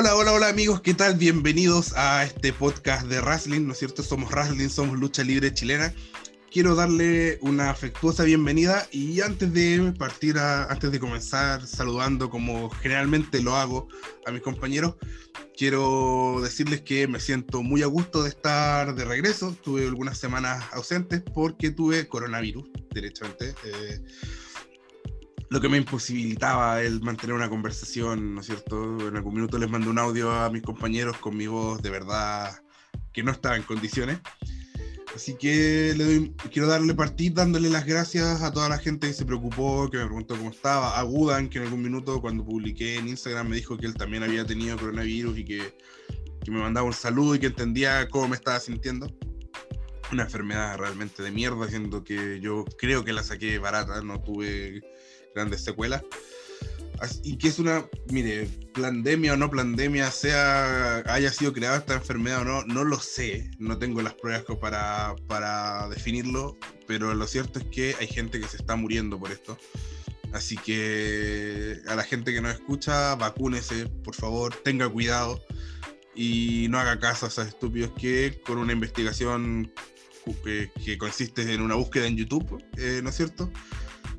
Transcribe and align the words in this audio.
Hola, 0.00 0.14
hola, 0.14 0.32
hola 0.32 0.48
amigos, 0.48 0.80
¿qué 0.80 0.94
tal? 0.94 1.16
Bienvenidos 1.16 1.92
a 1.96 2.22
este 2.22 2.52
podcast 2.52 3.08
de 3.08 3.20
Wrestling, 3.20 3.66
¿no 3.66 3.72
es 3.72 3.80
cierto? 3.80 4.04
Somos 4.04 4.30
Wrestling, 4.30 4.68
somos 4.68 4.96
lucha 4.96 5.24
libre 5.24 5.52
chilena. 5.52 5.92
Quiero 6.52 6.76
darle 6.76 7.40
una 7.42 7.70
afectuosa 7.70 8.22
bienvenida 8.22 8.86
y 8.92 9.22
antes 9.22 9.52
de 9.52 9.92
partir, 9.98 10.38
antes 10.38 10.92
de 10.92 11.00
comenzar 11.00 11.66
saludando 11.66 12.30
como 12.30 12.70
generalmente 12.70 13.42
lo 13.42 13.56
hago 13.56 13.88
a 14.24 14.30
mis 14.30 14.40
compañeros, 14.40 14.94
quiero 15.56 16.38
decirles 16.44 16.82
que 16.82 17.08
me 17.08 17.18
siento 17.18 17.64
muy 17.64 17.82
a 17.82 17.86
gusto 17.86 18.22
de 18.22 18.28
estar 18.28 18.94
de 18.94 19.04
regreso. 19.04 19.56
Tuve 19.64 19.84
algunas 19.84 20.16
semanas 20.16 20.64
ausentes 20.74 21.24
porque 21.34 21.72
tuve 21.72 22.06
coronavirus, 22.06 22.68
derechamente. 22.94 23.52
Eh, 23.64 24.00
lo 25.50 25.60
que 25.60 25.68
me 25.68 25.78
imposibilitaba 25.78 26.82
el 26.82 27.00
mantener 27.00 27.34
una 27.34 27.48
conversación, 27.48 28.34
¿no 28.34 28.40
es 28.40 28.46
cierto? 28.46 29.08
En 29.08 29.16
algún 29.16 29.34
minuto 29.34 29.58
les 29.58 29.70
mandé 29.70 29.88
un 29.88 29.98
audio 29.98 30.30
a 30.30 30.50
mis 30.50 30.62
compañeros 30.62 31.16
con 31.18 31.36
mi 31.36 31.46
voz 31.46 31.80
de 31.80 31.90
verdad 31.90 32.60
que 33.12 33.22
no 33.22 33.32
estaba 33.32 33.56
en 33.56 33.62
condiciones. 33.62 34.18
Así 35.14 35.34
que 35.34 35.94
le 35.96 36.04
doy, 36.04 36.34
quiero 36.52 36.68
darle 36.68 36.94
partir 36.94 37.32
dándole 37.32 37.70
las 37.70 37.86
gracias 37.86 38.42
a 38.42 38.52
toda 38.52 38.68
la 38.68 38.78
gente 38.78 39.08
que 39.08 39.14
se 39.14 39.24
preocupó, 39.24 39.90
que 39.90 39.96
me 39.96 40.04
preguntó 40.04 40.36
cómo 40.36 40.50
estaba. 40.50 40.98
A 40.98 41.02
Gudan, 41.02 41.48
que 41.48 41.58
en 41.58 41.64
algún 41.64 41.82
minuto 41.82 42.20
cuando 42.20 42.44
publiqué 42.44 42.96
en 42.96 43.08
Instagram 43.08 43.48
me 43.48 43.56
dijo 43.56 43.76
que 43.78 43.86
él 43.86 43.94
también 43.94 44.22
había 44.22 44.44
tenido 44.44 44.76
coronavirus 44.76 45.38
y 45.38 45.44
que, 45.44 45.76
que 46.44 46.50
me 46.50 46.60
mandaba 46.60 46.86
un 46.86 46.92
saludo 46.92 47.34
y 47.34 47.38
que 47.38 47.46
entendía 47.46 48.06
cómo 48.10 48.28
me 48.28 48.36
estaba 48.36 48.60
sintiendo. 48.60 49.10
Una 50.12 50.24
enfermedad 50.24 50.76
realmente 50.78 51.22
de 51.22 51.30
mierda, 51.30 51.68
siendo 51.68 52.04
que 52.04 52.38
yo 52.40 52.64
creo 52.78 53.04
que 53.04 53.12
la 53.12 53.22
saqué 53.22 53.58
barata, 53.58 54.02
no 54.02 54.20
tuve 54.20 54.82
grandes 55.34 55.62
secuelas. 55.62 56.02
Y 57.22 57.38
que 57.38 57.48
es 57.48 57.60
una, 57.60 57.86
mire, 58.10 58.48
pandemia 58.74 59.34
o 59.34 59.36
no 59.36 59.48
pandemia, 59.48 60.10
sea 60.10 60.98
haya 61.06 61.32
sido 61.32 61.52
creada 61.52 61.78
esta 61.78 61.94
enfermedad 61.94 62.40
o 62.40 62.44
no, 62.44 62.64
no 62.64 62.82
lo 62.82 62.98
sé, 62.98 63.50
no 63.58 63.78
tengo 63.78 64.02
las 64.02 64.14
pruebas 64.14 64.44
para, 64.60 65.14
para 65.28 65.88
definirlo, 65.90 66.58
pero 66.88 67.14
lo 67.14 67.26
cierto 67.28 67.60
es 67.60 67.66
que 67.66 67.94
hay 68.00 68.08
gente 68.08 68.40
que 68.40 68.48
se 68.48 68.56
está 68.56 68.74
muriendo 68.74 69.18
por 69.18 69.30
esto. 69.30 69.56
Así 70.32 70.56
que 70.56 71.78
a 71.86 71.94
la 71.94 72.02
gente 72.02 72.34
que 72.34 72.40
nos 72.40 72.52
escucha, 72.52 73.14
vacúnese, 73.14 73.86
por 73.86 74.14
favor, 74.14 74.54
tenga 74.62 74.88
cuidado 74.88 75.40
y 76.14 76.66
no 76.68 76.78
haga 76.78 76.98
caso 76.98 77.26
a 77.26 77.28
esos 77.28 77.46
estúpidos 77.46 77.92
que 77.96 78.40
con 78.44 78.58
una 78.58 78.72
investigación 78.72 79.72
que, 80.44 80.98
consiste 80.98 81.54
en 81.54 81.62
una 81.62 81.76
búsqueda 81.76 82.06
en 82.06 82.16
YouTube, 82.16 82.62
eh, 82.76 83.00
¿no 83.02 83.10
es 83.10 83.16
cierto? 83.16 83.50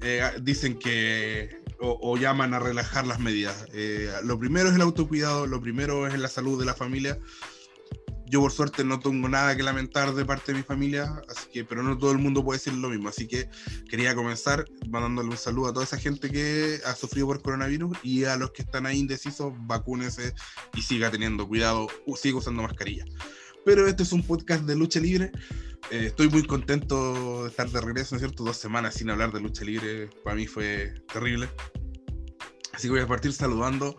Eh, 0.01 0.23
dicen 0.41 0.79
que 0.79 1.59
o, 1.81 2.17
llaman 2.17 2.53
a 2.53 2.59
relajar 2.59 3.07
las 3.07 3.19
medidas. 3.19 3.65
Eh, 3.73 4.11
lo 4.23 4.37
primero 4.37 4.69
es 4.69 4.75
el 4.75 4.81
autocuidado, 4.81 5.47
lo 5.47 5.61
primero 5.61 6.07
es 6.07 6.17
la 6.19 6.27
salud 6.27 6.59
de 6.59 6.65
la 6.65 6.73
familia. 6.73 7.17
Yo 8.25 8.41
por 8.41 8.51
suerte 8.51 8.83
no 8.83 8.99
tengo 8.99 9.27
nada 9.27 9.57
que 9.57 9.63
lamentar 9.63 10.13
de 10.13 10.23
parte 10.23 10.51
de 10.51 10.59
mi 10.59 10.63
familia, 10.63 11.19
así 11.27 11.47
que, 11.51 11.65
pero 11.65 11.81
no 11.81 11.97
todo 11.97 12.11
el 12.11 12.19
mundo 12.19 12.43
puede 12.43 12.59
decir 12.59 12.73
lo 12.73 12.89
mismo. 12.89 13.09
Así 13.09 13.27
que 13.27 13.49
quería 13.89 14.13
comenzar 14.13 14.65
mandándole 14.87 15.29
un 15.29 15.37
saludo 15.37 15.69
a 15.69 15.73
toda 15.73 15.85
esa 15.85 15.97
gente 15.97 16.29
que 16.29 16.79
ha 16.85 16.93
sufrido 16.93 17.25
por 17.27 17.41
coronavirus 17.41 17.97
y 18.03 18.25
a 18.25 18.35
los 18.35 18.51
que 18.51 18.61
están 18.61 18.85
ahí 18.85 18.99
indecisos, 18.99 19.53
vacúnese 19.61 20.33
y 20.75 20.81
siga 20.83 21.09
teniendo 21.09 21.47
cuidado, 21.47 21.87
siga 22.17 22.37
usando 22.37 22.61
mascarilla. 22.61 23.05
Pero 23.69 23.87
este 23.87 24.01
es 24.01 24.11
un 24.13 24.23
podcast 24.23 24.63
de 24.63 24.75
lucha 24.75 24.99
libre 24.99 25.31
eh, 25.91 26.05
estoy 26.07 26.27
muy 26.27 26.43
contento 26.43 27.43
de 27.43 27.49
estar 27.49 27.69
de 27.69 27.79
regreso, 27.81 28.15
¿no 28.15 28.17
es 28.17 28.21
cierto? 28.21 28.43
Dos 28.43 28.57
semanas 28.57 28.95
sin 28.95 29.11
hablar 29.11 29.31
de 29.31 29.39
lucha 29.39 29.63
libre, 29.63 30.09
para 30.23 30.35
mí 30.35 30.47
fue 30.47 30.93
terrible. 31.11 31.47
Así 32.73 32.87
que 32.87 32.91
voy 32.91 33.01
a 33.01 33.07
partir 33.07 33.31
saludando 33.31 33.95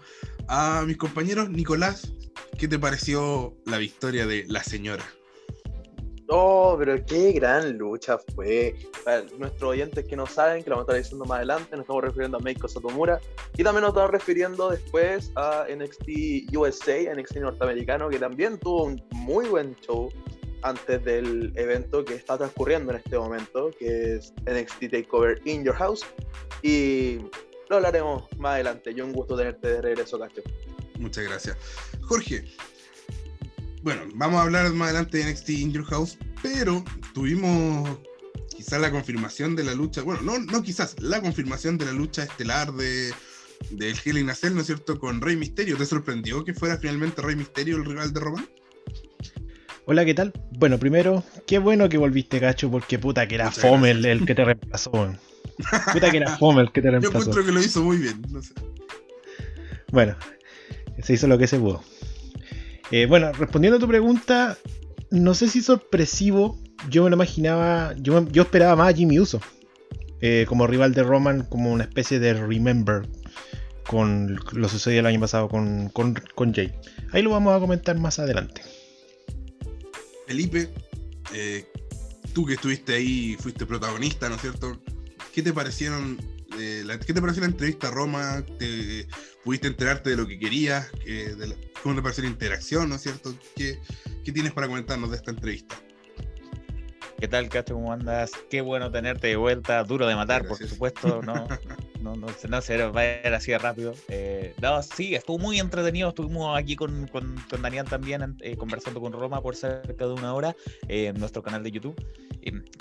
a 0.49 0.83
mis 0.87 0.97
compañeros. 0.97 1.51
Nicolás, 1.51 2.13
¿qué 2.59 2.67
te 2.67 2.81
pareció 2.81 3.57
la 3.65 3.79
victoria 3.79 4.27
de 4.27 4.45
la 4.49 4.65
señora? 4.65 5.05
Oh, 6.33 6.77
pero 6.79 7.05
qué 7.05 7.33
gran 7.33 7.77
lucha 7.77 8.17
fue. 8.37 8.77
Para 9.05 9.23
nuestros 9.37 9.71
oyentes 9.71 10.05
que 10.05 10.15
no 10.15 10.27
saben, 10.27 10.63
que 10.63 10.71
lo 10.71 10.77
vamos 10.77 10.89
a 10.89 10.93
estar 10.93 11.03
diciendo 11.03 11.25
más 11.25 11.39
adelante, 11.39 11.73
nos 11.73 11.81
estamos 11.81 12.05
refiriendo 12.05 12.37
a 12.39 12.41
Meiko 12.41 12.69
Satomura. 12.69 13.21
Y 13.59 13.65
también 13.65 13.83
nos 13.83 13.91
estamos 13.91 14.11
refiriendo 14.13 14.71
después 14.71 15.33
a 15.35 15.67
NXT 15.69 16.55
USA, 16.57 17.15
NXT 17.17 17.37
norteamericano, 17.39 18.09
que 18.09 18.21
también 18.21 18.59
tuvo 18.59 18.85
un 18.85 19.03
muy 19.11 19.49
buen 19.49 19.75
show 19.81 20.09
antes 20.63 21.05
del 21.05 21.53
evento 21.57 22.05
que 22.05 22.15
está 22.15 22.39
transcurriendo 22.39 22.93
en 22.93 22.99
este 22.99 23.19
momento, 23.19 23.73
que 23.77 24.15
es 24.15 24.33
NXT 24.49 24.89
Takeover 24.89 25.41
in 25.47 25.65
Your 25.65 25.75
House. 25.75 26.07
Y 26.63 27.19
lo 27.69 27.77
hablaremos 27.77 28.25
más 28.39 28.55
adelante. 28.55 28.95
Yo 28.95 29.05
un 29.05 29.13
gusto 29.13 29.37
tenerte 29.37 29.67
de 29.67 29.83
regreso, 29.83 30.17
Cacho. 30.17 30.43
Muchas 30.97 31.25
gracias. 31.25 31.57
Jorge, 32.03 32.45
bueno, 33.83 34.03
vamos 34.15 34.41
a 34.41 34.43
hablar 34.43 34.73
más 34.73 34.91
adelante 34.91 35.19
de 35.19 35.33
NXT 35.33 35.51
in 35.51 35.73
Your 35.73 35.85
House, 35.85 36.19
pero 36.43 36.85
tuvimos 37.15 37.99
quizás 38.57 38.81
la 38.81 38.91
confirmación 38.91 39.57
de 39.57 39.65
la 39.65 39.75
lucha, 39.75 40.03
bueno, 40.03 40.23
no, 40.23 40.39
no 40.39 40.63
quizás, 40.63 40.97
la 41.01 41.21
confirmación 41.21 41.79
de 41.79 41.87
la 41.87 41.93
lucha 41.93 42.25
estelar 42.25 42.73
de 42.73 43.13
del 43.71 43.97
Hell 44.03 44.19
in 44.19 44.27
¿no 44.27 44.33
es 44.33 44.67
cierto? 44.67 44.99
Con 44.99 45.21
Rey 45.21 45.37
Misterio. 45.37 45.77
¿Te 45.77 45.85
sorprendió 45.85 46.45
que 46.45 46.55
fuera 46.55 46.79
finalmente 46.79 47.21
Rey 47.23 47.37
Misterio 47.37 47.77
el 47.77 47.85
rival 47.85 48.13
de 48.13 48.21
Roman? 48.21 48.49
Hola, 49.87 50.05
¿qué 50.05 50.15
tal? 50.15 50.33
Bueno, 50.53 50.79
primero, 50.79 51.25
qué 51.47 51.59
bueno 51.59 51.89
que 51.89 51.99
volviste, 51.99 52.41
Cacho, 52.41 52.71
porque 52.71 52.99
puta 52.99 53.27
que 53.27 53.35
era 53.35 53.51
fome 53.51 53.91
el, 53.91 54.25
que 54.25 54.35
te 54.35 54.45
reemplazó. 54.45 54.91
puta 55.93 56.11
que 56.11 56.17
era 56.17 56.37
fome 56.37 56.63
el 56.63 56.73
que 56.73 56.81
te 56.81 56.91
reemplazó. 56.91 57.13
Yo 57.13 57.21
encuentro 57.21 57.45
que 57.45 57.53
lo 57.53 57.61
hizo 57.61 57.83
muy 57.83 57.99
bien, 57.99 58.23
no 58.31 58.43
sé. 58.43 58.55
Bueno, 59.91 60.17
se 61.03 61.15
hizo 61.15 61.27
lo 61.27 61.39
que 61.39 61.47
se 61.47 61.59
pudo. 61.59 61.83
Eh, 62.91 63.07
bueno, 63.07 63.33
respondiendo 63.33 63.77
a 63.77 63.81
tu 63.81 63.89
pregunta, 63.89 64.59
no 65.11 65.35
sé 65.35 65.49
si 65.49 65.63
sorpresivo, 65.63 66.59
yo 66.89 67.05
me 67.05 67.11
lo 67.11 67.17
imaginaba, 67.17 67.95
yo, 67.99 68.27
esperaba 68.35 68.77
más 68.77 68.93
a 68.93 68.97
Jimmy 68.97 69.19
Uso, 69.19 69.41
eh, 70.21 70.45
como 70.49 70.67
rival 70.67 70.93
de 70.95 71.03
Roman, 71.03 71.45
como 71.45 71.73
una 71.73 71.85
especie 71.85 72.19
de 72.19 72.35
Remember 72.35 73.09
con 73.87 74.39
lo 74.53 74.69
sucedido 74.69 75.01
el 75.01 75.07
año 75.07 75.21
pasado 75.21 75.49
con, 75.49 75.89
con, 75.89 76.15
con 76.35 76.55
Jay. 76.55 76.73
Ahí 77.13 77.23
lo 77.23 77.31
vamos 77.31 77.57
a 77.57 77.61
comentar 77.61 77.99
más 77.99 78.19
adelante. 78.21 78.63
Felipe, 80.29 80.73
eh, 81.35 81.67
tú 82.33 82.47
que 82.47 82.55
estuviste 82.55 82.95
ahí, 82.95 83.37
fuiste 83.41 83.67
protagonista, 83.67 84.29
¿no 84.29 84.37
es 84.37 84.41
cierto? 84.43 84.81
¿Qué 85.35 85.43
te 85.43 85.53
parecieron? 85.53 86.19
Eh, 86.61 86.99
¿Qué 87.07 87.15
te 87.15 87.21
pareció 87.21 87.41
la 87.41 87.49
entrevista 87.49 87.89
a 87.89 87.91
Roma? 87.91 88.45
¿Te, 88.59 89.07
¿Pudiste 89.45 89.69
enterarte 89.69 90.11
de 90.11 90.17
lo 90.17 90.27
que 90.27 90.39
querías? 90.39 90.91
¿Cómo 91.83 91.95
te 91.95 92.03
pareció 92.03 92.25
la 92.25 92.31
interacción, 92.31 92.89
¿no 92.89 92.97
es 92.97 93.03
cierto? 93.03 93.35
¿Qué, 93.57 93.81
¿Qué 94.25 94.33
tienes 94.33 94.53
para 94.53 94.67
comentarnos 94.67 95.11
de 95.11 95.17
esta 95.17 95.31
entrevista? 95.31 95.77
¿Qué 97.19 97.29
tal, 97.29 97.49
Cacho? 97.49 97.75
¿Cómo 97.75 97.93
andas? 97.93 98.31
Qué 98.51 98.61
bueno 98.61 98.91
tenerte 98.91 99.29
de 99.29 99.37
vuelta. 99.37 99.83
Duro 99.85 100.07
de 100.07 100.17
matar, 100.17 100.47
por 100.47 100.57
supuesto. 100.57 101.23
No, 101.23 101.47
no, 102.03 102.17
no, 102.17 102.27
no 102.49 102.61
se 102.61 102.77
va 102.87 103.01
a 103.01 103.27
ir 103.27 103.35
así 103.35 103.53
de 103.53 103.59
rápido. 103.59 103.95
Eh, 104.09 104.55
no, 104.61 104.83
sí, 104.83 105.15
estuvo 105.15 105.39
muy 105.39 105.59
entretenido. 105.59 106.11
Estuvimos 106.11 106.59
aquí 106.59 106.77
con, 106.77 107.07
con, 107.09 107.37
Daniel 107.61 107.87
también 107.87 108.37
eh, 108.41 108.57
conversando 108.57 109.01
con 109.01 109.13
Roma 109.13 109.41
por 109.41 109.57
cerca 109.57 110.07
de 110.07 110.13
una 110.13 110.35
hora 110.35 110.57
eh, 110.89 111.07
en 111.07 111.19
nuestro 111.19 111.43
canal 111.43 111.63
de 111.63 111.71
YouTube. 111.71 111.95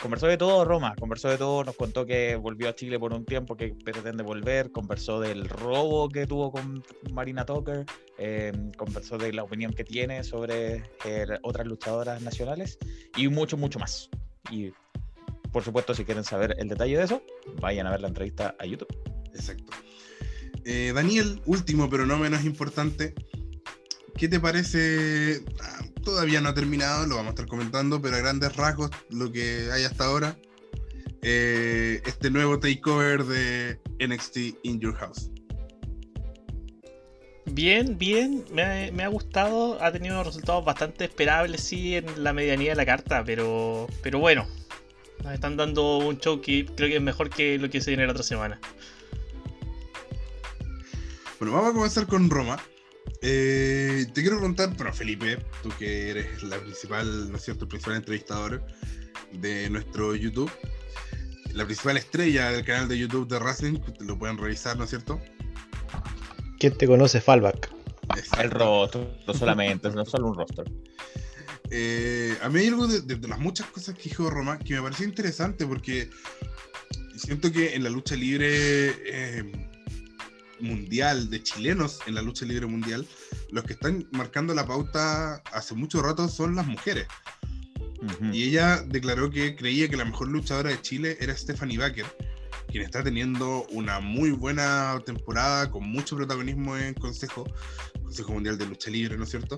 conversó 0.02 0.28
de 0.28 0.38
todo 0.38 0.66
Roma, 0.66 0.96
conversó 1.00 1.29
de 1.29 1.38
todo, 1.38 1.63
nos 1.63 1.75
contó 1.75 2.06
que 2.06 2.35
volvió 2.35 2.69
a 2.69 2.75
Chile 2.75 2.97
por 3.00 3.13
un 3.13 3.25
tiempo, 3.25 3.56
que 3.56 3.74
pretende 3.74 4.24
volver, 4.24 4.72
conversó 4.72 5.19
del 5.19 5.50
robo 5.50 6.09
que 6.09 6.25
tuvo 6.25 6.52
con 6.52 6.84
Marina 7.12 7.46
Tucker, 7.46 7.85
conversó 8.78 9.18
de 9.18 9.34
la 9.34 9.44
opinión 9.44 9.74
que 9.74 9.84
tiene 9.84 10.24
sobre 10.24 10.84
otras 11.44 11.68
luchadoras 11.68 12.22
nacionales 12.22 12.78
y 13.18 13.28
mucho, 13.28 13.58
mucho 13.58 13.79
más. 13.79 14.09
Y 14.52 14.72
por 15.52 15.63
supuesto, 15.63 15.94
si 15.96 16.06
quieren 16.06 16.24
saber 16.24 16.56
el 16.59 16.68
detalle 16.68 16.97
de 16.97 17.03
eso, 17.03 17.24
vayan 17.59 17.88
a 17.88 17.91
ver 17.91 18.02
la 18.02 18.08
entrevista 18.08 18.55
a 18.59 18.66
YouTube. 18.66 18.88
Exacto. 19.40 19.74
Eh, 20.66 20.91
Daniel, 20.94 21.41
último 21.46 21.90
pero 21.90 22.06
no 22.06 22.18
menos 22.18 22.44
importante, 22.44 23.16
¿qué 24.18 24.28
te 24.28 24.40
parece? 24.40 25.41
Ah, 25.62 25.84
todavía 26.03 26.41
no 26.41 26.50
ha 26.50 26.53
terminado, 26.53 27.08
lo 27.08 27.16
vamos 27.16 27.30
a 27.30 27.32
estar 27.32 27.47
comentando, 27.47 28.02
pero 28.02 28.18
a 28.18 28.20
grandes 28.20 28.56
rasgos 28.56 28.91
lo 29.09 29.32
que 29.32 29.70
hay 29.72 29.84
hasta 29.84 30.06
ahora. 30.06 30.38
Eh, 31.22 32.02
este 32.06 32.30
nuevo 32.30 32.59
takeover 32.59 33.24
de 33.26 33.80
NXT 34.00 34.38
In 34.64 34.80
Your 34.80 34.96
House. 34.96 35.32
Bien, 37.52 37.97
bien, 37.97 38.46
me 38.53 39.03
ha, 39.03 39.08
gustado, 39.08 39.84
ha 39.84 39.91
tenido 39.91 40.24
resultados 40.24 40.64
bastante 40.64 41.06
esperables, 41.06 41.62
sí, 41.62 41.96
en 41.96 42.24
la 42.24 42.32
medianía 42.32 42.72
de 42.72 42.76
la 42.76 42.86
carta, 42.86 43.24
pero, 43.24 43.88
pero 44.03 44.20
bueno, 44.20 44.46
nos 45.24 45.34
están 45.34 45.58
dando 45.58 45.97
un 45.97 46.20
show 46.20 46.41
que 46.41 46.68
creo 46.68 46.90
que 46.90 46.97
es 46.97 47.02
mejor 47.02 47.30
que 47.30 47.58
lo 47.58 47.70
que 47.70 47.82
se 47.82 47.90
viene 47.91 48.06
la 48.06 48.12
otra 48.12 48.24
semana. 48.24 48.59
Bueno, 51.40 51.53
vamos 51.53 51.70
a 51.70 51.74
comenzar 51.74 52.06
con 52.06 52.30
Roma. 52.30 52.58
Eh, 53.22 54.06
te 54.14 54.22
quiero 54.22 54.38
preguntar, 54.38 54.74
pero 54.78 54.94
Felipe, 54.94 55.38
tú 55.64 55.70
que 55.80 56.09
eres 56.09 56.44
la 56.44 56.59
principal, 56.59 57.32
¿no 57.32 57.38
es 57.38 57.44
cierto?, 57.44 57.64
el 57.64 57.70
principal 57.70 57.96
entrevistador 57.96 58.62
de 59.32 59.70
nuestro 59.70 60.16
YouTube, 60.16 60.52
la 61.53 61.64
principal 61.64 61.96
estrella 61.96 62.52
del 62.52 62.66
canal 62.66 62.90
de 62.90 62.97
YouTube 62.97 63.30
de 63.30 63.40
Racing, 63.40 63.80
lo 64.02 64.20
pueden 64.20 64.38
revisar, 64.38 64.78
¿no 64.78 64.84
es 64.84 64.90
cierto? 64.90 65.22
¿Quién 66.59 66.78
te 66.78 66.86
conoce, 66.88 67.22
Fallback? 67.22 67.72
El 68.38 68.52
rostro, 68.52 69.09
solamente, 69.34 69.90
no 69.91 70.06
solo 70.06 70.28
un 70.28 70.36
rostro. 70.36 70.66
Eh, 71.72 72.38
a 72.41 72.50
mí 72.50 72.59
hay 72.59 72.68
algo 72.68 72.86
de, 72.86 73.28
las 73.30 73.40
muchas 73.40 73.68
cosas 73.68 73.96
que 73.96 74.09
dijo 74.09 74.30
Roma 74.30 74.59
que 74.59 74.74
me 74.74 74.82
pareció 74.82 75.06
interesante 75.06 75.66
porque 75.66 76.09
siento 77.16 77.50
que 77.50 77.76
en 77.76 77.84
la 77.84 77.90
lucha 77.90 78.16
libre 78.16 78.90
eh, 79.06 79.68
mundial 80.59 81.29
de 81.29 81.44
chilenos, 81.44 82.00
en 82.08 82.16
la 82.16 82.22
lucha 82.22 82.46
libre 82.46 82.66
mundial, 82.66 83.08
los 83.52 83.64
que 83.64 83.73
están 83.73 84.08
marcando 84.11 84.53
la 84.53 84.66
pauta 84.66 85.41
hace 85.52 85.76
mucho 85.76 86.02
rato 86.02 86.28
son 86.28 86.56
las 86.56 86.67
mujeres. 86.67 87.08
Y 88.32 88.44
ella 88.44 88.82
declaró 88.88 89.29
que 89.29 89.56
creía 89.56 89.90
que 89.90 89.97
la 89.97 90.06
mejor 90.06 90.29
luchadora 90.29 90.70
de 90.70 90.82
Chile 90.82 91.17
era 91.20 91.35
Stephanie 91.35 91.78
Baker, 91.78 92.06
quien 92.70 92.84
está 92.84 93.03
teniendo 93.03 93.66
una 93.72 94.00
muy 94.00 94.32
buena 94.32 95.02
temporada 95.06 95.70
con 95.70 95.84
mucho 95.90 96.16
protagonismo 96.16 96.78
en 96.78 96.94
Consejo, 96.94 97.46
Consejo 98.03 98.32
Mundial 98.32 98.58
de 98.58 98.67
Lucha 98.67 98.90
Libre, 98.90 99.17
¿no 99.17 99.23
es 99.23 99.32
cierto? 99.32 99.58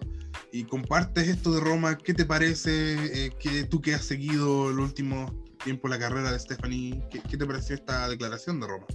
Y 0.51 0.63
compartes 0.63 1.27
esto 1.27 1.54
de 1.54 1.62
Roma, 1.62 1.97
¿qué 1.97 2.13
te 2.13 2.25
parece? 2.25 3.25
Eh, 3.25 3.31
que 3.39 3.63
tú 3.65 3.81
que 3.81 3.94
has 3.94 4.06
seguido 4.06 4.69
el 4.69 4.80
último 4.80 5.45
tiempo 5.63 5.88
la 5.88 6.00
carrera 6.00 6.31
de 6.31 6.39
Stephanie, 6.39 7.04
¿qué, 7.09 7.38
te 7.38 7.45
pareció 7.45 7.75
esta 7.75 8.09
declaración 8.09 8.59
de 8.59 8.68
Roma? 8.68 8.86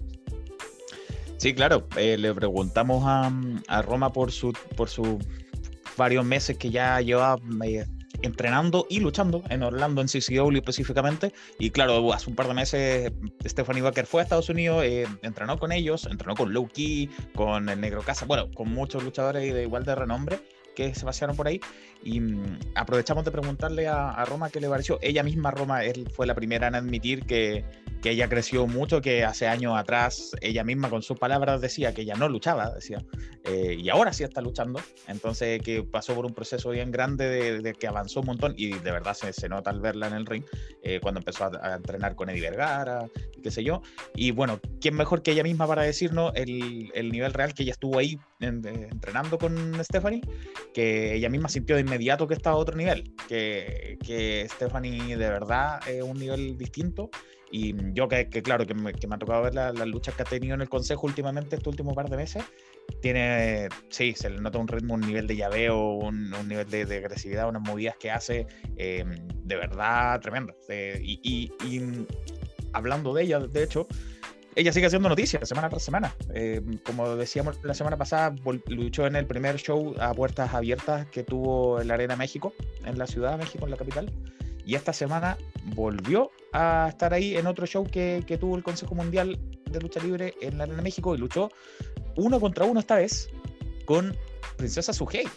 Sí, 1.38 1.54
claro, 1.54 1.86
eh, 1.96 2.16
le 2.16 2.32
preguntamos 2.34 3.04
a, 3.06 3.30
a, 3.68 3.82
Roma 3.82 4.12
por 4.12 4.32
su, 4.32 4.52
por 4.74 4.88
sus 4.88 5.18
varios 5.96 6.24
meses 6.24 6.56
que 6.56 6.70
ya 6.70 7.00
lleva 7.00 7.38
eh, 7.64 7.84
entrenando 8.22 8.86
y 8.88 9.00
luchando 9.00 9.42
en 9.50 9.62
Orlando, 9.62 10.00
en 10.00 10.08
CCW 10.08 10.56
específicamente. 10.56 11.32
Y 11.58 11.70
claro, 11.70 12.12
hace 12.12 12.30
un 12.30 12.36
par 12.36 12.48
de 12.48 12.54
meses 12.54 13.12
Stephanie 13.44 13.82
Baker 13.82 14.06
fue 14.06 14.20
a 14.20 14.24
Estados 14.24 14.48
Unidos, 14.48 14.82
eh, 14.84 15.06
entrenó 15.22 15.58
con 15.58 15.72
ellos, 15.72 16.06
entrenó 16.10 16.34
con 16.34 16.52
Low 16.52 16.68
Key, 16.68 17.10
con 17.34 17.68
el 17.68 17.80
Negro 17.80 18.02
Casa, 18.02 18.24
bueno, 18.26 18.50
con 18.54 18.72
muchos 18.72 19.04
luchadores 19.04 19.52
de 19.52 19.62
igual 19.62 19.84
de 19.84 19.94
renombre 19.94 20.40
que 20.76 20.94
se 20.94 21.04
pasearon 21.04 21.34
por 21.34 21.48
ahí. 21.48 21.60
Y 22.04 22.20
mm, 22.20 22.60
aprovechamos 22.76 23.24
de 23.24 23.32
preguntarle 23.32 23.88
a, 23.88 24.10
a, 24.10 24.24
Roma 24.24 24.50
qué 24.50 24.60
le 24.60 24.68
pareció. 24.68 25.00
Ella 25.02 25.24
misma, 25.24 25.50
Roma, 25.50 25.82
él 25.82 26.08
fue 26.14 26.26
la 26.26 26.36
primera 26.36 26.68
en 26.68 26.76
admitir 26.76 27.24
que, 27.26 27.64
que 28.06 28.10
ella 28.10 28.28
creció 28.28 28.66
mucho, 28.66 29.00
que 29.00 29.24
hace 29.24 29.48
años 29.48 29.76
atrás 29.76 30.32
ella 30.40 30.64
misma 30.64 30.90
con 30.90 31.02
sus 31.02 31.18
palabras 31.18 31.60
decía 31.60 31.94
que 31.94 32.02
ella 32.02 32.14
no 32.14 32.28
luchaba, 32.28 32.70
decía, 32.70 33.04
eh, 33.44 33.76
y 33.78 33.88
ahora 33.88 34.12
sí 34.12 34.22
está 34.22 34.40
luchando, 34.40 34.80
entonces 35.08 35.60
que 35.62 35.82
pasó 35.82 36.14
por 36.14 36.26
un 36.26 36.34
proceso 36.34 36.70
bien 36.70 36.90
grande 36.90 37.60
de, 37.60 37.72
que 37.74 37.86
avanzó 37.86 38.20
un 38.20 38.26
montón 38.26 38.54
y 38.56 38.72
de 38.72 38.92
verdad 38.92 39.14
se, 39.14 39.32
se 39.32 39.48
nota 39.48 39.70
al 39.70 39.80
verla 39.80 40.06
en 40.08 40.14
el 40.14 40.26
ring, 40.26 40.44
eh, 40.82 41.00
cuando 41.00 41.20
empezó 41.20 41.44
a, 41.44 41.74
entrenar 41.74 42.14
con 42.14 42.30
Eddie 42.30 42.42
Vergara, 42.42 43.08
qué 43.42 43.50
sé 43.50 43.64
yo, 43.64 43.82
y 44.14 44.30
bueno, 44.30 44.60
¿quién 44.80 44.94
mejor 44.94 45.22
que 45.22 45.32
ella 45.32 45.42
misma 45.42 45.66
para 45.66 45.82
decirnos 45.82 46.32
el, 46.34 46.90
el 46.94 47.10
nivel 47.10 47.32
real 47.32 47.54
que 47.54 47.62
ella 47.64 47.72
estuvo 47.72 47.98
ahí 47.98 48.18
entrenando 48.40 49.38
con 49.38 49.82
Stephanie, 49.82 50.20
que 50.76 51.14
ella 51.14 51.30
misma 51.30 51.48
sintió 51.48 51.76
de 51.76 51.80
inmediato 51.80 52.28
que 52.28 52.34
estaba 52.34 52.56
a 52.56 52.58
otro 52.58 52.76
nivel, 52.76 53.10
que, 53.26 53.96
que 54.04 54.46
Stephanie 54.46 55.16
de 55.16 55.30
verdad 55.30 55.80
es 55.88 56.02
un 56.02 56.18
nivel 56.18 56.58
distinto 56.58 57.08
y 57.50 57.74
yo 57.94 58.08
que, 58.08 58.28
claro, 58.28 58.66
que 58.66 58.74
me, 58.74 58.92
que 58.92 59.06
me, 59.06 59.14
ha 59.14 59.18
tocado 59.18 59.44
ver 59.44 59.54
las 59.54 59.74
luchas 59.86 60.14
que 60.14 60.20
ha 60.20 60.26
tenido 60.26 60.54
en 60.54 60.60
el 60.60 60.68
Consejo 60.68 61.06
últimamente, 61.06 61.56
estos 61.56 61.70
últimos 61.70 61.94
par 61.94 62.10
de 62.10 62.18
meses, 62.18 62.44
tiene, 63.00 63.70
sí, 63.88 64.12
se 64.14 64.28
le 64.28 64.38
nota 64.38 64.58
un 64.58 64.68
ritmo, 64.68 64.92
un 64.92 65.00
nivel 65.00 65.26
de 65.26 65.36
llaveo, 65.36 65.92
un, 65.92 66.34
un 66.34 66.46
nivel 66.46 66.68
de, 66.68 66.84
de, 66.84 66.98
agresividad, 66.98 67.48
unas 67.48 67.62
movidas 67.62 67.96
que 67.96 68.10
hace 68.10 68.46
eh, 68.76 69.02
de 69.44 69.56
verdad 69.56 70.20
tremendas. 70.20 70.56
Eh, 70.68 71.00
y, 71.02 71.20
y, 71.22 71.66
y, 71.66 72.06
hablando 72.74 73.14
de 73.14 73.22
ella, 73.22 73.38
de 73.38 73.62
hecho, 73.62 73.88
ella 74.56 74.72
sigue 74.72 74.86
haciendo 74.86 75.10
noticias 75.10 75.46
semana 75.46 75.68
tras 75.68 75.82
semana. 75.82 76.14
Eh, 76.32 76.62
como 76.84 77.14
decíamos 77.14 77.60
la 77.62 77.74
semana 77.74 77.98
pasada, 77.98 78.34
luchó 78.68 79.06
en 79.06 79.14
el 79.14 79.26
primer 79.26 79.56
show 79.56 79.94
a 80.00 80.14
puertas 80.14 80.54
abiertas 80.54 81.06
que 81.08 81.22
tuvo 81.22 81.80
en 81.80 81.88
la 81.88 81.94
Arena 81.94 82.16
México, 82.16 82.54
en 82.84 82.98
la 82.98 83.06
Ciudad 83.06 83.32
de 83.32 83.36
México, 83.36 83.66
en 83.66 83.70
la 83.70 83.76
capital. 83.76 84.10
Y 84.64 84.74
esta 84.74 84.94
semana 84.94 85.36
volvió 85.74 86.30
a 86.54 86.86
estar 86.88 87.12
ahí 87.12 87.36
en 87.36 87.46
otro 87.46 87.66
show 87.66 87.84
que, 87.84 88.24
que 88.26 88.38
tuvo 88.38 88.56
el 88.56 88.62
Consejo 88.62 88.94
Mundial 88.94 89.38
de 89.70 89.78
Lucha 89.78 90.00
Libre 90.00 90.34
en 90.40 90.56
la 90.56 90.64
Arena 90.64 90.80
México 90.80 91.14
y 91.14 91.18
luchó 91.18 91.50
uno 92.16 92.40
contra 92.40 92.64
uno 92.64 92.80
esta 92.80 92.96
vez 92.96 93.28
con 93.84 94.16
Princesa 94.56 94.94
Sugei 94.94 95.28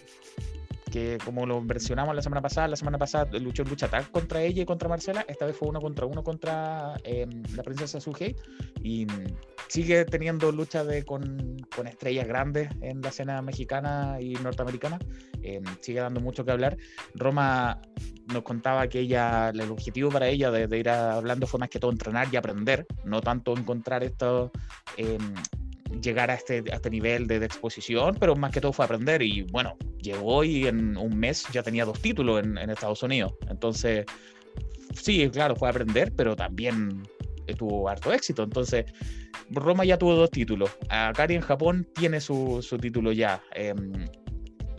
que 0.90 1.18
como 1.24 1.46
lo 1.46 1.62
mencionamos 1.62 2.16
la 2.16 2.22
semana 2.22 2.42
pasada, 2.42 2.68
la 2.68 2.76
semana 2.76 2.98
pasada 2.98 3.38
luchó 3.40 3.64
en 3.64 3.70
lucha 3.70 3.88
tag 3.88 4.12
contra 4.12 4.42
ella 4.42 4.64
y 4.64 4.66
contra 4.66 4.90
Marcela, 4.90 5.26
esta 5.28 5.46
vez 5.46 5.56
fue 5.56 5.68
uno 5.68 5.80
contra 5.80 6.06
uno 6.06 6.24
contra 6.24 6.96
eh, 7.04 7.28
la 7.56 7.64
princesa 7.64 8.00
Sugei 8.00 8.36
y 8.84 9.08
sigue 9.68 10.06
teniendo 10.06 10.52
lucha 10.52 10.84
de, 10.84 11.04
con, 11.04 11.58
con, 11.76 11.88
estrellas 11.88 12.28
grandes 12.28 12.70
en 12.82 13.02
la 13.02 13.10
escena 13.10 13.42
mexicana 13.42 14.18
y 14.20 14.34
norteamericana, 14.34 15.00
eh, 15.42 15.62
sigue 15.80 16.00
dando 16.00 16.20
mucho 16.20 16.44
que 16.46 16.52
hablar. 16.52 16.78
Roma 17.16 17.80
nos 18.28 18.44
contaba 18.44 18.88
que 18.88 19.00
ella, 19.00 19.50
el 19.50 19.72
objetivo 19.72 20.10
para 20.10 20.28
ella 20.28 20.52
de, 20.52 20.78
ir 20.78 20.90
hablando 20.90 21.48
fue 21.48 21.60
más 21.60 21.70
que 21.70 21.80
todo 21.80 21.92
entrenar 21.92 22.28
y 22.32 22.36
aprender, 22.36 22.86
no 23.06 23.22
tanto 23.22 23.54
encontrar 23.56 24.04
esto... 24.04 24.52
Eh, 24.98 25.18
llegar 26.02 26.32
a 26.32 26.36
este, 26.36 26.64
este 26.72 26.90
nivel 26.90 27.28
de, 27.28 27.38
exposición, 27.38 28.16
pero 28.20 28.36
más 28.36 28.52
que 28.52 28.62
todo 28.62 28.74
fue 28.74 28.86
aprender 28.86 29.22
y 29.22 29.44
bueno, 29.44 29.78
llegó 30.02 30.44
y 30.44 30.68
en 30.68 30.98
un 30.98 31.18
mes 31.18 31.46
ya 31.52 31.64
tenía 31.64 31.86
dos 31.86 32.00
títulos 32.00 32.44
en, 32.44 32.58
Estados 32.70 33.04
Unidos. 33.04 33.34
Entonces, 33.50 34.06
sí, 34.94 35.30
claro, 35.30 35.56
fue 35.56 35.70
aprender, 35.70 36.14
pero 36.16 36.36
también 36.36 37.04
tuvo 37.58 37.90
harto 37.90 38.14
éxito. 38.14 38.44
Entonces, 38.44 38.86
Roma 39.50 39.86
ya 39.86 39.98
tuvo 39.98 40.16
dos 40.16 40.30
títulos. 40.30 40.70
Akari 40.90 41.36
en 41.36 41.42
Japón 41.42 41.88
tiene 41.96 42.22
su, 42.22 42.62
su 42.62 42.78
título 42.78 43.12
ya. 43.12 43.42
Eh, 43.56 43.74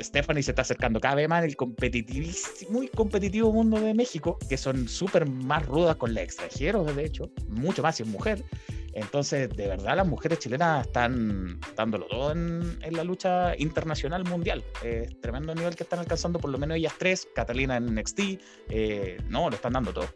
Stephanie 0.01 0.43
se 0.43 0.53
está 0.53 0.63
acercando 0.63 1.01
cada 1.01 1.15
vez 1.15 1.29
más 1.29 1.45
el 1.45 1.57
competitivísimo, 1.57 2.73
muy 2.73 2.89
competitivo 2.89 3.53
mundo 3.53 3.81
de 3.81 3.95
México, 3.95 4.39
que 4.49 4.57
son 4.57 4.89
súper 4.89 5.29
más 5.29 5.67
rudas 5.67 5.97
con 5.97 6.15
los 6.15 6.23
extranjeros, 6.23 6.95
de 6.95 7.05
hecho, 7.05 7.31
mucho 7.49 7.83
más 7.83 7.97
si 7.97 8.03
es 8.03 8.09
mujer. 8.09 8.45
Entonces, 8.93 9.49
de 9.51 9.69
verdad, 9.69 9.97
las 9.97 10.07
mujeres 10.07 10.41
chilenas 10.41 10.87
están 10.87 11.61
dándolo 11.77 12.07
todo 12.07 12.33
en, 12.33 12.79
en 12.83 12.97
la 12.97 13.05
lucha 13.05 13.57
internacional 13.57 14.25
mundial. 14.25 14.65
Es 14.83 15.21
tremendo 15.21 15.55
nivel 15.55 15.77
que 15.77 15.85
están 15.85 16.01
alcanzando, 16.01 16.41
por 16.41 16.51
lo 16.51 16.59
menos 16.59 16.77
ellas 16.77 16.95
tres, 16.99 17.29
Catalina 17.35 17.77
en 17.77 17.95
NXT, 17.95 18.21
eh, 18.69 19.19
no, 19.29 19.49
lo 19.49 19.55
están 19.55 19.75
dando 19.75 19.93
todo. 19.93 20.09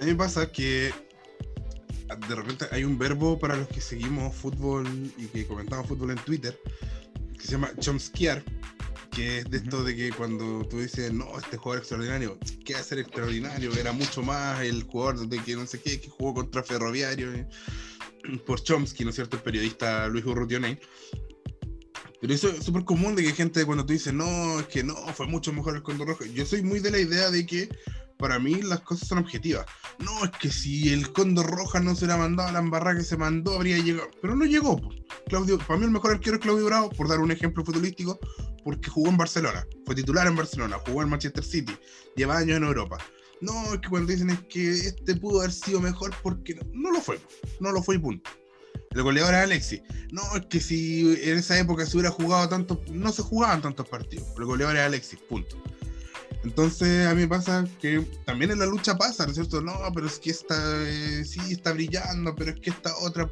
A 0.00 0.04
mí 0.04 0.10
me 0.12 0.14
pasa 0.14 0.50
que 0.52 0.92
de 2.28 2.34
repente 2.34 2.66
hay 2.70 2.84
un 2.84 2.98
verbo 2.98 3.38
para 3.38 3.56
los 3.56 3.66
que 3.68 3.80
seguimos 3.80 4.34
fútbol 4.34 4.86
y 5.16 5.26
que 5.26 5.46
comentamos 5.46 5.86
fútbol 5.86 6.12
en 6.12 6.18
Twitter 6.18 6.56
que 7.36 7.44
se 7.44 7.52
llama 7.52 7.72
chomskear, 7.78 8.42
que 9.10 9.38
es 9.38 9.50
de 9.50 9.58
esto 9.58 9.82
de 9.82 9.96
que 9.96 10.10
cuando 10.10 10.66
tú 10.68 10.80
dices, 10.80 11.12
no, 11.12 11.38
este 11.38 11.56
jugador 11.56 11.80
extraordinario, 11.80 12.38
¿qué 12.64 12.74
hacer 12.74 12.98
extraordinario? 12.98 13.72
Era 13.74 13.92
mucho 13.92 14.22
más 14.22 14.60
el 14.62 14.82
jugador 14.82 15.28
de 15.28 15.38
que 15.42 15.56
no 15.56 15.66
sé 15.66 15.80
qué, 15.80 16.00
que 16.00 16.08
jugó 16.08 16.34
contra 16.34 16.62
Ferroviario 16.62 17.32
eh, 17.32 17.48
por 18.46 18.62
Chomsky, 18.62 19.04
¿no 19.04 19.10
es 19.10 19.16
cierto? 19.16 19.36
El 19.36 19.42
periodista 19.42 20.08
Luis 20.08 20.24
Urrutioney. 20.24 20.78
Pero 22.20 22.32
eso 22.32 22.48
es 22.48 22.64
súper 22.64 22.84
común 22.84 23.14
de 23.14 23.22
que 23.22 23.32
gente 23.32 23.64
cuando 23.64 23.84
tú 23.84 23.92
dices, 23.92 24.12
no, 24.12 24.60
es 24.60 24.66
que 24.66 24.82
no, 24.82 24.94
fue 25.14 25.26
mucho 25.26 25.52
mejor 25.52 25.76
el 25.76 25.82
Condor 25.82 26.08
Rojo. 26.08 26.24
Yo 26.24 26.46
soy 26.46 26.62
muy 26.62 26.80
de 26.80 26.90
la 26.90 26.98
idea 26.98 27.30
de 27.30 27.46
que 27.46 27.68
para 28.18 28.38
mí 28.38 28.62
las 28.62 28.80
cosas 28.80 29.08
son 29.08 29.18
objetivas. 29.18 29.66
No, 29.98 30.24
es 30.24 30.30
que 30.32 30.50
si 30.50 30.92
el 30.92 31.12
Condor 31.12 31.46
Roja 31.46 31.80
no 31.80 31.94
se 31.94 32.04
hubiera 32.04 32.18
mandado 32.20 32.48
a 32.48 32.52
la 32.52 32.58
embarrada 32.58 32.98
que 32.98 33.04
se 33.04 33.16
mandó, 33.16 33.54
habría 33.54 33.78
llegado. 33.78 34.08
Pero 34.20 34.36
no 34.36 34.44
llegó. 34.44 34.80
Claudio, 35.28 35.58
para 35.58 35.78
mí 35.78 35.84
el 35.84 35.90
mejor 35.90 36.12
arquero 36.12 36.36
es 36.36 36.42
Claudio 36.42 36.66
Bravo, 36.66 36.90
por 36.90 37.08
dar 37.08 37.20
un 37.20 37.30
ejemplo 37.30 37.64
futbolístico, 37.64 38.18
porque 38.64 38.90
jugó 38.90 39.08
en 39.08 39.16
Barcelona, 39.16 39.66
fue 39.84 39.94
titular 39.94 40.26
en 40.26 40.36
Barcelona, 40.36 40.78
jugó 40.86 41.02
en 41.02 41.08
Manchester 41.08 41.44
City, 41.44 41.76
lleva 42.16 42.38
años 42.38 42.56
en 42.56 42.64
Europa. 42.64 42.98
No, 43.40 43.74
es 43.74 43.80
que 43.80 43.88
cuando 43.88 44.10
dicen 44.12 44.30
es 44.30 44.40
que 44.48 44.70
este 44.70 45.14
pudo 45.16 45.40
haber 45.40 45.52
sido 45.52 45.80
mejor 45.80 46.12
porque 46.22 46.58
no, 46.72 46.90
lo 46.90 47.00
fue, 47.00 47.20
no 47.60 47.70
lo 47.70 47.82
fue 47.82 47.96
y 47.96 47.98
punto. 47.98 48.30
El 48.90 49.02
goleador 49.02 49.34
era 49.34 49.42
Alexis. 49.42 49.82
No, 50.10 50.22
es 50.36 50.46
que 50.46 50.58
si 50.58 51.18
en 51.22 51.38
esa 51.38 51.58
época 51.58 51.84
se 51.84 51.96
hubiera 51.96 52.10
jugado 52.10 52.48
tanto, 52.48 52.82
no 52.90 53.12
se 53.12 53.22
jugaban 53.22 53.60
tantos 53.60 53.86
partidos. 53.88 54.26
El 54.38 54.46
goleador 54.46 54.76
era 54.76 54.86
Alexis, 54.86 55.18
punto. 55.28 55.62
Entonces 56.46 57.08
a 57.08 57.14
mí 57.14 57.22
me 57.22 57.28
pasa 57.28 57.66
que 57.80 58.06
también 58.24 58.52
en 58.52 58.60
la 58.60 58.66
lucha 58.66 58.96
pasa, 58.96 59.24
¿no 59.24 59.30
es 59.30 59.34
cierto? 59.34 59.60
No, 59.60 59.74
pero 59.92 60.06
es 60.06 60.20
que 60.20 60.30
esta 60.30 60.54
eh, 60.86 61.24
sí 61.24 61.40
está 61.50 61.72
brillando, 61.72 62.36
pero 62.36 62.52
es 62.52 62.60
que 62.60 62.70
esta 62.70 62.96
otra, 62.98 63.28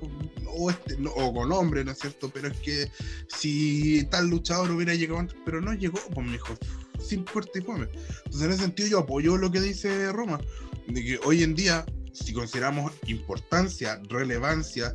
o, 0.49 0.69
este, 0.69 0.97
no, 0.97 1.11
o 1.11 1.33
con 1.33 1.53
hombre, 1.53 1.85
¿no 1.85 1.93
es 1.93 1.99
cierto? 2.01 2.29
Pero 2.35 2.49
es 2.49 2.59
que 2.59 2.91
si 3.29 4.05
tal 4.11 4.27
luchador 4.27 4.69
hubiera 4.73 4.97
llegado 4.97 5.21
antes, 5.21 5.37
pero 5.45 5.61
no 5.61 5.73
llegó, 5.75 6.01
pues 6.13 6.27
me 6.27 6.33
dijo, 6.33 6.59
sin 6.99 7.25
puerta 7.25 7.57
y 7.57 7.63
fome. 7.63 7.89
Entonces 8.25 8.43
en 8.43 8.51
ese 8.51 8.63
sentido 8.63 8.89
yo 8.89 8.99
apoyo 8.99 9.37
lo 9.37 9.53
que 9.53 9.61
dice 9.61 10.11
Roma, 10.11 10.41
de 10.89 11.05
que 11.05 11.21
hoy 11.25 11.45
en 11.45 11.55
día, 11.55 11.87
si 12.13 12.33
consideramos 12.33 12.91
importancia, 13.07 14.03
relevancia 14.09 14.93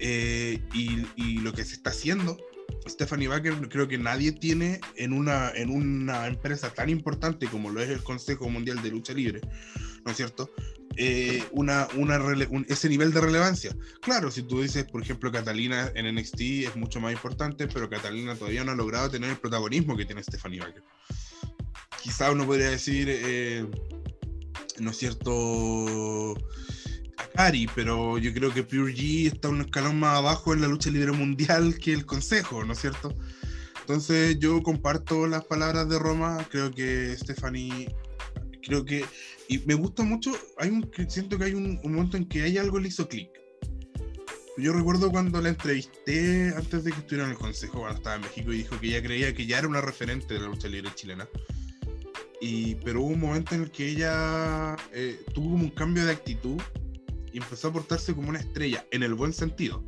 eh, 0.00 0.60
y, 0.74 1.06
y 1.14 1.38
lo 1.38 1.52
que 1.52 1.64
se 1.64 1.74
está 1.74 1.90
haciendo, 1.90 2.36
Stephanie 2.86 3.28
Baker 3.28 3.68
creo 3.68 3.88
que 3.88 3.98
nadie 3.98 4.32
tiene 4.32 4.80
en 4.96 5.12
una, 5.12 5.50
en 5.50 5.70
una 5.70 6.26
empresa 6.26 6.72
tan 6.72 6.88
importante 6.88 7.46
como 7.46 7.70
lo 7.70 7.80
es 7.80 7.90
el 7.90 8.02
Consejo 8.02 8.48
Mundial 8.48 8.82
de 8.82 8.90
Lucha 8.90 9.12
Libre, 9.12 9.40
¿no 10.04 10.10
es 10.10 10.16
cierto? 10.16 10.50
eh, 10.96 11.42
una, 11.52 11.88
una 11.96 12.20
ese 12.68 12.88
nivel 12.88 13.12
de 13.12 13.20
relevancia. 13.20 13.76
Claro, 14.00 14.30
si 14.30 14.42
tú 14.42 14.62
dices, 14.62 14.84
por 14.84 15.02
ejemplo, 15.02 15.30
Catalina 15.32 15.90
en 15.94 16.14
NXT 16.14 16.40
es 16.40 16.76
mucho 16.76 17.00
más 17.00 17.12
importante, 17.12 17.66
pero 17.66 17.88
Catalina 17.88 18.34
todavía 18.34 18.64
no 18.64 18.72
ha 18.72 18.76
logrado 18.76 19.10
tener 19.10 19.30
el 19.30 19.36
protagonismo 19.36 19.96
que 19.96 20.04
tiene 20.04 20.22
Stephanie 20.22 20.60
Baker. 20.60 20.82
Quizá 22.02 22.30
uno 22.30 22.46
podría 22.46 22.70
decir, 22.70 23.08
eh, 23.10 23.66
¿no 24.78 24.90
es 24.90 24.96
cierto? 24.96 26.34
Akari, 27.16 27.68
pero 27.74 28.18
yo 28.18 28.32
creo 28.32 28.52
que 28.52 28.62
Pure 28.62 28.94
G 28.94 29.32
está 29.32 29.48
un 29.48 29.60
escalón 29.62 29.98
más 29.98 30.18
abajo 30.18 30.52
en 30.52 30.60
la 30.60 30.68
lucha 30.68 30.90
libre 30.90 31.12
mundial 31.12 31.78
que 31.78 31.92
el 31.92 32.06
Consejo, 32.06 32.64
¿no 32.64 32.72
es 32.72 32.80
cierto? 32.80 33.14
Entonces 33.80 34.38
yo 34.38 34.62
comparto 34.62 35.26
las 35.26 35.44
palabras 35.44 35.88
de 35.88 35.98
Roma, 35.98 36.46
creo 36.50 36.70
que 36.70 37.14
Stephanie, 37.18 37.94
creo 38.62 38.84
que, 38.84 39.04
y 39.48 39.58
me 39.58 39.74
gusta 39.74 40.02
mucho, 40.02 40.32
hay 40.56 40.70
un, 40.70 40.90
siento 41.08 41.36
que 41.38 41.44
hay 41.44 41.54
un, 41.54 41.80
momento 41.84 42.16
en 42.16 42.26
que 42.26 42.42
hay 42.42 42.56
algo 42.56 42.78
le 42.78 42.88
hizo 42.88 43.06
clic. 43.06 43.28
Yo 44.56 44.72
recuerdo 44.72 45.10
cuando 45.10 45.40
la 45.42 45.50
entrevisté 45.50 46.54
antes 46.56 46.84
de 46.84 46.92
que 46.92 47.00
estuviera 47.00 47.24
en 47.24 47.32
el 47.32 47.36
consejo, 47.36 47.80
cuando 47.80 47.98
estaba 47.98 48.16
en 48.16 48.22
México, 48.22 48.52
y 48.52 48.58
dijo 48.58 48.80
que 48.80 48.86
ella 48.86 49.02
creía 49.02 49.34
que 49.34 49.46
ya 49.46 49.58
era 49.58 49.68
una 49.68 49.80
referente 49.80 50.32
de 50.32 50.40
la 50.40 50.46
lucha 50.46 50.68
libre 50.68 50.90
chilena. 50.94 51.28
Y, 52.40 52.76
pero 52.76 53.02
hubo 53.02 53.08
un 53.08 53.20
momento 53.20 53.54
en 53.54 53.64
el 53.64 53.70
que 53.70 53.86
ella 53.86 54.76
eh, 54.92 55.20
tuvo 55.34 55.56
un 55.56 55.70
cambio 55.70 56.06
de 56.06 56.12
actitud 56.12 56.60
y 57.34 57.38
empezó 57.38 57.68
a 57.68 57.72
portarse 57.72 58.14
como 58.14 58.28
una 58.28 58.38
estrella, 58.38 58.86
en 58.92 59.02
el 59.02 59.12
buen 59.14 59.32
sentido. 59.32 59.82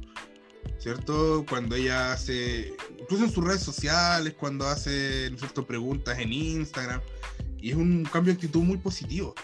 ¿Cierto? 0.79 1.47
Cuando 1.49 1.77
ella 1.77 2.13
hace, 2.13 2.75
incluso 2.99 3.25
en 3.25 3.31
sus 3.31 3.45
redes 3.45 3.63
sociales, 3.63 4.35
cuando 4.35 4.67
hace 4.67 5.29
¿cierto? 5.39 5.65
preguntas 5.65 6.19
en 6.19 6.33
Instagram, 6.33 7.01
y 7.59 7.71
es 7.71 7.77
un 7.77 8.05
cambio 8.05 8.33
de 8.33 8.39
actitud 8.39 8.63
muy 8.63 8.79
positivo, 8.79 9.35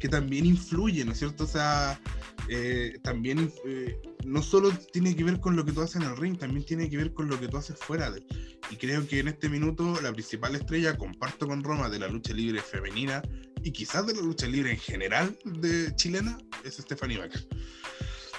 que 0.00 0.08
también 0.08 0.46
influye, 0.46 1.04
¿no 1.04 1.12
es 1.12 1.18
cierto? 1.18 1.44
O 1.44 1.46
sea, 1.46 2.00
eh, 2.48 2.98
también 3.02 3.52
eh, 3.66 3.96
no 4.24 4.42
solo 4.42 4.70
tiene 4.92 5.14
que 5.14 5.24
ver 5.24 5.40
con 5.40 5.56
lo 5.56 5.64
que 5.64 5.72
tú 5.72 5.82
haces 5.82 5.96
en 5.96 6.02
el 6.02 6.16
ring, 6.16 6.38
también 6.38 6.64
tiene 6.64 6.90
que 6.90 6.96
ver 6.96 7.12
con 7.12 7.28
lo 7.28 7.38
que 7.38 7.48
tú 7.48 7.56
haces 7.56 7.78
fuera 7.78 8.10
de 8.10 8.18
él. 8.18 8.58
Y 8.70 8.76
creo 8.76 9.06
que 9.06 9.20
en 9.20 9.28
este 9.28 9.48
minuto 9.48 10.00
la 10.02 10.12
principal 10.12 10.54
estrella, 10.54 10.96
comparto 10.96 11.46
con 11.46 11.62
Roma, 11.62 11.88
de 11.88 11.98
la 11.98 12.08
lucha 12.08 12.32
libre 12.32 12.60
femenina 12.60 13.22
y 13.62 13.70
quizás 13.70 14.06
de 14.06 14.14
la 14.14 14.22
lucha 14.22 14.46
libre 14.46 14.72
en 14.72 14.78
general 14.78 15.38
de 15.44 15.94
chilena 15.94 16.38
es 16.64 16.76
Stephanie 16.76 17.18
Baker. 17.18 17.46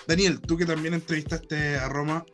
Daniel, 0.07 0.41
tú 0.41 0.57
que 0.57 0.65
también 0.65 0.93
entrevistaste 0.93 1.77
a 1.77 1.87
Roma, 1.87 2.25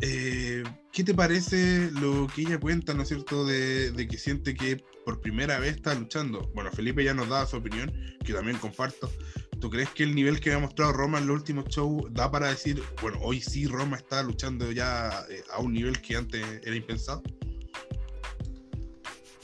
eh, 0.00 0.62
¿qué 0.92 1.04
te 1.04 1.14
parece 1.14 1.90
lo 1.92 2.26
que 2.34 2.42
ella 2.42 2.58
cuenta, 2.58 2.94
¿no 2.94 3.02
es 3.02 3.08
cierto?, 3.08 3.44
de, 3.44 4.08
que 4.08 4.18
siente 4.18 4.54
que 4.54 4.82
por 5.08 5.22
primera 5.22 5.58
vez 5.58 5.76
está 5.76 5.94
luchando. 5.94 6.50
Bueno, 6.52 6.70
Felipe 6.70 7.02
ya 7.02 7.14
nos 7.14 7.30
da 7.30 7.46
su 7.46 7.56
opinión, 7.56 7.90
que 8.26 8.34
también 8.34 8.58
comparto. 8.58 9.10
¿Tú 9.58 9.70
crees 9.70 9.88
que 9.88 10.02
el 10.02 10.14
nivel 10.14 10.38
que 10.38 10.52
ha 10.52 10.58
mostrado 10.58 10.92
Roma 10.92 11.16
en 11.16 11.26
los 11.26 11.34
últimos 11.34 11.64
shows 11.70 12.12
da 12.12 12.30
para 12.30 12.48
decir, 12.48 12.82
bueno, 13.00 13.18
hoy 13.22 13.40
sí 13.40 13.66
Roma 13.66 13.96
está 13.96 14.22
luchando 14.22 14.70
ya 14.70 15.24
eh, 15.30 15.42
a 15.50 15.60
un 15.60 15.72
nivel 15.72 15.98
que 16.02 16.14
antes 16.14 16.44
era 16.62 16.76
impensado? 16.76 17.22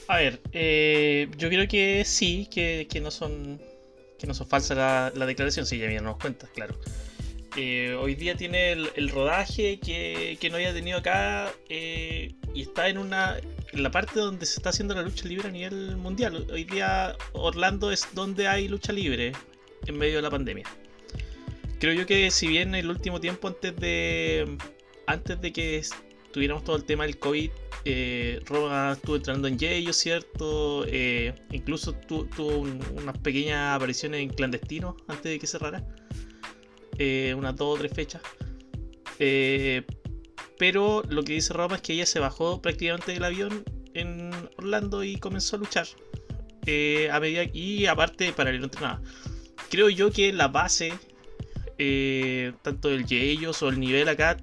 A 0.07 0.17
ver, 0.17 0.39
eh, 0.51 1.31
yo 1.35 1.49
creo 1.49 1.67
que 1.67 2.05
sí, 2.05 2.47
que, 2.51 2.87
no 3.01 3.09
son 3.09 3.59
que 4.19 4.27
no 4.27 4.35
son 4.35 4.45
falsas 4.45 4.77
la, 4.77 5.11
la 5.15 5.25
declaración, 5.25 5.65
sí, 5.65 5.79
ya 5.79 5.87
bien 5.87 6.03
nos 6.03 6.17
cuenta, 6.17 6.47
claro. 6.53 6.79
Eh, 7.57 7.95
hoy 7.99 8.15
día 8.15 8.35
tiene 8.35 8.73
el, 8.73 9.09
rodaje 9.09 9.79
que, 9.79 10.37
no 10.49 10.57
había 10.57 10.73
tenido 10.73 10.97
acá 10.97 11.53
eh, 11.69 12.33
y 12.53 12.63
está 12.63 12.89
en 12.89 12.97
una 12.97 13.37
en 13.71 13.83
la 13.83 13.91
parte 13.91 14.19
donde 14.19 14.45
se 14.45 14.57
está 14.57 14.69
haciendo 14.69 14.93
la 14.93 15.03
lucha 15.03 15.25
libre 15.25 15.47
a 15.47 15.51
nivel 15.51 15.95
mundial. 15.97 16.47
Hoy 16.51 16.65
día 16.65 17.15
Orlando 17.33 17.91
es 17.91 18.07
donde 18.13 18.47
hay 18.47 18.67
lucha 18.67 18.91
libre 18.91 19.31
en 19.85 19.97
medio 19.97 20.17
de 20.17 20.21
la 20.21 20.29
pandemia. 20.29 20.65
Creo 21.79 21.93
yo 21.93 22.05
que 22.05 22.29
si 22.31 22.47
bien 22.47 22.75
el 22.75 22.89
último 22.89 23.19
tiempo 23.19 23.47
antes 23.47 23.75
de 23.77 24.57
antes 25.07 25.39
de 25.39 25.53
que 25.53 25.81
tuviéramos 26.31 26.63
todo 26.63 26.75
el 26.75 26.83
tema 26.83 27.05
del 27.05 27.17
COVID 27.19 27.51
eh, 27.87 28.41
Roma 28.45 28.93
estuvo 28.93 29.15
entrando 29.15 29.47
en 29.47 29.59
Yeyo, 29.59 29.93
¿cierto? 29.93 30.85
Eh, 30.87 31.35
incluso 31.51 31.93
tuvo 31.93 32.57
unas 32.57 33.17
pequeñas 33.19 33.75
apariciones 33.75 34.21
en 34.21 34.29
clandestino 34.29 34.97
antes 35.07 35.31
de 35.31 35.39
que 35.39 35.45
cerrara. 35.45 35.85
Eh, 36.97 37.33
unas 37.37 37.55
dos 37.55 37.75
o 37.75 37.79
tres 37.79 37.93
fechas. 37.93 38.21
pero 40.57 41.03
lo 41.09 41.23
que 41.23 41.33
dice 41.33 41.53
Roma 41.53 41.75
es 41.75 41.81
que 41.81 41.93
ella 41.93 42.05
se 42.05 42.19
bajó 42.19 42.61
prácticamente 42.61 43.11
del 43.11 43.23
avión 43.23 43.63
en 43.93 44.31
Orlando 44.57 45.03
y 45.03 45.17
comenzó 45.17 45.55
a 45.57 45.59
luchar. 45.59 45.87
a 47.11 47.19
medida, 47.19 47.43
y 47.53 47.85
aparte, 47.85 48.33
para 48.33 48.49
el 48.49 48.61
nada. 48.61 49.01
Creo 49.69 49.89
yo 49.89 50.11
que 50.11 50.31
la 50.33 50.47
base, 50.47 50.93
tanto 52.61 52.89
del 52.89 53.05
Yeyos 53.05 53.61
o 53.61 53.69
el 53.69 53.79
nivel 53.79 54.07
acá, 54.09 54.37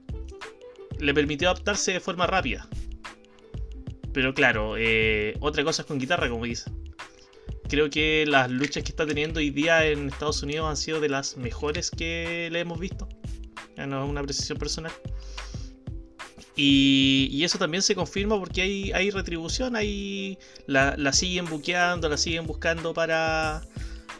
le 1.02 1.14
permitió 1.14 1.50
adaptarse 1.50 1.92
de 1.92 2.00
forma 2.00 2.26
rápida. 2.26 2.68
Pero 4.12 4.34
claro, 4.34 4.76
eh, 4.76 5.34
otra 5.40 5.64
cosa 5.64 5.82
es 5.82 5.88
con 5.88 5.98
guitarra, 5.98 6.28
como 6.28 6.44
dicen. 6.44 6.81
Creo 7.72 7.88
que 7.88 8.26
las 8.26 8.50
luchas 8.50 8.82
que 8.82 8.90
está 8.90 9.06
teniendo 9.06 9.40
hoy 9.40 9.48
día 9.48 9.86
en 9.86 10.08
Estados 10.08 10.42
Unidos 10.42 10.68
han 10.68 10.76
sido 10.76 11.00
de 11.00 11.08
las 11.08 11.38
mejores 11.38 11.90
que 11.90 12.50
le 12.52 12.60
hemos 12.60 12.78
visto. 12.78 13.08
Ya 13.78 13.86
no 13.86 14.04
es 14.04 14.10
una 14.10 14.22
precisión 14.22 14.58
personal. 14.58 14.92
Y, 16.54 17.42
eso 17.42 17.56
también 17.56 17.82
se 17.82 17.94
confirma 17.94 18.38
porque 18.38 18.60
hay, 18.60 18.92
hay 18.92 19.10
retribución, 19.10 19.74
hay, 19.74 20.38
la, 20.66 20.98
la, 20.98 21.14
siguen 21.14 21.46
buqueando, 21.46 22.10
la 22.10 22.18
siguen 22.18 22.46
buscando 22.46 22.92
para, 22.92 23.62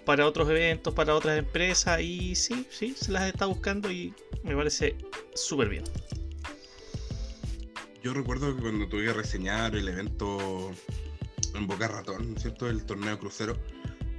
para 0.06 0.26
otros 0.26 0.48
eventos, 0.48 0.94
para 0.94 1.14
otras 1.14 1.38
empresas. 1.38 2.00
Y 2.00 2.34
sí, 2.34 2.66
sí, 2.70 2.94
se 2.98 3.12
las 3.12 3.24
está 3.24 3.44
buscando 3.44 3.92
y 3.92 4.14
me 4.44 4.56
parece 4.56 4.96
súper 5.34 5.68
bien 5.68 5.84
yo 8.02 8.12
recuerdo 8.12 8.56
que 8.56 8.62
cuando 8.62 8.88
tuve 8.88 9.04
que 9.04 9.12
reseñar 9.12 9.76
el 9.76 9.86
evento 9.86 10.72
en 11.54 11.66
Boca 11.66 11.88
Ratón, 11.88 12.36
¿cierto? 12.38 12.68
El 12.68 12.84
torneo 12.84 13.18
crucero, 13.18 13.56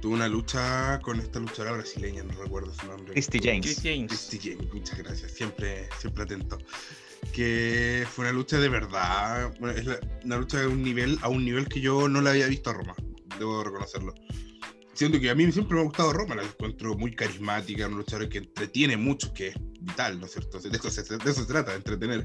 tuve 0.00 0.14
una 0.14 0.28
lucha 0.28 1.00
con 1.00 1.18
esta 1.18 1.38
luchadora 1.38 1.72
brasileña, 1.72 2.22
no 2.22 2.34
recuerdo 2.34 2.72
su 2.74 2.86
nombre. 2.86 3.12
Christy 3.12 3.40
James. 3.42 3.80
Christy 4.08 4.38
James, 4.38 4.72
muchas 4.72 4.98
gracias, 4.98 5.32
siempre, 5.32 5.88
siempre 5.98 6.24
atento. 6.24 6.58
Que 7.32 8.06
fue 8.10 8.26
una 8.26 8.32
lucha 8.32 8.58
de 8.58 8.68
verdad, 8.68 9.52
es 9.76 9.88
una 10.24 10.36
lucha 10.36 10.60
de 10.60 10.66
un 10.66 10.82
nivel, 10.82 11.18
a 11.22 11.28
un 11.28 11.44
nivel 11.44 11.68
que 11.68 11.80
yo 11.80 12.08
no 12.08 12.20
la 12.20 12.30
había 12.30 12.46
visto 12.46 12.70
a 12.70 12.74
Roma, 12.74 12.94
debo 13.38 13.64
reconocerlo. 13.64 14.14
Siento 14.92 15.18
que 15.18 15.28
a 15.30 15.34
mí 15.34 15.50
siempre 15.50 15.74
me 15.74 15.80
ha 15.80 15.84
gustado 15.84 16.12
Roma, 16.12 16.36
la 16.36 16.44
encuentro 16.44 16.94
muy 16.94 17.16
carismática, 17.16 17.86
una 17.88 17.96
luchadora 17.96 18.28
que 18.28 18.38
entretiene 18.38 18.96
mucho, 18.96 19.32
que 19.32 19.48
es 19.48 19.54
vital, 19.80 20.20
¿no 20.20 20.26
es 20.26 20.32
cierto? 20.32 20.60
De 20.60 20.68
eso 20.68 20.88
de 21.02 21.30
eso 21.30 21.40
se 21.40 21.46
trata, 21.46 21.72
de 21.72 21.78
entretener 21.78 22.24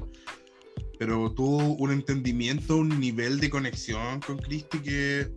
pero 1.00 1.32
tuvo 1.32 1.76
un 1.76 1.92
entendimiento, 1.92 2.76
un 2.76 3.00
nivel 3.00 3.40
de 3.40 3.48
conexión 3.48 4.20
con 4.20 4.36
Christie 4.36 4.82
que, 4.82 5.32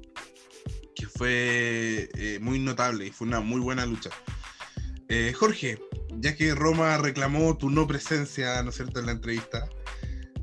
que 0.93 1.07
fue 1.07 2.09
eh, 2.17 2.37
muy 2.41 2.59
notable 2.59 3.07
y 3.07 3.11
fue 3.11 3.27
una 3.27 3.39
muy 3.39 3.61
buena 3.61 3.85
lucha. 3.85 4.09
Eh, 5.07 5.31
Jorge, 5.33 5.79
ya 6.19 6.35
que 6.35 6.53
Roma 6.53 6.97
reclamó 6.97 7.57
tu 7.57 7.69
no 7.69 7.87
presencia, 7.87 8.61
¿no 8.61 8.71
es 8.71 8.75
cierto?, 8.75 8.99
en 8.99 9.05
la 9.05 9.13
entrevista, 9.13 9.69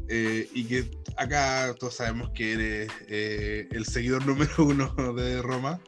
eh, 0.08 0.48
y 0.54 0.64
que 0.64 0.90
acá 1.18 1.74
todos 1.78 1.96
sabemos 1.96 2.30
que 2.34 2.52
eres 2.54 2.90
el 3.72 3.84
seguidor 3.84 4.24
número 4.26 4.64
uno 4.64 5.12
de 5.12 5.42
Roma, 5.42 5.82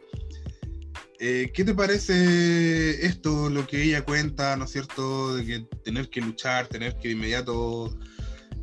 ¿qué 1.19 1.65
te 1.65 1.73
parece 1.73 3.07
esto, 3.07 3.49
lo 3.49 3.67
que 3.67 3.83
ella 3.83 4.05
cuenta, 4.05 4.59
¿no 4.59 4.67
cierto?, 4.67 5.37
de 5.37 5.47
que 5.47 5.61
tener 5.85 6.11
que 6.11 6.21
luchar, 6.21 6.67
tener 6.67 6.99
que 6.99 7.09
de 7.09 7.15
inmediato 7.15 7.97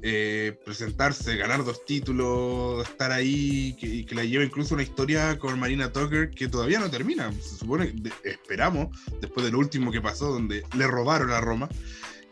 eh, 0.02 0.58
presentarse, 0.66 1.36
ganar 1.36 1.64
dos 1.64 1.86
títulos, 1.86 2.88
estar 2.88 3.12
ahí, 3.12 3.76
que, 3.80 4.06
que 4.06 4.16
la 4.16 4.24
lleva 4.24 4.44
incluso 4.44 4.74
una 4.74 4.84
historia 4.84 5.38
con 5.38 5.60
Marina 5.60 5.92
Tucker 5.92 6.30
que 6.30 6.48
todavía 6.48 6.80
no 6.80 6.90
termina. 6.90 7.32
Se 7.34 7.58
supone, 7.58 7.94
esperamos, 8.24 8.88
después 9.22 9.46
del 9.46 9.56
último 9.56 9.92
que 9.92 10.02
pasó, 10.02 10.32
donde 10.32 10.64
le 10.78 10.88
robaron 10.88 11.32
a 11.32 11.42
Roma, 11.42 11.70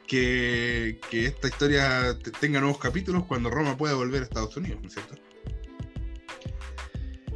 que, 0.08 1.00
que 1.10 1.26
esta 1.26 1.48
historia 1.48 2.18
tenga 2.40 2.60
nuevos 2.60 2.80
capítulos 2.80 3.26
cuando 3.26 3.50
Roma 3.50 3.78
pueda 3.78 3.96
volver 3.96 4.22
a 4.22 4.26
Estados 4.26 4.56
Unidos, 4.58 4.80
¿no 4.82 4.88
es 4.88 4.94
cierto? 4.94 5.16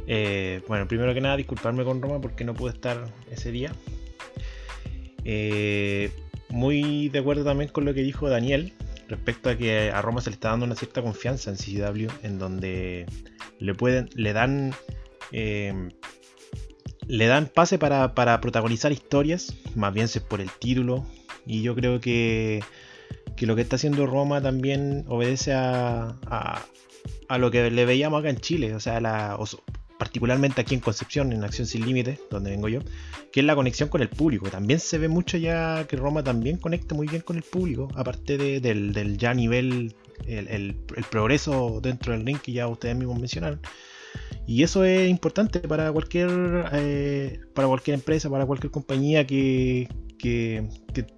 Eh, 0.06 0.62
bueno, 0.66 0.88
primero 0.88 1.14
que 1.14 1.20
nada, 1.20 1.36
disculparme 1.36 1.84
con 1.84 2.02
Roma 2.02 2.20
porque 2.20 2.44
no 2.44 2.54
pude 2.54 2.72
estar 2.72 3.12
ese 3.30 3.52
día. 3.52 3.72
Eh, 5.24 6.10
muy 6.48 7.08
de 7.08 7.20
acuerdo 7.20 7.44
también 7.44 7.70
con 7.70 7.84
lo 7.84 7.94
que 7.94 8.02
dijo 8.02 8.28
Daniel, 8.28 8.72
respecto 9.12 9.50
a 9.50 9.56
que 9.56 9.90
a 9.90 10.00
Roma 10.00 10.20
se 10.20 10.30
le 10.30 10.34
está 10.34 10.48
dando 10.48 10.64
una 10.64 10.74
cierta 10.74 11.02
confianza 11.02 11.50
en 11.50 11.56
CW, 11.56 12.08
en 12.22 12.38
donde 12.38 13.06
le 13.58 13.74
pueden, 13.74 14.08
le 14.14 14.32
dan, 14.32 14.72
em, 15.32 15.90
le 17.06 17.26
dan 17.26 17.46
pase 17.46 17.78
para, 17.78 18.14
protagonizar 18.40 18.90
historias, 18.90 19.54
más 19.74 19.92
bien 19.92 20.06
es 20.06 20.18
por 20.20 20.40
el 20.40 20.50
título, 20.50 21.04
y 21.46 21.62
yo 21.62 21.74
creo 21.74 22.00
que, 22.00 22.64
que 23.36 23.46
lo 23.46 23.54
que 23.54 23.62
está 23.62 23.76
haciendo 23.76 24.06
Roma 24.06 24.40
también 24.40 25.04
obedece 25.08 25.52
a, 25.52 26.16
a, 27.28 27.38
lo 27.38 27.50
que 27.50 27.70
le 27.70 27.84
veíamos 27.84 28.20
acá 28.20 28.30
en 28.30 28.38
Chile, 28.38 28.74
o 28.74 28.80
sea, 28.80 29.00
la, 29.00 29.36
particularmente 30.02 30.60
aquí 30.60 30.74
en 30.74 30.80
Concepción, 30.80 31.32
en 31.32 31.44
Acción 31.44 31.64
Sin 31.64 31.86
Límites, 31.86 32.18
donde 32.28 32.50
vengo 32.50 32.68
yo, 32.68 32.80
que 33.30 33.38
es 33.38 33.46
la 33.46 33.54
conexión 33.54 33.88
con 33.88 34.02
el 34.02 34.08
público. 34.08 34.50
También 34.50 34.80
se 34.80 34.98
ve 34.98 35.06
mucho 35.06 35.36
ya 35.36 35.86
que 35.86 35.94
Roma 35.94 36.24
también 36.24 36.56
conecta 36.56 36.96
muy 36.96 37.06
bien 37.06 37.22
con 37.22 37.36
el 37.36 37.44
público, 37.44 37.86
aparte 37.94 38.36
del, 38.36 38.92
del, 38.92 39.16
ya 39.16 39.32
nivel, 39.32 39.94
el, 40.26 40.48
el, 40.48 41.04
progreso 41.08 41.78
dentro 41.80 42.12
del 42.12 42.26
ring 42.26 42.40
que 42.40 42.50
ya 42.50 42.66
ustedes 42.66 42.96
mismos 42.96 43.20
mencionaron. 43.20 43.60
Y 44.46 44.62
eso 44.62 44.84
es 44.84 45.08
importante 45.08 45.60
para 45.60 45.92
cualquier, 45.92 46.28
eh, 46.72 47.40
para 47.54 47.68
cualquier 47.68 47.94
empresa, 47.94 48.28
para 48.28 48.44
cualquier 48.44 48.70
compañía 48.70 49.26
que, 49.26 49.88
que, 50.18 50.68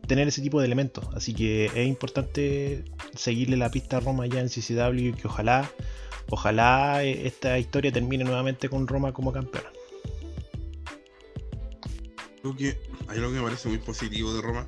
tener 0.07 0.29
ese 0.29 0.43
tipo 0.43 0.61
de 0.61 0.67
elementos. 0.67 1.07
Así 1.15 1.35
que 1.35 1.67
es 1.67 1.87
importante 1.87 2.85
seguirle 3.15 3.57
la 3.57 3.71
pista 3.71 3.97
a 3.97 4.01
Roma 4.01 4.27
ya 4.27 4.41
en 4.41 4.49
CCW 4.49 5.09
y 5.09 5.13
que 5.13 5.27
ojalá, 5.27 5.71
ojalá 6.31 7.03
eh, 7.03 7.27
esta 7.27 7.59
historia 7.59 7.93
termine 7.93 8.25
nuevamente 8.25 8.69
con 8.69 8.87
Roma 8.87 9.13
como 9.13 9.33
campeona. 9.33 9.71
Creo 12.43 12.57
que 12.57 12.79
hay 13.09 13.19
algo 13.19 13.31
que 13.31 13.39
me 13.39 13.45
parece 13.45 13.69
muy 13.69 13.79
positivo 13.79 14.35
de 14.35 14.43
Roma, 14.43 14.67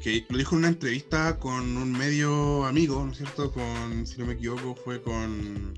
que 0.00 0.24
lo 0.28 0.38
dijo 0.38 0.54
en 0.54 0.60
una 0.60 0.68
entrevista 0.68 1.40
con 1.40 1.76
un 1.76 1.90
medio 1.90 2.64
amigo, 2.66 3.04
¿no 3.04 3.10
es 3.10 3.18
cierto? 3.18 3.50
Con, 3.50 4.06
si 4.06 4.18
no 4.20 4.26
me 4.26 4.34
equivoco, 4.34 4.76
fue 4.76 5.02
con 5.02 5.74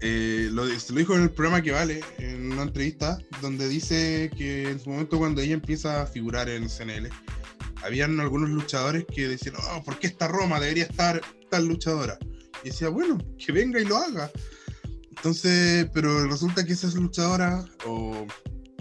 eh, 0.00 0.48
lo, 0.50 0.64
lo, 0.64 0.74
dijo 0.74 1.14
en 1.14 1.22
el 1.22 1.30
programa 1.30 1.62
que 1.62 1.72
vale, 1.72 2.00
en 2.18 2.52
una 2.52 2.62
entrevista, 2.62 3.18
donde 3.40 3.68
dice 3.68 4.30
que 4.36 4.70
en 4.70 4.80
su 4.80 4.90
momento 4.90 5.18
cuando 5.18 5.40
ella 5.40 5.54
empieza 5.54 6.02
a 6.02 6.06
figurar 6.06 6.48
en 6.48 6.68
CNL, 6.68 7.08
habían 7.82 8.18
algunos 8.20 8.50
luchadores 8.50 9.04
que 9.12 9.28
decían, 9.28 9.56
oh, 9.56 9.82
¿por 9.82 9.98
qué 9.98 10.06
esta 10.06 10.28
Roma? 10.28 10.60
Debería 10.60 10.84
estar 10.84 11.20
tal 11.50 11.66
luchadora. 11.66 12.18
Y 12.62 12.68
decía, 12.68 12.88
bueno, 12.88 13.18
que 13.38 13.52
venga 13.52 13.80
y 13.80 13.84
lo 13.84 13.96
haga. 13.96 14.30
Entonces, 15.10 15.88
pero 15.92 16.26
resulta 16.26 16.64
que 16.64 16.72
esas 16.72 16.94
luchadoras, 16.94 17.66
o, 17.86 18.26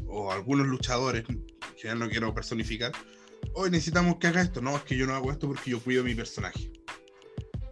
o 0.07 0.31
algunos 0.31 0.67
luchadores, 0.67 1.23
que 1.25 1.87
ya 1.87 1.95
no 1.95 2.09
quiero 2.09 2.33
personificar, 2.33 2.91
hoy 3.53 3.69
necesitamos 3.69 4.17
que 4.17 4.27
haga 4.27 4.41
esto. 4.41 4.61
No, 4.61 4.75
es 4.75 4.83
que 4.83 4.97
yo 4.97 5.05
no 5.05 5.15
hago 5.15 5.31
esto 5.31 5.47
porque 5.47 5.71
yo 5.71 5.81
cuido 5.81 6.03
mi 6.03 6.15
personaje. 6.15 6.71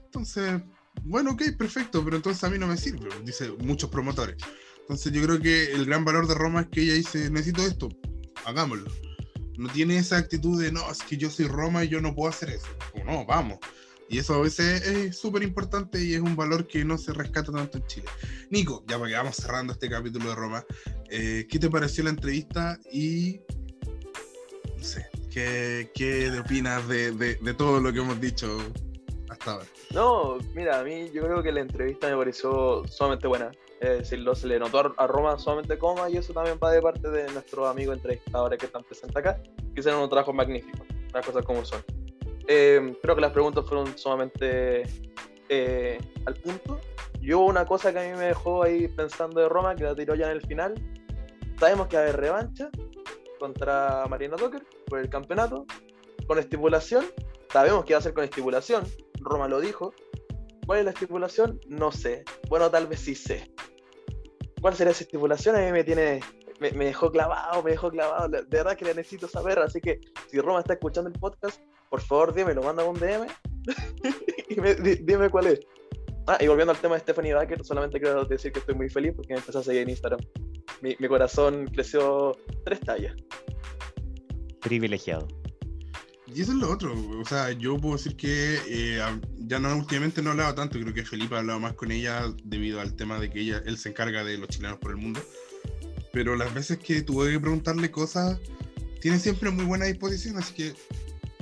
Entonces, 0.06 0.62
bueno, 1.04 1.32
ok, 1.32 1.44
perfecto, 1.58 2.04
pero 2.04 2.18
entonces 2.18 2.44
a 2.44 2.50
mí 2.50 2.58
no 2.58 2.68
me 2.68 2.78
sirve, 2.78 3.10
dice 3.24 3.52
muchos 3.60 3.90
promotores. 3.90 4.38
Entonces 4.82 5.12
yo 5.12 5.24
creo 5.24 5.40
que 5.40 5.72
el 5.72 5.86
gran 5.86 6.04
valor 6.04 6.28
de 6.28 6.36
Roma 6.36 6.62
es 6.62 6.68
que 6.68 6.82
ella 6.82 6.94
dice, 6.94 7.30
necesito 7.30 7.64
esto, 7.64 7.90
hagámoslo. 8.46 8.92
No 9.58 9.70
tiene 9.70 9.98
esa 9.98 10.18
actitud 10.18 10.62
de, 10.62 10.72
no, 10.72 10.90
es 10.92 11.02
que 11.04 11.18
yo 11.18 11.30
soy 11.30 11.48
Roma 11.48 11.84
y 11.84 11.90
yo 11.90 12.02
no 12.02 12.16
puedo 12.16 12.30
hacer 12.30 12.50
eso. 12.50 12.68
O 12.96 13.04
no, 13.04 13.26
vamos. 13.26 13.60
Y 14.10 14.18
eso 14.18 14.36
a 14.36 14.42
veces 14.42 14.86
es 14.86 15.18
súper 15.18 15.44
importante 15.44 16.04
y 16.04 16.14
es 16.14 16.20
un 16.20 16.36
valor 16.36 16.68
que 16.68 16.84
no 16.84 16.98
se 16.98 17.14
rescata 17.14 17.52
tanto 17.52 17.78
en 17.78 17.86
Chile. 17.86 18.08
Nico, 18.50 18.84
ya 18.88 19.02
que 19.02 19.14
vamos 19.14 19.38
cerrando 19.38 19.72
este 19.72 19.90
capítulo 19.90 20.30
de 20.30 20.36
Roma, 20.36 20.66
eh, 21.10 21.48
¿qué 21.50 21.60
te 21.60 21.70
pareció 21.70 22.04
la 22.04 22.10
entrevista 22.10 22.78
y, 22.92 23.40
no 24.78 24.84
sé, 24.84 25.08
qué, 25.32 25.92
qué 25.96 26.38
opinas 26.38 26.86
de, 26.90 27.12
de, 27.12 27.36
de 27.36 27.54
todo 27.54 27.80
lo 27.80 27.94
que 27.94 28.00
hemos 28.00 28.20
dicho 28.20 28.60
No, 29.94 30.38
mira, 30.54 30.80
a 30.80 30.84
mí 30.84 31.10
yo 31.14 31.24
creo 31.24 31.42
que 31.42 31.52
la 31.52 31.62
entrevista 31.62 32.10
me 32.10 32.18
pareció 32.18 32.84
sumamente 32.88 33.28
buena. 33.28 33.52
Es 33.80 34.00
decirlo, 34.00 34.36
se 34.36 34.46
le 34.48 34.60
notó 34.60 34.94
a 34.96 35.08
Roma 35.08 35.40
solamente 35.40 35.78
coma 35.80 36.10
y 36.10 36.18
eso 36.18 36.34
también 36.34 36.60
va 36.64 36.72
de 36.72 36.82
parte 36.82 37.10
de 37.10 37.32
nuestros 37.32 37.68
amigos 37.68 37.96
entrevistadores 37.96 38.60
que 38.60 38.68
están 38.68 38.84
presentes 38.84 39.18
acá, 39.18 39.42
que 39.42 39.80
hicieron 39.80 40.04
un 40.04 40.10
trabajo 40.10 40.32
magnífico, 40.34 40.86
las 41.12 41.26
cosas 41.26 41.44
como 41.44 41.66
son. 41.66 41.84
Eh, 42.48 42.96
creo 43.02 43.16
que 43.16 43.22
las 43.22 43.32
preguntas 43.32 43.66
fueron 43.68 43.98
sumamente 43.98 44.84
eh, 45.50 46.00
al 46.26 46.36
punto. 46.36 46.80
Y 47.22 47.34
hubo 47.34 47.46
una 47.46 47.66
cosa 47.66 47.92
que 47.92 48.00
a 48.00 48.04
mí 48.04 48.18
me 48.18 48.26
dejó 48.26 48.64
ahí 48.64 48.88
pensando 48.88 49.42
de 49.42 49.50
Roma, 49.50 49.76
que 49.76 49.84
la 49.84 49.96
tiró 49.96 50.16
ya 50.16 50.28
en 50.28 50.38
el 50.38 50.42
final. 50.42 50.74
Sabemos 51.60 51.88
que 51.88 51.96
va 51.96 52.04
a 52.04 52.06
haber 52.06 52.20
revancha 52.20 52.70
contra 53.40 54.06
Marina 54.10 54.38
Docker 54.38 54.64
por 54.88 55.00
el 55.00 55.10
campeonato, 55.10 55.66
con 56.28 56.40
estipulación. 56.40 57.06
Sabemos 57.52 57.84
que 57.86 57.94
va 57.94 58.00
a 58.00 58.02
ser 58.02 58.14
con 58.14 58.24
estipulación, 58.24 58.86
Roma 59.20 59.48
lo 59.48 59.60
dijo. 59.60 59.94
¿Cuál 60.66 60.80
es 60.80 60.86
la 60.86 60.92
estipulación? 60.92 61.60
No 61.68 61.92
sé. 61.92 62.24
Bueno, 62.50 62.70
tal 62.70 62.88
vez 62.88 63.02
sí 63.02 63.16
sé. 63.16 63.52
¿Cuál 64.62 64.76
será 64.76 64.92
esa 64.92 65.04
estipulación? 65.04 65.56
A 65.56 65.60
mí 65.60 65.72
me 65.72 65.84
tiene. 65.84 66.22
Me, 66.60 66.72
dejó 66.72 67.12
clavado, 67.12 67.64
me 67.64 67.72
dejó 67.72 67.90
clavado. 67.90 68.30
De 68.30 68.44
verdad 68.44 68.78
que 68.78 68.86
la 68.86 68.94
necesito 68.94 69.28
saber. 69.28 69.60
Así 69.60 69.82
que 69.82 70.00
si 70.30 70.40
Roma 70.40 70.60
está 70.60 70.74
escuchando 70.74 71.10
el 71.10 71.20
podcast, 71.20 71.60
por 71.90 72.02
favor 72.02 72.34
dime, 72.34 72.54
lo 72.54 72.62
manda 72.62 72.86
un 72.86 73.00
DM 73.00 73.28
y 74.50 75.04
dime 75.04 75.30
cuál 75.30 75.48
es. 75.48 75.60
Ah, 76.28 76.38
y 76.40 76.48
volviendo 76.48 76.72
al 76.72 76.80
tema 76.80 76.96
de 76.96 77.02
Stephanie 77.02 77.34
Baker, 77.34 77.66
solamente 77.66 78.00
quiero 78.00 78.24
decir 78.26 78.52
que 78.52 78.60
estoy 78.60 78.76
muy 78.76 78.90
feliz 78.90 79.14
porque 79.16 79.34
me 79.34 79.40
empezó 79.40 79.60
a 79.60 79.64
seguir 79.64 79.82
en 79.82 79.90
Instagram. 79.90 80.20
Mi 80.82 80.96
corazón 81.08 81.66
creció 81.74 82.38
tres 82.64 82.80
tallas. 82.80 83.16
Privilegiado. 84.62 85.28
Y 86.34 86.42
eso 86.42 86.54
es 86.54 86.60
lo 86.60 86.72
otro, 86.72 86.94
o 87.20 87.26
sea, 87.26 87.52
yo 87.52 87.78
puedo 87.78 87.98
decir 87.98 88.16
que 88.16 88.58
eh, 88.66 89.02
ya 89.40 89.60
no 89.60 89.76
últimamente 89.76 90.22
no 90.22 90.30
he 90.30 90.32
hablado 90.32 90.56
tanto, 90.56 90.80
creo 90.80 90.94
que 90.94 91.04
Felipe 91.04 91.36
ha 91.36 91.40
hablado 91.40 91.60
más 91.60 91.74
con 91.74 91.92
ella 91.92 92.34
debido 92.46 92.80
al 92.80 92.94
tema 92.94 93.20
de 93.20 93.30
que 93.30 93.42
ella, 93.42 93.62
él 93.66 93.78
se 93.78 93.90
encarga 93.90 94.24
de 94.24 94.38
los 94.38 94.48
chilenos 94.48 94.78
por 94.80 94.92
el 94.92 94.98
mundo. 94.98 95.22
Pero 96.14 96.38
las 96.38 96.54
veces 96.54 96.78
que 96.78 97.02
tuve 97.02 97.32
que 97.32 97.40
preguntarle 97.40 97.92
cosas, 97.92 98.40
tiene 99.02 99.20
siempre 99.20 99.50
muy 99.50 99.66
buena 99.66 99.86
disposición, 99.86 100.38
así 100.38 100.54
que 100.54 100.74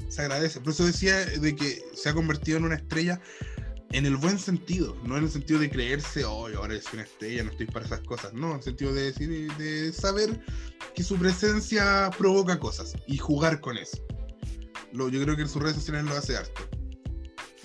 se 0.07 0.21
agradece. 0.21 0.59
Por 0.59 0.73
eso 0.73 0.85
decía 0.85 1.17
de 1.17 1.55
que 1.55 1.83
se 1.93 2.09
ha 2.09 2.15
convertido 2.15 2.57
en 2.57 2.65
una 2.65 2.75
estrella 2.75 3.21
en 3.91 4.07
el 4.07 4.17
buen 4.17 4.39
sentido, 4.39 4.97
no 5.03 5.17
en 5.17 5.25
el 5.25 5.29
sentido 5.29 5.59
de 5.59 5.69
creerse, 5.69 6.25
hoy 6.25 6.53
ahora 6.53 6.73
es 6.73 6.91
una 6.93 7.03
estrella, 7.03 7.43
no 7.43 7.51
estoy 7.51 7.67
para 7.67 7.85
esas 7.85 8.01
cosas, 8.01 8.33
no, 8.33 8.51
en 8.51 8.57
el 8.57 8.63
sentido 8.63 8.93
de 8.93 9.03
decir, 9.03 9.51
de 9.53 9.93
saber 9.93 10.43
que 10.95 11.03
su 11.03 11.15
presencia 11.17 12.09
provoca 12.17 12.59
cosas 12.59 12.93
y 13.07 13.17
jugar 13.17 13.61
con 13.61 13.77
eso 13.77 13.99
yo 14.93 15.21
creo 15.23 15.35
que 15.35 15.43
en 15.43 15.49
sus 15.49 15.61
redes 15.61 15.75
sociales 15.77 16.03
lo 16.05 16.15
hace 16.15 16.37
harto. 16.37 16.61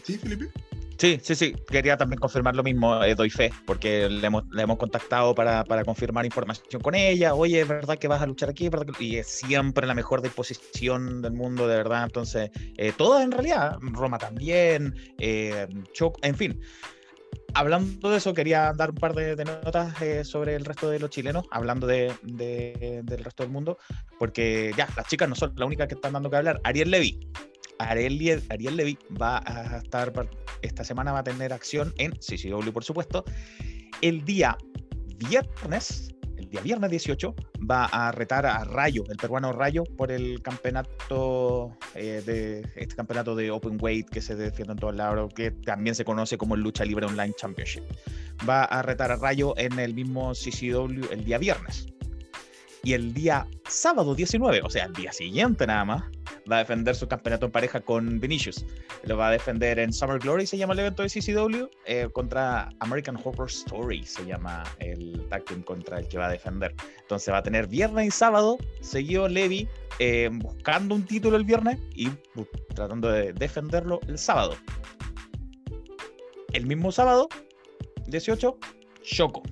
¿Sí, 0.02 0.18
Felipe? 0.18 0.50
Sí, 0.98 1.18
sí, 1.22 1.34
sí. 1.34 1.54
Quería 1.68 1.96
también 1.96 2.20
confirmar 2.20 2.54
lo 2.54 2.62
mismo, 2.62 3.02
eh, 3.02 3.14
doy 3.14 3.28
fe, 3.28 3.50
porque 3.66 4.08
le 4.08 4.26
hemos, 4.26 4.44
le 4.52 4.62
hemos 4.62 4.78
contactado 4.78 5.34
para, 5.34 5.64
para, 5.64 5.84
confirmar 5.84 6.24
información 6.24 6.80
con 6.80 6.94
ella. 6.94 7.34
Oye, 7.34 7.60
¿es 7.60 7.68
verdad 7.68 7.98
que 7.98 8.06
vas 8.06 8.22
a 8.22 8.26
luchar 8.26 8.50
aquí? 8.50 8.70
Y 9.00 9.16
es 9.16 9.26
siempre 9.26 9.86
la 9.86 9.94
mejor 9.94 10.22
disposición 10.22 11.20
del 11.20 11.32
mundo, 11.32 11.66
de 11.66 11.76
verdad. 11.76 12.04
Entonces, 12.04 12.50
eh, 12.76 12.92
todas 12.96 13.24
en 13.24 13.32
realidad, 13.32 13.76
Roma 13.80 14.18
también, 14.18 14.94
eh, 15.18 15.66
en 16.22 16.34
fin 16.36 16.60
hablando 17.54 18.10
de 18.10 18.18
eso, 18.18 18.34
quería 18.34 18.72
dar 18.76 18.90
un 18.90 18.96
par 18.96 19.14
de, 19.14 19.36
notas 19.44 20.00
eh, 20.02 20.24
sobre 20.24 20.54
el 20.54 20.64
resto 20.64 20.90
de 20.90 20.98
los 20.98 21.10
chilenos, 21.10 21.44
hablando 21.50 21.86
de, 21.86 22.12
del 22.22 23.24
resto 23.24 23.42
del 23.42 23.52
mundo, 23.52 23.78
porque 24.18 24.72
ya, 24.76 24.88
las 24.96 25.06
chicas 25.06 25.28
no 25.28 25.34
son 25.34 25.52
las 25.56 25.66
únicas 25.66 25.88
que 25.88 25.94
están 25.94 26.12
dando 26.12 26.30
que 26.30 26.36
hablar. 26.36 26.60
Ariel 26.64 26.90
Levy. 26.90 27.20
Ariel, 27.78 28.42
Ariel 28.50 28.76
Levy 28.76 28.98
va 29.20 29.42
a 29.44 29.78
estar, 29.78 30.12
esta 30.62 30.84
semana 30.84 31.12
va 31.12 31.20
a 31.20 31.24
tener 31.24 31.52
acción 31.52 31.92
en 31.98 32.12
CCW, 32.12 32.70
por 32.72 32.84
supuesto. 32.84 33.24
El 34.00 34.24
día 34.24 34.56
viernes 35.28 36.14
día 36.36 36.60
viernes 36.60 36.90
18 36.90 37.34
va 37.70 37.86
a 37.86 38.12
retar 38.12 38.46
a 38.46 38.64
Rayo, 38.64 39.04
el 39.08 39.16
peruano 39.16 39.52
Rayo, 39.52 39.84
por 39.84 40.12
el 40.12 40.42
campeonato 40.42 41.76
eh, 41.94 42.22
de 42.24 42.60
este 42.76 42.94
campeonato 42.94 43.34
de 43.34 43.50
Open 43.50 43.78
Weight 43.80 44.08
que 44.08 44.20
se 44.20 44.34
defiende 44.34 44.72
en 44.72 44.78
todos 44.78 44.94
lados, 44.94 45.32
que 45.34 45.50
también 45.50 45.94
se 45.94 46.04
conoce 46.04 46.38
como 46.38 46.54
el 46.54 46.60
Lucha 46.62 46.84
Libre 46.84 47.06
Online 47.06 47.34
Championship. 47.36 47.84
Va 48.48 48.64
a 48.64 48.82
retar 48.82 49.10
a 49.10 49.16
Rayo 49.16 49.54
en 49.56 49.78
el 49.78 49.94
mismo 49.94 50.32
CCW 50.32 51.12
el 51.12 51.24
día 51.24 51.38
viernes. 51.38 51.86
Y 52.84 52.92
el 52.92 53.14
día 53.14 53.48
sábado 53.66 54.14
19, 54.14 54.60
o 54.62 54.68
sea, 54.68 54.84
el 54.84 54.92
día 54.92 55.10
siguiente 55.10 55.66
nada 55.66 55.86
más, 55.86 56.02
va 56.50 56.56
a 56.56 56.58
defender 56.58 56.94
su 56.94 57.08
campeonato 57.08 57.46
en 57.46 57.52
pareja 57.52 57.80
con 57.80 58.20
Vinicius. 58.20 58.66
Lo 59.04 59.16
va 59.16 59.28
a 59.28 59.30
defender 59.30 59.78
en 59.78 59.90
Summer 59.90 60.18
Glory, 60.18 60.46
se 60.46 60.58
llama 60.58 60.74
el 60.74 60.80
evento 60.80 61.02
de 61.02 61.08
CCW, 61.08 61.70
eh, 61.86 62.08
contra 62.12 62.68
American 62.80 63.16
Horror 63.16 63.48
Story, 63.48 64.04
se 64.04 64.26
llama 64.26 64.64
el 64.80 65.26
tag 65.30 65.44
team 65.46 65.62
contra 65.62 65.98
el 65.98 66.08
que 66.08 66.18
va 66.18 66.26
a 66.26 66.30
defender. 66.30 66.74
Entonces 67.00 67.32
va 67.32 67.38
a 67.38 67.42
tener 67.42 67.66
viernes 67.68 68.08
y 68.08 68.10
sábado, 68.10 68.58
seguido 68.82 69.28
Levi 69.28 69.66
eh, 69.98 70.28
buscando 70.30 70.94
un 70.94 71.04
título 71.04 71.38
el 71.38 71.44
viernes 71.44 71.78
y 71.94 72.10
tratando 72.74 73.08
de 73.08 73.32
defenderlo 73.32 74.00
el 74.08 74.18
sábado. 74.18 74.56
El 76.52 76.66
mismo 76.66 76.92
sábado, 76.92 77.28
18, 78.08 78.58
Choco. 79.02 79.42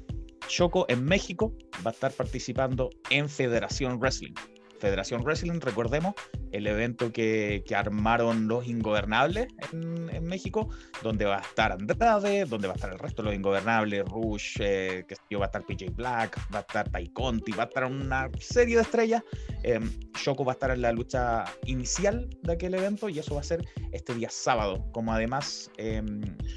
Choco 0.48 0.86
en 0.88 1.04
México 1.04 1.54
va 1.84 1.90
a 1.90 1.94
estar 1.94 2.12
participando 2.12 2.90
en 3.10 3.28
Federación 3.28 3.98
Wrestling. 3.98 4.34
Federación 4.82 5.22
Wrestling, 5.22 5.60
recordemos, 5.60 6.16
el 6.50 6.66
evento 6.66 7.12
que, 7.12 7.62
que 7.64 7.76
armaron 7.76 8.48
los 8.48 8.66
Ingobernables 8.66 9.46
en, 9.72 10.10
en, 10.10 10.24
México, 10.24 10.70
donde 11.04 11.24
va 11.24 11.38
a 11.38 11.40
estar 11.42 11.70
Andrade, 11.70 12.46
donde 12.46 12.66
va 12.66 12.72
a 12.72 12.76
estar 12.76 12.92
el 12.92 12.98
resto 12.98 13.22
de 13.22 13.26
los 13.26 13.36
Ingobernables, 13.36 14.04
Rush, 14.06 14.56
eh, 14.58 15.06
que 15.06 15.36
va 15.36 15.44
a 15.44 15.46
estar 15.46 15.64
PJ 15.64 15.92
Black, 15.92 16.36
va 16.52 16.58
a 16.58 16.62
estar 16.62 16.90
Tai 16.90 17.08
Conti, 17.10 17.52
va 17.52 17.62
a 17.62 17.66
estar 17.66 17.84
una 17.84 18.28
serie 18.40 18.74
de 18.74 18.82
estrellas. 18.82 19.22
Eh, 19.62 19.78
Shoko 20.18 20.44
va 20.44 20.50
a 20.50 20.54
estar 20.54 20.72
en 20.72 20.82
la 20.82 20.90
lucha 20.90 21.44
inicial 21.66 22.28
de 22.42 22.52
aquel 22.52 22.74
evento 22.74 23.08
y 23.08 23.20
eso 23.20 23.36
va 23.36 23.40
a 23.40 23.44
ser 23.44 23.64
este 23.92 24.14
día 24.14 24.30
sábado, 24.30 24.84
como 24.90 25.12
además, 25.12 25.70
eh, 25.76 26.02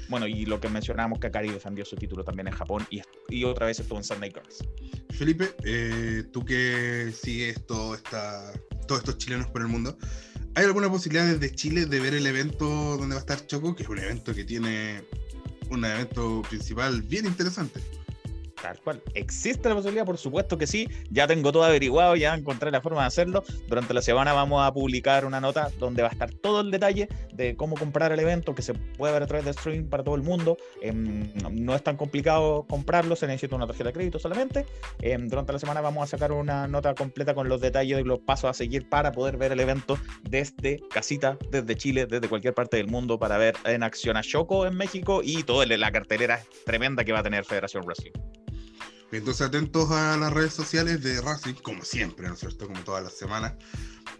bueno, 0.08 0.26
y 0.26 0.46
lo 0.46 0.58
que 0.58 0.68
mencionábamos 0.68 1.20
que 1.20 1.28
Akari 1.28 1.50
defendió 1.50 1.84
su 1.84 1.94
título 1.94 2.24
también 2.24 2.48
en 2.48 2.54
Japón 2.54 2.84
y, 2.90 3.02
y 3.28 3.44
otra 3.44 3.66
vez 3.66 3.78
estuvo 3.78 3.98
en 3.98 4.04
Sunday 4.04 4.30
Girls. 4.30 4.64
Felipe, 5.16 5.54
eh, 5.64 6.24
tú 6.30 6.44
que 6.44 7.10
sigues 7.10 7.64
todo 7.66 7.94
todos 8.86 9.00
estos 9.00 9.18
chilenos 9.18 9.46
por 9.48 9.62
el 9.62 9.68
mundo, 9.68 9.96
¿hay 10.54 10.64
alguna 10.64 10.90
posibilidad 10.90 11.26
desde 11.26 11.54
Chile 11.54 11.86
de 11.86 12.00
ver 12.00 12.14
el 12.14 12.26
evento 12.26 12.66
donde 12.96 13.14
va 13.14 13.20
a 13.20 13.20
estar 13.20 13.46
Choco? 13.46 13.74
Que 13.74 13.82
es 13.82 13.88
un 13.88 13.98
evento 13.98 14.34
que 14.34 14.44
tiene 14.44 15.04
un 15.70 15.84
evento 15.84 16.42
principal 16.48 17.02
bien 17.02 17.26
interesante. 17.26 17.80
Tal 18.60 18.80
cual. 18.80 19.02
¿Existe 19.14 19.68
la 19.68 19.74
posibilidad? 19.74 20.06
Por 20.06 20.18
supuesto 20.18 20.56
que 20.56 20.66
sí. 20.66 20.88
Ya 21.10 21.26
tengo 21.26 21.52
todo 21.52 21.64
averiguado, 21.64 22.16
ya 22.16 22.34
encontré 22.34 22.70
la 22.70 22.80
forma 22.80 23.02
de 23.02 23.08
hacerlo. 23.08 23.44
Durante 23.68 23.92
la 23.94 24.02
semana 24.02 24.32
vamos 24.32 24.66
a 24.66 24.72
publicar 24.72 25.24
una 25.24 25.40
nota 25.40 25.70
donde 25.78 26.02
va 26.02 26.08
a 26.08 26.12
estar 26.12 26.30
todo 26.30 26.60
el 26.60 26.70
detalle 26.70 27.08
de 27.34 27.56
cómo 27.56 27.76
comprar 27.76 28.12
el 28.12 28.20
evento, 28.20 28.54
que 28.54 28.62
se 28.62 28.74
puede 28.74 29.12
ver 29.12 29.22
a 29.22 29.26
través 29.26 29.44
de 29.44 29.50
streaming 29.50 29.88
para 29.88 30.02
todo 30.02 30.14
el 30.14 30.22
mundo. 30.22 30.56
Eh, 30.80 30.92
no 30.92 31.74
es 31.74 31.82
tan 31.82 31.96
complicado 31.96 32.66
comprarlo, 32.68 33.16
se 33.16 33.26
necesita 33.26 33.56
una 33.56 33.66
tarjeta 33.66 33.90
de 33.90 33.92
crédito 33.92 34.18
solamente. 34.18 34.66
Eh, 35.00 35.16
durante 35.20 35.52
la 35.52 35.58
semana 35.58 35.80
vamos 35.80 36.02
a 36.04 36.06
sacar 36.06 36.32
una 36.32 36.66
nota 36.66 36.94
completa 36.94 37.34
con 37.34 37.48
los 37.48 37.60
detalles 37.60 38.00
y 38.00 38.04
los 38.04 38.20
pasos 38.20 38.50
a 38.50 38.54
seguir 38.54 38.88
para 38.88 39.12
poder 39.12 39.36
ver 39.36 39.52
el 39.52 39.60
evento 39.60 39.98
desde 40.22 40.80
casita, 40.90 41.36
desde 41.50 41.76
Chile, 41.76 42.06
desde 42.06 42.28
cualquier 42.28 42.54
parte 42.54 42.78
del 42.78 42.88
mundo, 42.88 43.18
para 43.18 43.38
ver 43.38 43.54
en 43.64 43.82
acción 43.82 44.16
a 44.16 44.22
Shoko 44.22 44.66
en 44.66 44.76
México 44.76 45.20
y 45.22 45.42
toda 45.42 45.66
la 45.66 45.92
cartelera 45.92 46.40
tremenda 46.64 47.04
que 47.04 47.12
va 47.12 47.20
a 47.20 47.22
tener 47.22 47.44
Federación 47.44 47.84
Wrestling. 47.84 48.12
Entonces 49.12 49.46
atentos 49.46 49.90
a 49.90 50.16
las 50.16 50.32
redes 50.32 50.52
sociales 50.52 51.02
de 51.02 51.20
Racing, 51.20 51.54
como 51.54 51.84
siempre, 51.84 52.26
¿no 52.28 52.34
es 52.34 52.40
cierto? 52.40 52.66
Como 52.66 52.80
todas 52.80 53.04
las 53.04 53.16
semanas, 53.16 53.54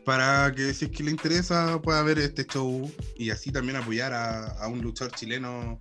para 0.04 0.52
que 0.54 0.72
si 0.72 0.86
es 0.86 0.90
que 0.90 1.02
le 1.02 1.10
interesa 1.10 1.80
pueda 1.82 2.02
ver 2.02 2.18
este 2.18 2.46
show 2.46 2.90
y 3.16 3.30
así 3.30 3.50
también 3.50 3.76
apoyar 3.76 4.12
a, 4.12 4.46
a 4.46 4.68
un 4.68 4.80
luchador 4.80 5.12
chileno 5.14 5.80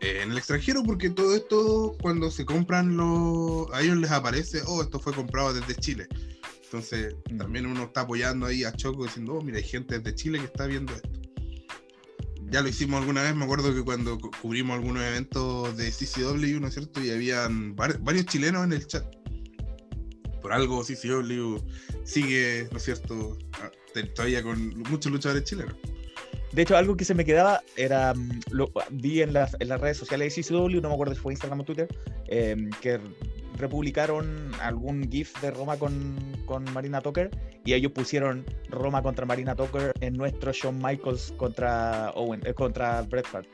eh, 0.00 0.20
en 0.22 0.30
el 0.30 0.38
extranjero, 0.38 0.82
porque 0.84 1.10
todo 1.10 1.34
esto 1.34 1.96
cuando 2.00 2.30
se 2.30 2.44
compran 2.44 2.96
los... 2.96 3.72
a 3.72 3.80
ellos 3.80 3.96
les 3.96 4.10
aparece, 4.10 4.62
oh, 4.66 4.82
esto 4.82 5.00
fue 5.00 5.12
comprado 5.12 5.52
desde 5.54 5.74
Chile. 5.74 6.06
Entonces 6.64 7.16
también 7.38 7.66
uno 7.66 7.84
está 7.84 8.02
apoyando 8.02 8.46
ahí 8.46 8.62
a 8.62 8.72
Choco 8.72 9.04
diciendo, 9.04 9.34
oh, 9.34 9.42
mira, 9.42 9.56
hay 9.56 9.64
gente 9.64 9.98
desde 9.98 10.14
Chile 10.14 10.38
que 10.38 10.44
está 10.44 10.66
viendo 10.66 10.94
esto 10.94 11.27
ya 12.50 12.62
lo 12.62 12.68
hicimos 12.68 13.00
alguna 13.00 13.22
vez, 13.22 13.34
me 13.34 13.44
acuerdo 13.44 13.74
que 13.74 13.82
cuando 13.82 14.18
cubrimos 14.40 14.76
algunos 14.76 15.02
eventos 15.02 15.76
de 15.76 15.90
CCW, 15.90 16.60
¿no 16.60 16.68
es 16.68 16.74
cierto? 16.74 17.02
Y 17.02 17.10
habían 17.10 17.76
varios 17.76 18.26
chilenos 18.26 18.64
en 18.64 18.72
el 18.72 18.86
chat. 18.86 19.04
Por 20.40 20.52
algo 20.52 20.82
CCW 20.82 21.58
sigue, 22.04 22.68
¿no 22.70 22.78
es 22.78 22.84
cierto? 22.84 23.36
Todavía 24.14 24.42
con 24.42 24.78
muchos 24.90 25.10
luchadores 25.12 25.44
chilenos. 25.44 25.74
De 26.52 26.62
hecho, 26.62 26.76
algo 26.76 26.96
que 26.96 27.04
se 27.04 27.14
me 27.14 27.24
quedaba 27.24 27.62
era, 27.76 28.14
mm, 28.14 28.40
lo 28.50 28.72
vi 28.90 29.20
en 29.20 29.34
las, 29.34 29.54
en 29.60 29.68
las 29.68 29.80
redes 29.80 29.98
sociales 29.98 30.34
de 30.34 30.42
CCW, 30.42 30.80
no 30.80 30.88
me 30.88 30.94
acuerdo 30.94 31.14
si 31.14 31.20
fue 31.20 31.32
Instagram 31.34 31.60
o 31.60 31.64
Twitter, 31.64 31.88
eh, 32.28 32.70
que 32.80 32.98
republicaron 33.58 34.52
algún 34.62 35.10
GIF 35.10 35.38
de 35.42 35.50
Roma 35.50 35.76
con, 35.76 36.16
con, 36.48 36.64
Marina 36.72 37.00
Tucker 37.00 37.30
y 37.64 37.74
ellos 37.74 37.92
pusieron 37.92 38.44
Roma 38.70 39.02
contra 39.02 39.26
Marina 39.26 39.54
Tucker 39.54 39.92
en 40.00 40.14
nuestro 40.14 40.52
Shawn 40.52 40.78
Michaels 40.82 41.34
contra 41.36 42.10
Owen, 42.14 42.40
eh, 42.44 42.54
contra 42.54 43.02
Bret 43.02 43.26
Hart. 43.32 43.46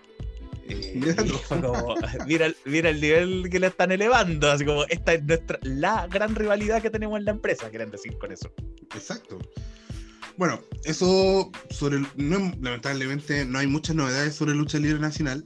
Como, 1.48 1.94
mira, 2.26 2.50
mira, 2.64 2.88
el 2.88 3.00
nivel 3.00 3.50
que 3.50 3.60
le 3.60 3.66
están 3.66 3.92
elevando, 3.92 4.50
así 4.50 4.64
como 4.64 4.84
esta 4.84 5.12
es 5.12 5.22
nuestra 5.22 5.58
la 5.62 6.06
gran 6.06 6.34
rivalidad 6.34 6.80
que 6.80 6.88
tenemos 6.88 7.18
en 7.18 7.26
la 7.26 7.32
empresa, 7.32 7.68
quieren 7.68 7.90
decir 7.90 8.16
con 8.16 8.32
eso. 8.32 8.50
Exacto. 8.94 9.38
Bueno, 10.36 10.60
eso 10.84 11.52
sobre 11.70 11.98
no, 12.16 12.52
lamentablemente 12.60 13.44
no 13.44 13.58
hay 13.58 13.66
muchas 13.66 13.94
novedades 13.94 14.34
sobre 14.34 14.54
lucha 14.54 14.78
libre 14.78 14.98
nacional, 14.98 15.44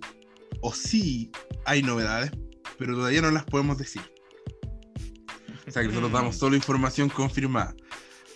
o 0.61 0.73
sí 0.73 1.31
hay 1.65 1.83
novedades, 1.83 2.31
pero 2.79 2.95
todavía 2.95 3.21
no 3.21 3.31
las 3.31 3.45
podemos 3.45 3.77
decir. 3.77 4.03
O 5.69 5.71
sea 5.71 5.83
que 5.83 5.89
nosotros 5.89 6.13
damos 6.13 6.37
solo 6.37 6.57
información 6.57 7.09
confirmada. 7.09 7.75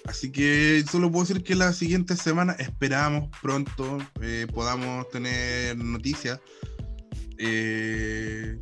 Así 0.05 0.33
que 0.33 0.85
solo 0.91 1.11
puedo 1.11 1.25
decir 1.25 1.45
que 1.45 1.55
la 1.55 1.73
siguiente 1.73 2.17
semana 2.17 2.53
esperamos 2.59 3.31
pronto 3.41 3.99
eh, 4.21 4.47
podamos 4.53 5.09
tener 5.11 5.77
noticias. 5.77 6.41
Eh, 7.39 8.61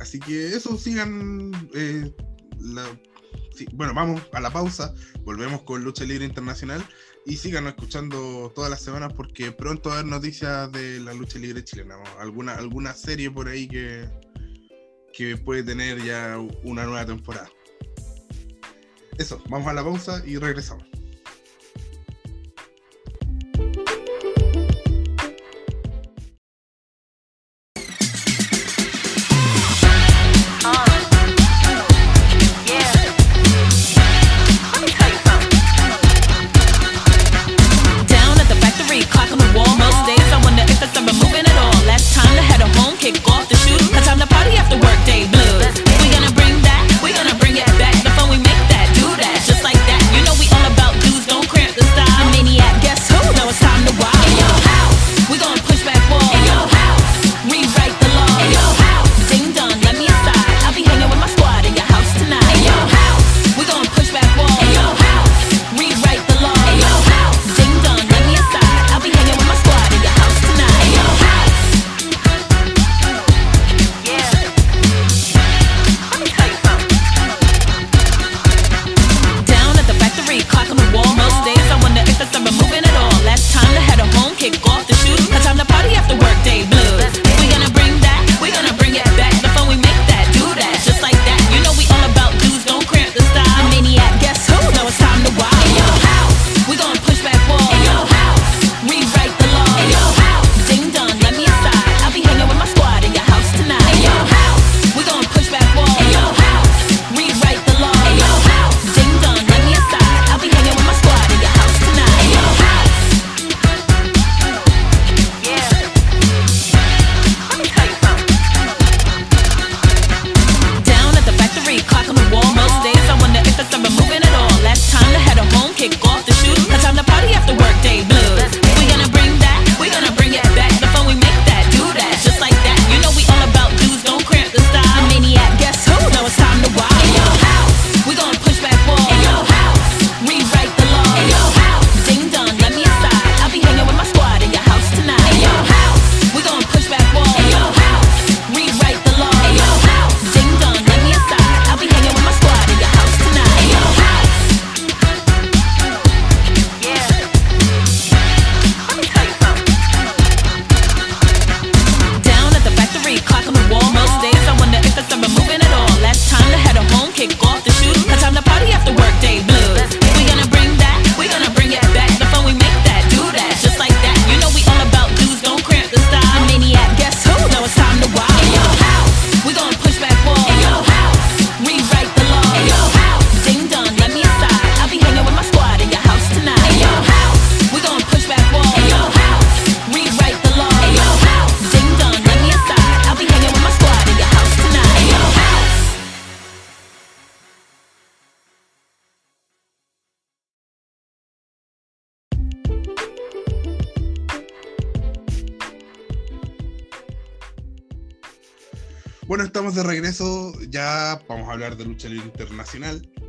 así 0.00 0.18
que 0.18 0.48
eso, 0.48 0.76
sigan. 0.78 1.52
Eh, 1.74 2.14
la, 2.58 2.84
sí, 3.54 3.66
bueno, 3.74 3.92
vamos 3.94 4.22
a 4.32 4.40
la 4.40 4.50
pausa. 4.50 4.94
Volvemos 5.22 5.62
con 5.62 5.84
Lucha 5.84 6.04
Libre 6.04 6.24
Internacional. 6.24 6.84
Y 7.28 7.36
sigan 7.36 7.66
escuchando 7.66 8.52
todas 8.54 8.70
las 8.70 8.80
semanas 8.80 9.12
porque 9.12 9.50
pronto 9.50 9.88
va 9.88 9.96
a 9.96 9.98
haber 9.98 10.10
noticias 10.10 10.70
de 10.70 11.00
la 11.00 11.12
lucha 11.12 11.40
libre 11.40 11.64
chilena. 11.64 11.96
Alguna, 12.20 12.54
alguna 12.54 12.94
serie 12.94 13.32
por 13.32 13.48
ahí 13.48 13.66
que, 13.66 14.08
que 15.16 15.36
puede 15.36 15.62
tener 15.62 16.02
ya 16.04 16.38
una 16.62 16.84
nueva 16.84 17.06
temporada. 17.06 17.48
Eso, 19.18 19.42
vamos 19.48 19.66
a 19.68 19.72
la 19.72 19.82
pausa 19.82 20.22
y 20.26 20.36
regresamos. 20.36 20.95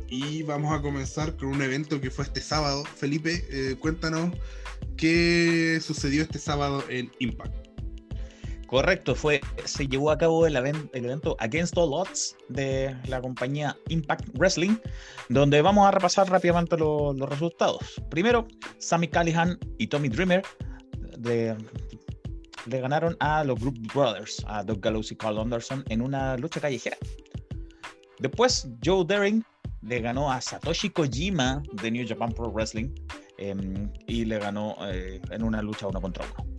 Y 0.08 0.42
vamos 0.42 0.76
a 0.76 0.80
comenzar 0.82 1.36
con 1.36 1.48
un 1.48 1.62
evento 1.62 2.00
que 2.00 2.10
fue 2.10 2.24
este 2.24 2.40
sábado. 2.40 2.84
Felipe, 2.84 3.44
eh, 3.50 3.76
cuéntanos 3.78 4.34
qué 4.96 5.78
sucedió 5.82 6.22
este 6.22 6.38
sábado 6.38 6.82
en 6.88 7.10
Impact. 7.18 7.54
Correcto, 8.66 9.14
fue, 9.14 9.40
se 9.64 9.86
llevó 9.86 10.10
a 10.10 10.18
cabo 10.18 10.46
el, 10.46 10.56
el 10.56 11.04
evento 11.04 11.36
Against 11.40 11.76
All 11.78 11.92
Odds 11.92 12.36
de 12.48 12.94
la 13.06 13.20
compañía 13.20 13.76
Impact 13.88 14.28
Wrestling, 14.34 14.76
donde 15.30 15.62
vamos 15.62 15.86
a 15.86 15.90
repasar 15.90 16.28
rápidamente 16.28 16.76
lo- 16.76 17.14
los 17.14 17.28
resultados. 17.28 18.00
Primero, 18.10 18.46
Sammy 18.78 19.08
Callihan 19.08 19.58
y 19.78 19.86
Tommy 19.86 20.08
Dreamer 20.10 20.42
le 21.22 22.80
ganaron 22.80 23.16
a 23.20 23.42
los 23.44 23.58
Group 23.58 23.78
Brothers, 23.94 24.44
a 24.46 24.62
Doug 24.62 24.80
Gallows 24.80 25.12
y 25.12 25.16
Carl 25.16 25.38
Anderson, 25.38 25.82
en 25.88 26.02
una 26.02 26.36
lucha 26.36 26.60
callejera. 26.60 26.98
Después, 28.20 28.68
Joe 28.84 29.04
Daring 29.06 29.44
le 29.82 30.00
ganó 30.00 30.30
a 30.30 30.40
Satoshi 30.40 30.90
Kojima 30.90 31.62
de 31.82 31.90
New 31.90 32.06
Japan 32.06 32.32
Pro 32.32 32.50
Wrestling 32.50 32.90
em, 33.38 33.90
y 34.06 34.24
le 34.24 34.38
ganó 34.38 34.76
eh, 34.90 35.20
en 35.30 35.42
una 35.42 35.62
lucha 35.62 35.86
uno 35.86 36.00
contra 36.00 36.24
uno. 36.24 36.58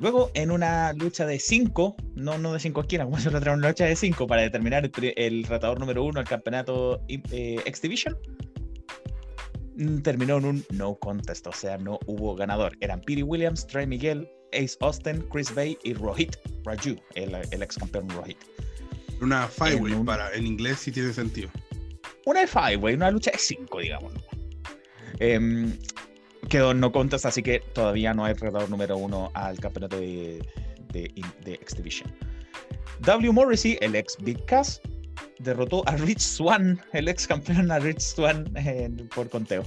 Luego, 0.00 0.30
en 0.34 0.50
una 0.50 0.92
lucha 0.94 1.26
de 1.26 1.38
5, 1.38 1.96
no, 2.16 2.36
no 2.36 2.52
de 2.52 2.58
5 2.58 2.80
esquinas, 2.80 3.06
como 3.06 3.18
se 3.20 3.30
lo 3.30 3.38
una 3.38 3.68
lucha 3.68 3.84
de 3.84 3.94
5 3.94 4.26
para 4.26 4.42
determinar 4.42 4.84
el, 4.84 5.14
el 5.16 5.46
número 5.78 6.04
1 6.04 6.18
al 6.18 6.26
campeonato 6.26 7.00
eh, 7.08 7.60
X 7.64 7.82
Division, 7.82 8.16
mm, 9.76 9.98
terminó 9.98 10.38
en 10.38 10.44
un 10.44 10.64
no 10.70 10.96
contest, 10.96 11.46
o 11.46 11.52
sea, 11.52 11.78
no 11.78 12.00
hubo 12.06 12.34
ganador. 12.34 12.76
Eran 12.80 13.00
Pete 13.00 13.22
Williams, 13.22 13.64
Trey 13.66 13.86
Miguel, 13.86 14.28
Ace 14.52 14.76
Austin, 14.80 15.24
Chris 15.30 15.54
Bay 15.54 15.78
y 15.84 15.94
Rohit 15.94 16.36
Raju, 16.64 16.96
el 17.14 17.62
ex 17.62 17.76
campeón 17.76 18.08
Rohit. 18.10 18.38
Una 19.22 19.46
five-way, 19.48 19.92
En 19.92 19.98
un- 20.00 20.06
para, 20.06 20.32
en 20.34 20.46
inglés 20.46 20.78
sí 20.80 20.92
tiene 20.92 21.12
sentido. 21.12 21.48
Una 22.26 22.40
de 22.40 22.46
five, 22.46 22.76
way, 22.76 22.94
una 22.94 23.10
lucha 23.10 23.30
de 23.30 23.38
5, 23.38 23.80
digamos. 23.80 24.12
Em, 25.18 25.76
quedó 26.48 26.70
en 26.72 26.80
no 26.80 26.92
contest, 26.92 27.26
así 27.26 27.42
que 27.42 27.60
todavía 27.60 28.14
no 28.14 28.24
hay 28.24 28.34
retador 28.34 28.68
número 28.70 28.96
1 28.96 29.30
al 29.34 29.58
campeonato 29.58 29.98
de, 29.98 30.40
de, 30.92 31.12
de 31.44 31.54
X 31.54 31.76
Division. 31.76 32.12
W. 33.00 33.32
Morrissey, 33.32 33.78
el 33.80 33.94
ex 33.96 34.16
Big 34.20 34.44
Cass, 34.44 34.80
derrotó 35.40 35.82
a 35.88 35.96
Rich 35.96 36.20
Swan, 36.20 36.80
el 36.92 37.08
ex 37.08 37.26
campeón 37.26 37.70
a 37.70 37.78
Rich 37.80 38.00
Swan 38.00 38.52
eh, 38.56 38.88
por 39.14 39.28
conteo. 39.28 39.64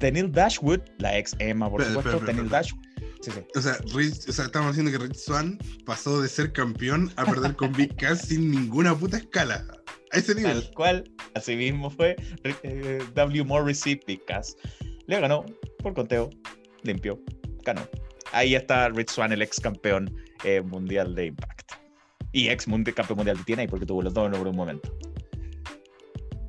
Tenil 0.00 0.32
Dashwood, 0.32 0.80
la 0.98 1.16
ex 1.18 1.34
Emma, 1.38 1.70
por 1.70 1.80
Espera, 1.82 2.02
supuesto. 2.02 2.24
Tenil. 2.26 2.48
Dashwood. 2.48 2.83
Sí, 3.24 3.30
sí. 3.30 3.40
O 3.56 3.60
sea, 3.60 3.78
Rich- 3.94 4.28
o 4.28 4.32
sea, 4.32 4.44
estamos 4.44 4.76
diciendo 4.76 4.92
que 4.92 5.02
Rich 5.06 5.16
Swan 5.16 5.58
pasó 5.86 6.20
de 6.20 6.28
ser 6.28 6.52
campeón 6.52 7.10
a 7.16 7.24
perder 7.24 7.56
con 7.56 7.72
Big 7.72 7.96
Cass 7.96 8.22
sin 8.28 8.50
ninguna 8.50 8.94
puta 8.94 9.16
escala. 9.16 9.66
A 10.12 10.18
ese 10.18 10.34
nivel. 10.34 10.60
Tal 10.62 10.74
cual, 10.74 11.10
así 11.34 11.56
mismo 11.56 11.90
fue 11.90 12.16
eh, 12.44 13.02
W. 13.14 13.44
Morrissey 13.44 13.98
Big 14.06 14.24
Cass. 14.26 14.56
Le 15.06 15.20
ganó 15.20 15.44
por 15.78 15.94
conteo, 15.94 16.28
limpio, 16.82 17.18
ganó. 17.64 17.88
Ahí 18.32 18.54
está 18.54 18.88
Rich 18.90 19.10
Swan, 19.10 19.32
el 19.32 19.40
ex 19.40 19.58
campeón 19.58 20.14
eh, 20.44 20.60
mundial 20.60 21.14
de 21.14 21.26
Impact. 21.26 21.72
Y 22.32 22.48
ex 22.48 22.66
campeón 22.66 23.16
mundial 23.16 23.38
de 23.42 23.44
TNA, 23.54 23.68
porque 23.68 23.86
tuvo 23.86 24.02
los 24.02 24.12
dos 24.12 24.30
por 24.36 24.48
un 24.48 24.56
momento. 24.56 24.94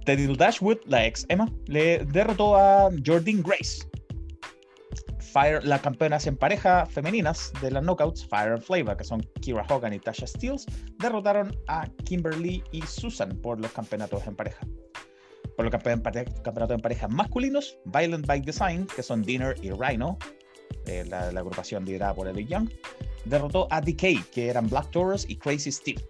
Teddy 0.05 0.35
Dashwood, 0.35 0.79
la 0.85 1.05
ex 1.05 1.25
Emma, 1.29 1.51
le 1.67 2.05
derrotó 2.05 2.55
a 2.55 2.89
Jordan 3.05 3.41
Grace. 3.41 3.87
Fire, 5.35 5.65
las 5.65 5.81
campeonas 5.81 6.25
en 6.27 6.37
pareja 6.37 6.85
femeninas 6.85 7.51
de 7.61 7.69
las 7.69 7.83
knockouts, 7.83 8.25
Fire 8.25 8.53
and 8.53 8.61
Flavor, 8.61 8.95
que 8.95 9.03
son 9.03 9.19
Kira 9.41 9.65
Hogan 9.69 9.91
y 9.91 9.99
Tasha 9.99 10.25
Steels, 10.25 10.65
derrotaron 10.97 11.53
a 11.67 11.89
Kimberly 12.05 12.63
y 12.71 12.81
Susan 12.83 13.37
por 13.41 13.59
los 13.59 13.69
campeonatos 13.73 14.25
en 14.27 14.35
pareja. 14.37 14.65
Por 15.57 15.65
los 15.65 15.71
campeonatos 15.73 16.75
en 16.75 16.79
pareja 16.79 17.09
masculinos, 17.09 17.77
Violent 17.83 18.25
by 18.25 18.39
Design, 18.39 18.87
que 18.95 19.03
son 19.03 19.23
Dinner 19.23 19.57
y 19.61 19.71
Rhino, 19.71 20.17
la, 21.09 21.27
agrupación 21.27 21.83
liderada 21.83 22.13
por 22.13 22.29
Eddie 22.29 22.45
Young, 22.45 22.69
derrotó 23.25 23.67
a 23.71 23.81
Decay, 23.81 24.23
que 24.31 24.47
eran 24.47 24.69
Black 24.69 24.89
Taurus 24.91 25.29
y 25.29 25.35
Crazy 25.35 25.69
Steve. 25.69 26.01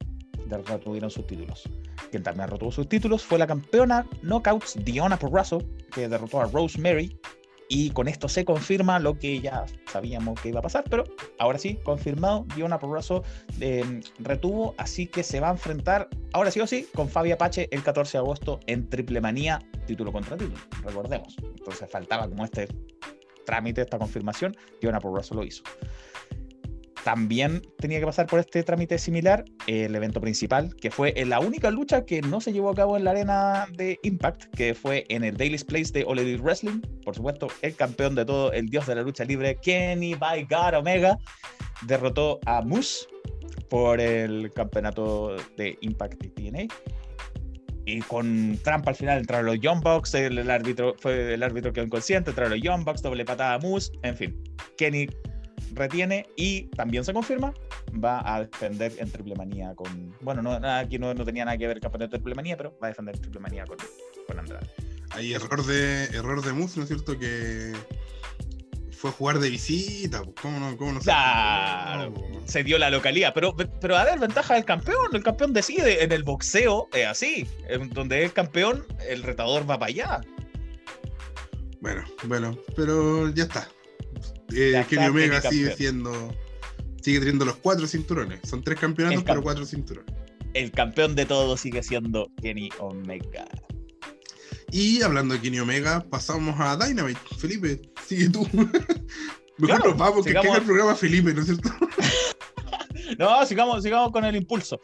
Retuvieron 0.67 1.09
sus 1.09 1.25
títulos. 1.25 1.67
Quien 2.11 2.21
también 2.21 2.47
retuvo 2.47 2.71
sus 2.71 2.87
títulos 2.87 3.25
fue 3.25 3.39
la 3.39 3.47
campeona 3.47 4.07
Knockouts 4.21 4.85
Diona 4.85 5.17
Porrazo, 5.17 5.63
que 5.91 6.07
derrotó 6.07 6.41
a 6.41 6.45
Rosemary. 6.45 7.19
Y 7.67 7.89
con 7.91 8.07
esto 8.07 8.29
se 8.29 8.45
confirma 8.45 8.99
lo 8.99 9.17
que 9.17 9.41
ya 9.41 9.65
sabíamos 9.91 10.39
que 10.39 10.49
iba 10.49 10.59
a 10.59 10.63
pasar, 10.63 10.83
pero 10.89 11.03
ahora 11.39 11.57
sí, 11.57 11.79
confirmado, 11.83 12.45
Diona 12.55 12.79
Porrazo 12.79 13.23
eh, 13.59 14.01
retuvo, 14.19 14.75
así 14.77 15.07
que 15.07 15.23
se 15.23 15.39
va 15.39 15.49
a 15.49 15.51
enfrentar, 15.51 16.07
ahora 16.33 16.51
sí 16.51 16.59
o 16.59 16.67
sí, 16.67 16.87
con 16.93 17.09
Fabi 17.09 17.31
Apache 17.31 17.67
el 17.71 17.81
14 17.81 18.17
de 18.17 18.19
agosto 18.19 18.59
en 18.67 18.87
Triple 18.89 19.19
Manía, 19.19 19.59
título 19.87 20.11
contra 20.11 20.37
título, 20.37 20.59
recordemos. 20.83 21.35
Entonces 21.57 21.89
faltaba 21.89 22.27
como 22.29 22.45
este 22.45 22.67
trámite, 23.45 23.81
esta 23.81 23.97
confirmación, 23.97 24.55
Diona 24.79 24.99
Porrazo 24.99 25.33
lo 25.33 25.43
hizo. 25.43 25.63
También 27.05 27.61
tenía 27.77 27.99
que 27.99 28.05
pasar 28.07 28.25
por 28.25 28.39
este 28.39 28.63
trámite 28.63 28.97
similar 28.97 29.45
el 29.67 29.95
evento 29.95 30.19
principal, 30.19 30.75
que 30.75 30.89
fue 30.89 31.13
la 31.23 31.39
única 31.39 31.69
lucha 31.69 32.03
que 32.03 32.19
no 32.23 32.41
se 32.41 32.51
llevó 32.51 32.71
a 32.71 32.73
cabo 32.73 32.97
en 32.97 33.03
la 33.03 33.11
arena 33.11 33.67
de 33.77 33.99
Impact, 34.01 34.45
que 34.55 34.73
fue 34.73 35.05
en 35.09 35.23
el 35.23 35.37
Daily's 35.37 35.63
Place 35.63 35.91
de 35.93 36.03
All 36.03 36.17
Elite 36.17 36.41
Wrestling. 36.41 36.81
Por 37.03 37.13
supuesto, 37.13 37.47
el 37.61 37.75
campeón 37.75 38.15
de 38.15 38.25
todo, 38.25 38.51
el 38.53 38.69
dios 38.69 38.87
de 38.87 38.95
la 38.95 39.03
lucha 39.03 39.23
libre, 39.23 39.55
Kenny 39.61 40.15
by 40.15 40.47
God 40.49 40.79
Omega, 40.79 41.19
derrotó 41.83 42.39
a 42.47 42.63
Moose 42.63 43.05
por 43.69 44.01
el 44.01 44.51
campeonato 44.53 45.35
de 45.57 45.77
Impact 45.81 46.23
y 46.23 46.29
TNA. 46.29 46.73
Y 47.85 47.99
con 47.99 48.57
trampa 48.63 48.89
al 48.89 48.95
final 48.95 49.19
entraron 49.19 49.45
los 49.45 49.59
Young 49.59 49.81
Bucks, 49.81 50.15
el, 50.15 50.49
árbitro 50.49 50.95
fue 50.97 51.35
el 51.35 51.43
árbitro 51.43 51.71
quedó 51.71 51.85
inconsciente, 51.85 52.31
entraron 52.31 52.53
los 52.53 52.63
Young 52.63 52.83
Bucks, 52.83 53.03
doble 53.03 53.25
patada 53.25 53.53
a 53.53 53.59
Moose, 53.59 53.91
en 54.01 54.17
fin. 54.17 54.43
Kenny 54.75 55.07
retiene 55.73 56.27
y 56.35 56.63
también 56.67 57.03
se 57.03 57.13
confirma, 57.13 57.53
va 58.03 58.21
a 58.35 58.45
defender 58.45 58.93
en 58.97 59.11
triple 59.11 59.35
manía 59.35 59.73
con. 59.75 60.15
Bueno, 60.21 60.41
no, 60.41 60.51
aquí 60.67 60.99
no, 60.99 61.13
no 61.13 61.25
tenía 61.25 61.45
nada 61.45 61.57
que 61.57 61.67
ver 61.67 61.77
el 61.77 61.81
campeonato 61.81 62.11
de 62.11 62.19
triple 62.19 62.35
manía, 62.35 62.57
pero 62.57 62.77
va 62.81 62.87
a 62.87 62.89
defender 62.89 63.15
en 63.15 63.21
triple 63.21 63.39
manía 63.39 63.65
con, 63.65 63.77
con 64.27 64.39
Andrade. 64.39 64.67
Hay 65.11 65.33
error 65.33 65.65
de 65.65 66.05
error 66.05 66.43
de 66.43 66.53
Moose, 66.53 66.77
¿no 66.77 66.83
es 66.83 66.89
cierto? 66.89 67.17
Que 67.17 67.73
fue 68.91 69.11
jugar 69.11 69.39
de 69.39 69.49
visita. 69.49 70.23
pues, 70.23 70.35
¿Cómo 70.41 70.59
no? 70.59 70.77
¿Cómo 70.77 70.93
no 70.93 70.99
Claro. 70.99 72.13
Pues. 72.13 72.51
Se 72.51 72.63
dio 72.63 72.77
la 72.77 72.89
localidad, 72.89 73.33
pero, 73.33 73.55
pero 73.55 73.97
a 73.97 74.03
ver, 74.03 74.19
ventaja 74.19 74.55
del 74.55 74.65
campeón. 74.65 75.13
El 75.13 75.23
campeón 75.23 75.53
decide. 75.53 76.03
En 76.03 76.11
el 76.11 76.23
boxeo 76.23 76.89
es 76.93 77.05
así. 77.05 77.47
En 77.69 77.89
donde 77.89 78.23
es 78.25 78.33
campeón, 78.33 78.85
el 79.07 79.23
retador 79.23 79.69
va 79.69 79.77
para 79.77 79.89
allá. 79.89 80.21
Bueno, 81.81 82.03
bueno, 82.23 82.57
pero 82.75 83.29
ya 83.29 83.43
está. 83.43 83.67
Eh, 84.53 84.85
Kenny 84.89 85.05
Omega 85.07 85.41
sigue 85.41 85.75
siendo. 85.75 86.35
Sigue 87.01 87.19
teniendo 87.19 87.45
los 87.45 87.57
cuatro 87.57 87.87
cinturones. 87.87 88.39
Son 88.43 88.63
tres 88.63 88.79
campeonatos, 88.79 89.23
pero 89.23 89.41
cuatro 89.43 89.65
cinturones. 89.65 90.11
El 90.53 90.71
campeón 90.71 91.15
de 91.15 91.25
todo 91.25 91.57
sigue 91.57 91.83
siendo 91.83 92.31
Kenny 92.41 92.69
Omega. 92.79 93.45
Y 94.71 95.01
hablando 95.01 95.35
de 95.35 95.41
Kenny 95.41 95.59
Omega, 95.59 96.03
pasamos 96.09 96.55
a 96.59 96.75
Dynamite. 96.77 97.19
Felipe, 97.37 97.81
sigue 98.05 98.29
tú. 98.29 98.47
Mejor 99.57 99.77
Claro, 99.77 99.89
nos 99.89 99.97
vamos, 99.97 100.23
que 100.25 100.31
sigamos. 100.31 100.49
quede 100.49 100.57
el 100.59 100.65
programa 100.65 100.95
Felipe, 100.95 101.33
¿no 101.33 101.41
es 101.41 101.47
cierto? 101.47 101.69
No, 103.19 103.45
sigamos, 103.45 103.83
sigamos 103.83 104.11
con 104.11 104.25
el 104.25 104.35
impulso. 104.35 104.81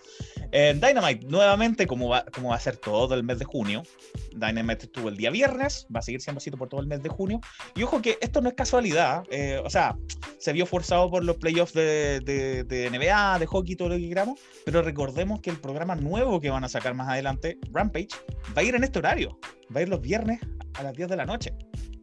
Eh, 0.51 0.73
Dynamite, 0.73 1.25
nuevamente, 1.27 1.87
como 1.87 2.09
va, 2.09 2.25
como 2.25 2.49
va 2.49 2.55
a 2.55 2.59
ser 2.59 2.77
todo 2.77 3.15
el 3.15 3.23
mes 3.23 3.39
de 3.39 3.45
junio, 3.45 3.83
Dynamite 4.31 4.85
estuvo 4.85 5.09
el 5.09 5.17
día 5.17 5.29
viernes, 5.29 5.87
va 5.93 5.99
a 5.99 6.03
seguir 6.03 6.21
siendo 6.21 6.39
así 6.39 6.51
por 6.51 6.67
todo 6.67 6.81
el 6.81 6.87
mes 6.87 7.01
de 7.01 7.09
junio. 7.09 7.39
Y 7.75 7.83
ojo 7.83 8.01
que 8.01 8.17
esto 8.21 8.41
no 8.41 8.49
es 8.49 8.55
casualidad, 8.55 9.23
eh, 9.31 9.61
o 9.63 9.69
sea, 9.69 9.97
se 10.39 10.51
vio 10.53 10.65
forzado 10.65 11.09
por 11.09 11.23
los 11.23 11.37
playoffs 11.37 11.73
de, 11.73 12.19
de, 12.19 12.63
de 12.63 12.89
NBA, 12.89 13.39
de 13.39 13.45
hockey, 13.45 13.75
todo 13.75 13.89
lo 13.89 13.95
que 13.95 14.09
queramos, 14.09 14.39
pero 14.65 14.81
recordemos 14.81 15.39
que 15.39 15.49
el 15.49 15.57
programa 15.57 15.95
nuevo 15.95 16.41
que 16.41 16.49
van 16.49 16.63
a 16.63 16.69
sacar 16.69 16.93
más 16.93 17.07
adelante, 17.07 17.57
Rampage, 17.71 18.09
va 18.55 18.61
a 18.61 18.63
ir 18.63 18.75
en 18.75 18.83
este 18.83 18.99
horario, 18.99 19.39
va 19.73 19.79
a 19.79 19.83
ir 19.83 19.89
los 19.89 20.01
viernes 20.01 20.39
a 20.73 20.83
las 20.83 20.95
10 20.95 21.09
de 21.09 21.15
la 21.15 21.25
noche. 21.25 21.53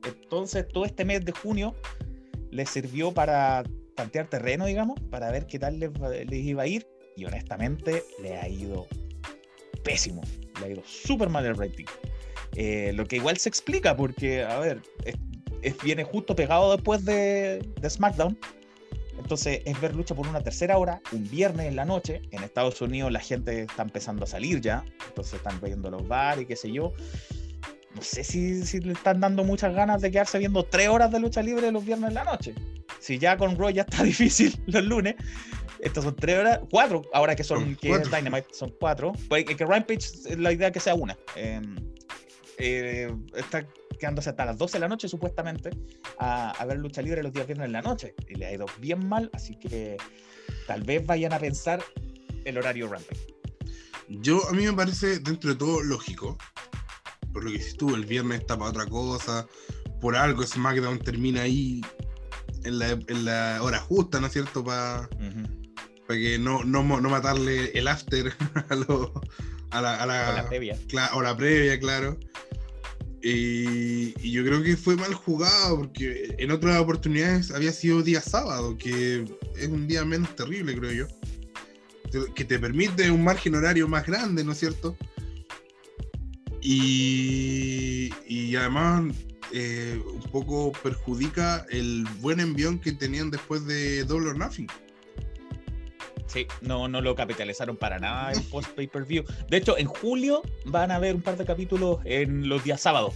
Entonces, 0.07 0.67
todo 0.69 0.85
este 0.85 1.05
mes 1.05 1.25
de 1.25 1.33
junio 1.33 1.75
les 2.51 2.71
sirvió 2.71 3.13
para 3.13 3.63
tantear 3.95 4.27
terreno, 4.27 4.67
digamos, 4.67 4.99
para 5.11 5.31
ver 5.31 5.47
qué 5.47 5.59
tal 5.59 5.79
les, 5.79 5.91
les 6.27 6.45
iba 6.45 6.63
a 6.63 6.67
ir. 6.67 6.87
Y 7.19 7.25
honestamente, 7.25 8.05
le 8.23 8.37
ha 8.37 8.49
ido 8.49 8.87
pésimo. 9.83 10.23
Le 10.61 10.67
ha 10.67 10.69
ido 10.71 10.83
súper 10.87 11.29
mal 11.29 11.45
el 11.45 11.57
rating. 11.57 11.85
Eh, 12.55 12.93
lo 12.95 13.07
que 13.07 13.17
igual 13.17 13.37
se 13.39 13.49
explica 13.49 13.97
porque, 13.97 14.45
a 14.45 14.59
ver, 14.61 14.81
es, 15.05 15.17
es- 15.63 15.83
viene 15.83 16.05
justo 16.05 16.37
pegado 16.37 16.73
después 16.77 17.05
de, 17.05 17.59
de 17.81 17.91
SmackDown. 17.91 18.39
Entonces 19.19 19.63
es 19.65 19.81
ver 19.81 19.97
lucha 19.97 20.15
por 20.15 20.29
una 20.29 20.41
tercera 20.43 20.79
hora, 20.79 21.01
un 21.11 21.29
viernes 21.29 21.67
en 21.67 21.75
la 21.75 21.85
noche. 21.85 22.23
En 22.31 22.45
Estados 22.45 22.81
Unidos 22.81 23.11
la 23.11 23.19
gente 23.21 23.63
está 23.63 23.83
empezando 23.83 24.23
a 24.23 24.27
salir 24.29 24.61
ya. 24.61 24.85
Entonces 25.09 25.35
están 25.35 25.61
viendo 25.61 25.91
los 25.91 26.07
bares 26.07 26.45
y 26.45 26.47
qué 26.47 26.55
sé 26.55 26.71
yo. 26.71 26.93
No 27.97 28.03
sé 28.03 28.23
si, 28.23 28.65
si 28.65 28.79
le 28.79 28.93
están 28.93 29.19
dando 29.19 29.43
muchas 29.43 29.75
ganas 29.75 30.01
de 30.03 30.13
quedarse 30.13 30.39
viendo 30.39 30.63
tres 30.63 30.89
horas 30.89 31.11
de 31.11 31.19
lucha 31.19 31.43
libre 31.43 31.73
los 31.73 31.85
viernes 31.85 32.11
en 32.11 32.15
la 32.15 32.23
noche. 32.25 32.55
Si 33.01 33.19
ya 33.19 33.37
con 33.37 33.57
Raw 33.59 33.71
ya 33.71 33.83
está 33.83 34.03
difícil 34.05 34.57
los 34.67 34.85
lunes, 34.85 35.17
Estas 35.81 36.05
son 36.05 36.17
tres 36.17 36.39
horas, 36.39 36.61
cuatro, 36.71 37.03
ahora 37.13 37.37
que 37.37 37.45
son, 37.45 37.77
que 37.77 37.91
es 37.91 37.99
cuatro. 37.99 38.17
Dynamite, 38.17 38.49
son 38.53 38.75
cuatro. 38.79 39.13
Pues 39.29 39.45
que 39.45 39.65
Rampage 39.65 39.99
es 39.99 40.39
la 40.39 40.53
idea 40.53 40.71
que 40.73 40.81
sea 40.81 40.95
una. 40.95 41.17
Eh, 41.37 41.61
eh, 42.59 43.15
está 43.37 43.67
quedándose 43.99 44.31
hasta 44.31 44.45
las 44.45 44.59
12 44.59 44.75
de 44.75 44.81
la 44.81 44.89
noche, 44.89 45.09
supuestamente, 45.09 45.71
a, 46.19 46.51
a 46.51 46.65
ver 46.65 46.79
lucha 46.79 47.03
libre 47.03 47.23
los 47.23 47.33
días 47.33 47.47
viernes 47.47 47.67
en 47.67 47.73
la 47.73 47.83
noche. 47.83 48.15
Y 48.29 48.35
le 48.35 48.47
ha 48.47 48.53
ido 48.53 48.67
bien 48.81 49.09
mal, 49.09 49.31
así 49.33 49.57
que 49.57 49.97
tal 50.67 50.83
vez 50.83 51.07
vayan 51.07 51.33
a 51.33 51.39
pensar 51.39 51.83
el 52.45 52.59
horario 52.59 52.89
Rampage. 52.89 53.35
Yo, 54.09 54.47
a 54.49 54.53
mí 54.53 54.65
me 54.65 54.73
parece, 54.73 55.19
dentro 55.19 55.51
de 55.51 55.57
todo, 55.57 55.83
lógico. 55.83 56.39
Por 57.33 57.45
lo 57.45 57.53
que 57.53 57.61
si 57.61 57.77
tú, 57.77 57.95
el 57.95 58.07
viernes 58.07 58.41
está 58.41 58.59
para 58.59 58.71
otra 58.71 58.87
cosa. 58.87 59.47
Por 60.01 60.17
algo 60.17 60.43
SmackDown 60.43 60.99
termina 61.01 61.43
ahí 61.43 61.83
en 62.65 62.79
la, 62.79 62.91
en 62.91 63.25
la 63.25 63.59
hora 63.63 63.79
justa, 63.81 64.21
¿no 64.21 64.29
es 64.29 64.33
cierto? 64.33 64.65
Para 64.65 65.09
que 66.17 66.39
no, 66.39 66.65
no, 66.65 66.83
no 66.83 67.09
matarle 67.11 67.71
el 67.79 67.87
after 67.89 68.33
a, 68.69 68.75
lo- 68.75 69.13
a 69.71 69.81
la, 69.83 70.03
a 70.03 70.07
la- 70.07 70.27
Con 70.27 70.35
la 70.37 70.49
previa. 70.49 70.79
cla- 70.89 71.11
hora 71.15 71.37
previa, 71.37 71.79
claro. 71.79 72.19
Y, 73.21 74.15
y 74.25 74.31
yo 74.31 74.45
creo 74.45 74.63
que 74.63 74.77
fue 74.77 74.95
mal 74.97 75.13
jugado 75.13 75.77
porque 75.79 76.35
en 76.39 76.51
otras 76.53 76.79
oportunidades 76.79 77.51
había 77.51 77.73
sido 77.73 78.03
día 78.03 78.21
sábado, 78.23 78.79
que 78.79 79.25
es 79.57 79.69
un 79.69 79.89
día 79.89 80.05
menos 80.05 80.35
terrible, 80.37 80.77
creo 80.79 80.93
yo. 80.93 81.07
Que 82.35 82.45
te 82.45 82.59
permite 82.59 83.11
un 83.11 83.23
margen 83.25 83.55
horario 83.57 83.87
más 83.89 84.07
grande, 84.07 84.43
¿no 84.45 84.53
es 84.53 84.59
cierto? 84.59 84.97
Y, 86.63 88.11
y 88.27 88.57
además 88.57 89.15
eh, 89.53 90.01
un 90.15 90.23
poco 90.31 90.73
perjudica 90.83 91.67
el 91.71 92.05
buen 92.21 92.41
envión 92.41 92.79
que 92.79 92.93
tenían 92.93 93.31
después 93.31 93.67
de 93.67 94.05
Double 94.05 94.29
or 94.29 94.39
Nothing. 94.39 94.69
Sí, 96.29 96.47
no, 96.61 96.87
no 96.89 97.01
lo 97.01 97.15
capitalizaron 97.17 97.77
para 97.77 97.99
nada 97.99 98.31
el 98.33 98.43
post 98.45 98.69
pay-per-view. 98.77 99.25
De 99.49 99.57
hecho, 99.57 99.77
en 99.77 99.87
julio 99.87 100.43
van 100.67 100.91
a 100.93 100.97
haber 100.97 101.15
un 101.17 101.23
par 101.23 101.37
de 101.37 101.45
capítulos 101.45 101.99
en 102.05 102.49
los 102.49 102.63
días 102.63 102.81
sábados. 102.81 103.15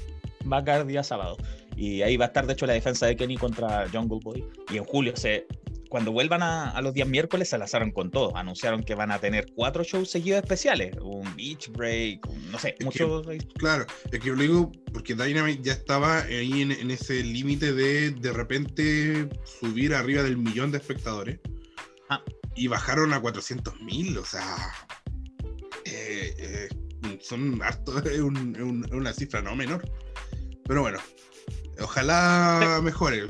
Va 0.51 0.57
a 0.59 0.65
caer 0.65 0.87
día 0.87 1.05
sábado. 1.05 1.37
Y 1.77 2.03
ahí 2.03 2.17
va 2.17 2.25
a 2.25 2.29
estar, 2.29 2.47
de 2.47 2.55
hecho, 2.55 2.67
la 2.67 2.73
defensa 2.73 3.07
de 3.07 3.15
Kenny 3.17 3.37
contra 3.37 3.87
Jungle 3.93 4.19
Boy. 4.23 4.45
Y 4.73 4.79
en 4.79 4.85
julio, 4.85 5.15
se, 5.17 5.47
cuando 5.89 6.11
vuelvan 6.13 6.43
a, 6.43 6.71
a 6.71 6.83
los 6.83 6.95
días 6.95 7.07
miércoles, 7.09 7.49
se 7.49 7.57
lanzaron 7.59 7.93
con 7.93 8.11
todo. 8.11 8.37
Anunciaron 8.37 8.83
que 8.83 8.95
van 8.95 9.11
a 9.11 9.19
tener 9.19 9.47
cuatro 9.55 9.85
shows 9.85 10.11
seguidos 10.11 10.43
especiales. 10.43 10.97
Un 11.01 11.35
beach 11.37 11.71
break, 11.71 12.27
un- 12.29 12.51
no 12.51 12.59
sé, 12.59 12.75
muchos. 12.83 13.27
Claro, 13.59 13.87
es 14.11 14.19
que 14.19 14.27
yo 14.27 14.35
lo 14.35 14.43
digo 14.43 14.73
porque 14.93 15.15
Dynamite 15.15 15.63
ya 15.63 15.73
estaba 15.73 16.19
ahí 16.23 16.63
en, 16.63 16.73
en 16.73 16.91
ese 16.91 17.23
límite 17.23 17.73
de 17.73 18.11
de 18.11 18.33
repente 18.33 19.29
subir 19.45 19.95
arriba 19.95 20.23
del 20.23 20.37
millón 20.39 20.73
de 20.73 20.79
espectadores 20.79 21.39
Ah. 22.11 22.23
Y 22.55 22.67
bajaron 22.69 23.13
a 23.13 23.21
400 23.21 23.81
mil, 23.81 24.17
o 24.19 24.25
sea, 24.25 24.73
eh, 25.85 26.35
eh, 26.39 27.19
son 27.21 27.63
harto, 27.63 27.99
es, 28.05 28.21
un- 28.21 28.55
es 28.57 28.63
un- 28.63 28.85
es 28.85 28.93
una 28.93 29.13
cifra 29.13 29.43
no 29.43 29.55
menor. 29.57 29.83
Pero 30.67 30.83
bueno, 30.83 30.99
ojalá 31.81 32.81
mejore. 32.83 33.27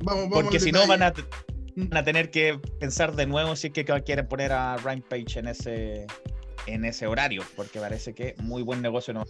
Vamos, 0.00 0.24
vamos 0.24 0.42
Porque 0.42 0.60
si 0.60 0.72
no, 0.72 0.86
van 0.86 1.00
detalle. 1.00 1.28
a, 1.76 1.84
van 1.88 1.96
a 1.96 2.04
tener 2.04 2.30
que 2.30 2.60
pensar 2.80 3.14
de 3.16 3.26
nuevo 3.26 3.56
si 3.56 3.68
es 3.68 3.72
que 3.72 3.84
quieren 4.04 4.26
poner 4.28 4.52
a 4.52 4.76
Rampage 4.76 5.38
en 5.38 5.48
ese, 5.48 6.06
en 6.66 6.84
ese 6.84 7.06
horario. 7.06 7.42
Porque 7.56 7.78
parece 7.78 8.12
que 8.14 8.34
muy 8.38 8.62
buen 8.62 8.82
negocio 8.82 9.14
no. 9.14 9.24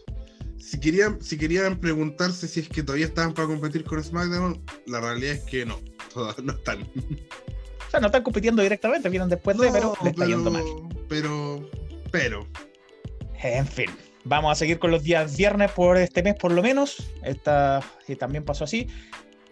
Si 0.58 0.80
querían, 0.80 1.20
si 1.20 1.36
querían 1.38 1.78
preguntarse 1.78 2.48
si 2.48 2.60
es 2.60 2.68
que 2.68 2.82
todavía 2.82 3.06
estaban 3.06 3.34
para 3.34 3.48
competir 3.48 3.84
con 3.84 4.02
SmackDown, 4.02 4.64
la 4.86 5.00
realidad 5.00 5.34
es 5.34 5.40
que 5.42 5.66
no, 5.66 5.78
todavía 6.14 6.42
no 6.44 6.52
están. 6.54 6.88
Sea, 7.92 8.00
no 8.00 8.06
están 8.06 8.22
compitiendo 8.22 8.62
directamente, 8.62 9.10
vienen 9.10 9.28
después 9.28 9.58
de, 9.58 9.70
pero 9.70 9.92
No, 9.98 10.04
le 10.04 10.10
está 10.10 10.24
yendo 10.24 10.50
mal. 10.50 10.64
Pero, 11.10 11.68
pero, 12.10 12.46
En 13.42 13.66
fin, 13.66 13.90
vamos 14.24 14.50
a 14.50 14.54
seguir 14.54 14.78
con 14.78 14.90
los 14.90 15.02
días 15.02 15.36
viernes 15.36 15.70
por 15.72 15.98
este 15.98 16.22
mes 16.22 16.34
por 16.36 16.52
lo 16.52 16.62
menos. 16.62 17.06
Esta, 17.22 17.82
y 18.08 18.16
también 18.16 18.46
pasó 18.46 18.64
así. 18.64 18.86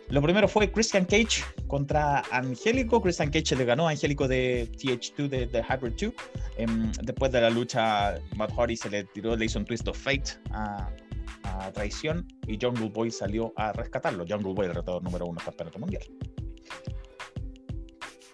Lo 0.08 0.22
primero 0.22 0.48
fue 0.48 0.72
Christian 0.72 1.04
Cage 1.04 1.44
contra 1.66 2.22
Angélico. 2.30 3.02
Christian 3.02 3.30
Cage 3.30 3.56
le 3.56 3.66
ganó 3.66 3.88
a 3.88 3.90
Angélico 3.90 4.26
de 4.26 4.70
TH2 4.72 5.28
de, 5.28 5.46
de 5.46 5.62
Hybrid 5.62 5.92
2. 6.00 6.14
Em, 6.56 6.92
después 7.02 7.30
de 7.32 7.42
la 7.42 7.50
lucha, 7.50 8.14
Matt 8.36 8.52
Hardy 8.56 8.74
se 8.74 8.88
le 8.88 9.04
tiró, 9.04 9.36
le 9.36 9.44
hizo 9.44 9.58
un 9.58 9.66
twist 9.66 9.86
of 9.86 9.98
fate 9.98 10.38
a, 10.52 10.88
a 11.42 11.70
traición 11.72 12.26
y 12.46 12.58
Jungle 12.58 12.88
Boy 12.88 13.10
salió 13.10 13.52
a 13.56 13.74
rescatarlo. 13.74 14.24
Jungle 14.26 14.54
Boy, 14.54 14.64
el 14.64 14.74
retador 14.74 15.02
número 15.02 15.26
uno 15.26 15.38
campeonato 15.44 15.78
mundial. 15.78 16.04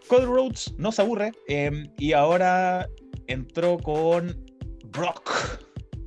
Cody 0.08 0.24
Rhodes 0.24 0.74
no 0.78 0.92
se 0.92 1.02
aburre 1.02 1.32
em, 1.48 1.90
y 1.98 2.12
ahora 2.12 2.88
entró 3.26 3.78
con 3.78 4.44
Brock. 4.86 5.30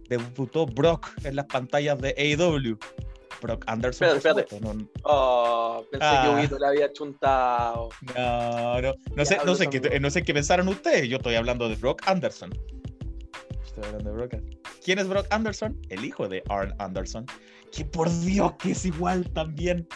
Debutó 0.10 0.66
Brock 0.66 1.10
en 1.24 1.36
las 1.36 1.46
pantallas 1.46 2.00
de 2.02 2.16
AEW. 2.18 2.78
Brock 3.42 3.64
Anderson. 3.68 4.18
Espérate, 4.18 4.42
espérate. 4.42 4.60
no- 4.62 4.90
Oh, 5.04 5.86
pensé 5.92 6.06
Ah. 6.06 6.24
que 6.26 6.36
Huguito 6.36 6.60
le 6.60 6.68
había 6.68 6.92
chuntado. 6.92 7.90
No, 8.18 8.82
no, 8.82 8.94
no 9.16 9.26
sé, 9.26 9.38
no 9.46 9.56
sé, 9.56 9.68
qué, 9.68 10.00
no 10.00 10.10
sé 10.10 10.24
qué 10.24 10.34
pensaron 10.34 10.68
ustedes. 10.68 11.08
Yo 11.08 11.18
estoy 11.18 11.36
hablando 11.36 11.70
de 11.70 11.76
Brock 11.76 12.02
Anderson. 12.06 12.50
Estoy 13.66 13.84
hablando 13.86 14.10
de 14.10 14.16
Brock. 14.16 14.34
¿Quién 14.84 15.00
es 15.00 15.08
Brock 15.08 15.28
Anderson? 15.30 15.80
El 15.90 16.04
hijo 16.04 16.28
de 16.28 16.44
Arn 16.50 16.74
Anderson. 16.80 17.26
Que 17.72 17.86
por 17.86 18.10
Dios 18.22 18.54
que 18.60 18.72
es 18.72 18.86
igual 18.86 19.30
también. 19.32 19.88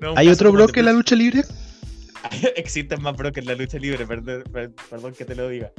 No, 0.00 0.12
¿Hay 0.16 0.28
otro 0.28 0.50
Brock 0.52 0.76
en 0.76 0.86
la 0.86 0.92
lucha 0.92 1.14
libre? 1.14 1.42
Existen 2.56 3.02
más 3.02 3.16
Brock 3.16 3.36
en 3.38 3.46
la 3.46 3.54
lucha 3.54 3.78
libre, 3.78 4.06
perdón, 4.06 4.44
per- 4.52 4.72
perdón 4.88 5.14
que 5.14 5.24
te 5.24 5.34
lo 5.34 5.48
diga. 5.48 5.72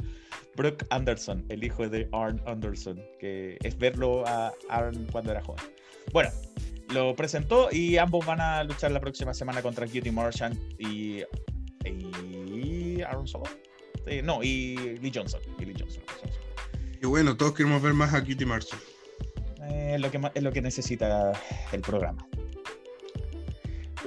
Brock 0.56 0.84
Anderson, 0.90 1.44
el 1.48 1.64
hijo 1.64 1.88
de 1.88 2.08
Arn 2.12 2.40
Anderson, 2.46 3.00
que 3.18 3.56
es 3.62 3.78
verlo 3.78 4.26
a 4.26 4.52
Arn 4.68 5.06
cuando 5.10 5.30
era 5.30 5.42
joven. 5.42 5.64
Bueno, 6.12 6.30
lo 6.92 7.16
presentó 7.16 7.68
y 7.72 7.96
ambos 7.96 8.26
van 8.26 8.40
a 8.40 8.62
luchar 8.64 8.90
la 8.90 9.00
próxima 9.00 9.32
semana 9.32 9.62
contra 9.62 9.86
Cutie 9.86 10.12
Marchand 10.12 10.58
y, 10.78 11.22
y 11.84 13.00
Aaron 13.02 13.26
Solo. 13.26 13.44
Sí, 14.06 14.20
no, 14.22 14.42
y 14.42 14.98
Lee 15.00 15.12
Johnson. 15.14 15.40
Y 15.58 15.64
Lee 15.64 15.74
Johnson. 15.78 16.02
qué 17.00 17.06
bueno, 17.06 17.36
todos 17.36 17.54
queremos 17.54 17.80
ver 17.80 17.94
más 17.94 18.12
a 18.12 18.20
Cutie 18.22 18.44
Marshall. 18.44 18.80
Eh, 19.62 19.92
es, 19.94 20.00
lo 20.00 20.10
que, 20.10 20.20
es 20.34 20.42
lo 20.42 20.52
que 20.52 20.60
necesita 20.60 21.32
el 21.72 21.80
programa. 21.80 22.26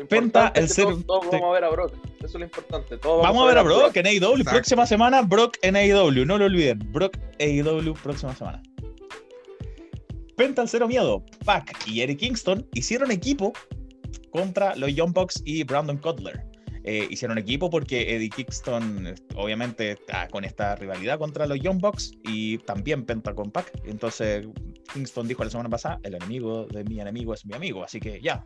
Penta, 0.09 0.51
el 0.55 0.67
que 0.67 0.83
todos, 0.83 1.29
vamos 1.31 1.43
a 1.43 1.51
ver 1.51 1.63
a 1.63 1.69
Brock. 1.69 1.93
Eso 2.17 2.25
es 2.25 2.33
lo 2.35 2.43
importante. 2.43 2.97
Todos 2.97 3.23
Vamos 3.23 3.43
a 3.43 3.47
ver 3.47 3.57
a 3.57 3.63
Brock 3.63 3.95
en 3.95 4.07
AEW. 4.07 4.31
Exacto. 4.31 4.51
Próxima 4.51 4.85
semana, 4.85 5.21
Brock 5.21 5.57
en 5.61 5.75
AEW. 5.75 6.25
No 6.25 6.37
lo 6.37 6.45
olviden. 6.45 6.79
Brock 6.91 7.17
AEW 7.39 7.93
próxima 7.93 8.35
semana. 8.35 8.61
Penta 10.35 10.61
el 10.61 10.69
cero 10.69 10.87
miedo. 10.87 11.23
Pac 11.45 11.87
y 11.87 12.01
Eric 12.01 12.19
Kingston 12.19 12.67
hicieron 12.73 13.11
equipo 13.11 13.53
contra 14.31 14.75
los 14.75 14.93
Young 14.93 15.13
Bucks 15.13 15.41
y 15.45 15.63
Brandon 15.63 15.97
Cutler. 15.97 16.43
Eh, 16.87 17.07
hicieron 17.09 17.39
equipo 17.39 17.71
porque 17.71 18.15
Eddie 18.15 18.29
Kingston, 18.29 19.15
obviamente, 19.33 19.91
está 19.91 20.27
con 20.27 20.45
esta 20.45 20.75
rivalidad 20.75 21.17
contra 21.17 21.47
los 21.47 21.59
Young 21.59 21.79
Bucks 21.79 22.11
y 22.23 22.59
también 22.59 23.03
Penta 23.05 23.33
con 23.33 23.49
Pac. 23.49 23.71
Entonces, 23.85 24.47
Kingston 24.93 25.27
dijo 25.27 25.43
la 25.43 25.49
semana 25.49 25.67
pasada: 25.67 25.99
el 26.03 26.13
enemigo 26.13 26.67
de 26.67 26.83
mi 26.83 26.99
enemigo 26.99 27.33
es 27.33 27.43
mi 27.43 27.55
amigo. 27.55 27.83
Así 27.83 27.99
que 27.99 28.21
ya, 28.21 28.45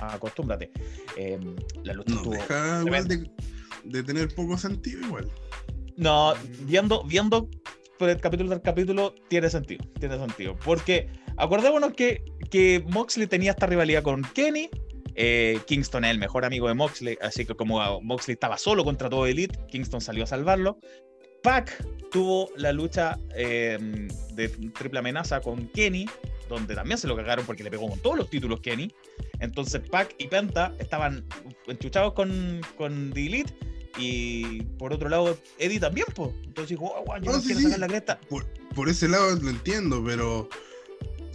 acostúmbrate. 0.00 0.72
Eh, 1.16 1.38
la 1.84 1.92
lucha 1.92 2.14
estuvo 2.14 2.32
deja 2.32 2.82
igual 2.84 3.06
de, 3.06 3.30
de 3.84 4.02
tener 4.02 4.34
poco 4.34 4.58
sentido 4.58 5.00
igual. 5.06 5.30
No, 5.96 6.34
viendo, 6.62 7.04
viendo 7.04 7.48
por 7.96 8.08
el 8.08 8.20
capítulo 8.20 8.50
del 8.50 8.60
capítulo, 8.60 9.14
tiene 9.28 9.50
sentido. 9.50 9.84
Tiene 10.00 10.18
sentido. 10.18 10.56
Porque 10.64 11.08
acordémonos 11.36 11.92
que, 11.92 12.24
que 12.50 12.84
Moxley 12.88 13.28
tenía 13.28 13.52
esta 13.52 13.66
rivalidad 13.66 14.02
con 14.02 14.22
Kenny. 14.34 14.68
Eh, 15.20 15.58
Kingston 15.66 16.04
es 16.04 16.12
el 16.12 16.18
mejor 16.18 16.44
amigo 16.44 16.68
de 16.68 16.74
Moxley, 16.74 17.18
así 17.20 17.44
que 17.44 17.56
como 17.56 18.00
Moxley 18.00 18.34
estaba 18.34 18.56
solo 18.56 18.84
contra 18.84 19.10
todo 19.10 19.26
Elite, 19.26 19.58
Kingston 19.66 20.00
salió 20.00 20.22
a 20.22 20.26
salvarlo. 20.28 20.78
Pac 21.42 21.76
tuvo 22.12 22.50
la 22.56 22.70
lucha 22.72 23.18
eh, 23.34 23.78
de 24.34 24.48
triple 24.48 25.00
amenaza 25.00 25.40
con 25.40 25.66
Kenny, 25.70 26.08
donde 26.48 26.76
también 26.76 26.98
se 26.98 27.08
lo 27.08 27.16
cagaron 27.16 27.44
porque 27.44 27.64
le 27.64 27.70
pegó 27.70 27.88
con 27.88 27.98
todos 27.98 28.16
los 28.16 28.30
títulos 28.30 28.60
Kenny. 28.60 28.94
Entonces 29.40 29.82
Pac 29.90 30.14
y 30.18 30.28
Penta 30.28 30.72
estaban 30.78 31.26
enchuchados 31.66 32.12
con, 32.12 32.60
con 32.76 33.12
The 33.12 33.26
Elite 33.26 33.52
y 33.98 34.62
por 34.78 34.92
otro 34.92 35.08
lado, 35.08 35.36
Eddie 35.58 35.80
también, 35.80 36.06
pues. 36.14 36.30
Entonces 36.44 36.78
dijo, 36.78 36.94
oh, 36.96 37.02
guau, 37.04 37.20
yo 37.20 37.32
No, 37.32 37.32
no 37.38 37.40
sí, 37.40 37.46
quiero 37.46 37.58
sí. 37.58 37.64
sacar 37.64 37.80
la 37.80 37.86
cresta. 37.88 38.20
Por, 38.28 38.46
por 38.74 38.88
ese 38.88 39.08
lado 39.08 39.34
lo 39.34 39.50
entiendo, 39.50 40.00
pero 40.04 40.48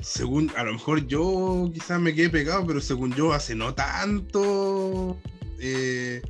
según, 0.03 0.51
a 0.55 0.63
lo 0.63 0.73
mejor 0.73 1.07
yo 1.07 1.71
quizás 1.73 1.99
me 1.99 2.13
quedé 2.13 2.29
pegado, 2.29 2.67
pero 2.67 2.81
según 2.81 3.13
yo 3.15 3.33
hace 3.33 3.55
no 3.55 3.73
tanto, 3.73 5.17
eh, 5.59 6.21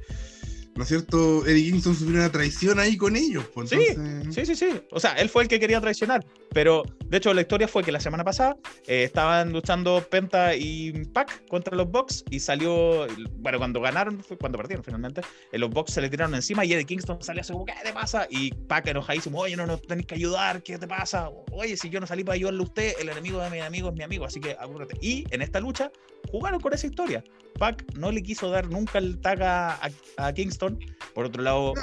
¿no 0.76 0.84
es 0.84 0.90
cierto? 0.90 1.46
Eddie 1.46 1.72
Kingston 1.72 1.96
sufrió 1.96 2.20
una 2.20 2.32
traición 2.32 2.80
ahí 2.80 2.98
con 2.98 3.16
ellos. 3.16 3.46
Pues, 3.54 3.70
Sí, 3.70 3.78
entonces- 3.90 4.36
Sí, 4.36 4.46
sí, 4.46 4.56
sí. 4.56 4.82
O 4.92 5.00
sea, 5.00 5.14
él 5.14 5.30
fue 5.30 5.44
el 5.44 5.48
que 5.50 5.60
quería 5.60 5.80
traicionar. 5.80 6.26
Pero 6.54 6.84
de 7.06 7.18
hecho, 7.18 7.34
la 7.34 7.42
historia 7.42 7.68
fue 7.68 7.84
que 7.84 7.92
la 7.92 8.00
semana 8.00 8.24
pasada 8.24 8.56
eh, 8.88 9.04
estaban 9.04 9.52
luchando 9.52 10.06
Penta 10.10 10.56
y 10.56 10.92
Pac 11.14 11.48
contra 11.48 11.76
los 11.76 11.90
Bucks 11.90 12.24
y 12.30 12.40
salió. 12.40 13.08
Bueno, 13.38 13.58
cuando 13.58 13.82
ganaron, 13.82 14.24
fue 14.24 14.38
cuando 14.38 14.58
perdieron 14.58 14.84
finalmente, 14.84 15.22
eh, 15.52 15.58
los 15.58 15.70
Bucks 15.70 15.94
se 15.94 16.02
le 16.02 16.10
tiraron 16.10 16.34
encima 16.36 16.64
y 16.66 16.74
Eddie 16.74 16.86
Kingston 16.86 17.22
salió 17.22 17.42
así 17.42 17.54
como, 17.54 17.66
¿qué 17.66 17.74
te 17.84 17.94
pasa? 17.94 18.28
Y 18.30 18.52
Pac 18.54 18.88
enojadísimo, 18.88 19.40
oye, 19.40 19.56
no 19.56 19.66
nos 19.66 19.82
tenéis 19.82 20.08
que 20.08 20.16
ayudar, 20.16 20.62
¿qué 20.64 20.78
te 20.78 20.88
pasa? 20.88 21.30
Oye, 21.52 21.76
si 21.78 21.90
yo 21.90 22.00
no 22.00 22.08
salí 22.08 22.24
para 22.24 22.36
ayudarle 22.36 22.60
a 22.62 22.64
usted, 22.64 22.94
el 23.00 23.10
enemigo 23.10 23.40
de 23.42 23.50
mi 23.50 23.58
enemigo 23.60 23.90
es 23.90 23.96
mi 23.96 24.04
amigo, 24.04 24.26
así 24.26 24.40
que 24.40 24.56
apúrate. 24.60 24.96
Y 25.02 25.26
en 25.32 25.42
esta 25.42 25.60
lucha 25.60 25.92
jugaron 26.32 26.60
con 26.60 26.74
esa 26.74 26.88
historia. 26.88 27.24
Pac 27.60 27.84
no 27.96 28.12
le 28.12 28.22
quiso 28.24 28.50
dar 28.50 28.70
nunca 28.70 28.98
el 28.98 29.20
tag 29.20 29.42
a, 29.44 29.74
a- 29.76 29.90
a 30.28 30.34
Kingston. 30.34 30.80
Por 31.14 31.26
otro 31.26 31.42
lado, 31.44 31.74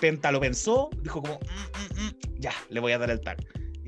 Penta 0.00 0.32
lo 0.32 0.40
pensó, 0.40 0.90
dijo 1.02 1.22
como, 1.22 1.34
"Mm, 1.34 2.00
mm, 2.00 2.06
mm, 2.06 2.40
ya, 2.40 2.52
le 2.68 2.80
voy 2.80 2.92
a 2.92 2.98
dar 2.98 3.10
el 3.10 3.20
tag. 3.20 3.38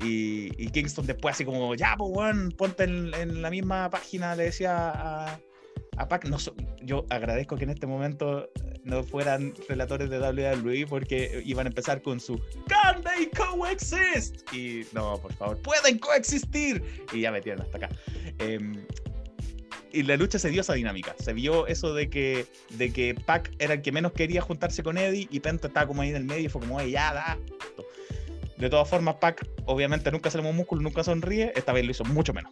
Y, 0.03 0.51
y 0.63 0.69
Kingston 0.69 1.05
después 1.07 1.35
así 1.35 1.43
como, 1.45 1.73
ya, 1.75 1.95
pues, 1.97 2.53
ponte 2.55 2.83
en, 2.83 3.13
en 3.15 3.41
la 3.41 3.49
misma 3.49 3.89
página, 3.89 4.35
le 4.35 4.43
decía 4.43 4.89
a, 4.91 5.39
a 5.97 6.07
Pac. 6.07 6.25
No, 6.25 6.37
yo 6.81 7.05
agradezco 7.09 7.55
que 7.57 7.63
en 7.65 7.71
este 7.71 7.87
momento 7.87 8.49
no 8.83 9.03
fueran 9.03 9.53
relatores 9.67 10.09
de 10.09 10.19
WWE 10.19 10.85
porque 10.87 11.41
iban 11.45 11.65
a 11.65 11.69
empezar 11.69 12.01
con 12.01 12.19
su 12.21 12.39
Can 12.67 13.03
they 13.03 13.29
coexist? 13.31 14.41
Y 14.53 14.85
no, 14.93 15.19
por 15.19 15.33
favor, 15.33 15.61
pueden 15.61 15.97
coexistir. 15.99 16.81
Y 17.11 17.21
ya 17.21 17.31
metieron 17.31 17.63
hasta 17.63 17.77
acá. 17.77 17.89
Em, 18.39 18.85
y 19.97 20.03
la 20.03 20.15
lucha 20.15 20.37
se 20.37 20.49
dio 20.49 20.61
esa 20.61 20.73
dinámica. 20.73 21.15
Se 21.17 21.33
vio 21.33 21.65
eso 21.65 21.95
de 21.95 22.07
que, 22.07 22.45
de 22.69 22.93
que 22.93 23.15
Pac 23.15 23.51
era 23.57 23.73
el 23.73 23.81
que 23.81 23.91
menos 23.91 24.11
quería 24.11 24.41
juntarse 24.41 24.83
con 24.83 24.95
Eddie 24.95 25.27
y 25.31 25.39
Penta 25.39 25.69
estaba 25.69 25.87
como 25.87 26.03
ahí 26.03 26.09
en 26.09 26.17
el 26.17 26.23
medio 26.23 26.45
y 26.45 26.49
fue 26.49 26.61
como, 26.61 26.77
"Oye, 26.77 26.91
ya, 26.91 27.13
da. 27.13 27.39
De 28.57 28.69
todas 28.69 28.87
formas, 28.87 29.15
Pac 29.15 29.43
obviamente 29.65 30.11
nunca 30.11 30.29
se 30.29 30.39
le 30.39 30.53
músculo, 30.53 30.83
nunca 30.83 31.03
sonríe. 31.03 31.51
Esta 31.55 31.73
vez 31.73 31.83
lo 31.83 31.91
hizo 31.91 32.05
mucho 32.05 32.31
menos. 32.31 32.51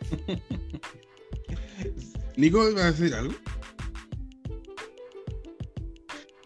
Nico, 2.36 2.70
¿iba 2.70 2.82
a 2.82 2.92
decir 2.92 3.12
algo? 3.12 3.34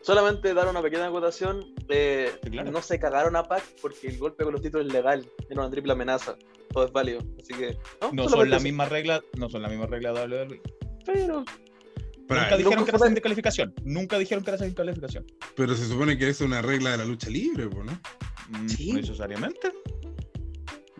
Solamente 0.01 0.55
dar 0.55 0.69
una 0.69 0.81
pequeña 0.81 1.09
acotación. 1.09 1.75
eh, 1.91 2.33
claro. 2.51 2.71
No 2.71 2.81
se 2.81 2.99
cagaron 2.99 3.37
a 3.37 3.45
Pac 3.45 3.63
porque 3.83 4.09
el 4.09 4.19
golpe 4.19 4.45
con 4.45 4.55
los 4.55 4.63
títulos 4.63 4.87
es 4.87 4.93
legal. 4.93 5.31
Era 5.51 5.61
una 5.61 5.71
triple 5.71 5.93
amenaza. 5.93 6.37
Todo 6.73 6.87
es 6.87 6.93
válido. 6.93 7.21
Así 7.41 7.55
que. 7.55 7.77
No, 8.01 8.13
No 8.13 8.29
son 8.29 8.51
las 8.51 8.63
mismas 8.63 8.89
reglas, 8.89 9.23
no 9.37 9.49
son 9.49 9.63
las 9.63 9.71
mismas 9.71 9.91
reglas 9.91 10.15
de 10.15 10.21
WWE. 10.27 10.63
Pero. 11.05 11.45
Pará, 12.29 12.43
Nunca 12.43 12.57
dijeron 12.57 12.85
que 12.85 12.91
era 12.91 12.99
sin 12.99 13.15
descalificación. 13.15 13.75
Nunca 13.85 14.19
dijeron 14.19 14.43
que 14.43 14.51
era 14.51 14.59
sin 14.59 14.67
descalificación. 14.69 15.25
pero 15.55 15.75
se 15.77 15.87
supone 15.87 16.19
que 16.19 16.29
es 16.29 16.41
una 16.41 16.61
regla 16.61 16.91
de 16.91 16.97
la 16.99 17.05
lucha 17.05 17.31
libre, 17.31 17.69
pues, 17.69 17.85
¿no? 17.85 17.93
Mm, 18.49 18.69
Sí. 18.69 18.93
No 18.93 19.01
necesariamente. 19.01 19.73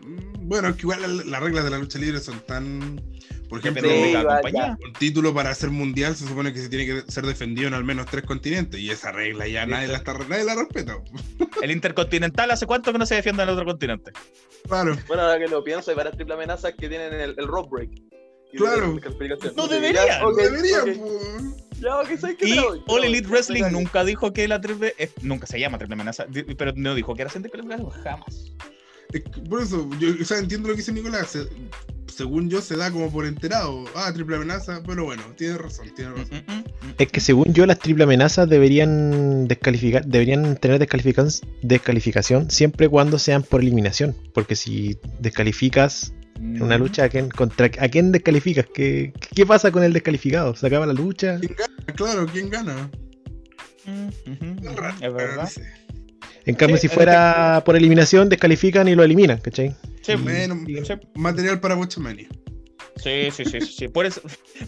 Mm, 0.07 0.47
Bueno, 0.47 0.69
es 0.69 0.75
que 0.75 0.81
igual 0.83 1.01
la- 1.01 1.23
las 1.25 1.41
reglas 1.43 1.63
de 1.65 1.69
la 1.69 1.77
lucha 1.77 1.99
libre 1.99 2.19
son 2.19 2.39
tan. 2.45 3.01
Por 3.49 3.59
ejemplo, 3.59 3.89
Sí, 3.89 4.13
compañía. 4.13 4.77
un 4.85 4.93
título 4.93 5.33
para 5.33 5.53
ser 5.55 5.69
mundial 5.69 6.15
se 6.15 6.27
supone 6.27 6.51
que 6.53 6.59
se 6.59 6.67
tiene 6.69 6.85
que 6.85 7.09
ser 7.11 7.25
defendido 7.25 7.67
en 7.69 7.73
al 7.73 7.83
menos 7.85 8.05
tres 8.07 8.23
continentes. 8.25 8.79
Y 8.79 8.89
esa 8.89 9.11
regla 9.11 9.47
ya 9.47 9.65
nadie 9.65 9.87
la, 9.87 9.97
está, 9.97 10.13
nadie 10.27 10.43
la 10.43 10.55
respeta. 10.55 10.97
El 11.61 11.71
Intercontinental, 11.71 12.51
¿hace 12.51 12.65
cuánto 12.65 12.91
que 12.91 12.97
no 12.99 13.05
se 13.05 13.15
defiende 13.15 13.43
en 13.43 13.49
el 13.49 13.53
otro 13.55 13.65
continente? 13.65 14.11
Claro. 14.67 14.97
Bueno, 15.07 15.23
ahora 15.23 15.39
que 15.39 15.47
lo 15.47 15.63
pienso, 15.63 15.91
hay 15.91 15.97
varias 15.97 16.15
triple 16.15 16.33
amenazas 16.35 16.73
que 16.77 16.89
tienen 16.89 17.13
el, 17.13 17.35
el 17.37 17.47
rope 17.47 17.69
break. 17.71 17.89
Claro. 18.55 18.97
No 19.55 19.67
debería, 19.67 20.05
ya, 20.07 20.19
No 20.21 20.29
ok, 20.29 20.37
debería, 20.41 20.83
ok. 20.83 20.89
pues. 20.97 21.79
Ya, 21.79 22.17
¿sabes 22.17 22.37
qué? 22.37 22.49
Y 22.49 22.57
All 22.87 23.03
Elite 23.03 23.27
te 23.27 23.31
Wrestling 23.31 23.63
nunca 23.71 24.03
dijo 24.03 24.33
que 24.33 24.47
la 24.47 24.59
triple. 24.59 24.93
eh, 24.97 25.09
nunca 25.21 25.45
se 25.45 25.59
llama 25.59 25.77
triple 25.77 25.93
amenaza, 25.93 26.25
pero 26.57 26.73
no 26.75 26.95
dijo 26.95 27.13
que 27.15 27.21
era 27.21 27.29
sin 27.31 27.43
descalificación, 27.43 27.89
jamás. 27.89 28.51
Por 29.49 29.61
eso, 29.61 29.89
yo 29.99 30.09
o 30.21 30.25
sea, 30.25 30.37
entiendo 30.39 30.67
lo 30.67 30.73
que 30.75 30.79
dice 30.81 30.91
Nicolás. 30.91 31.29
se- 31.29 31.47
según 32.13 32.49
yo, 32.49 32.61
se 32.61 32.75
da 32.75 32.89
como 32.89 33.11
por 33.11 33.25
enterado. 33.27 33.85
Ah, 33.95 34.11
triple 34.11 34.37
amenaza. 34.37 34.81
Pero 34.87 35.05
bueno, 35.05 35.21
tiene 35.35 35.57
razón, 35.57 35.87
tiene 35.95 36.11
razón. 36.11 36.43
mm, 36.47 36.51
mm, 36.51 36.57
mm. 36.59 36.93
Es 36.97 37.11
que 37.11 37.19
según 37.19 37.53
yo 37.53 37.65
las 37.67 37.77
triple 37.77 38.05
amenazas 38.05 38.49
deberían 38.49 39.47
descalificar, 39.47 40.03
deberían 40.05 40.57
tener 40.57 40.79
descalificación, 40.79 41.47
descalificación 41.61 42.49
siempre 42.49 42.89
cuando 42.89 43.19
sean 43.19 43.43
por 43.43 43.61
eliminación. 43.61 44.15
Porque 44.33 44.55
si 44.55 44.97
descalificas 45.19 46.11
en 46.37 46.61
una 46.63 46.77
lucha, 46.79 47.03
¿a 47.03 47.09
quién, 47.09 47.29
contra, 47.29 47.65
¿a 47.79 47.87
quién 47.89 48.11
descalificas? 48.11 48.65
¿Qué, 48.73 49.13
¿Qué 49.35 49.45
pasa 49.45 49.71
con 49.71 49.83
el 49.83 49.93
descalificado? 49.93 50.55
¿Se 50.55 50.65
acaba 50.67 50.85
la 50.87 50.93
lucha? 50.93 51.37
¿Quién 51.39 51.55
gana? 51.55 51.75
Claro, 51.95 52.25
¿quién 52.31 52.49
gana? 52.49 52.89
Es 55.01 55.13
verdad. 55.13 55.43
no 55.43 55.47
sé. 55.47 55.61
En 56.47 56.55
cambio, 56.55 56.77
Sí, 56.77 56.87
si 56.87 56.93
fuera 56.93 57.61
por 57.65 57.75
eliminación, 57.75 58.29
descalifican 58.29 58.87
y 58.87 58.95
lo 58.95 59.03
eliminan, 59.03 59.37
¿cachai? 59.39 59.75
Sí, 60.01 60.15
Bueno, 60.15 60.57
sí. 60.65 60.93
material 61.15 61.59
para 61.59 61.75
Bochamania. 61.75 62.27
Sí, 62.95 63.29
sí, 63.31 63.45
sí, 63.45 63.61
sí, 63.61 63.73
sí. 63.77 63.87
Por 63.89 64.05
eso, 64.07 64.21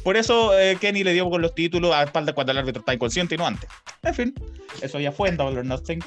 por 0.04 0.16
eso 0.18 0.58
eh, 0.60 0.78
Kenny 0.80 1.04
le 1.04 1.14
dio 1.14 1.30
con 1.30 1.42
los 1.42 1.56
títulos 1.56 1.94
a 1.96 2.04
espalda 2.04 2.34
cuando 2.34 2.52
el 2.52 2.60
árbitro 2.60 2.82
está 2.82 2.94
inconsciente 2.94 3.36
y 3.36 3.38
no 3.40 3.48
antes. 3.48 3.70
En 4.04 4.14
fin, 4.14 4.34
eso 4.82 5.00
ya 5.00 5.12
fue 5.12 5.30
en 5.30 5.38
Double 5.38 5.60
or 5.60 5.66
Nothing. 5.66 6.00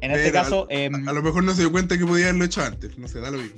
En 0.00 0.10
este 0.10 0.32
caso, 0.32 0.66
em, 0.68 1.08
A 1.08 1.12
lo 1.12 1.22
mejor 1.22 1.44
no 1.44 1.54
se 1.54 1.62
dio 1.62 1.70
cuenta 1.72 1.96
que 1.96 2.04
podía 2.04 2.26
haberlo 2.26 2.44
hecho 2.44 2.62
antes. 2.62 2.98
No 2.98 3.06
sé, 3.08 3.20
da 3.20 3.30
lo 3.30 3.38
mismo. 3.38 3.56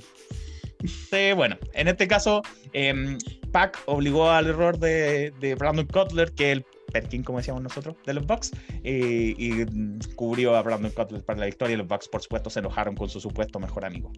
Sí, 0.85 1.33
bueno, 1.35 1.57
en 1.73 1.87
este 1.87 2.07
caso, 2.07 2.43
em, 2.73 3.17
Pac 3.51 3.79
obligó 3.85 4.29
al 4.29 4.47
error 4.47 4.77
de, 4.77 5.31
de 5.39 5.55
Brandon 5.55 5.87
Cutler, 5.87 6.31
que 6.33 6.51
el 6.51 6.65
Perkin, 6.91 7.23
como 7.23 7.39
decíamos 7.39 7.63
nosotros, 7.63 7.95
de 8.05 8.13
los 8.13 8.25
Bucks, 8.25 8.51
y, 8.83 9.35
y, 9.37 9.65
cubrió 10.15 10.55
a 10.55 10.61
Brandon 10.61 10.91
Cutler 10.91 11.23
para 11.23 11.39
la 11.39 11.45
victoria. 11.45 11.75
Y 11.75 11.77
los 11.77 11.87
Bucks, 11.87 12.07
por 12.07 12.21
supuesto, 12.21 12.49
se 12.49 12.59
enojaron 12.59 12.95
con 12.95 13.09
su 13.09 13.19
supuesto 13.19 13.59
mejor 13.59 13.85
amigo. 13.85 14.11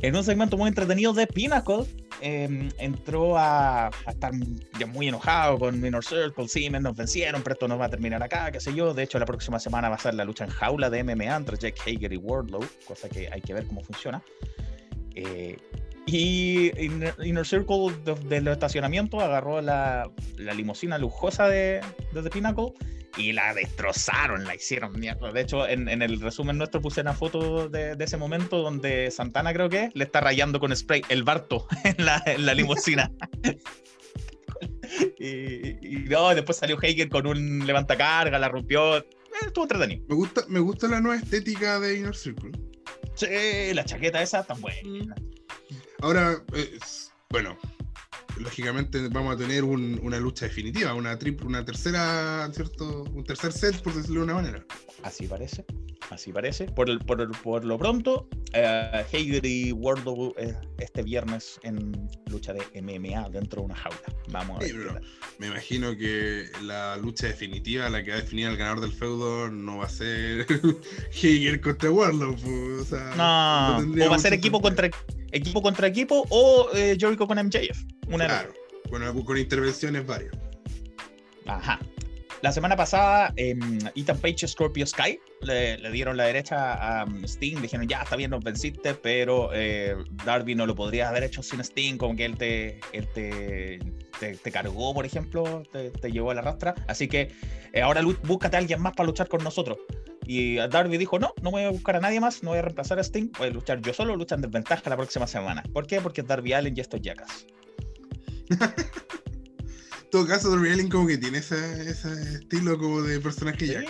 En 0.00 0.16
un 0.16 0.24
segmento 0.24 0.56
muy 0.56 0.68
entretenido 0.68 1.12
de 1.12 1.26
Pinnacle, 1.26 1.84
em, 2.20 2.70
entró 2.78 3.36
a, 3.36 3.86
a 3.88 4.10
estar 4.10 4.32
muy 4.92 5.08
enojado 5.08 5.58
con 5.58 5.84
Inner 5.84 6.02
Circle. 6.02 6.46
Me 6.70 6.80
nos 6.80 6.96
vencieron, 6.96 7.42
pero 7.42 7.54
esto 7.54 7.68
no 7.68 7.78
va 7.78 7.86
a 7.86 7.90
terminar 7.90 8.22
acá, 8.22 8.50
qué 8.50 8.60
sé 8.60 8.74
yo. 8.74 8.94
De 8.94 9.02
hecho, 9.02 9.18
la 9.18 9.26
próxima 9.26 9.58
semana 9.58 9.88
va 9.88 9.96
a 9.96 9.98
ser 9.98 10.14
la 10.14 10.24
lucha 10.24 10.44
en 10.44 10.50
jaula 10.50 10.90
de 10.90 11.04
MMA 11.04 11.36
entre 11.36 11.56
Jake 11.56 11.80
Hager 11.82 12.12
y 12.12 12.16
Wardlow, 12.16 12.64
cosa 12.86 13.08
que 13.08 13.28
hay 13.30 13.40
que 13.40 13.54
ver 13.54 13.66
cómo 13.66 13.82
funciona. 13.82 14.22
Eh, 15.14 15.56
y 16.06 16.70
Inner, 16.82 17.14
Inner 17.24 17.46
Circle 17.46 17.92
de- 18.04 18.14
del 18.28 18.48
estacionamiento 18.48 19.20
agarró 19.20 19.60
la, 19.62 20.10
la 20.36 20.54
limusina 20.54 20.98
lujosa 20.98 21.48
de, 21.48 21.80
de 22.12 22.22
The 22.22 22.30
Pinnacle 22.30 22.72
y 23.16 23.32
la 23.32 23.54
destrozaron, 23.54 24.44
la 24.44 24.54
hicieron 24.56 24.98
mierda. 24.98 25.30
De 25.32 25.40
hecho, 25.40 25.68
en, 25.68 25.88
en 25.88 26.02
el 26.02 26.20
resumen 26.20 26.58
nuestro 26.58 26.80
puse 26.80 27.00
una 27.00 27.14
foto 27.14 27.68
de, 27.68 27.94
de 27.96 28.04
ese 28.04 28.16
momento 28.16 28.58
donde 28.58 29.10
Santana, 29.10 29.52
creo 29.52 29.68
que, 29.68 29.88
le 29.94 30.04
está 30.04 30.20
rayando 30.20 30.58
con 30.60 30.74
spray 30.76 31.02
el 31.08 31.22
Barto 31.22 31.66
en 31.84 32.04
la, 32.04 32.22
en 32.26 32.44
la 32.44 32.54
limusina. 32.54 33.10
y, 35.18 35.26
y- 35.26 35.78
y 35.82 35.96
no, 36.08 36.34
después 36.34 36.58
salió 36.58 36.76
Hager 36.78 37.08
con 37.08 37.26
un 37.26 37.66
levantacarga, 37.66 38.38
la 38.38 38.48
rompió. 38.48 38.98
Eh, 38.98 39.04
estuvo 39.46 39.64
entretenido. 39.64 40.04
Me 40.08 40.14
gusta, 40.14 40.42
me 40.48 40.60
gusta 40.60 40.88
la 40.88 41.00
nueva 41.00 41.20
estética 41.20 41.80
de 41.80 41.98
Inner 41.98 42.14
Circle. 42.16 42.50
Sí, 43.14 43.72
la 43.74 43.84
chaqueta 43.84 44.20
esa 44.22 44.42
tan 44.42 44.60
buena. 44.60 45.14
Ahora, 46.00 46.42
es- 46.54 47.12
bueno, 47.30 47.56
lógicamente 48.38 49.08
vamos 49.08 49.34
a 49.34 49.38
tener 49.38 49.64
un- 49.64 49.98
una 50.02 50.18
lucha 50.18 50.46
definitiva, 50.46 50.94
una 50.94 51.18
triple, 51.18 51.46
una 51.46 51.64
tercera, 51.64 52.48
¿cierto? 52.52 53.04
Un 53.14 53.24
tercer 53.24 53.52
set, 53.52 53.80
por 53.82 53.94
decirlo 53.94 54.20
de 54.20 54.24
una 54.24 54.34
manera. 54.34 54.64
Así 55.02 55.26
parece, 55.26 55.64
así 56.10 56.32
parece. 56.32 56.64
Por, 56.66 56.88
el- 56.90 56.98
por, 57.00 57.20
el- 57.20 57.28
por 57.30 57.64
lo 57.64 57.78
pronto, 57.78 58.28
eh, 58.52 59.04
Hager 59.12 59.44
y 59.44 59.72
Wardlow 59.72 60.34
eh, 60.38 60.54
este 60.78 61.02
viernes 61.02 61.58
en 61.62 61.92
lucha 62.30 62.52
de 62.52 62.62
MMA 62.80 63.28
dentro 63.30 63.60
de 63.62 63.66
una 63.66 63.76
jaula. 63.76 63.98
Vamos 64.30 64.56
a 64.56 64.60
ver. 64.60 64.70
Sí, 64.70 64.76
tal. 64.86 65.00
me 65.38 65.46
imagino 65.48 65.96
que 65.96 66.46
la 66.62 66.96
lucha 66.96 67.26
definitiva, 67.26 67.88
la 67.90 68.02
que 68.02 68.10
va 68.12 68.16
a 68.18 68.20
definir 68.20 68.46
al 68.46 68.56
ganador 68.56 68.80
del 68.80 68.92
feudo, 68.92 69.50
no 69.50 69.78
va 69.78 69.86
a 69.86 69.88
ser 69.88 70.46
Hager 71.12 71.60
contra 71.60 71.90
Warlock. 71.90 72.38
pues, 72.40 72.80
o 72.80 72.84
sea, 72.84 73.14
No, 73.16 73.78
tendría 73.80 74.06
o 74.06 74.10
va 74.10 74.16
a 74.16 74.18
ser 74.18 74.32
equipo 74.32 74.58
sentido. 74.58 74.90
contra 74.90 74.90
equipo 75.32 75.62
contra 75.62 75.86
equipo 75.88 76.24
o 76.30 76.68
eh, 76.74 76.96
Jericho 76.98 77.26
con 77.26 77.38
MJF. 77.38 77.76
Una 78.06 78.23
Claro, 78.28 78.52
bueno, 78.90 79.24
con 79.24 79.38
intervenciones 79.38 80.06
varias. 80.06 80.32
Ajá. 81.46 81.78
La 82.44 82.52
semana 82.52 82.76
pasada, 82.76 83.32
em, 83.36 83.78
Ethan 83.94 84.18
Page 84.18 84.46
Scorpio 84.46 84.86
Sky 84.86 85.18
le, 85.40 85.78
le 85.78 85.90
dieron 85.90 86.18
la 86.18 86.24
derecha 86.24 86.74
a 86.74 87.04
um, 87.04 87.24
Sting. 87.24 87.62
Dijeron, 87.62 87.88
ya, 87.88 88.02
está 88.02 88.16
bien, 88.16 88.30
nos 88.30 88.44
venciste, 88.44 88.92
pero 88.92 89.48
eh, 89.54 89.96
Darby 90.26 90.54
no 90.54 90.66
lo 90.66 90.74
podrías 90.74 91.08
haber 91.08 91.22
hecho 91.22 91.42
sin 91.42 91.60
Sting, 91.60 91.96
como 91.96 92.14
que 92.14 92.26
él 92.26 92.36
te, 92.36 92.80
él 92.92 93.08
te, 93.14 93.78
te, 94.20 94.36
te 94.36 94.50
cargó, 94.50 94.92
por 94.92 95.06
ejemplo, 95.06 95.62
te, 95.72 95.90
te 95.90 96.12
llevó 96.12 96.32
a 96.32 96.34
la 96.34 96.42
rastra. 96.42 96.74
Así 96.86 97.08
que 97.08 97.30
eh, 97.72 97.80
ahora 97.80 98.02
búscate 98.02 98.56
a 98.56 98.58
alguien 98.58 98.82
más 98.82 98.92
para 98.92 99.06
luchar 99.06 99.28
con 99.28 99.42
nosotros. 99.42 99.78
Y 100.26 100.56
Darby 100.56 100.98
dijo, 100.98 101.18
no, 101.18 101.32
no 101.40 101.50
voy 101.50 101.62
a 101.62 101.70
buscar 101.70 101.96
a 101.96 102.00
nadie 102.00 102.20
más, 102.20 102.42
no 102.42 102.50
voy 102.50 102.58
a 102.58 102.62
reemplazar 102.62 102.98
a 102.98 103.02
Sting, 103.02 103.30
voy 103.38 103.48
a 103.48 103.50
luchar 103.52 103.80
yo 103.80 103.94
solo, 103.94 104.16
luchan 104.16 104.42
desventaja 104.42 104.90
la 104.90 104.96
próxima 104.96 105.26
semana. 105.26 105.62
¿Por 105.72 105.86
qué? 105.86 106.02
Porque 106.02 106.22
Darby 106.22 106.52
Allen 106.52 106.74
y 106.76 106.80
estos 106.80 107.00
yacas. 107.00 107.46
todo 110.10 110.26
caso, 110.26 110.50
Darby 110.50 110.70
Allin 110.70 110.88
como 110.88 111.06
que 111.06 111.18
tiene 111.18 111.38
ese, 111.38 111.90
ese 111.90 112.12
estilo 112.34 112.78
como 112.78 113.02
de 113.02 113.20
personaje 113.20 113.66
ya. 113.66 113.82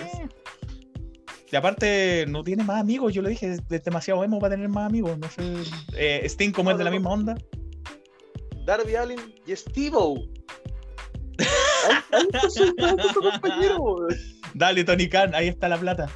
Y 1.51 1.57
aparte, 1.57 2.25
no 2.29 2.43
tiene 2.43 2.65
más 2.65 2.81
amigos, 2.81 3.15
yo 3.15 3.23
lo 3.23 3.29
dije, 3.29 3.53
es 3.53 3.85
demasiado 3.85 4.25
emo 4.25 4.41
para 4.41 4.57
tener 4.57 4.69
más 4.69 4.89
amigos. 4.89 5.17
No 5.19 5.31
sé. 5.31 5.55
Eh, 5.97 6.23
Sting, 6.25 6.51
como 6.51 6.73
es 6.73 6.79
de 6.79 6.85
la 6.85 6.91
misma 6.91 7.11
onda. 7.11 7.37
Darby 8.67 8.97
Allin 8.97 9.21
y 9.47 9.53
ahí 9.53 10.17
ahí 12.13 12.27
está 12.33 12.49
su 12.49 12.75
compañero, 13.21 13.81
weón. 13.81 14.09
Dale, 14.55 14.85
Tony 14.85 15.09
Khan, 15.09 15.35
ahí 15.35 15.49
está 15.49 15.69
la 15.69 15.79
plata. 15.79 16.11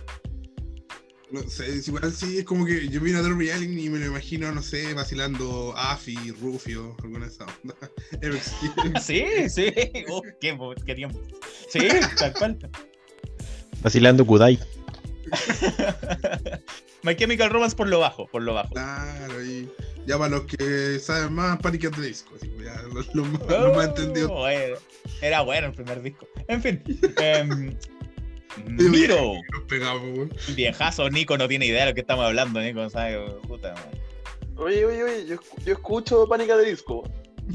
No 1.31 1.43
sé, 1.43 1.69
es 1.69 1.89
igual 1.89 2.11
sí, 2.11 2.39
es 2.39 2.45
como 2.45 2.65
que 2.65 2.89
yo 2.89 3.01
vino 3.01 3.19
a 3.19 3.23
Darby 3.23 3.51
Allin 3.51 3.79
y 3.79 3.91
me 3.91 3.99
lo 3.99 4.07
imagino, 4.07 4.51
no 4.51 4.63
sé, 4.63 4.95
vacilando 4.95 5.75
Afi, 5.77 6.17
Rufio, 6.41 6.97
alguna 7.03 7.27
de 7.27 7.33
esas 7.33 7.49
ondas. 7.63 7.77
Sí, 9.03 9.25
sí. 9.49 9.73
Oh, 10.09 10.23
qué, 10.41 10.59
qué 10.87 10.95
tiempo. 10.95 11.21
Sí, 11.69 11.81
tal 12.19 12.33
cual. 12.33 12.59
Vacilando 13.83 14.25
Kudai. 14.27 14.59
My 17.03 17.15
Chemical 17.15 17.51
Romance 17.51 17.77
por 17.77 17.89
lo 17.89 18.01
bajo, 18.01 18.27
por 18.29 18.43
lo 18.43 18.55
bajo. 18.55 18.71
Claro, 18.71 19.45
y 19.45 19.69
ya 20.07 20.17
para 20.17 20.31
los 20.31 20.45
que 20.45 20.99
saben 20.99 21.35
más, 21.35 21.59
Panic! 21.61 21.85
at 21.85 21.93
the 21.93 22.01
Disco, 22.01 22.35
así 22.37 22.49
que 22.49 22.65
ya 22.65 22.83
los, 22.95 23.15
los 23.15 23.29
más, 23.29 23.43
los 23.47 23.77
más 23.77 23.89
entendidos. 23.89 24.31
Oh, 24.35 24.49
era, 24.49 24.79
era 25.21 25.43
bueno 25.43 25.69
el 25.69 25.75
primer 25.75 26.03
disco. 26.03 26.27
En 26.49 26.63
fin. 26.63 26.83
Digo, 26.87 27.09
Miro, 28.67 29.35
Nos 29.53 29.63
pegamos, 29.69 30.29
viejazo, 30.55 31.09
Nico 31.11 31.37
no 31.39 31.49
tiene 31.49 31.67
idea 31.67 31.85
de 31.85 31.91
lo 31.91 31.95
que 31.95 32.01
estamos 32.03 32.25
hablando, 32.25 32.61
Nico, 32.61 32.89
¿sabes? 32.91 33.19
Puta, 33.47 33.75
man. 33.75 33.85
Oye, 34.57 34.85
oye, 34.85 35.03
oye, 35.05 35.27
yo, 35.27 35.37
escu- 35.37 35.65
yo 35.65 35.73
escucho 35.75 36.27
Pánica 36.29 36.57
de 36.57 36.71
Disco. 36.71 37.03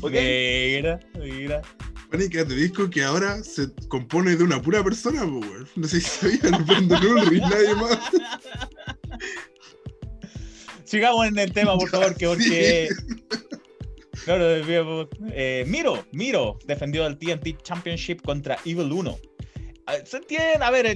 ¿Ok? 0.01 0.12
Mira, 0.12 0.99
mira. 1.20 1.62
Panic! 2.10 2.36
at 2.38 2.47
the 2.47 2.56
Disco 2.56 2.89
que 2.89 3.04
ahora 3.04 3.43
se 3.43 3.68
compone 3.88 4.36
de 4.36 4.43
una 4.43 4.62
pura 4.62 4.84
persona, 4.84 5.24
weón. 5.26 5.68
No 5.76 5.88
sé 5.88 5.99
si 5.99 6.08
sabían, 6.10 6.64
Brandon 6.68 7.06
Ulrich, 7.06 7.41
nadie 7.41 7.76
más. 7.76 7.99
Sigamos 10.86 11.28
en 11.28 11.38
el 11.39 11.51
tema, 11.54 11.76
por 11.78 11.89
favor, 11.89 12.16
que 12.16 12.28
porque. 12.30 12.89
No, 14.28 14.38
no, 14.38 14.45
desviemos. 14.45 15.08
Eh, 15.32 15.66
Miro, 15.68 16.06
Miro 16.12 16.58
defendió 16.66 17.06
el 17.08 17.18
TNT 17.18 17.62
Championship 17.64 18.22
contra 18.22 18.58
Evil 18.66 18.91
1. 18.91 19.18
Ah, 19.86 19.96
¿Se 20.06 20.18
entienden? 20.18 20.64
A 20.64 20.72
ver, 20.72 20.96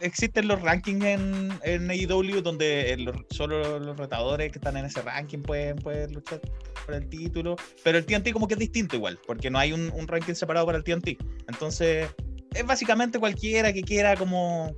existen 0.00 0.48
los 0.48 0.62
rankings 0.62 1.04
en, 1.04 1.52
en 1.64 1.90
AEW 1.90 2.40
donde 2.40 2.92
el- 2.92 3.12
solo 3.30 3.78
los 3.78 3.96
retadores 3.96 4.50
que 4.50 4.58
están 4.58 4.76
en 4.78 4.86
ese 4.86 5.02
ranking 5.02 5.42
pueden, 5.42 5.76
pueden 5.76 6.14
luchar 6.14 6.40
por 6.86 6.94
el 6.94 7.08
título. 7.08 7.56
Pero 7.84 7.98
el 7.98 8.06
TNT 8.06 8.32
como 8.32 8.48
que 8.48 8.54
es 8.54 8.60
distinto 8.60 8.96
igual, 8.96 9.18
porque 9.26 9.50
no 9.50 9.58
hay 9.58 9.72
un, 9.72 9.92
ranking 10.08 10.34
separado 10.34 10.64
para 10.64 10.78
el 10.78 10.84
TNT. 10.84 11.18
Entonces, 11.48 12.08
es 12.54 12.66
básicamente 12.66 13.18
cualquiera 13.18 13.70
que 13.72 13.82
quiera 13.82 14.16
como 14.16 14.74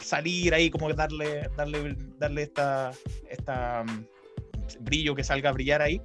salir 0.00 0.54
ahí, 0.54 0.70
como 0.70 0.92
darle, 0.94 1.48
darle, 1.56 1.96
darle 2.18 2.42
esta, 2.42 2.92
esta 3.28 3.82
mm, 3.84 4.06
brillo 4.84 5.16
que 5.16 5.24
salga 5.24 5.50
a 5.50 5.52
brillar 5.52 5.82
ahí. 5.82 6.00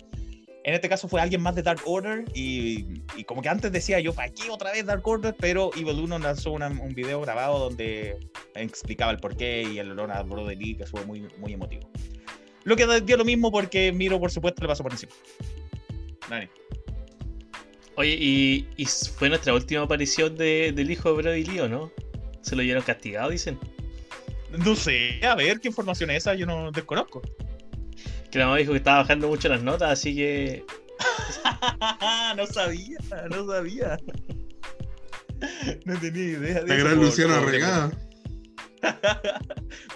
En 0.65 0.73
este 0.73 0.87
caso 0.87 1.07
fue 1.09 1.19
alguien 1.19 1.41
más 1.41 1.55
de 1.55 1.61
Dark 1.61 1.81
Order 1.85 2.23
y, 2.33 3.01
y 3.17 3.23
como 3.25 3.41
que 3.41 3.49
antes 3.49 3.71
decía 3.71 3.99
yo, 3.99 4.13
¿para 4.13 4.29
qué 4.33 4.49
otra 4.49 4.71
vez 4.71 4.85
Dark 4.85 5.05
Order? 5.05 5.35
Pero 5.37 5.71
Evil 5.75 5.99
1 5.99 6.19
lanzó 6.19 6.51
una- 6.51 6.67
un 6.69 6.93
video 6.95 7.19
grabado 7.21 7.59
donde 7.59 8.17
explicaba 8.55 9.11
el 9.11 9.17
porqué 9.19 9.63
y 9.63 9.79
el 9.79 9.91
olor 9.91 10.11
a 10.11 10.23
Brotherly 10.23 10.75
que 10.75 10.85
fue 10.85 11.05
muy, 11.05 11.27
muy 11.37 11.53
emotivo. 11.53 11.89
Lo 12.63 12.77
que 12.77 12.87
dio 13.01 13.17
lo 13.17 13.25
mismo 13.25 13.51
porque 13.51 13.91
Miro, 13.91 14.19
por 14.21 14.31
supuesto, 14.31 14.61
le 14.61 14.69
pasó 14.69 14.83
por 14.83 14.93
encima. 14.93 15.11
Dani. 16.29 16.47
Oye, 17.95 18.17
y, 18.19 18.67
y 18.77 18.85
fue 18.85 19.27
nuestra 19.29 19.53
última 19.53 19.81
aparición 19.83 20.35
de- 20.37 20.71
del 20.73 20.89
hijo 20.89 21.09
de 21.13 21.21
Brody 21.21 21.43
Lee, 21.43 21.59
¿o 21.59 21.67
no? 21.69 21.91
Se 22.41 22.55
lo 22.55 22.63
llevaron 22.63 22.83
castigado, 22.85 23.29
dicen. 23.29 23.59
No 24.49 24.75
sé, 24.75 25.19
a 25.25 25.35
ver, 25.35 25.59
¿qué 25.59 25.67
información 25.67 26.09
es 26.11 26.17
esa? 26.17 26.35
Yo 26.35 26.45
no 26.45 26.71
desconozco. 26.71 27.21
Que 28.33 28.39
la 28.39 28.45
mamá 28.45 28.57
dijo 28.57 28.71
que 28.71 28.79
estaba 28.79 28.97
bajando 28.97 29.27
mucho 29.27 29.47
las 29.47 29.61
notas, 29.61 29.91
así 29.91 30.15
que. 30.15 30.65
no 32.35 32.47
sabía, 32.47 32.97
no 33.29 33.45
sabía. 33.45 33.95
No 35.85 35.99
tenía 35.99 36.23
idea 36.23 36.61
de 36.63 36.67
La 36.67 36.75
eso, 36.75 36.83
gran 36.83 36.99
Luciana 36.99 37.39
pobre- 37.39 37.51
Regada. 37.51 37.91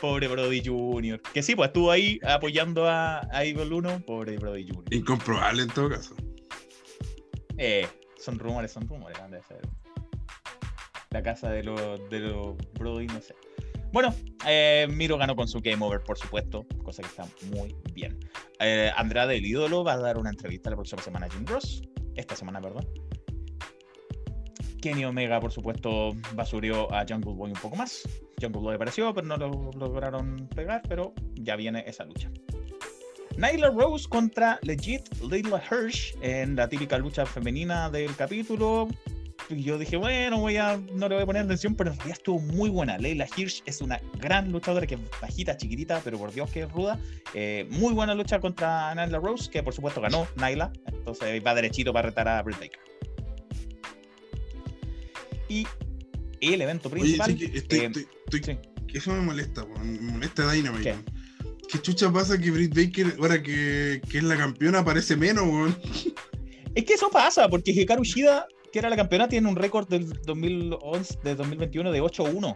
Pobre 0.02 0.28
Brody 0.28 0.62
Jr. 0.64 1.20
Que 1.34 1.42
sí, 1.42 1.56
pues 1.56 1.70
estuvo 1.70 1.90
ahí 1.90 2.20
apoyando 2.28 2.88
a, 2.88 3.22
a 3.36 3.44
Evil 3.44 3.74
1. 3.74 4.02
Pobre 4.06 4.38
Brody 4.38 4.68
Jr. 4.68 4.84
Incomprobable 4.92 5.64
en 5.64 5.70
todo 5.70 5.90
caso. 5.90 6.16
Eh, 7.58 7.88
son 8.20 8.38
rumores, 8.38 8.72
son 8.72 8.88
rumores. 8.88 9.18
han 9.20 9.32
de 9.32 9.42
ser. 9.42 9.62
La 11.10 11.24
casa 11.24 11.50
de 11.50 11.64
los 11.64 12.08
de 12.12 12.20
los 12.20 12.56
Brody, 12.74 13.08
no 13.08 13.20
sé. 13.20 13.34
Bueno, 13.92 14.14
eh, 14.46 14.88
Miro 14.90 15.18
ganó 15.18 15.36
con 15.36 15.48
su 15.48 15.60
Game 15.62 15.84
Over, 15.84 16.02
por 16.02 16.18
supuesto, 16.18 16.66
cosa 16.84 17.02
que 17.02 17.08
está 17.08 17.26
muy 17.52 17.76
bien. 17.94 18.20
Eh, 18.60 18.92
Andrade, 18.96 19.38
el 19.38 19.46
ídolo, 19.46 19.84
va 19.84 19.94
a 19.94 19.98
dar 19.98 20.18
una 20.18 20.30
entrevista 20.30 20.70
la 20.70 20.76
próxima 20.76 21.02
semana 21.02 21.28
a 21.28 21.30
Jim 21.30 21.46
Ross. 21.46 21.82
Esta 22.16 22.36
semana, 22.36 22.60
perdón. 22.60 22.88
Kenny 24.82 25.06
Omega, 25.06 25.40
por 25.40 25.52
supuesto, 25.52 26.14
basurió 26.36 26.92
a 26.94 27.06
Jungle 27.08 27.34
Boy 27.34 27.52
un 27.52 27.60
poco 27.60 27.76
más. 27.76 28.08
Jungle 28.42 28.62
Boy 28.62 28.76
apareció, 28.76 29.14
pero 29.14 29.28
no 29.28 29.38
lo 29.38 29.72
lograron 29.72 30.48
pegar, 30.56 30.82
pero 30.88 31.14
ya 31.34 31.56
viene 31.56 31.84
esa 31.88 32.06
lucha. 32.06 32.30
Nyla 33.38 33.70
Rose 33.70 34.08
contra 34.10 34.60
Legit 34.64 35.04
Lila 35.22 35.62
Hirsch 35.70 36.16
en 36.22 36.56
la 36.56 36.68
típica 36.68 36.98
lucha 36.98 37.26
femenina 37.26 37.90
del 37.90 38.16
capítulo. 38.16 38.88
Y 39.50 39.64
yo 39.64 39.78
dije, 39.78 39.96
bueno, 39.96 40.40
voy 40.40 40.58
a, 40.58 40.78
no 40.94 41.08
le 41.08 41.16
voy 41.16 41.24
a 41.24 41.26
poner 41.26 41.44
atención, 41.46 41.74
pero 41.76 41.92
en 41.92 41.96
realidad 41.98 42.18
estuvo 42.18 42.40
muy 42.40 42.70
buena. 42.70 42.98
Leila 42.98 43.28
Hirsch 43.38 43.62
es 43.66 43.80
una 43.80 44.02
gran 44.20 44.52
luchadora 44.52 44.86
que 44.86 44.96
es 44.96 45.02
bajita, 45.22 45.56
chiquitita, 45.56 46.02
pero 46.04 46.18
por 46.18 46.34
Dios 46.34 46.50
que 46.52 46.64
es 46.64 46.72
ruda. 46.72 47.00
Eh, 47.34 47.66
muy 47.70 47.94
buena 47.94 48.14
lucha 48.14 48.40
contra 48.42 48.94
Nyla 48.94 49.20
Rose, 49.20 49.50
que 49.50 49.64
por 49.64 49.74
supuesto 49.74 50.02
ganó 50.02 50.28
Nyla. 50.36 50.74
Entonces 50.88 51.42
va 51.46 51.56
derechito 51.56 51.94
para 51.94 52.10
retar 52.10 52.28
a 52.28 52.42
Britt 52.44 52.60
Baker. 52.60 52.80
Y 55.50 55.66
el 56.42 56.62
evento 56.62 56.90
Oye, 56.90 57.00
principal. 57.00 57.28
sí 57.32 57.38
que 57.38 57.58
estoy, 57.58 57.80
eh, 57.80 57.86
estoy, 57.86 58.08
estoy- 58.26 58.44
sí. 58.44 58.60
que 58.88 58.98
eso 58.98 59.12
me 59.14 59.22
molesta, 59.22 59.66
me 59.82 60.12
molesta 60.12 60.52
Dynamite. 60.52 60.84
¿Qué? 60.84 60.90
weón. 60.92 61.06
¿Qué 61.70 61.82
chucha 61.82 62.12
pasa 62.12 62.38
que 62.38 62.52
Britt 62.52 62.76
Baker, 62.76 63.16
ahora 63.20 63.42
que, 63.42 64.02
que 64.10 64.18
es 64.20 64.24
la 64.24 64.38
campeona, 64.38 64.80
aparece 64.80 65.16
menos, 65.16 65.44
weón? 65.46 65.78
Es 66.76 66.84
que 66.86 66.94
eso 66.94 67.10
pasa, 67.10 67.50
porque 67.50 67.72
Hikaru 67.72 68.04
Shida, 68.04 68.46
que 68.78 68.82
era 68.82 68.90
la 68.92 68.96
campeona, 68.96 69.28
tiene 69.28 69.50
un 69.50 69.56
récord 69.56 69.88
del 69.88 70.08
2011, 70.22 71.18
de 71.24 71.34
2021 71.34 71.92
de 71.92 72.00
8-1. 72.00 72.56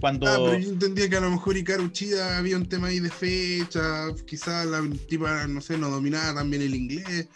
Cuando. 0.00 0.26
Ah, 0.26 0.36
pero 0.38 0.58
yo 0.58 0.70
entendía 0.70 1.10
que 1.10 1.16
a 1.16 1.20
lo 1.20 1.30
mejor 1.30 1.58
Ikaru 1.58 1.90
Chida 1.90 2.38
había 2.38 2.56
un 2.56 2.66
tema 2.66 2.86
ahí 2.86 3.00
de 3.00 3.10
fecha, 3.10 4.06
quizás 4.26 4.64
la 4.64 4.82
tipa, 5.06 5.46
no 5.46 5.60
sé, 5.60 5.76
no 5.76 5.90
dominaba 5.90 6.36
también 6.36 6.62
el 6.62 6.74
inglés, 6.74 7.28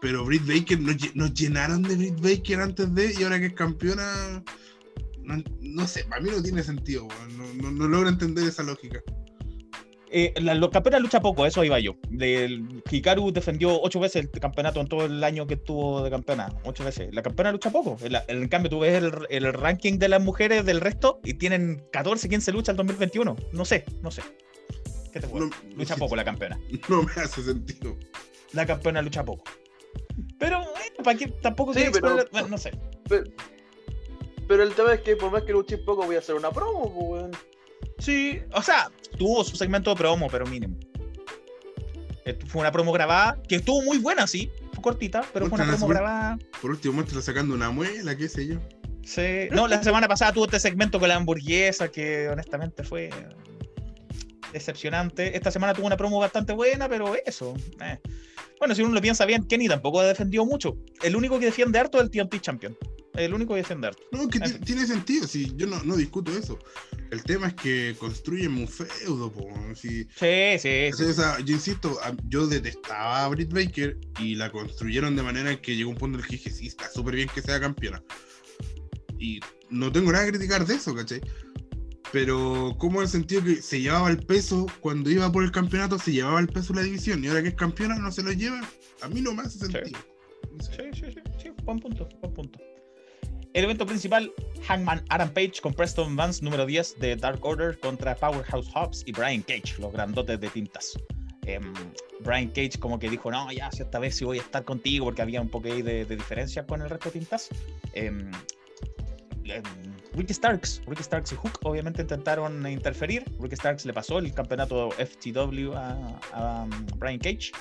pero 0.00 0.24
Britt 0.24 0.46
Baker, 0.46 0.80
nos, 0.80 0.96
nos 1.14 1.34
llenaron 1.34 1.82
de 1.82 1.94
Britt 1.96 2.20
Baker 2.22 2.60
antes 2.60 2.94
de, 2.94 3.14
y 3.18 3.22
ahora 3.22 3.38
que 3.38 3.46
es 3.46 3.52
campeona, 3.52 4.42
no, 5.22 5.44
no 5.60 5.86
sé, 5.86 6.04
para 6.04 6.22
mí 6.22 6.30
no 6.30 6.42
tiene 6.42 6.62
sentido, 6.62 7.06
no, 7.36 7.52
no, 7.52 7.70
no 7.70 7.86
logro 7.86 8.08
entender 8.08 8.48
esa 8.48 8.62
lógica. 8.62 9.02
Eh, 10.16 10.32
la, 10.40 10.54
la 10.54 10.70
campeona 10.70 11.00
lucha 11.00 11.18
poco, 11.20 11.44
eso 11.44 11.64
iba 11.64 11.76
yo. 11.80 11.96
Del, 12.08 12.82
Hikaru 12.88 13.32
defendió 13.32 13.80
ocho 13.82 13.98
veces 13.98 14.28
el 14.32 14.40
campeonato 14.40 14.80
en 14.80 14.86
todo 14.86 15.06
el 15.06 15.24
año 15.24 15.44
que 15.44 15.54
estuvo 15.54 16.04
de 16.04 16.10
campeona. 16.10 16.54
Ocho 16.64 16.84
veces. 16.84 17.12
La 17.12 17.20
campeona 17.20 17.50
lucha 17.50 17.70
poco. 17.70 17.96
En, 18.00 18.12
la- 18.12 18.24
en 18.28 18.46
cambio, 18.46 18.70
tú 18.70 18.78
ves 18.78 18.94
el, 19.02 19.12
el 19.28 19.52
ranking 19.52 19.98
de 19.98 20.08
las 20.08 20.22
mujeres 20.22 20.64
del 20.64 20.80
resto 20.80 21.18
y 21.24 21.34
tienen 21.34 21.84
14, 21.90 22.28
15 22.28 22.52
luchas 22.52 22.68
al 22.70 22.76
2021. 22.76 23.34
No 23.52 23.64
sé, 23.64 23.84
no 24.02 24.12
sé. 24.12 24.22
¿Qué 25.12 25.18
te 25.18 25.26
puedo 25.26 25.46
No, 25.46 25.50
decir? 25.50 25.76
Lucha 25.78 25.96
poco 25.96 26.14
la 26.14 26.24
campeona. 26.24 26.60
No 26.88 27.02
me 27.02 27.10
hace 27.20 27.42
sentido. 27.42 27.96
La 28.52 28.64
campeona 28.66 29.02
lucha 29.02 29.24
poco. 29.24 29.42
Pero, 30.38 30.60
eh, 30.62 31.02
¿para 31.02 31.18
qué? 31.18 31.26
Tampoco 31.26 31.74
Sí, 31.74 31.80
pero- 31.92 32.06
exponer- 32.18 32.28
bueno, 32.30 32.48
no 32.48 32.58
sé. 32.58 32.70
Pero, 33.08 33.24
pero 34.46 34.62
el 34.62 34.74
tema 34.74 34.94
es 34.94 35.00
que 35.00 35.16
por 35.16 35.32
más 35.32 35.42
que 35.42 35.50
luche 35.52 35.78
poco 35.78 36.04
voy 36.06 36.14
a 36.14 36.20
hacer 36.20 36.36
una 36.36 36.52
promo, 36.52 36.82
pues, 36.94 37.22
weón. 37.22 37.30
Sí, 37.98 38.40
o 38.52 38.62
sea, 38.62 38.90
tuvo 39.18 39.44
su 39.44 39.56
segmento 39.56 39.90
de 39.90 39.96
promo, 39.96 40.28
pero 40.30 40.46
mínimo. 40.46 40.76
Esto 42.24 42.46
Fue 42.46 42.60
una 42.60 42.72
promo 42.72 42.92
grabada 42.92 43.38
que 43.48 43.56
estuvo 43.56 43.82
muy 43.82 43.98
buena, 43.98 44.26
sí. 44.26 44.50
Fue 44.72 44.82
cortita, 44.82 45.22
pero 45.32 45.46
fue 45.46 45.56
una 45.60 45.66
promo 45.68 45.86
grabada. 45.88 46.38
Por 46.60 46.70
último, 46.70 46.94
muestra 46.94 47.20
sacando 47.20 47.54
una 47.54 47.70
muela, 47.70 48.16
qué 48.16 48.28
sé 48.28 48.46
yo. 48.46 48.58
Sí. 49.04 49.48
No, 49.50 49.68
la 49.68 49.82
semana 49.82 50.08
pasada 50.08 50.32
tuvo 50.32 50.46
este 50.46 50.58
segmento 50.60 50.98
con 50.98 51.08
la 51.08 51.16
hamburguesa 51.16 51.90
que 51.90 52.28
honestamente 52.28 52.82
fue 52.82 53.10
decepcionante. 54.52 55.36
Esta 55.36 55.50
semana 55.50 55.74
tuvo 55.74 55.86
una 55.86 55.96
promo 55.96 56.18
bastante 56.18 56.52
buena, 56.54 56.88
pero 56.88 57.14
eso. 57.26 57.54
eh. 57.82 57.98
Bueno, 58.58 58.74
si 58.74 58.82
uno 58.82 58.94
lo 58.94 59.02
piensa 59.02 59.26
bien, 59.26 59.44
Kenny 59.44 59.68
tampoco 59.68 60.00
ha 60.00 60.06
defendido 60.06 60.46
mucho. 60.46 60.78
El 61.02 61.16
único 61.16 61.38
que 61.38 61.46
defiende 61.46 61.78
harto 61.78 61.98
es 61.98 62.04
el 62.04 62.10
TNT 62.10 62.40
Champion. 62.40 62.76
El 63.14 63.32
único 63.32 63.54
harto. 63.54 63.90
No, 64.10 64.28
que 64.28 64.40
tiene 64.40 64.86
sentido, 64.86 65.26
sí, 65.28 65.52
yo 65.56 65.66
no, 65.66 65.82
no 65.84 65.96
discuto 65.96 66.36
eso. 66.36 66.58
El 67.10 67.22
tema 67.22 67.48
es 67.48 67.54
que 67.54 67.94
construyen 67.98 68.54
un 68.54 68.66
feudo, 68.66 69.32
po, 69.32 69.48
si, 69.74 70.04
Sí, 70.04 70.58
sí, 70.58 70.90
sí. 70.92 71.04
O 71.04 71.12
sea, 71.12 71.38
yo 71.38 71.54
insisto, 71.54 71.98
yo 72.28 72.46
detestaba 72.46 73.24
a 73.24 73.28
Britt 73.28 73.52
Baker 73.52 73.96
y 74.18 74.34
la 74.34 74.50
construyeron 74.50 75.14
de 75.14 75.22
manera 75.22 75.60
que 75.60 75.76
llegó 75.76 75.90
un 75.90 75.96
punto 75.96 76.18
en 76.18 76.24
el 76.24 76.28
que 76.28 76.36
dije, 76.36 76.50
sí, 76.50 76.66
está 76.66 76.90
súper 76.90 77.14
bien 77.14 77.28
que 77.32 77.40
sea 77.40 77.60
campeona. 77.60 78.02
y 79.18 79.40
no 79.70 79.92
tengo 79.92 80.12
nada 80.12 80.24
que 80.24 80.32
criticar 80.32 80.66
de 80.66 80.74
eso, 80.74 80.94
¿cachai? 80.94 81.20
Pero 82.12 82.76
como 82.78 83.00
el 83.00 83.08
sentido 83.08 83.44
que 83.44 83.56
se 83.62 83.80
llevaba 83.80 84.10
el 84.10 84.18
peso, 84.18 84.66
cuando 84.80 85.10
iba 85.10 85.30
por 85.30 85.44
el 85.44 85.50
campeonato, 85.50 85.98
se 85.98 86.12
llevaba 86.12 86.40
el 86.40 86.48
peso 86.48 86.74
la 86.74 86.82
división, 86.82 87.24
y 87.24 87.28
ahora 87.28 87.42
que 87.42 87.48
es 87.48 87.54
campeona 87.54 87.96
no 87.96 88.10
se 88.10 88.22
lo 88.22 88.32
lleva, 88.32 88.60
a 89.02 89.08
mí 89.08 89.20
no 89.20 89.34
me 89.34 89.42
hace 89.42 89.58
sentido. 89.58 90.00
Sí, 90.60 90.82
sí, 90.92 91.06
sí, 91.12 91.20
sí, 91.42 91.50
buen 91.64 91.78
punto, 91.80 92.08
buen 92.20 92.34
punto. 92.34 92.58
El 93.54 93.62
evento 93.62 93.86
principal, 93.86 94.32
Hangman 94.66 95.04
Adam 95.10 95.30
Page 95.30 95.60
con 95.62 95.72
Preston 95.72 96.16
Vance 96.16 96.44
número 96.44 96.66
10 96.66 96.98
de 96.98 97.14
Dark 97.14 97.38
Order 97.46 97.78
contra 97.78 98.16
Powerhouse 98.16 98.68
Hobbs 98.74 99.04
y 99.06 99.12
Brian 99.12 99.42
Cage, 99.42 99.76
los 99.78 99.92
grandotes 99.92 100.40
de 100.40 100.48
tintas. 100.48 100.98
Em, 101.46 101.72
Brian 102.24 102.48
Cage 102.48 102.80
como 102.80 102.98
que 102.98 103.08
dijo, 103.08 103.30
no, 103.30 103.52
ya, 103.52 103.68
esta 103.68 104.00
vez 104.00 104.16
sí 104.16 104.24
voy 104.24 104.38
a 104.38 104.42
estar 104.42 104.64
contigo 104.64 105.04
porque 105.04 105.22
había 105.22 105.40
un 105.40 105.48
poco 105.48 105.68
ahí 105.68 105.82
de, 105.82 106.04
de 106.04 106.16
diferencia 106.16 106.66
con 106.66 106.82
el 106.82 106.90
resto 106.90 107.10
de 107.10 107.20
tintas. 107.20 107.48
Em, 107.92 108.28
em, 109.44 109.62
Ricky 110.14 110.34
Starks, 110.34 110.82
Ricky 110.88 111.04
Starks 111.04 111.30
y 111.30 111.36
Hook 111.36 111.60
obviamente 111.62 112.02
intentaron 112.02 112.66
interferir. 112.66 113.24
Ricky 113.38 113.54
Starks 113.54 113.86
le 113.86 113.92
pasó 113.92 114.18
el 114.18 114.34
campeonato 114.34 114.90
FTW 114.90 115.74
a, 115.74 116.20
a, 116.32 116.64
um, 116.64 116.70
Brian 116.98 117.20
Cage 117.20 117.52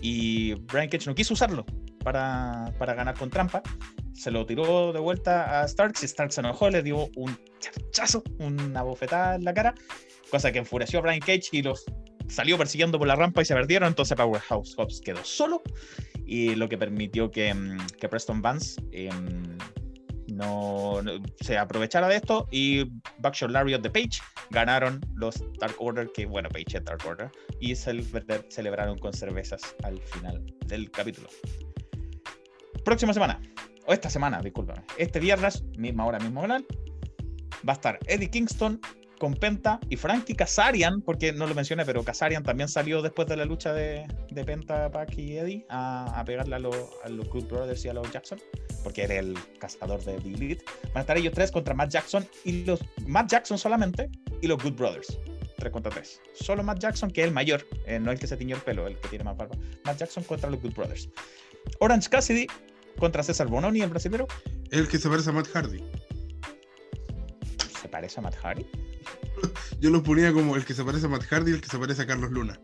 y 0.00 0.54
Brian 0.54 0.88
Cage 0.88 1.06
no 1.06 1.14
quiso 1.14 1.34
usarlo 1.34 1.64
para, 2.02 2.74
para 2.76 2.94
ganar 2.94 3.16
con 3.16 3.30
trampa. 3.30 3.62
Se 4.18 4.30
lo 4.32 4.44
tiró 4.44 4.92
de 4.92 4.98
vuelta 4.98 5.60
a 5.60 5.68
Starks 5.68 6.02
y 6.02 6.08
Starks 6.08 6.34
se 6.34 6.40
enojó, 6.40 6.68
le 6.70 6.82
dio 6.82 7.08
un 7.16 7.38
charchazo, 7.60 8.22
una 8.40 8.82
bofetada 8.82 9.36
en 9.36 9.44
la 9.44 9.54
cara, 9.54 9.74
cosa 10.30 10.50
que 10.50 10.58
enfureció 10.58 10.98
a 10.98 11.02
Brian 11.02 11.20
Cage 11.20 11.48
y 11.52 11.62
los 11.62 11.84
salió 12.26 12.58
persiguiendo 12.58 12.98
por 12.98 13.06
la 13.06 13.14
rampa 13.14 13.42
y 13.42 13.44
se 13.44 13.54
perdieron. 13.54 13.88
Entonces 13.88 14.16
Powerhouse 14.16 14.74
Hobbs 14.76 15.00
quedó 15.00 15.22
solo 15.24 15.62
y 16.26 16.56
lo 16.56 16.68
que 16.68 16.76
permitió 16.76 17.30
que, 17.30 17.54
mm, 17.54 17.78
que 17.98 18.08
Preston 18.08 18.42
Vance 18.42 18.82
em, 18.90 19.56
no, 20.34 21.00
se 21.40 21.56
aprovechara 21.56 22.08
de 22.08 22.16
esto 22.16 22.48
y 22.50 22.84
Buckshot 23.18 23.50
Lariat 23.50 23.80
de 23.80 23.90
Page 23.90 24.20
ganaron 24.50 25.00
los 25.14 25.42
Dark 25.58 25.76
Order, 25.78 26.10
que 26.12 26.26
bueno, 26.26 26.48
Page 26.50 26.78
es 26.78 26.84
Dark 26.84 27.06
Order, 27.06 27.30
y 27.60 27.72
cel- 27.72 28.44
celebraron 28.50 28.98
con 28.98 29.12
cervezas 29.12 29.62
al 29.84 29.98
final 30.02 30.44
del 30.66 30.90
capítulo. 30.90 31.28
Próxima 32.84 33.12
semana, 33.14 33.40
o 33.88 33.92
esta 33.92 34.10
semana, 34.10 34.40
discúlpame, 34.42 34.82
este 34.98 35.18
viernes, 35.18 35.64
misma 35.78 36.04
hora, 36.04 36.18
mismo 36.18 36.42
canal, 36.42 36.64
va 37.66 37.72
a 37.72 37.76
estar 37.76 37.98
Eddie 38.06 38.28
Kingston 38.28 38.78
con 39.18 39.34
Penta 39.34 39.80
y 39.88 39.96
Frankie 39.96 40.34
Kazarian, 40.34 41.00
porque 41.00 41.32
no 41.32 41.46
lo 41.46 41.54
mencioné, 41.54 41.86
pero 41.86 42.04
Kazarian 42.04 42.42
también 42.42 42.68
salió 42.68 43.00
después 43.00 43.26
de 43.28 43.36
la 43.36 43.46
lucha 43.46 43.72
de, 43.72 44.06
de 44.30 44.44
Penta, 44.44 44.90
Pac 44.90 45.16
y 45.16 45.38
Eddie 45.38 45.66
a, 45.70 46.22
pegarle 46.26 46.54
a, 46.54 46.58
a 46.58 47.08
los 47.08 47.28
Good 47.30 47.46
Brothers 47.46 47.82
y 47.86 47.88
a 47.88 47.94
los 47.94 48.12
Jackson, 48.12 48.38
porque 48.84 49.04
era 49.04 49.14
el 49.14 49.36
cazador 49.58 50.04
de 50.04 50.18
Big 50.18 50.34
Elite. 50.34 50.64
Van 50.88 50.98
a 50.98 51.00
estar 51.00 51.16
ellos 51.16 51.32
tres 51.32 51.50
contra 51.50 51.72
Matt 51.72 51.90
Jackson 51.90 52.28
y 52.44 52.64
los 52.64 52.80
Matt 53.06 53.30
Jackson 53.30 53.56
solamente 53.56 54.10
y 54.42 54.46
los 54.46 54.62
Good 54.62 54.74
Brothers. 54.74 55.18
3 55.56 55.72
contra 55.72 55.90
3. 55.90 56.20
Solo 56.34 56.62
Matt 56.62 56.78
Jackson, 56.78 57.10
que 57.10 57.22
es 57.22 57.26
el 57.26 57.34
mayor, 57.34 57.66
eh, 57.84 57.98
no 57.98 58.12
el 58.12 58.18
que 58.20 58.28
se 58.28 58.36
tiñó 58.36 58.54
el 58.54 58.62
pelo, 58.62 58.86
el 58.86 58.96
que 59.00 59.08
tiene 59.08 59.24
más 59.24 59.36
barba. 59.36 59.56
Matt 59.84 59.98
Jackson 59.98 60.22
contra 60.22 60.48
los 60.48 60.62
Good 60.62 60.74
Brothers. 60.74 61.08
Orange 61.80 62.08
Cassidy 62.08 62.46
contra 62.98 63.22
César 63.22 63.48
Bononi, 63.48 63.80
el 63.80 63.90
brasilero. 63.90 64.26
El 64.70 64.88
que 64.88 64.98
se 64.98 65.08
parece 65.08 65.30
a 65.30 65.32
Matt 65.32 65.48
Hardy. 65.48 65.82
¿Se 67.80 67.88
parece 67.88 68.20
a 68.20 68.22
Matt 68.22 68.36
Hardy? 68.36 68.66
Yo 69.80 69.90
lo 69.90 70.02
ponía 70.02 70.32
como 70.32 70.56
el 70.56 70.64
que 70.64 70.74
se 70.74 70.84
parece 70.84 71.06
a 71.06 71.08
Matt 71.08 71.24
Hardy 71.24 71.52
y 71.52 71.54
el 71.54 71.60
que 71.60 71.68
se 71.68 71.78
parece 71.78 72.02
a 72.02 72.06
Carlos 72.06 72.30
Luna. 72.30 72.60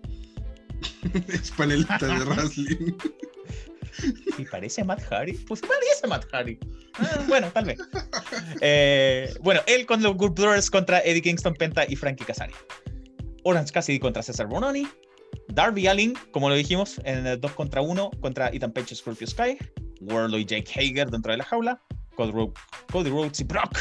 es 1.28 1.51
panelista 1.53 2.07
de 2.07 2.24
wrestling. 2.24 2.95
¿Y 4.39 4.45
parece 4.45 4.80
a 4.80 4.85
Matt 4.85 5.03
Hardy? 5.03 5.35
Pues 5.35 5.61
parece 5.61 6.01
a 6.05 6.09
Matt 6.09 6.26
Hardy. 6.32 6.59
Ah, 6.95 7.24
bueno, 7.28 7.51
tal 7.53 7.64
vez. 7.66 7.78
Eh, 8.61 9.32
bueno, 9.41 9.61
él 9.66 9.87
con 9.87 10.03
los 10.03 10.16
Good 10.16 10.32
Brothers 10.32 10.70
contra 10.70 11.01
Eddie 11.01 11.22
Kingston, 11.22 11.55
Penta 11.55 11.85
y 11.89 11.97
Frankie 11.97 12.24
Kazarian. 12.24 12.59
Orange 13.45 13.72
Cassidy 13.72 13.99
contra 13.99 14.22
César 14.22 14.47
Bononi. 14.47 14.89
Darby 15.49 15.87
Allin, 15.87 16.14
como 16.32 16.49
lo 16.49 16.55
dijimos, 16.55 17.01
en 17.05 17.26
el 17.26 17.41
2 17.41 17.53
contra 17.53 17.80
1 17.80 18.11
contra 18.20 18.49
Ethan 18.49 18.72
Page 18.72 18.95
y 18.95 18.97
Scorpio 18.97 19.26
Sky. 19.26 19.59
Wardlow 20.05 20.39
y 20.39 20.45
Jake 20.45 20.71
Hager 20.75 21.11
dentro 21.11 21.33
de 21.33 21.39
la 21.39 21.45
jaula. 21.45 21.81
Cody, 22.17 22.31
Ro- 22.33 22.53
Cody 22.93 23.11
Rhodes 23.11 23.41
y 23.41 23.45
Brock 23.45 23.77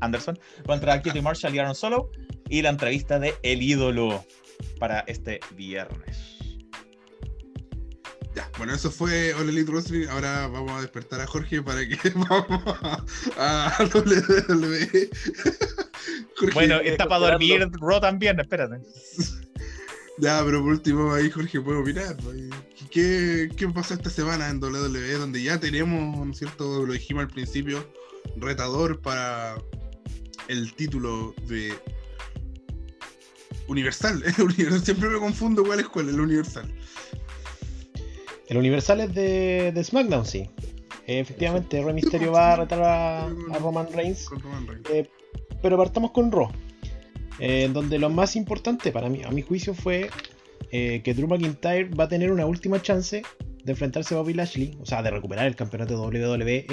Anderson 0.00 0.38
contra 0.66 1.00
Kitty 1.02 1.20
Marshall 1.20 1.54
y 1.54 1.58
Aaron 1.58 1.74
Solo. 1.74 2.10
Y 2.48 2.62
la 2.62 2.70
entrevista 2.70 3.18
de 3.18 3.34
El 3.42 3.62
Ídolo 3.62 4.24
para 4.78 5.00
este 5.00 5.40
viernes. 5.56 6.18
Ya, 8.34 8.50
bueno, 8.58 8.74
eso 8.74 8.90
fue 8.90 9.32
All 9.34 9.48
Elite 9.48 9.70
Wrestling. 9.70 10.08
Ahora 10.08 10.48
vamos 10.48 10.72
a 10.72 10.80
despertar 10.82 11.20
a 11.20 11.26
Jorge 11.26 11.62
para 11.62 11.86
que 11.88 11.96
vamos 12.28 12.62
a, 13.38 13.68
a 13.78 13.84
WWE. 13.84 15.08
Jorge, 16.36 16.54
Bueno, 16.54 16.76
está 16.80 17.06
para 17.06 17.30
dormir 17.30 17.66
Raw 17.80 18.00
también, 18.00 18.38
espérate. 18.40 18.76
Ya, 20.18 20.42
pero 20.44 20.60
por 20.62 20.72
último 20.72 21.12
ahí 21.12 21.28
Jorge 21.30 21.60
puede 21.60 21.78
opinar. 21.78 22.16
¿Qué, 22.90 23.48
¿Qué 23.56 23.68
pasó 23.68 23.94
esta 23.94 24.10
semana 24.10 24.48
en 24.48 24.62
WWE? 24.62 25.14
Donde 25.14 25.42
ya 25.42 25.58
tenemos, 25.58 26.24
¿no 26.24 26.32
es 26.32 26.38
cierto? 26.38 26.86
Lo 26.86 26.92
dijimos 26.92 27.24
al 27.24 27.30
principio, 27.30 27.84
retador 28.36 29.00
para 29.00 29.56
el 30.48 30.72
título 30.74 31.34
de 31.48 31.72
Universal. 33.68 34.22
Siempre 34.82 35.08
me 35.08 35.18
confundo 35.18 35.64
cuál 35.64 35.80
es 35.80 35.88
cuál, 35.88 36.08
el 36.08 36.20
Universal. 36.20 36.72
El 38.46 38.58
Universal 38.58 39.00
es 39.00 39.14
de, 39.14 39.72
de 39.74 39.84
SmackDown, 39.84 40.24
sí. 40.24 40.50
Eh, 41.06 41.20
efectivamente, 41.20 41.82
Rey 41.82 41.94
Mysterio 41.94 42.32
va 42.32 42.52
a 42.52 42.56
retar 42.56 42.82
a, 42.82 43.24
a 43.26 43.58
Roman 43.58 43.88
Reigns. 43.92 44.26
Con 44.26 44.40
Roman 44.40 44.66
Reigns. 44.66 44.90
Eh, 44.90 45.10
pero 45.60 45.76
partamos 45.76 46.12
con 46.12 46.30
Raw. 46.30 46.50
Eh, 47.38 47.68
donde 47.72 47.98
lo 47.98 48.10
más 48.10 48.36
importante 48.36 48.92
para 48.92 49.08
mí, 49.08 49.22
a 49.24 49.30
mi 49.30 49.42
juicio, 49.42 49.74
fue 49.74 50.10
eh, 50.70 51.00
que 51.04 51.14
Drew 51.14 51.28
McIntyre 51.28 51.84
va 51.90 52.04
a 52.04 52.08
tener 52.08 52.30
una 52.32 52.46
última 52.46 52.80
chance 52.80 53.22
de 53.64 53.72
enfrentarse 53.72 54.14
a 54.14 54.18
Bobby 54.18 54.34
Lashley, 54.34 54.76
o 54.80 54.86
sea, 54.86 55.02
de 55.02 55.10
recuperar 55.10 55.46
el 55.46 55.56
campeonato 55.56 56.00
WWE. 56.02 56.66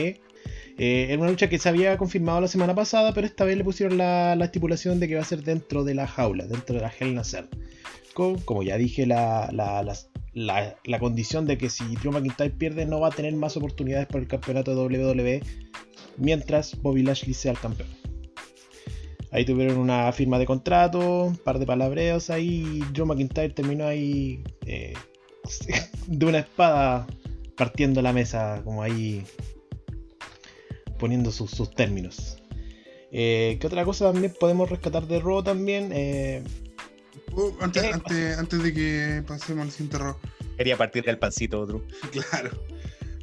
Eh, 0.77 1.07
era 1.09 1.21
una 1.21 1.29
lucha 1.29 1.49
que 1.49 1.59
se 1.59 1.69
había 1.69 1.97
confirmado 1.97 2.41
la 2.41 2.47
semana 2.47 2.73
pasada, 2.75 3.13
pero 3.13 3.27
esta 3.27 3.45
vez 3.45 3.57
le 3.57 3.63
pusieron 3.63 3.97
la, 3.97 4.35
la 4.35 4.45
estipulación 4.45 4.99
de 4.99 5.07
que 5.07 5.15
va 5.15 5.21
a 5.21 5.25
ser 5.25 5.43
dentro 5.43 5.83
de 5.83 5.93
la 5.93 6.07
jaula, 6.07 6.45
dentro 6.47 6.75
de 6.75 6.81
la 6.81 6.91
Hell 6.97 7.19
Cell. 7.23 7.45
Con, 8.13 8.39
como 8.39 8.63
ya 8.63 8.77
dije, 8.77 9.05
la, 9.05 9.49
la, 9.53 9.83
la- 10.33 10.99
condición 10.99 11.45
de 11.45 11.57
que 11.57 11.69
si 11.69 11.83
Drew 11.95 12.11
McIntyre 12.11 12.49
pierde, 12.51 12.85
no 12.85 12.99
va 12.99 13.07
a 13.09 13.11
tener 13.11 13.33
más 13.35 13.55
oportunidades 13.57 14.07
por 14.07 14.21
el 14.21 14.27
campeonato 14.27 14.73
WWE 14.73 15.41
mientras 16.17 16.81
Bobby 16.81 17.03
Lashley 17.03 17.33
sea 17.33 17.51
el 17.51 17.59
campeón. 17.59 17.89
Ahí 19.31 19.45
tuvieron 19.45 19.77
una 19.77 20.11
firma 20.11 20.37
de 20.39 20.45
contrato, 20.45 21.25
un 21.25 21.37
par 21.37 21.57
de 21.59 21.65
palabreos 21.65 22.29
ahí. 22.29 22.81
y 22.81 22.91
Drew 22.91 23.05
McIntyre 23.05 23.53
terminó 23.53 23.85
ahí 23.85 24.43
eh, 24.65 24.93
de 26.07 26.25
una 26.25 26.39
espada 26.39 27.07
partiendo 27.55 28.01
la 28.01 28.11
mesa, 28.11 28.61
como 28.63 28.83
ahí 28.83 29.23
poniendo 30.99 31.31
sus, 31.31 31.51
sus 31.51 31.71
términos. 31.71 32.37
Eh, 33.11 33.57
¿Qué 33.59 33.67
otra 33.67 33.83
cosa 33.85 34.11
también 34.11 34.33
podemos 34.39 34.69
rescatar 34.69 35.07
de 35.07 35.19
Raw 35.19 35.43
también? 35.43 35.91
Eh, 35.93 36.43
Oh, 37.33 37.55
antes, 37.61 37.83
antes, 37.93 38.37
antes 38.37 38.63
de 38.63 38.73
que 38.73 39.23
pasemos 39.25 39.63
al 39.65 39.71
siguiente 39.71 39.97
round. 39.97 40.17
Quería 40.57 40.77
partir 40.77 41.03
del 41.03 41.17
pancito, 41.17 41.65
Drew. 41.65 41.81
Claro. 42.11 42.51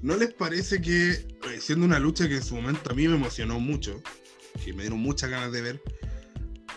¿No 0.01 0.17
les 0.17 0.33
parece 0.33 0.81
que, 0.81 1.11
eh, 1.11 1.27
siendo 1.61 1.85
una 1.85 1.99
lucha 1.99 2.29
que 2.29 2.37
en 2.37 2.43
su 2.43 2.55
momento 2.55 2.91
a 2.91 2.95
mí 2.95 3.09
me 3.09 3.17
emocionó 3.17 3.59
mucho, 3.61 4.01
que 4.65 4.73
me 4.73 4.83
dieron 4.83 5.01
muchas 5.01 5.31
ganas 5.31 5.53
de 5.53 5.63
ver, 5.63 5.83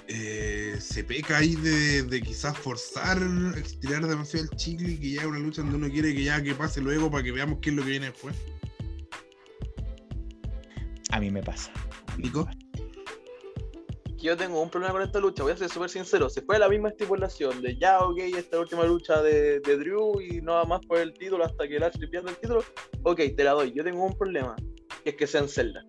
eh, 0.07 0.77
se 0.79 1.03
peca 1.03 1.37
ahí 1.37 1.55
de, 1.55 2.03
de 2.03 2.21
quizás 2.21 2.57
forzar, 2.57 3.17
estirar 3.57 4.05
demasiado 4.05 4.45
el 4.45 4.57
chicle 4.57 4.91
y 4.91 4.97
que 4.99 5.11
ya 5.11 5.21
es 5.21 5.27
una 5.27 5.39
lucha 5.39 5.61
donde 5.61 5.77
uno 5.77 5.89
quiere 5.89 6.13
que 6.13 6.23
ya 6.23 6.41
que 6.43 6.53
pase 6.53 6.81
luego 6.81 7.09
para 7.09 7.23
que 7.23 7.31
veamos 7.31 7.59
qué 7.61 7.69
es 7.69 7.75
lo 7.75 7.83
que 7.83 7.91
viene 7.91 8.07
después? 8.07 8.35
A 11.11 11.19
mí 11.19 11.31
me 11.31 11.41
pasa. 11.41 11.71
Nico. 12.17 12.47
yo 14.17 14.35
tengo 14.37 14.61
un 14.61 14.69
problema 14.69 14.93
con 14.93 15.01
esta 15.01 15.19
lucha, 15.19 15.43
voy 15.43 15.53
a 15.53 15.57
ser 15.57 15.69
súper 15.69 15.89
sincero, 15.89 16.29
se 16.29 16.41
fue 16.41 16.59
la 16.59 16.69
misma 16.69 16.89
estipulación 16.89 17.61
de 17.61 17.77
ya, 17.77 17.99
ok, 17.99 18.19
esta 18.19 18.59
última 18.59 18.83
lucha 18.83 19.21
de, 19.21 19.61
de 19.61 19.77
Drew 19.77 20.19
y 20.21 20.41
nada 20.41 20.65
más 20.65 20.85
por 20.85 20.99
el 20.99 21.13
título 21.13 21.45
hasta 21.45 21.67
que 21.67 21.79
Lashley 21.79 22.09
pierda 22.09 22.29
el 22.29 22.37
título, 22.37 22.63
ok, 23.03 23.21
te 23.35 23.43
la 23.43 23.51
doy, 23.51 23.71
yo 23.73 23.83
tengo 23.83 24.03
un 24.03 24.17
problema, 24.17 24.55
que 25.03 25.11
es 25.11 25.15
que 25.15 25.25
sea 25.25 25.41
en 25.41 25.49
Zelda. 25.49 25.85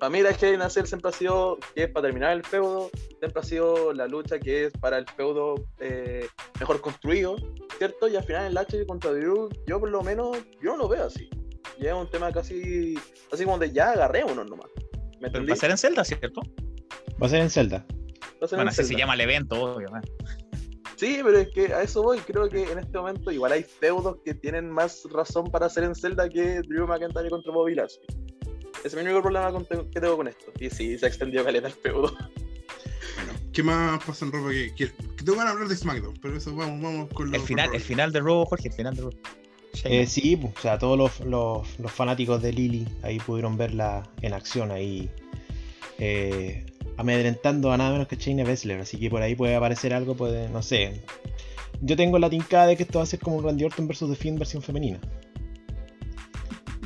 Para 0.00 0.08
mí 0.08 0.22
la 0.22 0.30
Hell 0.30 0.54
in 0.54 0.62
a 0.62 0.70
Cell 0.70 0.86
siempre 0.86 1.10
ha 1.10 1.12
sido, 1.12 1.58
que 1.74 1.84
es 1.84 1.90
para 1.90 2.06
terminar 2.06 2.32
el 2.32 2.42
feudo, 2.42 2.90
siempre 3.18 3.38
ha 3.38 3.44
sido 3.44 3.92
la 3.92 4.06
lucha 4.06 4.38
que 4.38 4.64
es 4.64 4.72
para 4.72 4.96
el 4.96 5.04
feudo 5.06 5.66
eh, 5.78 6.26
mejor 6.58 6.80
construido, 6.80 7.36
¿cierto? 7.76 8.08
Y 8.08 8.16
al 8.16 8.24
final 8.24 8.46
el 8.46 8.54
Lashley 8.54 8.86
contra 8.86 9.12
Drew, 9.12 9.50
yo 9.66 9.78
por 9.78 9.90
lo 9.90 10.02
menos, 10.02 10.38
yo 10.62 10.72
no 10.72 10.78
lo 10.78 10.88
veo 10.88 11.04
así. 11.04 11.28
Ya 11.78 11.90
es 11.90 11.96
un 11.96 12.08
tema 12.08 12.32
casi, 12.32 12.94
así 13.30 13.44
como 13.44 13.58
de 13.58 13.72
ya 13.72 13.92
agarrémonos 13.92 14.48
nomás. 14.48 14.70
¿Me 15.20 15.30
Pero 15.30 15.46
va 15.46 15.52
a 15.52 15.56
ser 15.56 15.70
en 15.70 15.76
Zelda, 15.76 16.02
¿cierto? 16.02 16.40
va 17.22 17.26
a 17.26 17.28
ser 17.28 17.42
en 17.42 17.50
Zelda. 17.50 17.84
Va 18.42 18.46
a 18.46 18.48
ser 18.48 18.58
en 18.58 18.60
Bueno, 18.60 18.70
así 18.70 18.84
se 18.84 18.96
llama 18.96 19.12
el 19.12 19.20
evento, 19.20 19.74
obviamente. 19.74 20.10
Sí, 20.96 21.20
pero 21.22 21.38
es 21.38 21.48
que 21.50 21.74
a 21.74 21.82
eso 21.82 22.02
voy. 22.02 22.20
Creo 22.20 22.48
que 22.48 22.72
en 22.72 22.78
este 22.78 22.96
momento 22.96 23.30
igual 23.30 23.52
hay 23.52 23.64
feudos 23.64 24.16
que 24.24 24.32
tienen 24.32 24.70
más 24.70 25.06
razón 25.12 25.50
para 25.50 25.66
hacer 25.66 25.84
en 25.84 25.94
Zelda 25.94 26.26
que 26.26 26.62
Drew 26.62 26.86
McIntyre 26.86 27.28
contra 27.28 27.52
Bobby 27.52 27.74
Lashley. 27.74 28.06
Ese 28.78 28.88
es 28.88 28.94
mi 28.94 29.02
único 29.02 29.22
problema 29.22 29.50
con- 29.52 29.64
que 29.66 30.00
tengo 30.00 30.16
con 30.16 30.28
esto. 30.28 30.52
Y 30.58 30.70
sí, 30.70 30.98
se 30.98 31.06
extendió 31.06 31.44
caleta 31.44 31.66
el 31.68 31.74
feudo. 31.74 32.12
Bueno, 33.16 33.32
¿qué 33.52 33.62
más 33.62 34.02
pasa 34.04 34.24
en 34.24 34.32
ropa 34.32 34.50
que, 34.50 34.74
que, 34.74 34.86
que 34.88 35.24
tengo 35.24 35.32
ganas 35.38 35.46
de 35.46 35.52
hablar 35.52 35.68
de 35.68 35.76
SmackDown? 35.76 36.18
Pero 36.22 36.36
eso 36.36 36.54
vamos, 36.54 36.80
vamos 36.82 37.08
con 37.12 37.30
lo 37.30 37.36
El 37.36 37.42
final, 37.42 37.74
el 37.74 37.80
final 37.80 38.12
de 38.12 38.20
Raw, 38.20 38.44
Jorge, 38.46 38.68
el 38.68 38.74
final 38.74 38.96
de. 38.96 39.02
Shayna. 39.74 40.00
Eh, 40.00 40.06
sí, 40.06 40.36
pues, 40.36 40.54
o 40.56 40.60
sea, 40.60 40.78
todos 40.78 40.96
los, 40.98 41.20
los- 41.20 41.78
los 41.78 41.92
fanáticos 41.92 42.40
de 42.42 42.52
Lily 42.52 42.88
ahí 43.02 43.18
pudieron 43.18 43.56
verla 43.56 44.08
en 44.22 44.32
acción, 44.32 44.70
ahí 44.72 45.08
eh, 45.98 46.64
amedrentando 46.96 47.70
a 47.72 47.76
nada 47.76 47.92
menos 47.92 48.08
que 48.08 48.16
Shayna 48.16 48.44
Baszler, 48.44 48.80
así 48.80 48.98
que 48.98 49.10
por 49.10 49.22
ahí 49.22 49.34
puede 49.34 49.54
aparecer 49.54 49.92
algo, 49.94 50.14
puede, 50.16 50.48
no 50.48 50.62
sé. 50.62 51.02
Yo 51.82 51.96
tengo 51.96 52.18
la 52.18 52.28
tincada 52.28 52.66
de 52.66 52.76
que 52.76 52.82
esto 52.82 52.98
va 52.98 53.04
a 53.04 53.06
ser 53.06 53.20
como 53.20 53.36
un 53.36 53.44
Randy 53.44 53.64
Orton 53.64 53.86
vs 53.88 54.00
The 54.10 54.16
Fiend 54.16 54.38
versión 54.38 54.62
femenina. 54.62 55.00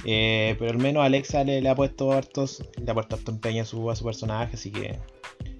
Eh, 0.04 0.54
pero 0.58 0.70
al 0.72 0.78
menos 0.78 1.02
Alexa 1.04 1.44
le, 1.44 1.60
le 1.62 1.68
ha 1.68 1.74
puesto 1.74 2.12
hartos, 2.12 2.62
le 2.82 2.90
ha 2.90 2.94
puesto 2.94 3.16
harto 3.16 3.30
empeño 3.30 3.62
a 3.62 3.64
su, 3.66 3.90
a 3.90 3.96
su 3.96 4.04
personaje, 4.04 4.54
así 4.56 4.70
que 4.70 4.98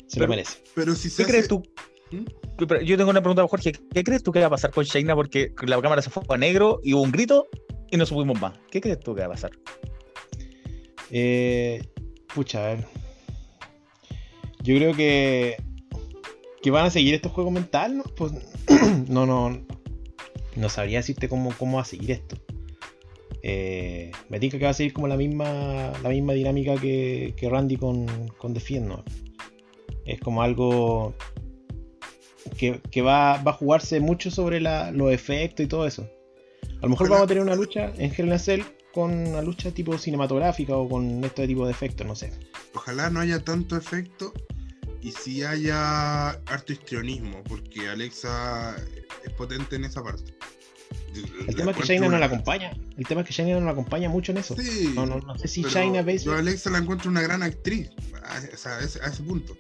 se 0.06 0.14
Pero- 0.14 0.26
lo 0.26 0.30
merece. 0.30 0.58
Pero 0.74 0.94
si 0.94 1.08
se 1.08 1.16
¿Qué 1.16 1.22
hace- 1.22 1.30
crees 1.32 1.48
tú? 1.48 1.62
¿Mm? 2.10 2.24
Yo 2.84 2.96
tengo 2.96 3.10
una 3.10 3.20
pregunta 3.22 3.46
Jorge. 3.48 3.72
¿Qué 3.72 4.04
crees 4.04 4.22
tú 4.22 4.30
que 4.32 4.40
va 4.40 4.46
a 4.46 4.50
pasar 4.50 4.70
con 4.70 4.84
Shayna? 4.84 5.14
Porque 5.16 5.52
la 5.66 5.80
cámara 5.80 6.02
se 6.02 6.10
fue 6.10 6.22
a 6.28 6.36
negro 6.36 6.78
y 6.84 6.94
hubo 6.94 7.02
un 7.02 7.10
grito 7.10 7.48
y 7.90 7.96
no 7.96 8.06
subimos 8.06 8.40
más. 8.40 8.58
¿Qué 8.70 8.80
crees 8.80 9.00
tú 9.00 9.14
que 9.14 9.22
va 9.22 9.26
a 9.26 9.30
pasar? 9.30 9.50
Eh, 11.10 11.82
pucha, 12.34 12.64
a 12.64 12.68
ver. 12.74 12.84
Yo 14.62 14.76
creo 14.76 14.94
que. 14.94 15.56
Que 16.62 16.70
van 16.70 16.86
a 16.86 16.90
seguir 16.90 17.14
estos 17.14 17.32
juegos 17.32 17.52
mentales, 17.52 17.96
¿no? 17.96 18.04
Pues. 18.16 18.32
no, 19.08 19.26
no. 19.26 19.60
No 20.56 20.68
sabría 20.68 20.98
decirte 20.98 21.28
cómo, 21.28 21.52
cómo 21.58 21.76
va 21.78 21.82
a 21.82 21.86
seguir 21.86 22.12
esto. 22.12 22.36
Eh, 23.46 24.10
me 24.30 24.40
tinca 24.40 24.56
que 24.58 24.64
va 24.64 24.70
a 24.70 24.74
seguir 24.74 24.94
como 24.94 25.06
la 25.06 25.16
misma. 25.18 25.92
La 26.02 26.08
misma 26.08 26.32
dinámica 26.32 26.76
que, 26.76 27.34
que 27.36 27.50
Randy 27.50 27.76
con, 27.76 28.06
con 28.38 28.54
The 28.54 28.60
Fiend, 28.60 28.88
¿no? 28.88 29.04
Es 30.06 30.18
como 30.20 30.42
algo. 30.42 31.14
Que, 32.56 32.80
que 32.90 33.02
va, 33.02 33.42
va 33.42 33.50
a 33.52 33.54
jugarse 33.54 34.00
mucho 34.00 34.30
sobre 34.30 34.60
la- 34.60 34.90
los 34.92 35.12
efectos 35.12 35.64
y 35.64 35.68
todo 35.68 35.86
eso. 35.86 36.08
A 36.78 36.82
lo 36.82 36.88
mejor 36.90 37.08
vamos 37.08 37.24
a 37.24 37.26
tener 37.28 37.42
una 37.42 37.54
lucha 37.54 37.92
en 37.98 38.12
Hell 38.16 38.38
Cell 38.38 38.62
con 38.92 39.12
una 39.12 39.42
lucha 39.42 39.70
tipo 39.72 39.96
cinematográfica 39.98 40.76
o 40.76 40.88
con 40.88 41.22
este 41.24 41.46
tipo 41.46 41.64
de 41.66 41.72
efectos, 41.72 42.06
no 42.06 42.14
sé. 42.14 42.32
Ojalá 42.74 43.10
no 43.10 43.20
haya 43.20 43.40
tanto 43.44 43.76
efecto 43.76 44.32
y 45.02 45.10
sí 45.12 45.42
haya 45.42 46.30
harto 46.30 46.72
histrionismo, 46.72 47.42
porque 47.44 47.88
Alexa 47.88 48.76
es 49.24 49.32
potente 49.32 49.76
en 49.76 49.84
esa 49.84 50.02
parte. 50.02 50.34
El 51.46 51.54
tema 51.54 51.70
es 51.70 51.76
que 51.76 51.82
Shayna 51.84 52.08
no 52.08 52.18
la 52.18 52.26
acompaña. 52.26 52.72
El 52.96 53.06
tema 53.06 53.20
es 53.22 53.26
que 53.26 53.32
Shayna 53.32 53.58
no 53.58 53.66
la 53.66 53.72
acompaña 53.72 54.08
mucho 54.08 54.32
en 54.32 54.38
eso. 54.38 54.56
Sí, 54.56 54.92
No, 54.94 55.06
no, 55.06 55.18
no 55.18 55.38
sé 55.38 55.48
si 55.48 55.62
yo 55.62 55.68
a 55.68 56.02
Baszler. 56.02 56.36
Alexa 56.36 56.70
la 56.70 56.78
encuentro 56.78 57.10
una 57.10 57.22
gran 57.22 57.42
actriz, 57.42 57.90
a, 58.22 58.40
o 58.52 58.56
sea, 58.56 58.78
a 58.78 58.80
ese, 58.84 59.00
a 59.02 59.06
ese 59.06 59.22
punto. 59.22 59.56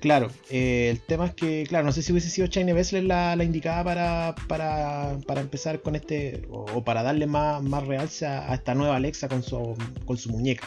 Claro, 0.00 0.30
eh, 0.48 0.88
el 0.90 1.00
tema 1.00 1.26
es 1.26 1.34
que, 1.34 1.66
claro, 1.68 1.84
no 1.84 1.92
sé 1.92 2.02
si 2.02 2.12
hubiese 2.12 2.30
sido 2.30 2.46
Shayna 2.46 2.72
Baszler 2.72 3.04
la, 3.04 3.36
la 3.36 3.44
indicada 3.44 3.84
para, 3.84 4.34
para, 4.48 5.18
para 5.26 5.42
empezar 5.42 5.82
con 5.82 5.94
este, 5.94 6.46
o, 6.48 6.64
o 6.72 6.84
para 6.84 7.02
darle 7.02 7.26
más, 7.26 7.62
más 7.62 7.86
realce 7.86 8.24
a, 8.26 8.50
a 8.50 8.54
esta 8.54 8.74
nueva 8.74 8.96
Alexa 8.96 9.28
con 9.28 9.42
su, 9.42 9.76
con 10.06 10.16
su 10.16 10.30
muñeca. 10.30 10.66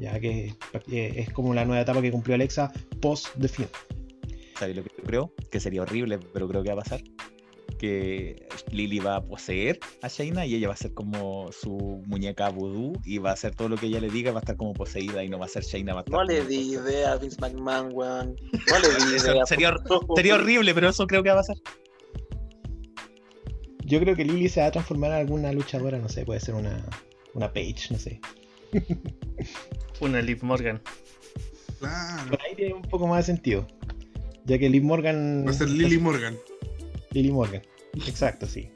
Ya 0.00 0.18
que 0.20 0.54
eh, 0.90 1.14
es 1.16 1.30
como 1.30 1.54
la 1.54 1.64
nueva 1.64 1.82
etapa 1.82 2.02
que 2.02 2.10
cumplió 2.10 2.34
Alexa 2.34 2.70
post 3.00 3.28
The 3.40 3.48
Fiend. 3.48 3.70
¿Sabes 4.58 4.76
lo 4.76 4.82
que 4.82 4.90
yo 4.98 5.04
creo? 5.04 5.32
Que 5.50 5.60
sería 5.60 5.82
horrible, 5.82 6.18
pero 6.32 6.48
creo 6.48 6.62
que 6.62 6.68
va 6.68 6.80
a 6.80 6.84
pasar. 6.84 7.00
Que 7.78 8.48
Lily 8.72 8.98
va 8.98 9.16
a 9.16 9.24
poseer 9.24 9.78
a 10.02 10.08
Shayna 10.08 10.44
y 10.46 10.56
ella 10.56 10.68
va 10.68 10.74
a 10.74 10.76
ser 10.76 10.92
como 10.94 11.50
su 11.52 12.02
muñeca 12.06 12.48
vudú 12.48 12.92
y 13.04 13.18
va 13.18 13.30
a 13.30 13.32
hacer 13.34 13.54
todo 13.54 13.68
lo 13.68 13.76
que 13.76 13.86
ella 13.86 14.00
le 14.00 14.10
diga, 14.10 14.32
va 14.32 14.40
a 14.40 14.42
estar 14.42 14.56
como 14.56 14.74
poseída 14.74 15.22
y 15.22 15.28
no 15.28 15.38
va 15.38 15.46
a 15.46 15.48
ser 15.48 15.62
Shayna. 15.62 15.94
Va 15.94 16.00
a 16.00 16.02
estar 16.02 16.18
No 16.18 16.24
le 16.24 16.44
di 16.44 16.72
idea 16.72 17.12
a 17.12 17.16
Vince 17.16 17.40
McMahon, 17.40 17.90
weón. 17.92 18.36
No 18.52 18.78
le 18.80 18.88
di 18.88 19.16
idea. 19.22 19.46
sería 19.46 20.34
horrible, 20.34 20.74
pero 20.74 20.88
eso 20.88 21.06
creo 21.06 21.22
que 21.22 21.28
va 21.28 21.36
a 21.36 21.38
pasar. 21.38 21.56
Yo 23.84 24.00
creo 24.00 24.14
que 24.14 24.24
Lily 24.24 24.48
se 24.50 24.60
va 24.60 24.66
a 24.66 24.70
transformar 24.70 25.12
en 25.12 25.16
alguna 25.18 25.50
luchadora, 25.50 25.98
no 25.98 26.10
sé, 26.10 26.26
puede 26.26 26.40
ser 26.40 26.54
una, 26.54 26.84
una 27.32 27.50
Page, 27.52 27.88
no 27.90 27.98
sé. 27.98 28.20
Una 30.00 30.20
Liv 30.20 30.42
Morgan. 30.42 30.80
Claro, 31.78 32.30
Por 32.30 32.40
ahí 32.42 32.54
tiene 32.54 32.74
un 32.74 32.82
poco 32.82 33.06
más 33.06 33.26
de 33.26 33.32
sentido. 33.32 33.66
Ya 34.44 34.58
que 34.58 34.68
Liv 34.68 34.84
Morgan. 34.84 35.44
va 35.46 35.50
a 35.50 35.54
ser 35.54 35.70
Lily 35.70 35.98
Morgan. 35.98 36.36
Lily 37.10 37.30
Morgan. 37.30 37.62
Exacto, 38.06 38.46
sí. 38.46 38.70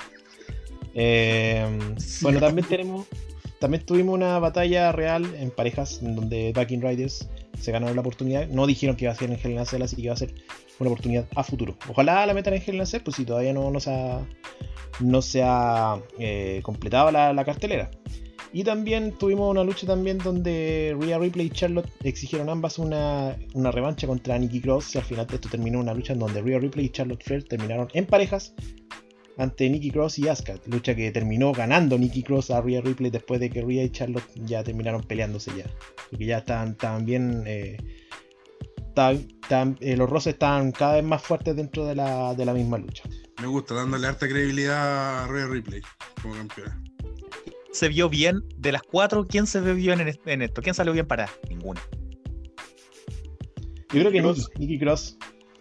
Eh, 0.95 1.79
Sí. 1.99 2.19
Bueno, 2.23 2.41
también 2.41 2.67
tenemos. 2.67 3.07
También 3.59 3.87
tuvimos 3.87 4.15
una 4.17 4.41
batalla 4.41 4.91
real 4.91 5.25
en 5.37 5.53
parejas 5.53 6.01
en 6.03 6.17
donde 6.17 6.53
Backing 6.53 6.83
Riders 6.83 7.29
se 7.61 7.71
ganaron 7.71 7.95
la 7.95 8.01
oportunidad. 8.01 8.49
No 8.49 8.67
dijeron 8.67 8.97
que 8.97 9.05
iba 9.05 9.13
a 9.13 9.15
ser 9.15 9.31
en 9.31 9.39
Hell 9.41 9.53
in 9.53 9.59
a 9.59 9.65
Cell, 9.65 9.83
así 9.83 9.95
que 9.95 10.03
iba 10.03 10.15
a 10.15 10.17
ser 10.17 10.35
una 10.81 10.91
oportunidad 10.91 11.27
a 11.37 11.45
futuro. 11.45 11.77
Ojalá 11.89 12.27
la 12.27 12.35
metan 12.35 12.55
en 12.55 12.63
Hell 12.67 12.75
in 12.75 12.81
a 12.81 12.87
Cell, 12.87 13.03
pues 13.03 13.17
si 13.17 13.25
todavía 13.25 13.53
no, 13.53 13.71
no 13.71 13.79
se 13.79 13.91
ha, 13.93 14.27
no 14.99 15.23
se 15.23 15.43
ha 15.45 16.01
eh, 16.19 16.61
completado 16.65 17.13
la, 17.13 17.33
la 17.33 17.45
cartelera. 17.45 17.89
Y 18.55 18.65
también 18.65 19.13
tuvimos 19.13 19.51
una 19.51 19.65
lucha 19.65 19.87
también 19.87 20.19
donde 20.19 20.95
Rhea 21.01 21.19
Ripley 21.19 21.47
y 21.47 21.51
Charlotte 21.51 21.89
exigieron 22.03 22.51
ambas 22.51 22.79
una, 22.79 23.37
una 23.55 23.71
revancha 23.71 24.07
contra 24.07 24.39
Nikki 24.39 24.61
Cross. 24.61 24.95
Y 24.95 24.99
al 24.99 25.05
final 25.05 25.27
esto 25.33 25.49
terminó 25.49 25.81
una 25.81 25.95
lucha 25.95 26.13
en 26.13 26.19
donde 26.19 26.43
Rhea 26.43 26.59
Ripley 26.59 26.87
y 26.87 26.91
Charlotte 26.91 27.23
Flair 27.23 27.45
terminaron 27.49 27.89
en 27.95 28.05
parejas 28.05 28.55
ante 29.39 29.71
Nikki 29.71 29.91
Cross 29.91 30.19
y 30.19 30.29
Asuka. 30.29 30.57
Lucha 30.67 30.95
que 30.95 31.11
terminó 31.11 31.53
ganando 31.53 31.97
Nikki 31.97 32.23
Cross 32.23 32.51
a 32.51 32.61
Rhea 32.61 32.83
Ripley 32.83 33.11
después 33.11 33.41
de 33.41 33.49
que 33.49 33.63
Rhea 33.63 33.85
y 33.85 33.91
Charlotte 33.91 34.29
ya 34.35 34.63
terminaron 34.63 35.03
peleándose 35.03 35.51
ya. 35.57 35.65
Porque 36.11 36.27
ya 36.27 36.39
estaban, 36.39 36.73
estaban 36.73 37.07
bien... 37.07 37.45
eh, 37.47 37.79
eh, 38.95 39.97
los 39.97 40.11
roces 40.11 40.35
estaban 40.35 40.73
cada 40.73 40.97
vez 40.97 41.05
más 41.05 41.23
fuertes 41.23 41.57
dentro 41.57 41.87
de 41.87 41.95
la, 41.95 42.35
de 42.35 42.45
la 42.45 42.53
misma 42.53 42.77
lucha. 42.77 43.05
Me 43.41 43.47
gusta, 43.47 43.75
dándole 43.75 44.07
harta 44.07 44.29
credibilidad 44.29 45.25
a 45.25 45.27
Rhea 45.29 45.47
Ripley 45.47 45.81
como 46.21 46.35
campeona. 46.35 46.92
Se 47.73 47.89
vio 47.89 48.09
bien, 48.09 48.43
de 48.57 48.73
las 48.73 48.83
cuatro, 48.83 49.27
¿quién 49.27 49.47
se 49.47 49.61
vio 49.61 49.75
bien 49.75 50.01
en, 50.01 50.09
est- 50.09 50.27
en 50.27 50.43
esto? 50.43 50.61
¿Quién 50.63 50.75
salió 50.75 50.93
bien 50.93 51.07
para? 51.07 51.29
Ninguna. 51.49 51.81
Yo 53.93 54.01
creo 54.01 54.11
que 54.13 54.21
Cross. 54.21 54.39
Nikki, 54.39 54.61
Nikki 54.61 54.79
Cross. 54.79 55.17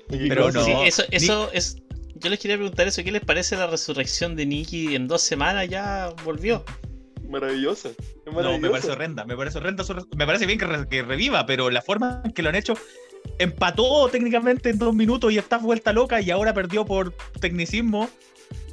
Nikki 0.10 0.30
Pero 0.30 0.42
Cross, 0.44 0.56
no. 0.56 0.64
Sí, 0.66 0.74
eso, 0.86 1.04
eso 1.12 1.50
es. 1.54 1.78
Yo 2.16 2.30
les 2.30 2.40
quería 2.40 2.58
preguntar 2.58 2.88
eso. 2.88 3.04
¿Qué 3.04 3.12
les 3.12 3.24
parece 3.24 3.56
la 3.56 3.68
resurrección 3.68 4.36
de 4.36 4.46
Nikki 4.46 4.96
en 4.96 5.08
dos 5.08 5.22
semanas? 5.22 5.68
Ya 5.70 6.14
volvió. 6.24 6.64
Maravillosa. 7.30 7.90
Es 7.90 8.34
No, 8.34 8.58
me 8.60 8.70
parece 8.70 8.92
horrenda, 8.92 9.26
me 9.26 9.36
parece 9.38 9.58
horrenda. 9.58 9.84
Me 10.18 10.26
parece 10.26 10.46
bien 10.46 10.60
que, 10.60 10.66
re- 10.66 10.88
que 10.88 11.02
reviva, 11.02 11.46
pero 11.46 11.70
la 11.70 11.82
forma 11.82 12.22
en 12.26 12.32
que 12.34 12.42
lo 12.42 12.50
han 12.50 12.56
hecho, 12.56 12.74
empató 13.40 14.08
técnicamente 14.10 14.70
en 14.70 14.78
dos 14.78 14.94
minutos 14.94 15.32
y 15.32 15.38
está 15.38 15.58
vuelta 15.58 15.94
loca 15.94 16.20
y 16.22 16.30
ahora 16.30 16.54
perdió 16.54 16.86
por 16.86 17.14
tecnicismo. 17.40 18.10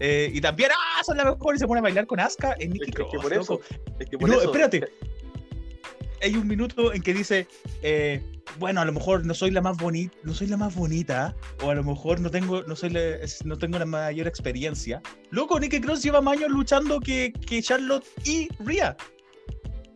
Eh, 0.00 0.30
y 0.32 0.40
también, 0.40 0.70
¡ah! 0.72 1.02
Son 1.04 1.16
la 1.16 1.24
mejor 1.24 1.56
y 1.56 1.58
se 1.58 1.66
pone 1.66 1.80
a 1.80 1.82
bailar 1.82 2.06
con 2.06 2.20
Asuka 2.20 2.54
en 2.58 2.68
Es 2.68 2.68
Nikki 2.70 2.84
que, 2.84 2.90
es 2.90 2.96
Cross. 2.96 3.10
que 3.12 3.18
por 3.18 3.32
eso. 3.32 3.60
Es 3.98 4.08
que 4.10 4.18
por 4.18 4.28
No, 4.28 4.36
eso. 4.36 4.44
espérate. 4.44 4.84
Hay 6.20 6.34
un 6.34 6.48
minuto 6.48 6.92
en 6.92 7.00
que 7.00 7.14
dice, 7.14 7.46
eh, 7.82 8.20
bueno, 8.58 8.80
a 8.80 8.84
lo 8.84 8.92
mejor 8.92 9.24
no 9.24 9.34
soy 9.34 9.52
la 9.52 9.60
más 9.60 9.76
bonita, 9.76 10.16
no 10.24 10.34
soy 10.34 10.48
la 10.48 10.56
más 10.56 10.74
bonita, 10.74 11.36
o 11.62 11.70
a 11.70 11.74
lo 11.76 11.84
mejor 11.84 12.18
no 12.20 12.28
tengo, 12.28 12.62
no 12.64 12.74
soy 12.74 12.90
la, 12.90 13.00
es- 13.00 13.44
no 13.44 13.56
tengo 13.56 13.78
la 13.78 13.84
mayor 13.86 14.26
experiencia. 14.26 15.00
Loco, 15.30 15.60
Nikki 15.60 15.80
Cross 15.80 16.02
lleva 16.02 16.20
más 16.20 16.36
años 16.36 16.50
luchando 16.50 16.98
que, 16.98 17.32
que 17.32 17.62
Charlotte 17.62 18.04
y 18.24 18.48
Rhea. 18.64 18.96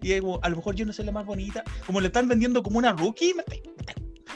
Y 0.01 0.13
es 0.13 0.21
como, 0.21 0.39
a 0.43 0.49
lo 0.49 0.57
mejor 0.57 0.75
yo 0.77 0.85
no 0.87 0.93
soy 0.93 1.05
la 1.07 1.13
más 1.13 1.27
bonita. 1.27 1.65
Como 1.87 2.01
le 2.01 2.07
están 2.09 2.29
vendiendo 2.29 2.63
como 2.63 2.79
una 2.79 2.93
rookie. 2.93 3.35
me 3.35 3.43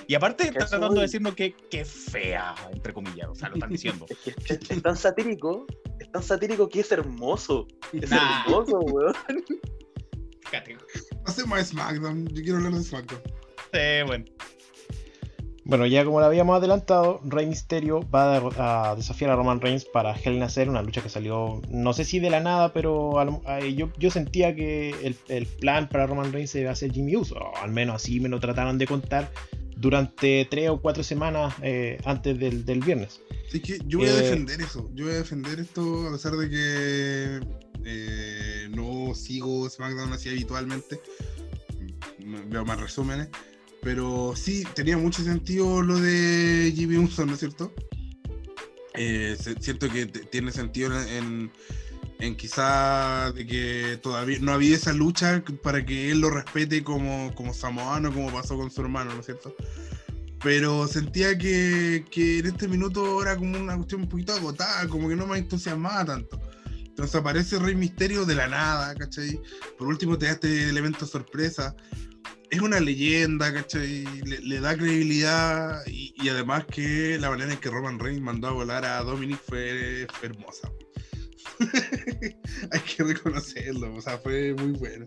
Y 0.09 0.15
aparte 0.15 0.45
Que 0.45 0.51
está 0.51 0.65
eso 0.65 0.71
tratando 0.71 0.97
de 0.97 1.03
decirnos 1.03 1.35
que, 1.35 1.53
que 1.53 1.85
fea, 1.85 2.55
entre 2.73 2.93
comillas. 2.93 3.29
O 3.29 3.35
sea, 3.35 3.49
lo 3.49 3.55
están 3.57 3.71
diciendo. 3.71 4.07
Es, 4.11 4.19
que 4.19 4.55
es, 4.55 4.71
es 4.71 4.83
tan 4.83 4.97
satírico. 4.97 5.67
Es 5.99 6.11
tan 6.13 6.23
satírico 6.23 6.69
que 6.69 6.81
es 6.81 6.93
hermoso. 6.93 7.67
Es 7.93 8.11
Nah. 8.11 8.45
hermoso, 8.45 8.79
weón. 8.81 9.15
Fíjate. 10.45 10.77
Hacemos 11.25 11.59
a 11.59 11.65
SmackDown, 11.65 12.27
yo 12.29 12.43
quiero 12.43 12.59
hablar 12.59 12.75
de 12.75 12.85
SmackDown. 12.85 13.21
Sí, 13.73 14.07
bueno. 14.07 14.25
Bueno, 15.65 15.85
ya 15.85 16.05
como 16.05 16.21
lo 16.21 16.27
habíamos 16.27 16.57
adelantado, 16.57 17.21
Rey 17.25 17.45
Mysterio 17.45 17.99
va 18.15 18.37
a, 18.91 18.95
desafiar 18.95 19.31
a 19.33 19.35
Roman 19.35 19.61
Reigns 19.61 19.85
para 19.85 20.15
Hell 20.15 20.35
in 20.35 20.45
a 20.45 20.49
Cell, 20.49 20.69
una 20.69 20.81
lucha 20.81 21.03
que 21.03 21.09
salió, 21.09 21.61
no 21.69 21.93
sé 21.93 22.05
si 22.05 22.21
de 22.21 22.31
la 22.31 22.39
nada, 22.39 22.73
pero 22.73 23.19
a 23.19 23.59
yo, 23.61 23.91
yo 23.99 24.11
sentía 24.13 24.55
que 24.55 24.91
el, 25.03 25.17
el 25.27 25.47
plan 25.47 25.89
para 25.89 26.07
Roman 26.07 26.33
Reigns 26.33 26.55
iba 26.55 26.71
a 26.71 26.77
ser 26.77 26.93
Jimmy 26.93 27.17
Uso, 27.17 27.35
o 27.35 27.57
al 27.57 27.73
menos 27.73 27.97
así 27.97 28.21
me 28.21 28.29
lo 28.29 28.39
trataron 28.39 28.79
de 28.79 28.87
contar 28.87 29.29
durante 29.77 30.47
tres 30.51 30.71
o 30.71 30.81
cuatro 30.81 31.03
semanas 31.05 31.55
eh, 31.63 31.99
antes 32.05 32.39
del, 32.39 32.65
del 32.65 32.81
viernes. 32.81 33.21
Así 33.49 33.61
que 33.61 33.79
yo 33.87 33.99
voy 33.99 34.09
a 34.09 34.13
Eh, 34.19 34.23
defender 34.23 34.61
eso. 34.61 34.91
Yo 34.95 35.05
voy 35.05 35.15
a 35.15 35.19
defender 35.19 35.61
esto 35.61 36.09
a 36.09 36.13
pesar 36.13 36.33
de 36.33 36.51
que 36.51 37.41
eh, 37.85 38.69
no 38.75 39.15
sigo 39.15 39.69
SmackDown 39.71 40.13
así 40.13 40.29
habitualmente. 40.31 41.01
Veo 42.49 42.65
más 42.65 42.81
resúmenes. 42.81 43.29
Pero 43.83 44.33
sí, 44.35 44.65
tenía 44.75 44.97
mucho 44.99 45.23
sentido 45.23 45.81
lo 45.83 45.99
de 46.01 46.73
Jimmy 46.75 46.97
Uso, 46.97 47.25
¿no 47.25 47.35
es 47.35 47.39
cierto? 47.39 47.73
Eh, 48.95 49.37
siento 49.61 49.89
que 49.91 50.07
tiene 50.07 50.51
sentido 50.51 50.91
en, 51.01 51.09
en- 51.09 51.51
en 52.19 52.37
quizá 52.37 53.33
de 53.33 53.47
que 53.47 53.99
todavía 54.03 54.39
no 54.41 54.53
había 54.53 54.77
esa 54.77 54.93
lucha 54.93 55.43
para 55.63 55.85
que 55.85 56.11
él 56.11 56.21
lo 56.21 56.31
respete 56.31 56.83
como, 56.83 57.35
como 57.35 57.53
samoano, 57.53 58.13
como 58.13 58.33
pasó 58.33 58.57
con 58.57 58.71
su 58.71 58.81
hermano, 58.81 59.13
¿no 59.15 59.21
es 59.21 59.27
cierto? 59.27 59.55
Pero 60.43 60.87
sentía 60.87 61.37
que, 61.37 62.05
que 62.11 62.39
en 62.39 62.47
este 62.47 62.69
minuto 62.69 63.23
era 63.23 63.37
como 63.37 63.59
una 63.59 63.77
cuestión 63.77 64.03
un 64.03 64.09
poquito 64.09 64.33
agotada, 64.35 64.87
como 64.89 65.09
que 65.09 65.17
no 65.17 65.27
me 65.27 65.39
entusiasmaba 65.39 66.05
tanto. 66.05 66.41
Entonces 66.97 67.15
aparece 67.17 67.59
Rey 67.59 67.75
Misterio 67.75 68.25
de 68.25 68.35
la 68.35 68.49
nada, 68.49 68.95
¿cachai? 68.95 69.39
Por 69.77 69.89
último 69.89 70.17
te 70.17 70.27
da 70.27 70.33
este 70.33 70.69
elemento 70.71 71.05
sorpresa. 71.05 71.75
Es 72.49 72.61
una 72.61 72.81
leyenda, 72.81 73.53
¿cachai? 73.53 74.05
Le, 74.25 74.41
le 74.41 74.61
da 74.61 74.77
credibilidad 74.77 75.83
y, 75.87 76.15
y 76.17 76.29
además 76.29 76.65
que 76.67 77.19
la 77.19 77.29
manera 77.29 77.53
en 77.53 77.59
que 77.59 77.69
Roman 77.69 77.99
Reigns 77.99 78.23
mandó 78.23 78.49
a 78.49 78.53
volar 78.53 78.85
a 78.87 79.03
Dominic 79.03 79.41
fue, 79.47 80.07
fue 80.19 80.29
hermosa. 80.29 80.71
Hay 82.71 82.81
que 82.81 83.03
reconocerlo, 83.03 83.95
o 83.95 84.01
sea, 84.01 84.19
fue 84.19 84.55
muy 84.55 84.73
bueno. 84.73 85.05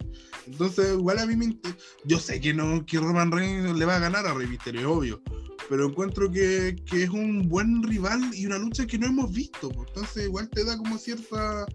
Entonces, 0.48 0.94
igual 0.94 1.20
a 1.20 1.26
mí 1.26 1.36
me 1.36 1.58
Yo 2.06 2.20
sé 2.20 2.40
que 2.40 2.54
no 2.54 2.86
que 2.86 2.98
Roman 2.98 3.32
Reigns 3.32 3.78
le 3.78 3.86
va 3.86 3.98
a 3.98 4.00
ganar 4.00 4.26
a 4.26 4.34
Rey 4.34 4.48
Mysterio, 4.48 4.92
obvio. 4.92 5.22
Pero 5.70 5.86
encuentro 5.86 6.32
que, 6.32 6.76
que 6.86 7.04
es 7.04 7.10
un 7.10 7.48
buen 7.48 7.84
rival 7.84 8.22
y 8.34 8.48
una 8.48 8.58
lucha 8.58 8.88
que 8.88 8.98
no 8.98 9.08
hemos 9.08 9.32
visto. 9.32 9.70
pues. 9.70 9.88
Entonces, 9.90 10.26
igual 10.26 10.50
te 10.50 10.64
da 10.64 10.78
como 10.78 10.98
cierta, 10.98 11.66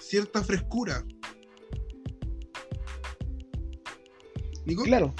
cierta 0.00 0.42
frescura. 0.42 1.04
¿Nico? 4.64 4.82
Claro. 4.84 5.14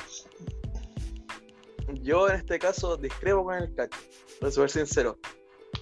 Yo 2.01 2.29
en 2.29 2.37
este 2.37 2.59
caso 2.59 2.97
discrepo 2.97 3.45
con 3.45 3.55
el 3.57 3.75
cacho, 3.75 3.99
para 4.41 4.53
ser 4.53 4.71
sincero. 4.71 5.19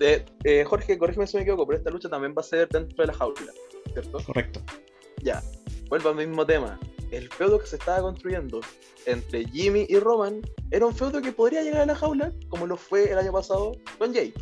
Eh, 0.03 0.24
eh, 0.42 0.64
Jorge, 0.64 0.98
corrígeme 0.98 1.28
si 1.28 1.36
me 1.36 1.44
equivoco, 1.44 1.64
pero 1.64 1.78
esta 1.78 1.90
lucha 1.90 2.09
también 2.09 2.34
va 2.36 2.40
a 2.40 2.44
ser 2.44 2.68
dentro 2.68 2.96
de 2.96 3.07
la 3.07 3.14
jaula, 3.14 3.53
¿cierto? 3.92 4.18
Correcto. 4.26 4.61
Ya, 5.22 5.40
vuelvo 5.88 6.09
al 6.09 6.16
mismo 6.16 6.44
tema. 6.44 6.78
El 7.12 7.28
feudo 7.28 7.61
que 7.61 7.66
se 7.66 7.76
estaba 7.76 8.00
construyendo 8.00 8.61
entre 9.07 9.44
Jimmy 9.50 9.86
y 9.88 9.98
Roman 9.98 10.42
era 10.72 10.86
un 10.86 10.94
feudo 10.94 11.22
que 11.22 11.30
podría 11.30 11.62
llegar 11.62 11.82
a 11.82 11.86
la 11.86 11.94
jaula, 11.94 12.32
como 12.48 12.66
lo 12.66 12.76
fue 12.76 13.12
el 13.12 13.18
año 13.18 13.32
pasado 13.32 13.76
con 13.98 14.12
Jay. 14.12 14.34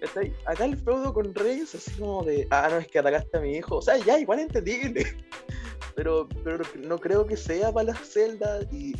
¿Cachai? 0.00 0.34
Acá 0.46 0.64
el 0.64 0.76
feudo 0.76 1.12
con 1.12 1.34
Reigns, 1.34 1.74
así 1.74 1.92
como 1.92 2.24
de, 2.24 2.48
ah, 2.50 2.68
no, 2.70 2.78
es 2.78 2.88
que 2.88 2.98
atacaste 2.98 3.36
a 3.36 3.40
mi 3.40 3.56
hijo. 3.56 3.76
O 3.76 3.82
sea, 3.82 3.96
ya, 3.98 4.18
igual 4.18 4.40
entendible. 4.40 5.06
Pero, 5.96 6.28
pero 6.44 6.64
no 6.78 6.98
creo 6.98 7.26
que 7.26 7.36
sea 7.36 7.72
para 7.72 7.88
las 7.92 7.98
celdas 8.08 8.64
y, 8.72 8.94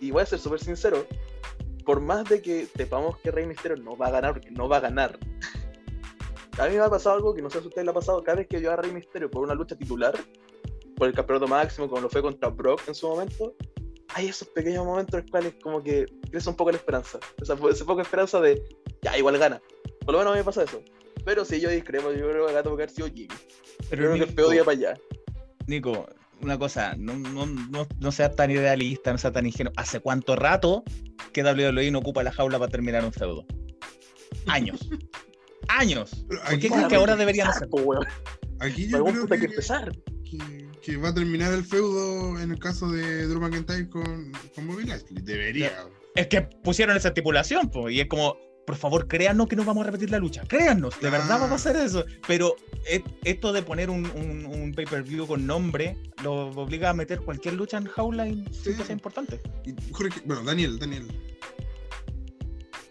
y 0.00 0.10
voy 0.10 0.22
a 0.22 0.26
ser 0.26 0.38
súper 0.38 0.58
sincero. 0.60 1.06
Por 1.86 2.00
más 2.00 2.28
de 2.28 2.42
que 2.42 2.66
sepamos 2.66 3.16
que 3.18 3.30
Rey 3.30 3.46
Mysterio 3.46 3.82
no 3.82 3.96
va 3.96 4.08
a 4.08 4.10
ganar, 4.10 4.34
porque 4.34 4.50
no 4.50 4.68
va 4.68 4.78
a 4.78 4.80
ganar. 4.80 5.18
A 6.58 6.66
mí 6.66 6.74
me 6.74 6.80
ha 6.80 6.90
pasado 6.90 7.14
algo 7.14 7.32
que 7.32 7.40
no 7.40 7.48
sé 7.48 7.60
si 7.60 7.64
a 7.64 7.68
ustedes 7.68 7.84
le 7.84 7.92
ha 7.92 7.94
pasado. 7.94 8.22
Cada 8.24 8.38
vez 8.38 8.48
que 8.48 8.60
yo 8.60 8.72
a 8.72 8.76
Rey 8.76 8.90
Mysterio 8.90 9.30
por 9.30 9.44
una 9.44 9.54
lucha 9.54 9.76
titular, 9.76 10.14
por 10.96 11.08
el 11.08 11.14
campeonato 11.14 11.46
máximo, 11.46 11.88
como 11.88 12.02
lo 12.02 12.08
fue 12.08 12.22
contra 12.22 12.48
Brock 12.48 12.82
en 12.88 12.94
su 12.94 13.08
momento, 13.08 13.54
hay 14.14 14.28
esos 14.28 14.48
pequeños 14.48 14.84
momentos 14.84 15.14
en 15.14 15.20
los 15.20 15.30
cuales 15.30 15.54
como 15.62 15.82
que 15.82 16.06
crece 16.30 16.48
un 16.48 16.56
poco 16.56 16.72
la 16.72 16.78
esperanza. 16.78 17.20
Esa, 17.40 17.54
esa 17.70 17.84
poca 17.84 18.02
esperanza 18.02 18.40
de, 18.40 18.62
ya, 19.02 19.16
igual 19.16 19.38
gana. 19.38 19.62
Por 20.04 20.12
lo 20.12 20.18
menos 20.18 20.32
a 20.32 20.34
mí 20.34 20.40
me 20.40 20.44
pasa 20.44 20.64
eso. 20.64 20.82
Pero 21.24 21.44
si 21.44 21.60
yo 21.60 21.68
discrepo, 21.68 22.10
yo 22.12 22.28
creo 22.30 22.46
que 22.46 22.52
acá 22.52 22.62
tuvo 22.62 22.76
que 22.76 22.84
haber 22.84 22.94
sido 22.94 23.08
Jimmy. 23.08 23.28
Yo 23.90 23.90
creo 23.90 24.14
que 24.14 24.20
el 24.20 24.34
peor 24.34 24.50
día 24.50 24.64
para 24.64 24.76
allá. 24.76 25.00
Nico, 25.66 26.06
una 26.40 26.58
cosa, 26.58 26.94
no, 26.98 27.16
no, 27.16 27.46
no, 27.46 27.86
no 27.98 28.12
sea 28.12 28.30
tan 28.30 28.50
idealista, 28.50 29.12
no 29.12 29.18
sea 29.18 29.32
tan 29.32 29.46
ingenuo. 29.46 29.72
¿Hace 29.76 30.00
cuánto 30.00 30.36
rato 30.36 30.84
que 31.32 31.42
WWE 31.42 31.90
no 31.90 31.98
ocupa 32.00 32.22
la 32.22 32.32
jaula 32.32 32.58
para 32.58 32.70
terminar 32.70 33.04
un 33.04 33.12
feudo? 33.12 33.46
Años. 34.46 34.88
Años. 35.68 36.24
Pero 36.28 36.40
¿Por 36.42 36.58
qué 36.58 36.68
crees 36.70 36.86
que 36.88 36.94
ahora 36.96 37.16
deberían 37.16 37.48
hacer? 37.48 37.68
aquí 38.60 38.88
yo 38.88 39.04
creo 39.04 39.26
que 39.26 39.38
que, 39.38 39.44
empezar. 39.46 39.92
que- 40.24 40.66
que 40.86 40.96
va 40.96 41.08
a 41.08 41.14
terminar 41.14 41.52
el 41.52 41.64
feudo 41.64 42.38
en 42.40 42.52
el 42.52 42.60
caso 42.60 42.88
de 42.88 43.26
Drew 43.26 43.40
McIntyre 43.40 43.88
con, 43.88 44.30
con 44.54 44.68
Bobby 44.68 44.84
Lashley. 44.84 45.20
Debería. 45.20 45.72
Es 46.14 46.28
que 46.28 46.42
pusieron 46.42 46.96
esa 46.96 47.08
estipulación, 47.08 47.68
po, 47.70 47.90
y 47.90 48.00
es 48.00 48.06
como, 48.06 48.36
por 48.66 48.76
favor, 48.76 49.06
créannos 49.06 49.46
que 49.48 49.54
no 49.56 49.64
vamos 49.64 49.82
a 49.82 49.86
repetir 49.86 50.10
la 50.10 50.18
lucha. 50.18 50.42
Créannos, 50.48 50.98
de 51.00 51.08
verdad 51.10 51.38
vamos 51.40 51.52
a 51.52 51.54
hacer 51.54 51.76
eso. 51.76 52.04
Pero 52.26 52.56
e- 52.86 53.02
esto 53.24 53.52
de 53.52 53.62
poner 53.62 53.90
un, 53.90 54.04
un- 54.10 54.44
un 54.46 54.72
pay-per-view 54.74 55.26
con 55.26 55.46
nombre 55.46 55.96
lo 56.22 56.48
obliga 56.48 56.90
a 56.90 56.94
meter 56.94 57.20
cualquier 57.20 57.54
lucha 57.54 57.78
en 57.78 57.86
jaula 57.86 58.26
y 58.26 58.44
Sí. 58.50 58.70
es 58.78 58.90
importante. 58.90 59.40
Jorge- 59.92 60.20
bueno, 60.24 60.42
Daniel, 60.42 60.78
Daniel. 60.78 61.06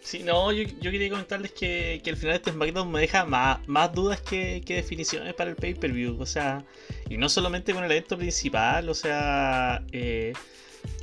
Sí, 0.01 0.21
no, 0.23 0.51
yo, 0.51 0.63
yo 0.81 0.91
quería 0.91 1.09
comentarles 1.09 1.51
que, 1.51 1.99
que 2.03 2.11
al 2.11 2.17
final 2.17 2.35
este 2.35 2.51
SmackDown 2.51 2.91
me 2.91 2.99
deja 3.01 3.25
más, 3.25 3.67
más 3.67 3.91
dudas 3.91 4.21
que, 4.21 4.61
que 4.63 4.75
definiciones 4.75 5.33
para 5.33 5.49
el 5.49 5.55
pay-per-view. 5.55 6.21
O 6.21 6.25
sea, 6.27 6.63
y 7.09 7.17
no 7.17 7.27
solamente 7.27 7.73
con 7.73 7.83
el 7.83 7.91
evento 7.91 8.15
principal, 8.15 8.87
o 8.87 8.93
sea, 8.93 9.83
eh, 9.91 10.33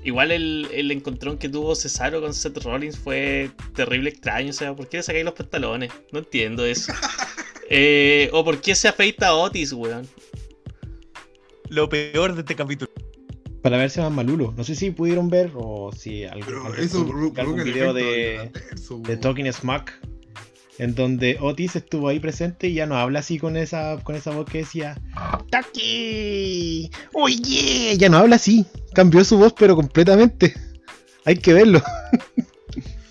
igual 0.05 0.31
el, 0.33 0.69
el 0.73 0.91
encontrón 0.91 1.39
que 1.39 1.49
tuvo 1.49 1.75
Cesaro 1.75 2.21
con 2.21 2.35
Seth 2.35 2.59
Rollins 2.65 2.99
fue 2.99 3.51
terrible 3.75 4.11
extraño. 4.11 4.51
O 4.51 4.53
sea, 4.53 4.75
¿por 4.75 4.89
qué 4.89 4.99
le 4.99 5.03
sacáis 5.03 5.25
los 5.25 5.35
pantalones? 5.35 5.91
No 6.13 6.19
entiendo 6.21 6.65
eso. 6.65 6.93
Eh, 7.75 8.29
o 8.35 8.45
por 8.45 8.61
qué 8.61 8.75
se 8.75 8.87
afeita 8.87 9.29
a 9.29 9.35
Otis, 9.35 9.73
weón. 9.73 10.07
Lo 11.71 11.89
peor 11.89 12.35
de 12.35 12.41
este 12.41 12.55
capítulo. 12.55 12.91
Para 13.63 13.79
verse 13.79 14.01
más 14.03 14.13
malulo. 14.13 14.53
No 14.57 14.63
sé 14.65 14.75
si 14.75 14.91
pudieron 14.91 15.31
ver 15.31 15.53
o 15.55 15.91
si 15.97 16.25
algún, 16.25 16.45
Pero 16.47 16.67
algún- 16.67 16.79
eso 16.81 16.99
algún 17.39 17.65
video 17.65 17.95
de, 17.95 18.51
de. 19.07 19.17
Talking 19.17 19.51
Smack. 19.51 19.99
En 20.79 20.95
donde 20.95 21.37
Otis 21.41 21.77
estuvo 21.77 22.09
ahí 22.09 22.19
presente 22.19 22.69
y 22.69 22.75
ya 22.75 22.87
no 22.87 22.97
habla 22.97 23.19
así 23.19 23.39
con 23.39 23.57
esa, 23.57 23.99
con 24.03 24.15
esa 24.15 24.31
voz 24.31 24.49
que 24.49 24.59
decía 24.59 25.01
¡Taki! 25.51 26.91
¡Oye! 27.13 27.97
Ya 27.99 28.09
no 28.09 28.19
habla 28.19 28.37
así. 28.37 28.65
Cambió 28.95 29.25
su 29.25 29.39
voz 29.39 29.53
pero 29.53 29.77
completamente. 29.77 30.55
Hay 31.25 31.37
que 31.37 31.53
verlo. 31.53 31.83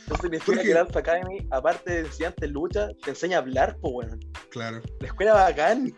Eso 0.06 0.22
significa 0.22 0.46
Jorge. 0.46 0.64
que 0.64 0.72
el 0.72 0.78
Alpha 0.78 1.00
Academy, 1.00 1.48
aparte 1.52 1.92
de 1.92 2.00
enseñarte 2.02 2.48
lucha, 2.48 2.90
te 3.04 3.12
enseña 3.12 3.38
a 3.38 3.42
hablar, 3.42 3.78
po, 3.78 3.90
weón. 3.90 4.20
Claro. 4.50 4.82
La 5.00 5.08
escuela 5.08 5.34
bacán. 5.34 5.96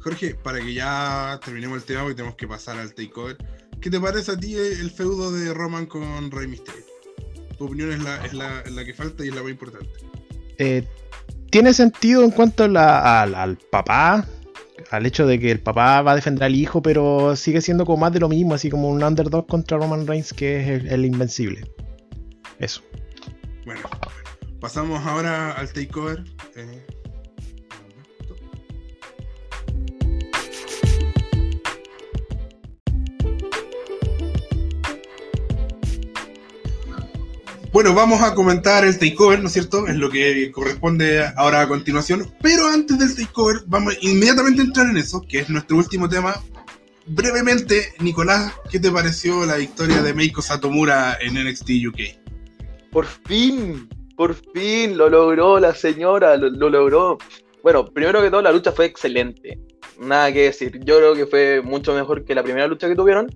Jorge, 0.00 0.34
para 0.34 0.60
que 0.60 0.74
ya 0.74 1.40
terminemos 1.42 1.78
el 1.78 1.84
tema, 1.84 2.02
porque 2.02 2.16
tenemos 2.16 2.36
que 2.36 2.46
pasar 2.46 2.78
al 2.78 2.92
takeover. 2.92 3.38
¿Qué 3.80 3.88
te 3.88 3.98
parece 3.98 4.32
a 4.32 4.36
ti 4.36 4.54
el 4.54 4.90
feudo 4.90 5.32
de 5.32 5.54
Roman 5.54 5.86
con 5.86 6.30
Rey 6.30 6.46
Mysterio? 6.46 6.84
Tu 7.56 7.64
opinión 7.64 7.92
es 7.92 8.02
la, 8.02 8.24
es 8.26 8.34
la, 8.34 8.60
es 8.60 8.72
la 8.72 8.84
que 8.84 8.92
falta 8.92 9.24
y 9.24 9.28
es 9.28 9.34
la 9.34 9.42
más 9.42 9.52
importante. 9.52 9.88
Eh, 10.58 10.86
tiene 11.50 11.72
sentido 11.72 12.24
en 12.24 12.30
cuanto 12.30 12.64
al, 12.64 13.58
papá, 13.70 14.26
al 14.90 15.06
hecho 15.06 15.26
de 15.26 15.38
que 15.38 15.50
el 15.50 15.60
papá 15.60 16.02
va 16.02 16.12
a 16.12 16.14
defender 16.16 16.44
al 16.44 16.54
hijo, 16.54 16.82
pero 16.82 17.36
sigue 17.36 17.60
siendo 17.60 17.86
como 17.86 17.98
más 17.98 18.12
de 18.12 18.20
lo 18.20 18.28
mismo, 18.28 18.54
así 18.54 18.70
como 18.70 18.88
un 18.88 19.02
underdog 19.02 19.46
contra 19.46 19.78
Roman 19.78 20.06
Reigns 20.06 20.32
que 20.32 20.60
es 20.60 20.68
el, 20.68 20.88
el 20.88 21.04
invencible. 21.04 21.70
Eso. 22.58 22.82
Bueno, 23.64 23.82
pasamos 24.60 25.04
ahora 25.06 25.52
al 25.52 25.72
takeover. 25.72 26.24
Eh, 26.56 26.86
Bueno, 37.74 37.92
vamos 37.92 38.22
a 38.22 38.36
comentar 38.36 38.84
el 38.84 39.00
takeover, 39.00 39.40
¿no 39.40 39.48
es 39.48 39.52
cierto? 39.52 39.88
Es 39.88 39.96
lo 39.96 40.08
que 40.08 40.52
corresponde 40.52 41.26
ahora 41.36 41.62
a 41.62 41.66
continuación. 41.66 42.32
Pero 42.40 42.68
antes 42.68 43.00
del 43.00 43.16
takeover, 43.16 43.62
vamos 43.66 43.98
inmediatamente 44.00 44.60
a 44.60 44.64
entrar 44.66 44.86
en 44.86 44.96
eso, 44.96 45.20
que 45.28 45.40
es 45.40 45.50
nuestro 45.50 45.78
último 45.78 46.08
tema. 46.08 46.40
Brevemente, 47.04 47.92
Nicolás, 47.98 48.52
¿qué 48.70 48.78
te 48.78 48.92
pareció 48.92 49.44
la 49.44 49.56
victoria 49.56 50.02
de 50.02 50.14
Meiko 50.14 50.40
Satomura 50.40 51.18
en 51.20 51.34
NXT 51.34 51.70
UK? 51.88 52.92
Por 52.92 53.06
fin, 53.06 53.88
por 54.16 54.36
fin 54.52 54.96
lo 54.96 55.08
logró 55.08 55.58
la 55.58 55.74
señora, 55.74 56.36
lo, 56.36 56.50
lo 56.50 56.70
logró. 56.70 57.18
Bueno, 57.64 57.86
primero 57.86 58.22
que 58.22 58.30
todo, 58.30 58.42
la 58.42 58.52
lucha 58.52 58.70
fue 58.70 58.84
excelente. 58.84 59.58
Nada 59.98 60.32
que 60.32 60.42
decir. 60.42 60.78
Yo 60.84 60.98
creo 60.98 61.14
que 61.16 61.26
fue 61.26 61.60
mucho 61.60 61.92
mejor 61.92 62.24
que 62.24 62.36
la 62.36 62.44
primera 62.44 62.68
lucha 62.68 62.86
que 62.86 62.94
tuvieron. 62.94 63.26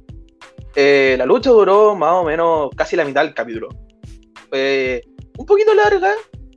Eh, 0.77 1.17
la 1.19 1.27
lucha 1.27 1.51
duró 1.51 1.97
más 1.97 2.13
o 2.13 2.23
menos 2.23 2.71
casi 2.77 2.95
la 2.95 3.05
mitad 3.05 3.25
del 3.25 3.35
capítulo. 3.35 3.88
Fue 4.49 5.03
un 5.37 5.47
poquito 5.47 5.75
larga, 5.75 6.13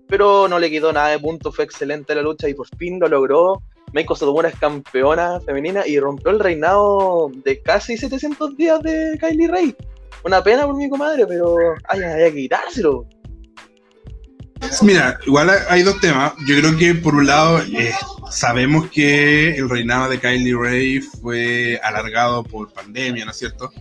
pero 0.07 0.47
no 0.47 0.59
le 0.59 0.69
quitó 0.69 0.91
nada 0.91 1.09
de 1.09 1.19
punto. 1.19 1.51
Fue 1.51 1.65
excelente 1.65 2.15
la 2.15 2.21
lucha 2.21 2.47
y 2.49 2.53
por 2.53 2.67
fin 2.77 2.99
lo 2.99 3.07
logró. 3.07 3.61
Meiko 3.93 4.15
Satomura 4.15 4.49
es 4.49 4.57
campeona 4.57 5.39
femenina 5.41 5.85
y 5.85 5.99
rompió 5.99 6.31
el 6.31 6.39
reinado 6.39 7.29
de 7.43 7.61
casi 7.61 7.97
700 7.97 8.55
días 8.55 8.81
de 8.81 9.17
Kylie 9.19 9.47
Ray. 9.47 9.75
Una 10.23 10.43
pena 10.43 10.65
por 10.65 10.75
mi 10.75 10.89
comadre, 10.89 11.25
pero 11.27 11.55
ay, 11.87 12.03
había 12.03 12.31
que 12.31 12.41
quitárselo. 12.41 13.05
Mira, 14.81 15.19
igual 15.25 15.49
hay 15.69 15.83
dos 15.83 15.99
temas. 15.99 16.33
Yo 16.47 16.55
creo 16.57 16.77
que 16.77 16.95
por 16.95 17.15
un 17.15 17.25
lado 17.25 17.59
eh, 17.59 17.93
sabemos 18.29 18.89
que 18.89 19.55
el 19.55 19.69
reinado 19.69 20.09
de 20.09 20.19
Kylie 20.19 20.55
Ray 20.55 21.01
fue 21.01 21.79
alargado 21.83 22.43
por 22.43 22.71
pandemia, 22.71 23.25
¿no 23.25 23.31
es 23.31 23.37
cierto? 23.37 23.71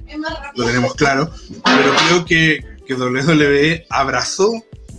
Lo 0.56 0.66
tenemos 0.66 0.94
claro. 0.94 1.30
Pero 1.64 1.92
creo 2.08 2.24
que, 2.24 2.64
que 2.96 3.02
WWE 3.02 3.86
abrazó, 3.88 4.52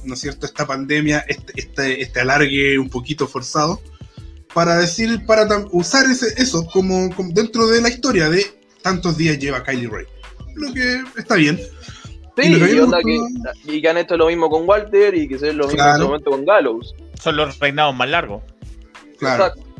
¿no 0.05 0.13
es 0.13 0.19
cierto?, 0.21 0.45
esta 0.45 0.65
pandemia, 0.65 1.25
este, 1.27 1.53
este, 1.55 2.01
este 2.01 2.19
alargue 2.21 2.79
un 2.79 2.89
poquito 2.89 3.27
forzado. 3.27 3.81
para 4.53 4.77
decir, 4.77 5.25
para 5.25 5.47
usar 5.71 6.05
ese, 6.11 6.27
eso 6.41 6.65
como, 6.65 7.13
como 7.15 7.31
dentro 7.33 7.67
de 7.67 7.81
la 7.81 7.87
historia 7.89 8.29
de 8.29 8.45
tantos 8.81 9.15
días 9.17 9.39
lleva 9.39 9.63
Kylie 9.63 9.87
Ray. 9.87 10.05
Lo 10.55 10.73
que 10.73 11.01
está 11.17 11.35
bien. 11.35 11.57
Sí, 12.37 12.53
Y 12.53 12.59
que 12.59 12.75
y, 12.75 12.79
onda 12.79 12.99
gustó- 13.01 13.51
que, 13.65 13.73
y 13.73 13.81
que 13.81 13.87
han 13.89 13.97
hecho 13.97 14.17
lo 14.17 14.27
mismo 14.27 14.49
con 14.49 14.67
Walter 14.67 15.15
y 15.15 15.27
que 15.27 15.37
se 15.39 15.53
lo 15.53 15.67
mismo 15.67 15.83
en 15.85 15.95
su 15.97 16.03
momento 16.03 16.31
con 16.31 16.45
Gallows. 16.45 16.95
Son 17.21 17.35
los 17.37 17.59
reinados 17.59 17.95
más 17.95 18.09
largos 18.09 18.41
Claro. 19.19 19.45
Exacto. 19.45 19.70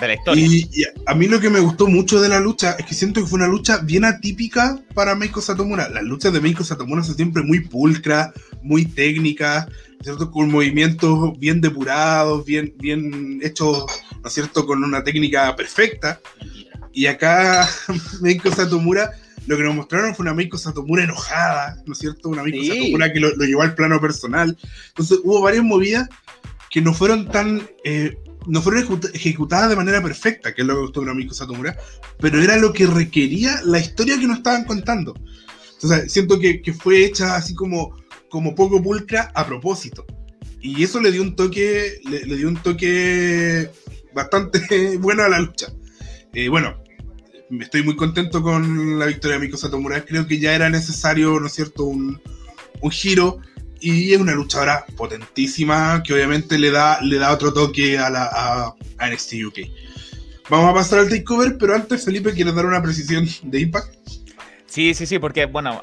De 0.00 0.08
la 0.08 0.14
historia. 0.14 0.46
Y, 0.46 0.68
y 0.72 0.84
a 1.06 1.14
mí 1.14 1.26
lo 1.26 1.40
que 1.40 1.50
me 1.50 1.60
gustó 1.60 1.86
mucho 1.86 2.20
de 2.20 2.28
la 2.28 2.40
lucha 2.40 2.72
es 2.78 2.86
que 2.86 2.94
siento 2.94 3.20
que 3.20 3.26
fue 3.26 3.38
una 3.38 3.48
lucha 3.48 3.78
bien 3.78 4.04
atípica 4.04 4.78
para 4.94 5.14
Meiko 5.14 5.40
Satomura. 5.40 5.88
Las 5.88 6.02
luchas 6.04 6.32
de 6.32 6.40
Meiko 6.40 6.64
Satomura 6.64 7.02
son 7.02 7.16
siempre 7.16 7.42
muy 7.42 7.60
pulcras, 7.60 8.30
muy 8.62 8.84
técnicas, 8.84 9.66
¿cierto? 10.02 10.30
Con 10.30 10.50
movimientos 10.50 11.38
bien 11.38 11.60
depurados, 11.60 12.44
bien, 12.44 12.74
bien 12.78 13.40
hechos, 13.42 13.84
¿no 14.22 14.28
es 14.28 14.32
cierto? 14.32 14.66
Con 14.66 14.82
una 14.82 15.04
técnica 15.04 15.54
perfecta. 15.56 16.20
Y 16.92 17.06
acá 17.06 17.68
Meiko 18.20 18.50
Satomura 18.50 19.10
lo 19.46 19.56
que 19.56 19.64
nos 19.64 19.74
mostraron 19.74 20.14
fue 20.14 20.22
una 20.24 20.34
Meiko 20.34 20.56
Satomura 20.56 21.02
enojada, 21.02 21.82
¿no 21.86 21.92
es 21.94 21.98
cierto? 21.98 22.28
Una 22.28 22.42
Meiko 22.42 22.62
Sí. 22.62 22.68
Satomura 22.68 23.12
que 23.12 23.20
lo, 23.20 23.34
lo 23.34 23.44
llevó 23.44 23.62
al 23.62 23.74
plano 23.74 24.00
personal. 24.00 24.56
Entonces 24.88 25.18
hubo 25.24 25.40
varias 25.40 25.64
movidas 25.64 26.08
que 26.70 26.80
no 26.80 26.94
fueron 26.94 27.28
tan... 27.28 27.68
eh, 27.84 28.16
no 28.46 28.62
fueron 28.62 28.84
ejecut- 28.84 29.10
ejecutadas 29.14 29.70
de 29.70 29.76
manera 29.76 30.02
perfecta, 30.02 30.54
que 30.54 30.62
es 30.62 30.66
lo 30.68 30.90
que 30.90 31.00
una 31.00 31.14
Meiko 31.14 31.34
Satomura, 31.34 31.76
pero 32.18 32.40
era 32.42 32.56
lo 32.56 32.72
que 32.72 32.86
requería 32.86 33.60
la 33.64 33.78
historia 33.78 34.18
que 34.18 34.26
nos 34.26 34.38
estaban 34.38 34.64
contando. 34.64 35.14
Entonces 35.74 36.12
siento 36.12 36.38
que, 36.38 36.60
fue 36.72 37.04
hecha 37.04 37.36
así 37.36 37.54
como, 37.54 37.96
como 38.28 38.54
poco 38.54 38.82
pulcra 38.82 39.32
a 39.34 39.46
propósito. 39.46 40.04
Y 40.60 40.84
eso 40.84 41.00
le 41.00 41.10
dio 41.10 41.22
un 41.22 41.34
toque, 41.34 42.00
le, 42.08 42.24
le 42.24 42.36
dio 42.36 42.48
un 42.48 42.56
toque 42.56 43.68
bastante 44.14 44.96
bueno 44.98 45.24
a 45.24 45.28
la 45.28 45.40
lucha. 45.40 45.72
Eh, 46.32 46.48
bueno, 46.48 46.82
estoy 47.60 47.82
muy 47.82 47.96
contento 47.96 48.42
con 48.42 48.98
la 48.98 49.06
victoria 49.06 49.38
de 49.38 49.46
Miko 49.46 49.56
Satomura. 49.56 50.04
Creo 50.04 50.26
que 50.26 50.38
ya 50.38 50.54
era 50.54 50.70
necesario, 50.70 51.38
¿no 51.40 51.46
es 51.46 51.52
cierto?, 51.52 51.84
un, 51.84 52.20
un 52.80 52.90
giro. 52.90 53.40
Y 53.82 54.14
es 54.14 54.20
una 54.20 54.32
luchadora 54.32 54.86
potentísima 54.96 56.02
que 56.04 56.14
obviamente 56.14 56.56
le 56.56 56.70
da, 56.70 57.00
le 57.02 57.18
da 57.18 57.32
otro 57.32 57.52
toque 57.52 57.98
a, 57.98 58.08
la, 58.08 58.30
a, 58.32 58.74
NXT 59.10 59.32
UK. 59.46 59.58
Vamos 60.48 60.70
a 60.70 60.74
pasar 60.74 61.00
al 61.00 61.08
takeover, 61.08 61.58
pero 61.58 61.74
antes, 61.74 62.04
Felipe, 62.04 62.32
¿quieres 62.32 62.54
dar 62.54 62.64
una 62.64 62.80
precisión 62.80 63.28
de 63.42 63.60
Impact? 63.60 63.92
Sí, 64.66 64.94
sí, 64.94 65.04
sí, 65.04 65.18
porque, 65.18 65.46
bueno, 65.46 65.80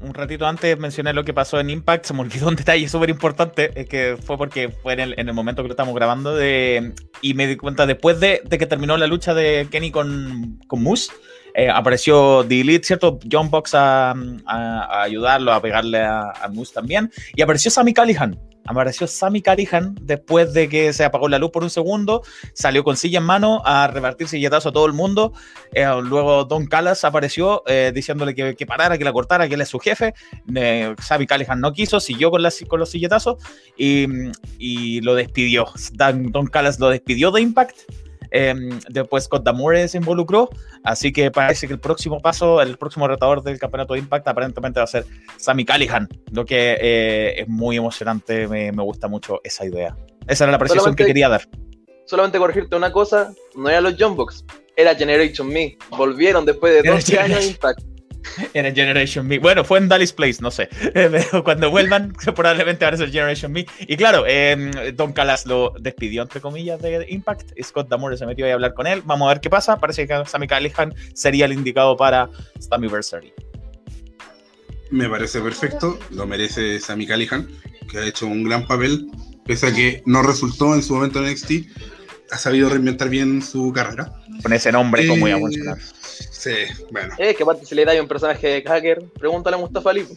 un 0.00 0.14
ratito 0.14 0.46
antes 0.46 0.78
mencioné 0.78 1.12
lo 1.12 1.24
que 1.24 1.32
pasó 1.32 1.60
en 1.60 1.70
Impact, 1.70 2.06
se 2.06 2.14
me 2.14 2.22
olvidó 2.22 2.48
un 2.48 2.56
detalle 2.56 2.88
súper 2.88 3.10
importante, 3.10 3.70
es 3.78 3.86
que 3.86 4.16
fue 4.20 4.36
porque 4.36 4.70
fue 4.70 4.94
en 4.94 5.00
el, 5.00 5.14
en 5.16 5.28
el 5.28 5.34
momento 5.34 5.62
que 5.62 5.68
lo 5.68 5.74
estamos 5.74 5.94
grabando 5.94 6.34
de, 6.34 6.92
y 7.20 7.34
me 7.34 7.46
di 7.46 7.56
cuenta 7.56 7.86
después 7.86 8.18
de, 8.18 8.42
de 8.44 8.58
que 8.58 8.66
terminó 8.66 8.96
la 8.96 9.06
lucha 9.06 9.32
de 9.32 9.68
Kenny 9.70 9.92
con, 9.92 10.58
con 10.66 10.82
Moose, 10.82 11.12
eh, 11.56 11.68
apareció 11.70 12.44
The 12.46 12.60
Elite, 12.60 12.86
¿cierto? 12.86 13.18
John 13.30 13.50
Box 13.50 13.74
a, 13.74 14.10
a- 14.10 14.14
a 14.46 15.02
ayudarlo, 15.02 15.52
a 15.52 15.60
pegarle 15.60 16.00
a, 16.02 16.30
a 16.40 16.48
Moose 16.48 16.72
también, 16.74 17.10
y 17.34 17.42
apareció 17.42 17.70
Sammy 17.70 17.92
Callihan. 17.92 18.38
Apareció 18.68 19.06
Sammy 19.06 19.42
Callihan 19.42 19.94
después 20.02 20.52
de 20.52 20.68
que 20.68 20.92
se 20.92 21.04
apagó 21.04 21.28
la 21.28 21.38
luz 21.38 21.52
por 21.52 21.62
un 21.62 21.70
segundo, 21.70 22.22
salió 22.52 22.82
con 22.82 22.96
silla 22.96 23.18
en 23.20 23.24
mano 23.24 23.62
a 23.64 23.86
repartir 23.86 24.26
silletazo 24.26 24.70
a 24.70 24.72
todo 24.72 24.86
el 24.86 24.92
mundo. 24.92 25.32
Eh, 25.72 25.86
luego 26.02 26.44
Don 26.46 26.66
Callas 26.66 27.04
apareció 27.04 27.62
eh, 27.68 27.92
diciéndole 27.94 28.34
que, 28.34 28.56
que 28.56 28.66
parara, 28.66 28.98
que 28.98 29.04
la 29.04 29.12
cortara, 29.12 29.46
que 29.46 29.54
él 29.54 29.60
es 29.60 29.68
su 29.68 29.78
jefe. 29.78 30.14
Sammy 31.00 31.26
Callihan 31.28 31.60
no 31.60 31.72
quiso, 31.72 32.00
siguió 32.00 32.32
con, 32.32 32.42
las, 32.42 32.60
con 32.66 32.80
los 32.80 32.90
silletazos 32.90 33.36
y, 33.76 34.06
y 34.58 35.00
lo 35.02 35.14
despidió. 35.14 35.66
Dan- 35.92 36.32
Don 36.32 36.48
Callas 36.48 36.80
lo 36.80 36.88
despidió 36.88 37.30
de 37.30 37.42
Impact. 37.42 37.76
Eh, 38.38 38.54
después 38.90 39.24
Scott 39.24 39.44
Damore 39.44 39.88
se 39.88 39.96
involucró, 39.96 40.50
así 40.84 41.10
que 41.10 41.30
parece 41.30 41.66
que 41.66 41.72
el 41.72 41.80
próximo 41.80 42.20
paso, 42.20 42.60
el 42.60 42.76
próximo 42.76 43.08
retador 43.08 43.42
del 43.42 43.58
campeonato 43.58 43.94
de 43.94 44.00
Impact 44.00 44.28
aparentemente 44.28 44.78
va 44.78 44.84
a 44.84 44.88
ser 44.88 45.06
Sammy 45.38 45.64
Callihan, 45.64 46.06
lo 46.32 46.44
que 46.44 46.76
eh, 46.78 47.40
es 47.40 47.48
muy 47.48 47.78
emocionante, 47.78 48.46
me, 48.46 48.72
me 48.72 48.82
gusta 48.82 49.08
mucho 49.08 49.40
esa 49.42 49.64
idea. 49.64 49.96
Esa 50.28 50.44
era 50.44 50.52
la 50.52 50.58
precisión 50.58 50.94
que 50.94 51.06
quería 51.06 51.30
dar. 51.30 51.48
Solamente 52.04 52.36
corregirte 52.36 52.76
una 52.76 52.92
cosa, 52.92 53.32
no 53.54 53.70
eran 53.70 53.84
los 53.84 53.94
John 53.98 54.16
Box, 54.16 54.44
era 54.76 54.94
Generation 54.94 55.48
Me. 55.48 55.78
Volvieron 55.96 56.44
después 56.44 56.74
de 56.74 56.80
Era 56.80 56.92
12 56.92 57.18
años 57.18 57.46
Impact. 57.46 57.80
Era 58.54 58.72
Generation 58.72 59.26
Me. 59.26 59.38
Bueno, 59.38 59.64
fue 59.64 59.78
en 59.78 59.88
Dallas 59.88 60.12
Place, 60.12 60.38
no 60.40 60.50
sé. 60.50 60.68
Pero 60.94 61.44
cuando 61.44 61.70
vuelvan, 61.70 62.12
probablemente 62.34 62.84
va 62.84 62.90
a 62.92 62.96
ser 62.96 63.10
Generation 63.10 63.52
Me. 63.52 63.66
Y 63.80 63.96
claro, 63.96 64.24
eh, 64.26 64.92
Don 64.94 65.12
Callas 65.12 65.46
lo 65.46 65.72
despidió, 65.78 66.22
entre 66.22 66.40
comillas, 66.40 66.80
de 66.80 67.06
Impact. 67.08 67.52
Scott 67.62 67.88
Damore 67.88 68.16
se 68.16 68.26
metió 68.26 68.44
ahí 68.44 68.50
a 68.52 68.54
hablar 68.54 68.74
con 68.74 68.86
él. 68.86 69.02
Vamos 69.04 69.26
a 69.26 69.34
ver 69.34 69.40
qué 69.40 69.50
pasa. 69.50 69.78
Parece 69.78 70.06
que 70.06 70.22
Sammy 70.26 70.46
Callihan 70.46 70.94
sería 71.14 71.46
el 71.46 71.52
indicado 71.52 71.96
para 71.96 72.28
Slammiversary. 72.60 73.32
Me 74.90 75.08
parece 75.08 75.40
perfecto, 75.40 75.98
lo 76.10 76.26
merece 76.26 76.78
Sammy 76.78 77.06
Callihan, 77.06 77.48
que 77.90 77.98
ha 77.98 78.06
hecho 78.06 78.26
un 78.26 78.44
gran 78.44 78.66
papel, 78.66 79.08
pese 79.44 79.66
a 79.66 79.74
que 79.74 80.02
no 80.06 80.22
resultó 80.22 80.74
en 80.74 80.82
su 80.82 80.94
momento 80.94 81.18
en 81.24 81.32
NXT, 81.32 81.52
ha 82.30 82.38
sabido 82.38 82.68
reinventar 82.68 83.08
bien 83.08 83.42
su 83.42 83.72
carrera. 83.72 84.12
Con 84.42 84.52
ese 84.52 84.70
nombre, 84.70 85.06
¿cómo 85.08 85.26
iba 85.26 85.36
a 85.36 85.38
Eh, 85.38 85.42
funcionar? 85.42 85.78
Sí, 86.30 86.54
bueno. 86.90 87.14
Es 87.18 87.36
que 87.36 87.42
aparte 87.42 87.66
se 87.66 87.74
le 87.74 87.84
da 87.84 88.00
un 88.00 88.08
personaje 88.08 88.46
de 88.46 88.62
hacker, 88.62 89.04
pregúntale 89.18 89.56
a 89.56 89.60
Mustafa 89.60 89.90
Ali. 89.90 90.06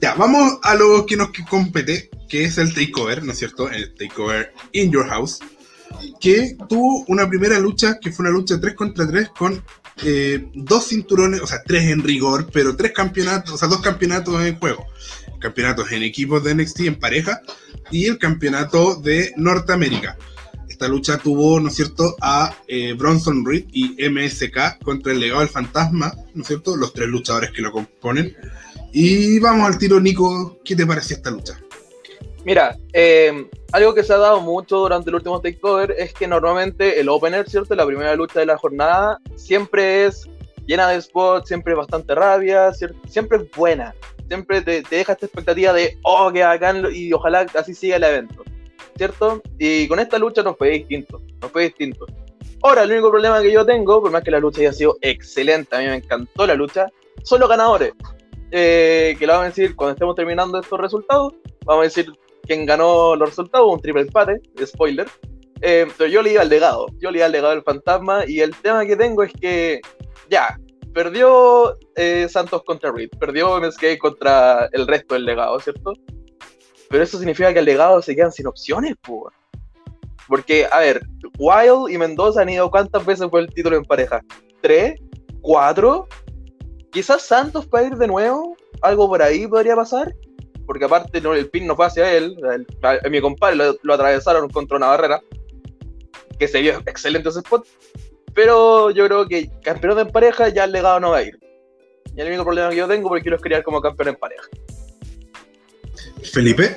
Ya, 0.00 0.14
vamos 0.14 0.58
a 0.62 0.74
lo 0.76 1.04
que 1.04 1.14
nos 1.14 1.28
compete, 1.46 2.08
que 2.26 2.44
es 2.44 2.56
el 2.56 2.72
takeover, 2.72 3.22
¿no 3.22 3.32
es 3.32 3.38
cierto? 3.38 3.68
El 3.68 3.94
takeover 3.94 4.54
in 4.72 4.90
your 4.90 5.06
house, 5.06 5.40
que 6.18 6.56
tuvo 6.70 7.04
una 7.08 7.28
primera 7.28 7.58
lucha, 7.58 7.98
que 8.00 8.10
fue 8.10 8.22
una 8.24 8.32
lucha 8.32 8.58
3 8.58 8.74
contra 8.74 9.06
3 9.06 9.28
con 9.36 9.62
eh, 10.02 10.48
dos 10.54 10.88
cinturones, 10.88 11.42
o 11.42 11.46
sea, 11.46 11.62
tres 11.62 11.84
en 11.90 12.02
rigor, 12.02 12.48
pero 12.50 12.74
tres 12.74 12.92
campeonatos, 12.92 13.52
o 13.52 13.58
sea, 13.58 13.68
dos 13.68 13.82
campeonatos 13.82 14.42
en 14.42 14.58
juego. 14.58 14.86
Campeonatos 15.38 15.92
en 15.92 16.02
equipos 16.02 16.42
de 16.42 16.54
NXT 16.54 16.80
en 16.80 16.98
pareja 16.98 17.42
y 17.90 18.06
el 18.06 18.18
campeonato 18.18 18.96
de 18.96 19.32
Norteamérica. 19.36 20.16
Esta 20.80 20.88
lucha 20.90 21.18
tuvo, 21.18 21.60
¿no 21.60 21.68
es 21.68 21.74
cierto?, 21.74 22.16
a 22.22 22.56
eh, 22.66 22.94
Bronson 22.94 23.44
Reed 23.44 23.66
y 23.70 24.02
MSK 24.08 24.82
contra 24.82 25.12
el 25.12 25.20
legado 25.20 25.40
del 25.40 25.50
fantasma, 25.50 26.10
¿no 26.32 26.40
es 26.40 26.48
cierto?, 26.48 26.74
los 26.74 26.94
tres 26.94 27.06
luchadores 27.06 27.50
que 27.50 27.60
lo 27.60 27.70
componen. 27.70 28.34
Y 28.90 29.38
vamos 29.40 29.66
al 29.66 29.76
tiro, 29.76 30.00
Nico, 30.00 30.58
¿qué 30.64 30.74
te 30.74 30.86
pareció 30.86 31.16
esta 31.16 31.30
lucha? 31.30 31.60
Mira, 32.46 32.78
eh, 32.94 33.46
algo 33.72 33.92
que 33.92 34.02
se 34.02 34.14
ha 34.14 34.16
dado 34.16 34.40
mucho 34.40 34.78
durante 34.78 35.10
el 35.10 35.16
último 35.16 35.42
takeover 35.42 35.94
es 35.98 36.14
que 36.14 36.26
normalmente 36.26 36.98
el 36.98 37.10
opener, 37.10 37.46
¿cierto? 37.46 37.74
La 37.74 37.84
primera 37.84 38.14
lucha 38.14 38.40
de 38.40 38.46
la 38.46 38.56
jornada 38.56 39.18
siempre 39.36 40.06
es 40.06 40.30
llena 40.64 40.88
de 40.88 41.02
spots, 41.02 41.48
siempre 41.48 41.74
es 41.74 41.76
bastante 41.76 42.14
rabia, 42.14 42.72
siempre 43.06 43.36
es 43.36 43.50
buena. 43.54 43.94
Siempre 44.28 44.62
te, 44.62 44.80
te 44.80 44.96
deja 44.96 45.12
esta 45.12 45.26
expectativa 45.26 45.74
de, 45.74 45.98
oh, 46.04 46.32
que 46.32 46.42
bacán, 46.42 46.86
y 46.90 47.12
ojalá 47.12 47.44
así 47.54 47.74
siga 47.74 47.96
el 47.96 48.04
evento, 48.04 48.44
¿cierto? 49.00 49.40
Y 49.58 49.88
con 49.88 49.98
esta 49.98 50.18
lucha 50.18 50.42
nos 50.42 50.58
fue 50.58 50.68
distinto, 50.72 51.22
nos 51.40 51.50
fue 51.50 51.62
distinto. 51.62 52.04
Ahora, 52.62 52.82
el 52.82 52.92
único 52.92 53.08
problema 53.08 53.40
que 53.40 53.50
yo 53.50 53.64
tengo, 53.64 54.02
por 54.02 54.10
más 54.10 54.22
que 54.22 54.30
la 54.30 54.38
lucha 54.38 54.60
haya 54.60 54.74
sido 54.74 54.98
excelente, 55.00 55.74
a 55.74 55.78
mí 55.78 55.86
me 55.86 55.94
encantó 55.94 56.46
la 56.46 56.54
lucha, 56.54 56.86
son 57.22 57.40
los 57.40 57.48
ganadores. 57.48 57.94
Eh, 58.50 59.16
que 59.18 59.26
lo 59.26 59.32
vamos 59.32 59.46
a 59.46 59.48
decir 59.48 59.74
cuando 59.74 59.94
estemos 59.94 60.14
terminando 60.14 60.60
estos 60.60 60.78
resultados, 60.78 61.32
vamos 61.64 61.80
a 61.80 61.84
decir 61.84 62.12
quien 62.42 62.66
ganó 62.66 63.16
los 63.16 63.30
resultados, 63.30 63.72
un 63.72 63.80
triple 63.80 64.02
empate, 64.02 64.42
spoiler. 64.66 65.08
Eh, 65.62 65.86
pero 65.96 66.10
yo 66.10 66.20
le 66.20 66.32
iba 66.32 66.42
al 66.42 66.50
legado, 66.50 66.86
yo 66.98 67.10
le 67.10 67.20
iba 67.20 67.26
al 67.26 67.32
legado 67.32 67.54
del 67.54 67.62
fantasma 67.62 68.24
y 68.26 68.40
el 68.40 68.54
tema 68.54 68.84
que 68.84 68.96
tengo 68.96 69.22
es 69.22 69.32
que 69.32 69.80
ya, 70.28 70.60
perdió 70.92 71.74
eh, 71.96 72.26
Santos 72.28 72.64
contra 72.64 72.92
Reed, 72.92 73.08
perdió 73.18 73.58
MSK 73.58 73.96
contra 73.98 74.68
el 74.72 74.86
resto 74.86 75.14
del 75.14 75.24
legado, 75.24 75.58
¿cierto? 75.58 75.94
Pero 76.90 77.02
eso 77.02 77.16
significa 77.16 77.52
que 77.52 77.60
el 77.60 77.64
legado 77.64 78.02
se 78.02 78.14
quedan 78.14 78.32
sin 78.32 78.46
opciones, 78.46 78.94
pues. 79.00 79.34
Porque, 80.28 80.66
a 80.70 80.80
ver, 80.80 81.00
Wild 81.38 81.90
y 81.90 81.96
Mendoza 81.96 82.42
han 82.42 82.50
ido 82.50 82.70
cuántas 82.70 83.06
veces 83.06 83.26
por 83.28 83.40
el 83.40 83.48
título 83.48 83.76
en 83.76 83.84
pareja? 83.84 84.20
¿Tres? 84.60 85.00
¿Cuatro? 85.40 86.06
Quizás 86.92 87.22
Santos 87.22 87.66
para 87.66 87.86
ir 87.86 87.96
de 87.96 88.06
nuevo, 88.06 88.54
algo 88.82 89.08
por 89.08 89.22
ahí 89.22 89.46
podría 89.46 89.74
pasar 89.74 90.12
porque 90.70 90.84
aparte 90.84 91.18
el 91.18 91.50
pin 91.50 91.66
no 91.66 91.74
fue 91.74 91.86
hacia 91.86 92.16
él, 92.16 92.36
mi 93.10 93.20
compadre 93.20 93.56
lo, 93.82 93.92
atravesaron 93.92 94.48
contra 94.50 94.76
una 94.76 94.86
barrera, 94.86 95.20
que 96.38 96.46
se 96.46 96.60
vio 96.60 96.78
excelente 96.86 97.28
ese 97.28 97.40
spot, 97.40 97.66
pero 98.34 98.92
yo 98.92 99.04
creo 99.06 99.26
que 99.26 99.50
campeón 99.64 99.98
en 99.98 100.12
pareja 100.12 100.48
ya 100.48 100.62
el 100.62 100.70
legado 100.70 101.00
no 101.00 101.10
va 101.10 101.16
a 101.16 101.22
ir. 101.24 101.36
Y 102.14 102.20
el 102.20 102.28
único 102.28 102.44
problema 102.44 102.70
que 102.70 102.76
yo 102.76 102.86
tengo 102.86 103.08
porque 103.08 103.22
quiero 103.22 103.34
es 103.34 103.42
criar 103.42 103.64
como 103.64 103.80
campeón 103.80 104.10
en 104.10 104.14
pareja. 104.14 104.46
Felipe, 106.24 106.76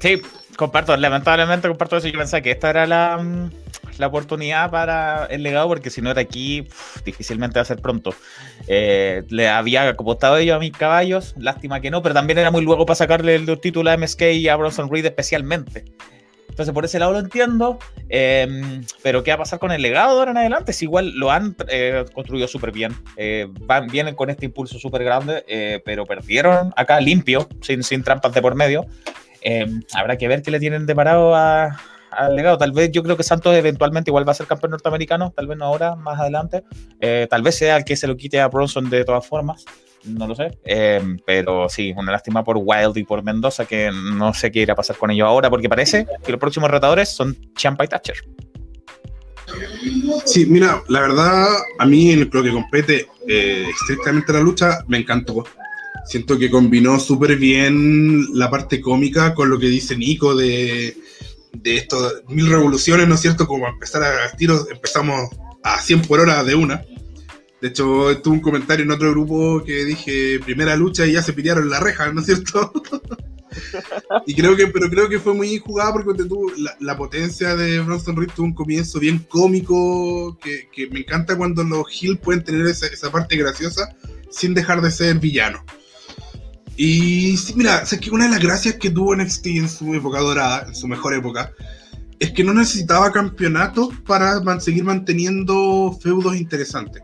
Sí, 0.00 0.20
comparto, 0.56 0.96
lamentablemente 0.96 1.68
comparto 1.68 1.96
eso. 1.96 2.08
Yo 2.08 2.18
pensaba 2.18 2.40
que 2.40 2.50
esta 2.50 2.70
era 2.70 2.86
la, 2.86 3.18
mm, 3.18 3.50
la 3.98 4.06
oportunidad 4.06 4.70
para 4.70 5.26
el 5.26 5.42
legado, 5.42 5.68
porque 5.68 5.90
si 5.90 6.02
no 6.02 6.10
era 6.10 6.20
aquí, 6.20 6.68
difícilmente 7.04 7.58
va 7.58 7.62
a 7.62 7.66
ser 7.66 7.80
pronto. 7.80 8.14
Eh, 8.68 9.24
le 9.28 9.48
había 9.48 9.88
acopostado 9.88 10.36
ellos 10.36 10.56
a 10.56 10.58
mis 10.58 10.72
caballos, 10.72 11.34
lástima 11.38 11.80
que 11.80 11.90
no, 11.90 12.02
pero 12.02 12.14
también 12.14 12.38
era 12.38 12.50
muy 12.50 12.62
luego 12.62 12.86
para 12.86 12.96
sacarle 12.96 13.34
el 13.34 13.60
título 13.60 13.90
a 13.90 13.96
MSK 13.96 14.22
y 14.32 14.48
a 14.48 14.56
Bronson 14.56 14.90
Reed 14.90 15.06
especialmente. 15.06 15.84
Entonces, 16.56 16.72
por 16.72 16.86
ese 16.86 16.98
lado 16.98 17.12
lo 17.12 17.18
entiendo. 17.18 17.78
eh, 18.08 18.80
pero, 19.02 19.22
¿qué 19.22 19.30
va 19.30 19.34
a 19.34 19.38
pasar 19.40 19.58
con 19.58 19.72
el 19.72 19.82
legado 19.82 20.14
de 20.14 20.18
ahora 20.20 20.30
en 20.30 20.38
adelante? 20.38 20.72
Si 20.72 20.86
igual 20.86 21.10
lo 21.14 21.30
han 21.30 21.54
eh, 21.68 22.06
construido 22.14 22.48
súper 22.48 22.72
bien. 22.72 22.94
eh, 23.18 23.46
van, 23.60 23.88
vienen 23.88 24.14
con 24.14 24.30
este 24.30 24.46
impulso 24.46 24.78
súper 24.78 25.04
grande, 25.04 25.44
eh, 25.48 25.82
pero 25.84 26.06
perdieron 26.06 26.72
acá 26.74 26.98
limpio, 26.98 27.46
sin, 27.60 27.82
sin 27.82 28.02
trampas 28.02 28.32
de 28.32 28.40
por 28.40 28.54
medio. 28.54 28.86
Eh, 29.42 29.66
habrá 29.92 30.16
que 30.16 30.28
ver 30.28 30.40
qué 30.40 30.50
le 30.50 30.58
tienen 30.58 30.86
deparado 30.86 31.34
a- 31.34 31.78
al 32.10 32.34
legado. 32.34 32.56
Tal 32.56 32.72
vez 32.72 32.90
yo 32.90 33.02
creo 33.02 33.18
que 33.18 33.22
Santos 33.22 33.54
eventualmente 33.54 34.08
igual 34.08 34.26
va 34.26 34.32
a 34.32 34.34
ser 34.34 34.46
campeón 34.46 34.70
norteamericano, 34.70 35.34
tal 35.36 35.46
vez 35.48 35.58
no 35.58 35.66
ahora, 35.66 35.94
más 35.94 36.18
adelante. 36.18 36.64
Tal 37.28 37.42
vez 37.42 37.54
sea 37.56 37.76
el 37.76 37.84
que 37.84 37.96
se 37.96 38.06
lo 38.06 38.16
quite 38.16 38.40
a 38.40 38.48
Bronson 38.48 38.88
de 38.88 39.04
todas 39.04 39.26
formas. 39.26 39.66
No 40.06 40.26
lo 40.26 40.34
sé. 40.34 40.58
Eh, 40.64 41.02
pero 41.24 41.68
sí, 41.68 41.92
una 41.96 42.12
lástima 42.12 42.44
por 42.44 42.56
Wild 42.58 42.96
y 42.96 43.04
por 43.04 43.22
Mendoza, 43.22 43.64
que 43.64 43.90
no 43.92 44.32
sé 44.34 44.50
qué 44.50 44.60
irá 44.60 44.72
a 44.72 44.76
pasar 44.76 44.96
con 44.96 45.10
ellos 45.10 45.26
ahora, 45.26 45.50
porque 45.50 45.68
parece 45.68 46.06
que 46.24 46.32
los 46.32 46.40
próximos 46.40 46.70
retadores 46.70 47.08
son 47.08 47.36
Champa 47.54 47.84
y 47.84 47.88
Thatcher. 47.88 48.16
Sí, 50.24 50.46
mira, 50.46 50.82
la 50.88 51.00
verdad, 51.00 51.46
a 51.78 51.86
mí 51.86 52.10
en 52.10 52.28
lo 52.32 52.42
que 52.42 52.50
compete 52.50 53.08
eh, 53.28 53.66
estrictamente 53.68 54.32
la 54.32 54.40
lucha, 54.40 54.84
me 54.88 54.98
encantó. 54.98 55.44
Siento 56.04 56.38
que 56.38 56.50
combinó 56.50 56.98
súper 57.00 57.36
bien 57.36 58.26
la 58.34 58.50
parte 58.50 58.80
cómica 58.80 59.34
con 59.34 59.50
lo 59.50 59.58
que 59.58 59.66
dice 59.66 59.96
Nico 59.96 60.34
de, 60.36 60.96
de 61.52 61.76
esto, 61.76 61.96
mil 62.28 62.48
revoluciones, 62.48 63.08
¿no 63.08 63.14
es 63.14 63.20
cierto? 63.20 63.46
Como 63.46 63.66
empezar 63.66 64.02
a 64.02 64.36
tiros, 64.36 64.68
empezamos 64.70 65.30
a 65.62 65.80
100 65.80 66.02
por 66.02 66.20
hora 66.20 66.44
de 66.44 66.54
una. 66.54 66.84
De 67.66 67.70
hecho, 67.70 68.16
tuve 68.22 68.34
un 68.34 68.40
comentario 68.40 68.84
en 68.84 68.92
otro 68.92 69.10
grupo 69.10 69.60
que 69.64 69.84
dije, 69.84 70.38
primera 70.38 70.76
lucha 70.76 71.04
y 71.04 71.14
ya 71.14 71.20
se 71.20 71.32
pelearon 71.32 71.68
la 71.68 71.80
reja, 71.80 72.12
¿no 72.12 72.20
es 72.20 72.26
cierto? 72.26 72.72
y 74.26 74.36
creo 74.36 74.54
que, 74.54 74.68
pero 74.68 74.88
creo 74.88 75.08
que 75.08 75.18
fue 75.18 75.34
muy 75.34 75.58
jugada 75.58 75.92
porque 75.92 76.22
tuvo 76.22 76.52
la, 76.78 76.96
potencia 76.96 77.56
de 77.56 77.80
Bronson 77.80 78.14
Reed 78.14 78.30
tuvo 78.36 78.46
un 78.46 78.54
comienzo 78.54 79.00
bien 79.00 79.18
cómico, 79.18 80.38
que, 80.38 80.88
me 80.92 81.00
encanta 81.00 81.36
cuando 81.36 81.64
los 81.64 81.86
Hill 82.00 82.18
pueden 82.18 82.44
tener 82.44 82.64
esa, 82.68 83.10
parte 83.10 83.36
graciosa 83.36 83.92
sin 84.30 84.54
dejar 84.54 84.80
de 84.80 84.92
ser 84.92 85.18
villano. 85.18 85.64
Y 86.76 87.36
sí, 87.36 87.54
mira, 87.56 87.82
o 87.82 88.00
que 88.00 88.10
una 88.12 88.26
de 88.26 88.30
las 88.30 88.40
gracias 88.40 88.76
que 88.76 88.90
tuvo 88.90 89.16
NXT 89.16 89.46
en 89.46 89.68
su 89.68 89.92
época 89.92 90.20
dorada, 90.20 90.68
en 90.68 90.74
su 90.76 90.86
mejor 90.86 91.14
época, 91.14 91.50
es 92.20 92.30
que 92.30 92.44
no 92.44 92.54
necesitaba 92.54 93.10
campeonatos 93.10 93.88
para 94.06 94.60
seguir 94.60 94.84
manteniendo 94.84 95.98
feudos 96.00 96.36
interesantes. 96.36 97.02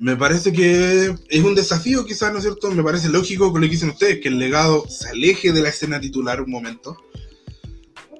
Me 0.00 0.16
parece 0.16 0.50
que 0.50 1.14
es 1.28 1.44
un 1.44 1.54
desafío, 1.54 2.06
quizás, 2.06 2.32
¿no 2.32 2.38
es 2.38 2.44
cierto? 2.44 2.70
Me 2.70 2.82
parece 2.82 3.10
lógico 3.10 3.52
con 3.52 3.60
lo 3.60 3.66
que 3.66 3.72
dicen 3.72 3.90
ustedes, 3.90 4.18
que 4.20 4.28
el 4.28 4.38
legado 4.38 4.88
se 4.88 5.10
aleje 5.10 5.52
de 5.52 5.60
la 5.60 5.68
escena 5.68 6.00
titular 6.00 6.40
un 6.40 6.50
momento. 6.50 6.96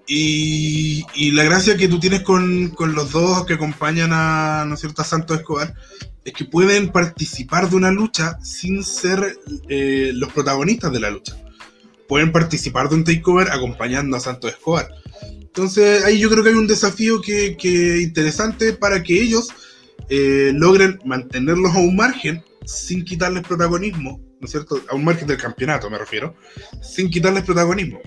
Y, 0.06 1.06
y 1.14 1.30
la 1.30 1.44
gracia 1.44 1.78
que 1.78 1.88
tú 1.88 1.98
tienes 1.98 2.20
con, 2.20 2.68
con 2.68 2.94
los 2.94 3.12
dos 3.12 3.46
que 3.46 3.54
acompañan 3.54 4.10
a, 4.12 4.66
¿no 4.68 4.74
es 4.74 4.80
cierto?, 4.80 5.00
a 5.00 5.06
Santos 5.06 5.38
Escobar, 5.38 5.74
es 6.22 6.34
que 6.34 6.44
pueden 6.44 6.92
participar 6.92 7.70
de 7.70 7.76
una 7.76 7.90
lucha 7.90 8.38
sin 8.42 8.84
ser 8.84 9.38
eh, 9.70 10.10
los 10.14 10.30
protagonistas 10.34 10.92
de 10.92 11.00
la 11.00 11.10
lucha. 11.10 11.34
Pueden 12.06 12.30
participar 12.30 12.90
de 12.90 12.96
un 12.96 13.04
takeover 13.04 13.50
acompañando 13.50 14.18
a 14.18 14.20
Santos 14.20 14.50
Escobar. 14.50 14.86
Entonces 15.40 16.04
ahí 16.04 16.18
yo 16.18 16.28
creo 16.28 16.44
que 16.44 16.50
hay 16.50 16.56
un 16.56 16.66
desafío 16.66 17.22
que, 17.22 17.56
que 17.56 18.02
interesante 18.02 18.74
para 18.74 19.02
que 19.02 19.22
ellos 19.22 19.48
eh, 20.10 20.52
logren 20.54 20.98
mantenerlos 21.04 21.74
a 21.74 21.78
un 21.78 21.96
margen 21.96 22.42
sin 22.66 23.04
quitarles 23.04 23.44
protagonismo, 23.44 24.20
¿no 24.40 24.44
es 24.44 24.50
cierto? 24.50 24.80
A 24.88 24.94
un 24.94 25.04
margen 25.04 25.26
del 25.26 25.38
campeonato 25.38 25.88
me 25.88 25.98
refiero, 25.98 26.34
sin 26.82 27.08
quitarles 27.08 27.44
protagonismo. 27.44 28.00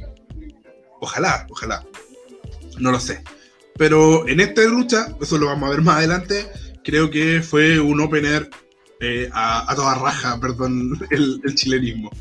Ojalá, 0.99 1.47
ojalá. 1.49 1.86
No 2.80 2.91
lo 2.91 2.99
sé. 2.99 3.24
Pero 3.78 4.28
en 4.28 4.39
esta 4.39 4.62
lucha, 4.64 5.16
eso 5.22 5.38
lo 5.38 5.47
vamos 5.47 5.68
a 5.68 5.72
ver 5.72 5.82
más 5.82 5.97
adelante, 5.97 6.49
creo 6.84 7.10
que 7.10 7.41
fue 7.41 7.80
un 7.80 7.99
opener 8.01 8.49
eh, 8.99 9.30
a, 9.34 9.72
a 9.72 9.76
toda 9.76 9.95
raja, 9.95 10.39
perdón, 10.41 10.99
el, 11.10 11.41
chilenismo. 11.56 12.12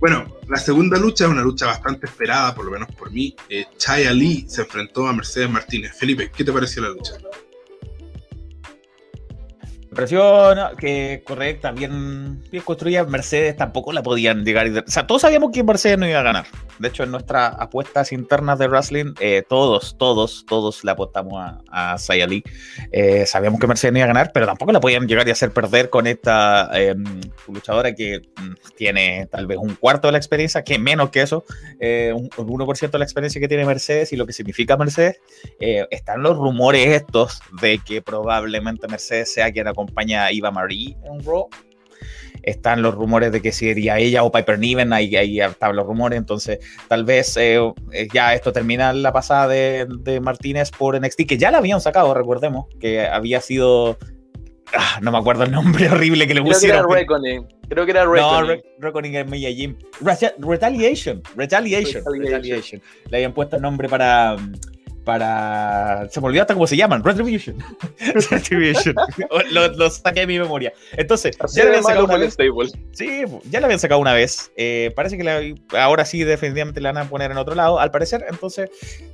Bueno, 0.00 0.38
la 0.48 0.58
segunda 0.58 0.98
lucha, 0.98 1.28
una 1.28 1.42
lucha 1.42 1.66
bastante 1.66 2.06
esperada, 2.06 2.54
por 2.54 2.64
lo 2.64 2.72
menos 2.72 2.88
por 2.94 3.12
mí. 3.12 3.36
Eh, 3.48 3.66
Chaya 3.76 4.12
Lee 4.12 4.46
se 4.48 4.62
enfrentó 4.62 5.06
a 5.06 5.12
Mercedes 5.12 5.50
Martínez. 5.50 5.92
Felipe, 5.96 6.30
¿qué 6.34 6.42
te 6.42 6.52
pareció 6.52 6.82
la 6.82 6.88
lucha? 6.88 7.12
¿No? 9.92 10.76
que 10.78 11.22
correcta, 11.26 11.70
bien, 11.70 12.42
bien 12.50 12.62
construida. 12.64 13.04
Mercedes 13.04 13.56
tampoco 13.56 13.92
la 13.92 14.02
podían 14.02 14.44
llegar. 14.44 14.66
O 14.68 14.90
sea, 14.90 15.06
todos 15.06 15.22
sabíamos 15.22 15.50
que 15.52 15.62
Mercedes 15.62 15.98
no 15.98 16.06
iba 16.06 16.20
a 16.20 16.22
ganar. 16.22 16.46
De 16.78 16.88
hecho, 16.88 17.04
en 17.04 17.10
nuestras 17.10 17.54
apuestas 17.58 18.12
internas 18.12 18.58
de 18.58 18.68
wrestling, 18.68 19.14
eh, 19.20 19.42
todos, 19.48 19.96
todos, 19.98 20.44
todos 20.46 20.82
le 20.82 20.90
apostamos 20.90 21.34
a, 21.36 21.92
a 21.92 21.98
Saya 21.98 22.26
Lee. 22.26 22.42
Eh, 22.90 23.26
sabíamos 23.26 23.60
que 23.60 23.66
Mercedes 23.66 23.92
no 23.92 23.98
iba 23.98 24.04
a 24.04 24.08
ganar, 24.08 24.32
pero 24.32 24.46
tampoco 24.46 24.72
la 24.72 24.80
podían 24.80 25.06
llegar 25.06 25.28
y 25.28 25.30
hacer 25.30 25.52
perder 25.52 25.90
con 25.90 26.06
esta 26.06 26.70
eh, 26.74 26.94
luchadora 27.46 27.94
que 27.94 28.20
mm, 28.36 28.74
tiene 28.76 29.28
tal 29.30 29.46
vez 29.46 29.58
un 29.58 29.74
cuarto 29.74 30.08
de 30.08 30.12
la 30.12 30.18
experiencia, 30.18 30.64
que 30.64 30.78
menos 30.78 31.10
que 31.10 31.22
eso, 31.22 31.44
eh, 31.80 32.12
un, 32.14 32.30
un 32.36 32.60
1% 32.60 32.90
de 32.90 32.98
la 32.98 33.04
experiencia 33.04 33.40
que 33.40 33.48
tiene 33.48 33.66
Mercedes 33.66 34.12
y 34.12 34.16
lo 34.16 34.26
que 34.26 34.32
significa 34.32 34.76
Mercedes. 34.76 35.20
Están 35.90 36.22
los 36.22 36.36
rumores 36.36 36.88
estos 36.88 37.40
de 37.60 37.78
que 37.78 38.02
probablemente 38.02 38.88
Mercedes 38.88 39.32
sea 39.32 39.52
quien 39.52 39.68
acompaña 39.82 40.24
a 40.26 40.30
Eva 40.30 40.50
Marie 40.50 40.96
en 41.04 41.24
Raw. 41.24 41.48
Están 42.42 42.82
los 42.82 42.94
rumores 42.96 43.30
de 43.30 43.40
que 43.40 43.52
sería 43.52 43.98
ella 43.98 44.24
o 44.24 44.32
Piper 44.32 44.58
Niven, 44.58 44.92
ahí, 44.92 45.14
ahí 45.14 45.40
estaban 45.40 45.76
los 45.76 45.86
rumores, 45.86 46.18
entonces 46.18 46.58
tal 46.88 47.04
vez 47.04 47.36
eh, 47.36 47.60
eh, 47.92 48.08
ya 48.12 48.34
esto 48.34 48.52
termina 48.52 48.92
la 48.92 49.12
pasada 49.12 49.46
de, 49.46 49.86
de 50.00 50.18
Martínez 50.20 50.72
por 50.72 51.00
NXT, 51.00 51.22
que 51.28 51.38
ya 51.38 51.52
la 51.52 51.58
habían 51.58 51.80
sacado, 51.80 52.12
recordemos, 52.14 52.66
que 52.80 53.06
había 53.06 53.40
sido... 53.40 53.96
ah, 54.76 54.98
no 55.02 55.12
me 55.12 55.18
acuerdo 55.18 55.44
el 55.44 55.52
nombre 55.52 55.88
horrible 55.92 56.26
que 56.26 56.34
le 56.34 56.40
Creo 56.42 56.58
que 56.58 56.66
era 56.66 56.82
pusieron. 56.82 56.92
Reckoning. 56.92 57.46
Creo 57.68 57.84
que 57.84 57.90
era 57.92 58.04
no, 58.06 58.12
Reckoning. 58.12 58.48
Re- 58.48 58.62
Reckoning 58.80 59.14
es 59.14 59.26
Mia 59.30 59.50
Jim. 59.52 59.76
Reta- 60.00 60.34
Retaliation. 60.38 61.22
Retaliation. 61.36 62.02
Retaliation. 62.04 62.22
Retaliation. 62.22 62.82
Le 63.08 63.16
habían 63.18 63.32
puesto 63.34 63.54
el 63.54 63.62
nombre 63.62 63.88
para. 63.88 64.34
Para. 65.04 66.06
Se 66.10 66.20
me 66.20 66.26
olvidó 66.26 66.42
hasta 66.42 66.54
cómo 66.54 66.66
se 66.66 66.76
llaman. 66.76 67.02
Retribution. 67.02 67.56
Retribution. 68.30 68.94
lo, 69.50 69.68
lo 69.68 69.90
saqué 69.90 70.20
de 70.20 70.26
mi 70.26 70.38
memoria. 70.38 70.72
Entonces, 70.96 71.36
Así 71.40 71.56
ya 71.58 71.64
le 71.64 71.70
de 71.70 71.76
habían 71.78 71.84
sacado 71.84 72.04
una 72.04 72.16
vez. 72.18 72.34
stable. 72.34 72.70
Sí, 72.92 73.24
ya 73.50 73.60
la 73.60 73.66
habían 73.66 73.80
sacado 73.80 74.00
una 74.00 74.12
vez. 74.14 74.52
Eh, 74.56 74.92
parece 74.94 75.16
que 75.18 75.24
la- 75.24 75.42
ahora 75.82 76.04
sí, 76.04 76.22
definitivamente 76.24 76.80
la 76.80 76.92
van 76.92 77.06
a 77.06 77.08
poner 77.10 77.30
en 77.30 77.38
otro 77.38 77.54
lado, 77.54 77.80
al 77.80 77.90
parecer. 77.90 78.24
Entonces, 78.28 78.70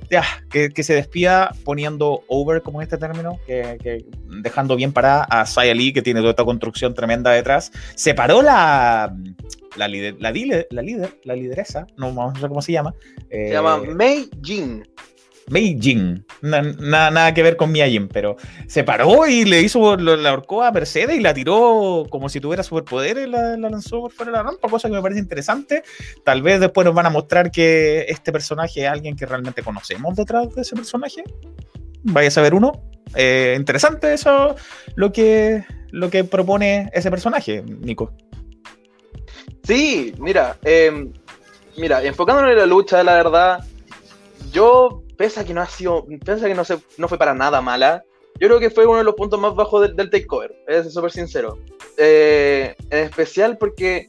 ya, 0.09 0.23
que, 0.51 0.69
que 0.69 0.83
se 0.83 0.93
despida 0.93 1.53
poniendo 1.63 2.23
over, 2.27 2.61
como 2.61 2.81
es 2.81 2.85
este 2.87 2.97
término, 2.97 3.39
que, 3.47 3.77
que 3.81 4.05
dejando 4.41 4.75
bien 4.75 4.93
parada 4.93 5.23
a 5.23 5.45
Saya 5.45 5.73
Lee, 5.73 5.93
que 5.93 6.01
tiene 6.01 6.19
toda 6.19 6.31
esta 6.31 6.45
construcción 6.45 6.93
tremenda 6.93 7.31
detrás. 7.31 7.71
Se 7.95 8.13
paró 8.13 8.41
la. 8.41 9.15
La 9.75 9.87
líder, 9.87 10.15
la, 10.19 10.31
dile- 10.33 10.65
la 10.71 10.81
líder, 10.81 11.19
la 11.23 11.35
lideresa, 11.35 11.85
no, 11.95 12.11
no 12.11 12.33
sé 12.35 12.47
cómo 12.47 12.61
se 12.61 12.71
llama. 12.71 12.93
Se 13.29 13.49
eh, 13.49 13.51
llama 13.53 13.77
Mei 13.77 14.27
Jin. 14.43 14.83
Mei 15.49 15.77
Jin. 15.79 16.25
Na- 16.41 16.61
na- 16.61 17.11
nada 17.11 17.33
que 17.33 17.43
ver 17.43 17.55
con 17.57 17.71
Mia 17.71 17.87
Jin, 17.87 18.07
pero 18.07 18.37
se 18.67 18.83
paró 18.83 19.27
y 19.27 19.45
le 19.45 19.61
hizo, 19.61 19.97
la 19.97 20.29
ahorcó 20.29 20.63
a 20.63 20.71
Mercedes 20.71 21.17
y 21.17 21.21
la 21.21 21.33
tiró 21.33 22.05
como 22.09 22.29
si 22.29 22.39
tuviera 22.39 22.63
superpoderes, 22.63 23.27
la, 23.27 23.57
la 23.57 23.69
lanzó 23.69 24.01
por 24.01 24.11
fuera 24.11 24.31
de 24.31 24.37
la 24.37 24.43
rampa, 24.43 24.69
cosa 24.69 24.87
que 24.87 24.95
me 24.95 25.01
parece 25.01 25.19
interesante. 25.19 25.83
Tal 26.23 26.41
vez 26.41 26.59
después 26.59 26.85
nos 26.85 26.93
van 26.95 27.05
a 27.05 27.09
mostrar 27.09 27.51
que 27.51 28.05
este 28.07 28.31
personaje 28.31 28.83
es 28.83 28.89
alguien 28.89 29.15
que 29.15 29.25
realmente 29.25 29.63
conocemos 29.63 30.15
detrás 30.15 30.53
de 30.55 30.61
ese 30.61 30.75
personaje. 30.75 31.23
Vaya 32.03 32.27
a 32.29 32.31
saber 32.31 32.53
uno. 32.53 32.83
Eh, 33.15 33.55
interesante 33.57 34.13
eso, 34.13 34.55
lo 34.95 35.11
que, 35.11 35.65
lo 35.91 36.09
que 36.11 36.23
propone 36.23 36.89
ese 36.93 37.09
personaje, 37.09 37.63
Nico. 37.63 38.13
Sí, 39.63 40.13
mira, 40.19 40.57
eh, 40.63 41.09
mira, 41.77 42.03
enfocándonos 42.03 42.51
en 42.51 42.57
la 42.57 42.65
lucha, 42.65 43.03
la 43.03 43.15
verdad, 43.15 43.59
yo, 44.51 45.03
pese 45.19 45.43
que 45.43 45.53
no 45.53 45.61
ha 45.61 45.67
sido, 45.67 46.07
pese 46.23 46.47
que 46.47 46.55
no, 46.55 46.63
se, 46.63 46.77
no 46.97 47.09
fue 47.09 47.17
para 47.17 47.33
nada 47.33 47.59
mala, 47.59 48.05
yo 48.39 48.47
creo 48.47 48.57
que 48.57 48.69
fue 48.69 48.85
uno 48.85 48.99
de 48.99 49.03
los 49.03 49.15
puntos 49.15 49.37
más 49.37 49.53
bajos 49.53 49.81
del, 49.81 49.93
del 49.93 50.09
takeover, 50.09 50.55
es 50.65 50.93
súper 50.93 51.11
sincero. 51.11 51.59
Eh, 51.97 52.73
en 52.89 52.99
especial 52.99 53.57
porque, 53.57 54.07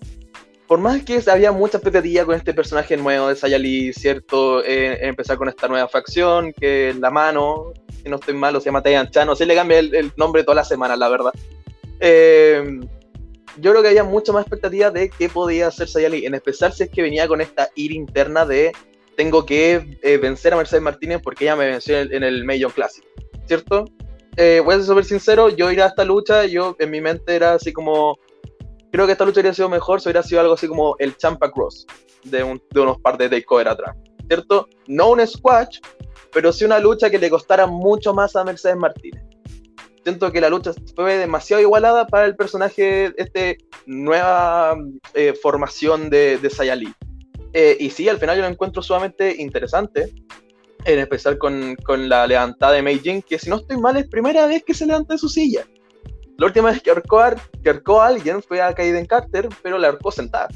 por 0.68 0.78
más 0.78 1.02
que 1.02 1.20
había 1.26 1.50
mucha 1.50 1.78
expectativa 1.78 2.24
con 2.24 2.36
este 2.36 2.54
personaje 2.54 2.96
nuevo 2.96 3.26
de 3.26 3.34
Sayali, 3.34 3.92
¿cierto? 3.92 4.62
Eh, 4.64 5.04
empezar 5.04 5.36
con 5.36 5.48
esta 5.48 5.66
nueva 5.66 5.88
facción, 5.88 6.52
que 6.52 6.94
la 6.96 7.10
mano, 7.10 7.72
si 8.04 8.08
no 8.08 8.14
estoy 8.14 8.34
mal, 8.34 8.54
se 8.60 8.66
llama 8.66 8.80
Tayan 8.80 9.10
Chano, 9.10 9.34
se 9.34 9.46
le 9.46 9.56
cambia 9.56 9.80
el, 9.80 9.92
el 9.92 10.12
nombre 10.16 10.44
toda 10.44 10.54
la 10.54 10.64
semana, 10.64 10.94
la 10.94 11.08
verdad. 11.08 11.32
Eh, 11.98 12.78
yo 13.58 13.72
creo 13.72 13.82
que 13.82 13.88
había 13.88 14.04
mucha 14.04 14.30
más 14.32 14.42
expectativa 14.42 14.92
de 14.92 15.10
qué 15.10 15.28
podía 15.28 15.66
hacer 15.66 15.88
Sayali, 15.88 16.24
en 16.24 16.36
especial 16.36 16.72
si 16.72 16.84
es 16.84 16.90
que 16.90 17.02
venía 17.02 17.26
con 17.26 17.40
esta 17.40 17.68
ira 17.74 17.94
interna 17.96 18.46
de 18.46 18.70
tengo 19.20 19.44
que 19.44 19.98
eh, 20.00 20.16
vencer 20.16 20.54
a 20.54 20.56
Mercedes 20.56 20.82
Martínez 20.82 21.20
porque 21.22 21.44
ella 21.44 21.54
me 21.54 21.66
venció 21.68 21.94
en 21.98 22.06
el, 22.06 22.14
en 22.14 22.22
el 22.24 22.42
Major 22.46 22.72
Classic, 22.72 23.04
¿cierto? 23.44 23.84
Eh, 24.38 24.62
voy 24.64 24.72
a 24.72 24.78
ser 24.78 24.86
súper 24.86 25.04
sincero, 25.04 25.50
yo 25.50 25.70
ir 25.70 25.82
a 25.82 25.88
esta 25.88 26.06
lucha, 26.06 26.46
yo 26.46 26.74
en 26.78 26.90
mi 26.90 27.02
mente 27.02 27.36
era 27.36 27.52
así 27.52 27.70
como, 27.70 28.18
creo 28.90 29.04
que 29.04 29.12
esta 29.12 29.26
lucha 29.26 29.40
hubiera 29.40 29.54
sido 29.54 29.68
mejor 29.68 30.00
si 30.00 30.08
hubiera 30.08 30.22
sido 30.22 30.40
algo 30.40 30.54
así 30.54 30.66
como 30.66 30.96
el 30.98 31.18
Champa 31.18 31.50
Cross 31.52 31.86
de, 32.24 32.42
un- 32.42 32.62
de 32.70 32.80
unos 32.80 32.98
par 33.02 33.18
de 33.18 33.28
takeover 33.28 33.68
atrás, 33.68 33.94
¿cierto? 34.26 34.66
No 34.86 35.10
un 35.10 35.26
squash, 35.26 35.80
pero 36.32 36.50
sí 36.50 36.64
una 36.64 36.78
lucha 36.78 37.10
que 37.10 37.18
le 37.18 37.28
costara 37.28 37.66
mucho 37.66 38.14
más 38.14 38.34
a 38.36 38.42
Mercedes 38.42 38.78
Martínez. 38.78 39.22
Siento 40.02 40.32
que 40.32 40.40
la 40.40 40.48
lucha 40.48 40.72
fue 40.96 41.18
demasiado 41.18 41.60
igualada 41.60 42.06
para 42.06 42.24
el 42.24 42.36
personaje, 42.36 43.12
este 43.18 43.58
nueva 43.84 44.78
eh, 45.12 45.34
formación 45.42 46.08
de, 46.08 46.38
de 46.38 46.48
Sayali. 46.48 46.94
Eh, 47.52 47.76
y 47.80 47.90
sí, 47.90 48.08
al 48.08 48.18
final 48.18 48.36
yo 48.36 48.42
lo 48.42 48.48
encuentro 48.48 48.82
sumamente 48.82 49.34
interesante, 49.38 50.12
en 50.84 50.98
especial 50.98 51.36
con, 51.38 51.76
con 51.84 52.08
la 52.08 52.26
levantada 52.26 52.72
de 52.72 52.82
Mei 52.82 52.98
Jin, 52.98 53.22
que 53.22 53.38
si 53.38 53.50
no 53.50 53.56
estoy 53.56 53.76
mal 53.76 53.96
es 53.96 54.08
primera 54.08 54.46
vez 54.46 54.62
que 54.64 54.74
se 54.74 54.86
levanta 54.86 55.14
de 55.14 55.18
su 55.18 55.28
silla. 55.28 55.64
La 56.38 56.46
última 56.46 56.70
vez 56.70 56.80
que 56.82 56.90
ahorcó, 56.90 57.20
a- 57.20 57.34
que 57.62 57.68
ahorcó 57.70 58.00
a 58.00 58.06
alguien 58.06 58.42
fue 58.42 58.62
a 58.62 58.72
Kaiden 58.72 59.04
Carter, 59.06 59.48
pero 59.62 59.76
la 59.78 59.88
ahorcó 59.88 60.10
sentada. 60.10 60.48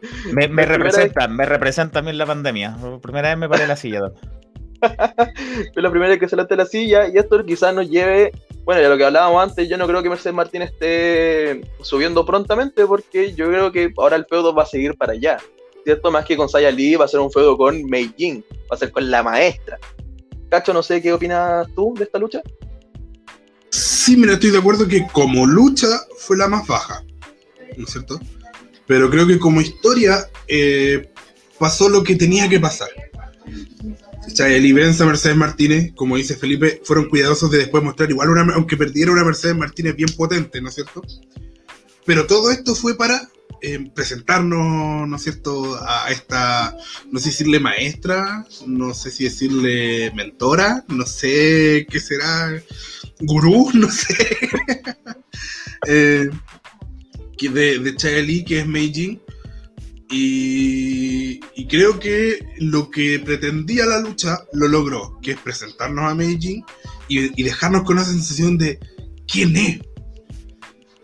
Me, 0.32 0.46
representa, 0.64 1.28
me 1.28 1.44
representa 1.44 1.98
a 1.98 2.02
mí 2.02 2.08
en 2.08 2.16
la 2.16 2.24
pandemia. 2.24 2.74
Por 2.80 3.02
primera 3.02 3.28
vez 3.28 3.36
me 3.36 3.50
paré 3.50 3.66
la 3.66 3.76
silla. 3.76 4.00
Fue 4.80 5.82
la 5.82 5.90
primera 5.90 6.08
vez 6.12 6.18
que 6.18 6.26
se 6.26 6.36
levanta 6.36 6.56
de 6.56 6.62
la 6.62 6.66
silla 6.68 7.06
y 7.06 7.18
esto 7.18 7.44
quizás 7.44 7.74
nos 7.74 7.90
lleve, 7.90 8.32
bueno, 8.64 8.80
ya 8.80 8.88
lo 8.88 8.96
que 8.96 9.04
hablábamos 9.04 9.42
antes, 9.42 9.68
yo 9.68 9.76
no 9.76 9.86
creo 9.86 10.02
que 10.02 10.08
Mercedes 10.08 10.34
Martínez 10.34 10.70
esté 10.72 11.60
subiendo 11.82 12.24
prontamente 12.24 12.86
porque 12.86 13.34
yo 13.34 13.46
creo 13.48 13.70
que 13.72 13.92
ahora 13.98 14.16
el 14.16 14.24
feudo 14.24 14.54
va 14.54 14.62
a 14.62 14.66
seguir 14.66 14.96
para 14.96 15.12
allá, 15.12 15.36
¿cierto? 15.84 16.10
Más 16.10 16.24
que 16.24 16.36
con 16.36 16.48
Saya 16.48 16.70
Lee 16.70 16.96
va 16.96 17.04
a 17.04 17.08
ser 17.08 17.20
un 17.20 17.30
feudo 17.30 17.56
con 17.56 17.84
Mei 17.84 18.12
Jin, 18.16 18.44
va 18.70 18.76
a 18.76 18.78
ser 18.78 18.90
con 18.90 19.10
la 19.10 19.22
maestra. 19.22 19.78
Cacho, 20.50 20.72
no 20.72 20.82
sé 20.82 21.00
qué 21.00 21.12
opinas 21.12 21.66
tú 21.74 21.94
de 21.96 22.04
esta 22.04 22.18
lucha. 22.18 22.42
Sí, 23.70 24.16
mira, 24.16 24.34
estoy 24.34 24.50
de 24.50 24.58
acuerdo 24.58 24.88
que 24.88 25.06
como 25.12 25.46
lucha 25.46 25.86
fue 26.18 26.36
la 26.36 26.48
más 26.48 26.66
baja, 26.66 27.04
¿no 27.76 27.84
es 27.84 27.90
cierto? 27.90 28.18
Pero 28.86 29.08
creo 29.08 29.26
que 29.26 29.38
como 29.38 29.60
historia 29.60 30.28
eh, 30.48 31.12
pasó 31.58 31.88
lo 31.88 32.02
que 32.02 32.16
tenía 32.16 32.48
que 32.48 32.58
pasar. 32.58 32.88
Chayeli 34.32 34.72
vence 34.72 35.02
a 35.02 35.06
Mercedes 35.06 35.36
Martínez, 35.36 35.92
como 35.94 36.16
dice 36.16 36.36
Felipe, 36.36 36.80
fueron 36.84 37.08
cuidadosos 37.08 37.50
de 37.50 37.58
después 37.58 37.82
mostrar 37.82 38.10
igual, 38.10 38.30
una, 38.30 38.54
aunque 38.54 38.76
perdiera 38.76 39.12
una 39.12 39.24
Mercedes 39.24 39.56
Martínez 39.56 39.96
bien 39.96 40.10
potente, 40.16 40.60
¿no 40.60 40.68
es 40.68 40.74
cierto? 40.74 41.02
Pero 42.04 42.26
todo 42.26 42.50
esto 42.50 42.74
fue 42.74 42.96
para 42.96 43.28
eh, 43.62 43.90
presentarnos, 43.94 45.08
¿no 45.08 45.16
es 45.16 45.22
cierto?, 45.22 45.78
a 45.82 46.10
esta, 46.10 46.76
no 47.10 47.18
sé 47.18 47.24
si 47.26 47.30
decirle 47.30 47.60
maestra, 47.60 48.46
no 48.66 48.94
sé 48.94 49.10
si 49.10 49.24
decirle 49.24 50.12
mentora, 50.14 50.84
no 50.88 51.06
sé 51.06 51.86
qué 51.90 52.00
será, 52.00 52.62
gurú, 53.20 53.70
no 53.74 53.90
sé, 53.90 54.16
que 57.36 57.48
de, 57.48 57.78
de 57.78 57.96
Chayeli, 57.96 58.44
que 58.44 58.60
es 58.60 58.66
Meijin. 58.66 59.20
Y, 60.12 61.40
y 61.54 61.68
creo 61.68 62.00
que 62.00 62.44
lo 62.58 62.90
que 62.90 63.20
pretendía 63.20 63.86
la 63.86 64.00
lucha 64.00 64.44
lo 64.52 64.66
logró, 64.66 65.18
que 65.22 65.32
es 65.32 65.38
presentarnos 65.38 66.10
a 66.10 66.14
Meijin 66.14 66.64
y, 67.08 67.40
y 67.40 67.44
dejarnos 67.44 67.84
con 67.84 67.96
una 67.96 68.04
sensación 68.04 68.58
de 68.58 68.78
quién 69.26 69.56
es. 69.56 69.80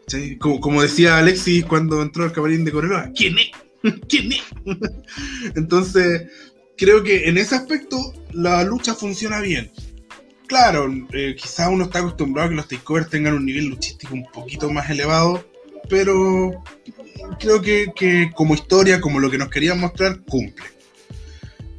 ¿Sí? 0.07 0.37
Como, 0.39 0.61
como 0.61 0.83
decía 0.83 1.19
Alexis 1.19 1.65
cuando 1.65 2.01
entró 2.01 2.25
al 2.25 2.33
camarín 2.33 2.65
de 2.65 2.73
Correloa, 2.73 3.11
¿quién 3.15 3.37
es? 3.39 3.51
¿Quién 4.09 4.33
es? 4.33 4.43
Entonces, 5.57 6.31
creo 6.77 7.03
que 7.03 7.29
en 7.29 7.39
ese 7.39 7.57
aspecto 7.57 8.15
la 8.33 8.63
lucha 8.65 8.95
funciona 8.95 9.41
bien. 9.41 9.71
Claro, 10.47 10.93
eh, 11.13 11.35
quizás 11.37 11.69
uno 11.69 11.85
está 11.85 11.99
acostumbrado 11.99 12.47
a 12.47 12.51
que 12.51 12.57
los 12.57 12.69
takeovers 12.69 13.11
tengan 13.11 13.35
un 13.35 13.47
nivel 13.47 13.67
luchístico 13.67 14.15
un 14.15 14.25
poquito 14.33 14.71
más 14.71 14.89
elevado, 14.91 15.45
pero 15.89 16.63
creo 17.41 17.61
que, 17.61 17.93
que 17.97 18.31
como 18.35 18.55
historia, 18.55 19.01
como 19.01 19.19
lo 19.19 19.31
que 19.31 19.39
nos 19.39 19.49
querían 19.49 19.81
mostrar, 19.81 20.21
cumple. 20.21 20.65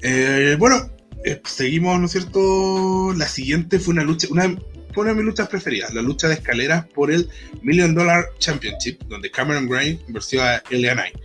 Eh, 0.01 0.57
bueno, 0.59 0.91
eh, 1.23 1.41
seguimos, 1.45 1.99
¿no 1.99 2.05
es 2.05 2.11
cierto? 2.11 3.13
La 3.15 3.27
siguiente 3.27 3.79
fue 3.79 3.93
una 3.93 4.03
lucha, 4.03 4.27
una, 4.29 4.55
una 5.01 5.11
de 5.11 5.15
mis 5.15 5.25
luchas 5.25 5.47
preferidas, 5.47 5.93
la 5.93 6.01
lucha 6.01 6.27
de 6.27 6.35
escaleras 6.35 6.85
por 6.87 7.11
el 7.11 7.29
Million 7.61 7.93
Dollar 7.93 8.25
Championship, 8.39 9.03
donde 9.07 9.31
Cameron 9.31 9.67
Grimes 9.67 9.99
venció 10.07 10.43
a 10.43 10.61
Knight. 10.69 11.15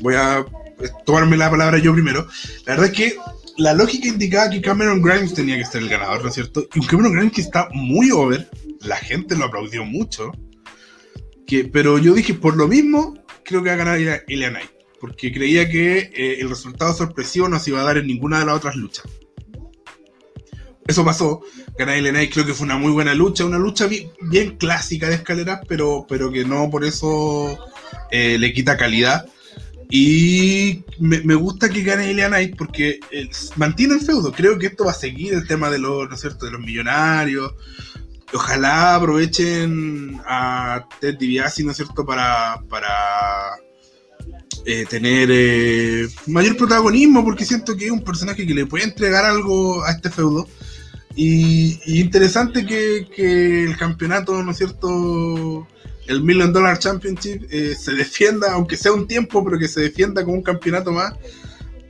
Voy 0.00 0.14
a 0.14 0.40
eh, 0.40 0.88
tomarme 1.04 1.36
la 1.36 1.50
palabra 1.50 1.78
yo 1.78 1.92
primero. 1.92 2.26
La 2.66 2.74
verdad 2.74 2.86
es 2.86 2.96
que 2.96 3.16
la 3.56 3.72
lógica 3.72 4.08
indicaba 4.08 4.50
que 4.50 4.60
Cameron 4.60 5.02
Grimes 5.02 5.34
tenía 5.34 5.56
que 5.56 5.64
ser 5.64 5.82
el 5.82 5.88
ganador, 5.88 6.22
¿no 6.22 6.28
es 6.28 6.34
cierto? 6.34 6.66
Y 6.74 6.80
un 6.80 6.86
Cameron 6.86 7.12
Grimes 7.12 7.32
que 7.32 7.40
está 7.40 7.68
muy 7.72 8.10
over, 8.10 8.48
la 8.80 8.96
gente 8.96 9.36
lo 9.36 9.44
aplaudió 9.44 9.84
mucho. 9.84 10.32
Pero 11.72 11.98
yo 11.98 12.14
dije, 12.14 12.34
por 12.34 12.56
lo 12.56 12.66
mismo, 12.66 13.14
creo 13.44 13.62
que 13.62 13.68
va 13.68 13.74
a 13.74 13.78
ganar. 13.78 14.00
Porque 15.00 15.32
creía 15.32 15.68
que 15.68 16.10
eh, 16.14 16.40
el 16.40 16.48
resultado 16.48 16.94
sorpresivo 16.94 17.48
no 17.48 17.60
se 17.60 17.70
iba 17.70 17.80
a 17.80 17.84
dar 17.84 17.98
en 17.98 18.06
ninguna 18.06 18.40
de 18.40 18.46
las 18.46 18.56
otras 18.56 18.74
luchas. 18.74 19.04
Eso 20.86 21.04
pasó. 21.04 21.42
Elia 21.78 22.10
Knight 22.10 22.32
creo 22.32 22.46
que 22.46 22.54
fue 22.54 22.66
una 22.66 22.76
muy 22.76 22.92
buena 22.92 23.14
lucha. 23.14 23.44
Una 23.44 23.58
lucha 23.58 23.86
bien, 23.86 24.56
clásica 24.56 25.08
de 25.08 25.16
escaleras, 25.16 25.60
pero, 25.68 26.06
pero 26.08 26.30
que 26.30 26.44
no 26.44 26.70
por 26.70 26.84
eso 26.84 27.58
eh, 28.10 28.38
le 28.38 28.52
quita 28.52 28.76
calidad. 28.76 29.26
Y 29.90 30.82
me, 30.98 31.34
gusta 31.34 31.68
que 31.68 31.82
gane 31.82 32.12
Knight 32.12 32.56
porque 32.56 33.00
eh, 33.10 33.30
mantiene 33.56 33.94
el 33.94 34.00
feudo. 34.00 34.32
Creo 34.32 34.58
que 34.58 34.66
esto 34.66 34.84
va 34.84 34.90
a 34.90 34.94
seguir 34.94 35.34
el 35.34 35.46
tema 35.46 35.70
de 35.70 35.78
los, 35.78 36.08
¿no 36.08 36.14
es 36.14 36.20
cierto? 36.20 36.46
de 36.46 36.52
los 36.52 36.60
millonarios. 36.60 37.54
Ojalá 38.32 38.96
aprovechen 38.96 40.20
a 40.26 40.84
Ted 41.00 41.16
DiBiase, 41.16 41.62
¿no 41.62 41.70
es 41.70 41.76
cierto?, 41.76 42.04
para, 42.04 42.60
para 42.68 42.90
eh, 44.66 44.86
tener 44.88 45.28
eh, 45.30 46.08
mayor 46.26 46.56
protagonismo, 46.56 47.22
porque 47.22 47.44
siento 47.44 47.76
que 47.76 47.86
es 47.86 47.92
un 47.92 48.02
personaje 48.02 48.46
que 48.46 48.54
le 48.54 48.66
puede 48.66 48.84
entregar 48.84 49.24
algo 49.24 49.84
a 49.84 49.92
este 49.92 50.10
feudo. 50.10 50.48
Y, 51.16 51.80
interesante 51.86 52.66
que, 52.66 53.64
el 53.64 53.76
campeonato, 53.76 54.42
¿no 54.42 54.50
es 54.50 54.58
cierto?, 54.58 55.66
el 56.06 56.22
Million 56.22 56.52
Dollar 56.52 56.78
Championship 56.78 57.46
eh, 57.50 57.74
se 57.74 57.92
defienda, 57.92 58.52
aunque 58.52 58.76
sea 58.76 58.92
un 58.92 59.06
tiempo, 59.06 59.42
pero 59.42 59.58
que 59.58 59.68
se 59.68 59.80
defienda 59.80 60.24
con 60.24 60.34
un 60.34 60.42
campeonato 60.42 60.92
más. 60.92 61.14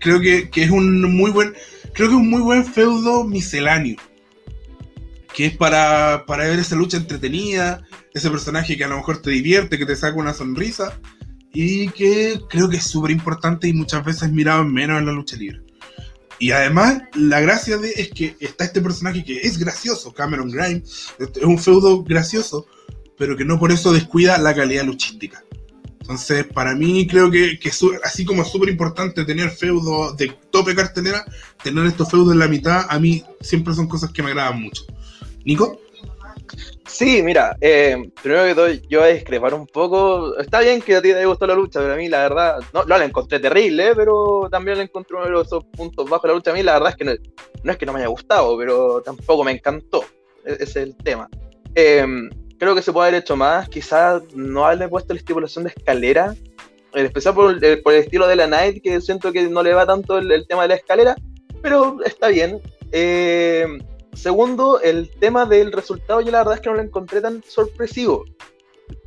Creo 0.01 0.21
que, 0.21 0.51
es 0.55 0.71
un 0.71 1.03
muy 1.15 1.31
buen, 1.31 1.55
creo 1.95 2.09
que 2.09 2.15
es 2.15 2.21
un 2.21 2.31
muy 2.31 2.43
buen 2.43 2.65
feudo 2.65 3.25
misceláneo 3.25 3.97
que 5.33 5.47
es 5.47 5.57
para, 5.57 6.27
para, 6.27 6.45
ver 6.45 6.61
esa 6.61 6.77
lucha 6.77 6.97
entretenida, 6.97 7.83
ese 8.13 8.31
personaje 8.31 8.77
que 8.77 8.85
a 8.85 8.89
lo 8.89 8.99
mejor 8.99 9.21
te 9.21 9.31
divierte, 9.31 9.79
que 9.79 9.85
te 9.85 9.97
saca 9.97 10.17
una 10.17 10.33
sonrisa, 10.33 11.01
y 11.55 11.89
que 11.91 12.41
creo 12.51 12.69
que 12.69 12.77
es 12.77 12.85
súper 12.85 13.13
importante 13.13 13.69
y 13.69 13.73
muchas 13.73 14.05
veces 14.05 14.31
mirado 14.31 14.63
en 14.63 14.73
menos 14.73 14.99
en 14.99 15.07
la 15.07 15.13
lucha 15.13 15.37
libre. 15.37 15.64
Y 16.39 16.51
además, 16.51 17.03
la 17.15 17.41
gracia 17.41 17.79
de 17.79 17.91
es 17.91 18.11
que 18.11 18.37
está 18.41 18.65
este 18.65 18.81
personaje 18.81 19.25
que 19.25 19.41
es 19.41 19.59
gracioso, 19.59 20.13
Cameron 20.13 20.51
Grimes, 20.51 21.09
es 21.19 21.43
un 21.43 21.59
feudo 21.59 22.03
gracioso, 22.03 22.67
pero 23.17 23.37
que 23.37 23.45
no 23.45 23.59
por 23.59 23.73
eso 23.73 23.93
descuida 23.93 24.39
la 24.39 24.55
calidad 24.55 24.85
luchística. 24.85 25.45
Entonces, 26.01 26.45
para 26.47 26.75
mí 26.75 27.07
creo 27.07 27.31
que, 27.31 27.59
que 27.59 27.71
así 28.03 28.25
como 28.27 28.43
es 28.43 28.49
súper 28.49 28.69
importante 28.69 29.25
tener 29.25 29.51
feudo 29.51 30.13
de 30.13 30.37
tope 30.51 30.75
cartelera, 30.75 31.25
tener 31.63 31.87
estos 31.87 32.11
feudos 32.11 32.33
en 32.35 32.41
la 32.41 32.49
mitad, 32.49 32.85
a 32.89 32.99
mí 32.99 33.25
siempre 33.41 33.75
son 33.75 33.89
cosas 33.89 34.11
que 34.13 34.23
me 34.23 34.31
agradan 34.31 34.61
mucho. 34.61 34.85
Nico. 35.45 35.81
Sí, 36.87 37.23
mira, 37.23 37.57
eh, 37.61 38.11
primero 38.23 38.45
que 38.45 38.55
todo 38.55 38.69
yo 38.89 39.01
voy 39.01 39.09
a 39.09 39.15
discrepar 39.15 39.55
un 39.55 39.67
poco. 39.67 40.39
Está 40.39 40.61
bien 40.61 40.81
que 40.81 40.97
a 40.97 41.03
ti 41.03 41.13
te 41.13 41.27
gustó 41.27 41.47
la 41.47 41.55
lucha, 41.55 41.81
pero 41.81 41.95
a 41.95 41.97
mí 41.97 42.09
la 42.09 42.29
verdad, 42.29 42.61
no, 42.73 42.85
no 42.85 42.99
la 42.99 43.05
encontré 43.05 43.41
terrible, 43.41 43.95
pero 43.95 44.49
también 44.51 44.77
la 44.77 44.85
encontré 44.85 45.17
uno 45.17 45.39
de 45.39 45.43
esos 45.43 45.65
puntos 45.65 46.09
bajos 46.09 46.23
de 46.23 46.29
la 46.29 46.35
lucha. 46.35 46.51
A 46.51 46.55
mí 46.55 46.63
la 46.63 46.75
verdad 46.75 46.91
es 46.91 46.97
que 46.97 47.05
no, 47.05 47.13
no 47.63 47.73
es 47.73 47.79
que 47.79 47.87
no 47.87 47.93
me 47.93 48.01
haya 48.01 48.09
gustado, 48.09 48.57
pero 48.59 49.03
tampoco 49.03 49.45
me 49.45 49.53
encantó. 49.53 50.05
E-, 50.45 50.57
es 50.61 50.77
el 50.77 50.97
tema. 50.97 51.29
Eh, 51.75 52.07
creo 52.59 52.75
que 52.75 52.83
se 52.83 52.93
puede 52.93 53.09
haber 53.09 53.23
hecho 53.23 53.37
más. 53.37 53.69
Quizás 53.69 54.23
no 54.35 54.65
haberle 54.65 54.89
puesto 54.89 55.15
la 55.15 55.21
estipulación 55.21 55.65
de 55.65 55.73
escalera, 55.77 56.35
en 56.93 57.07
especial 57.07 57.35
por 57.35 57.63
el, 57.63 57.83
por 57.83 57.95
el 57.95 58.01
estilo 58.01 58.27
de 58.27 58.37
la 58.37 58.47
Night, 58.47 58.83
que 58.83 59.01
siento 59.01 59.33
que 59.33 59.49
no 59.49 59.63
le 59.63 59.75
va 59.75 59.87
tanto 59.87 60.19
el, 60.19 60.47
tema 60.47 60.63
de 60.63 60.69
la 60.69 60.75
escalera, 60.77 61.17
pero 61.63 61.99
está 62.05 62.29
bien. 62.29 62.61
Eh, 62.93 63.67
Segundo, 64.15 64.81
el 64.81 65.11
tema 65.11 65.47
del 65.47 65.73
resultado, 65.73 66.21
yo 66.21 66.31
la 66.31 66.39
verdad 66.39 66.55
es 66.55 66.61
que 66.61 66.71
no 66.71 66.77
lo 66.77 66.83
encontré 66.83 67.21
tan 67.21 67.43
sorpresivo. 67.43 68.25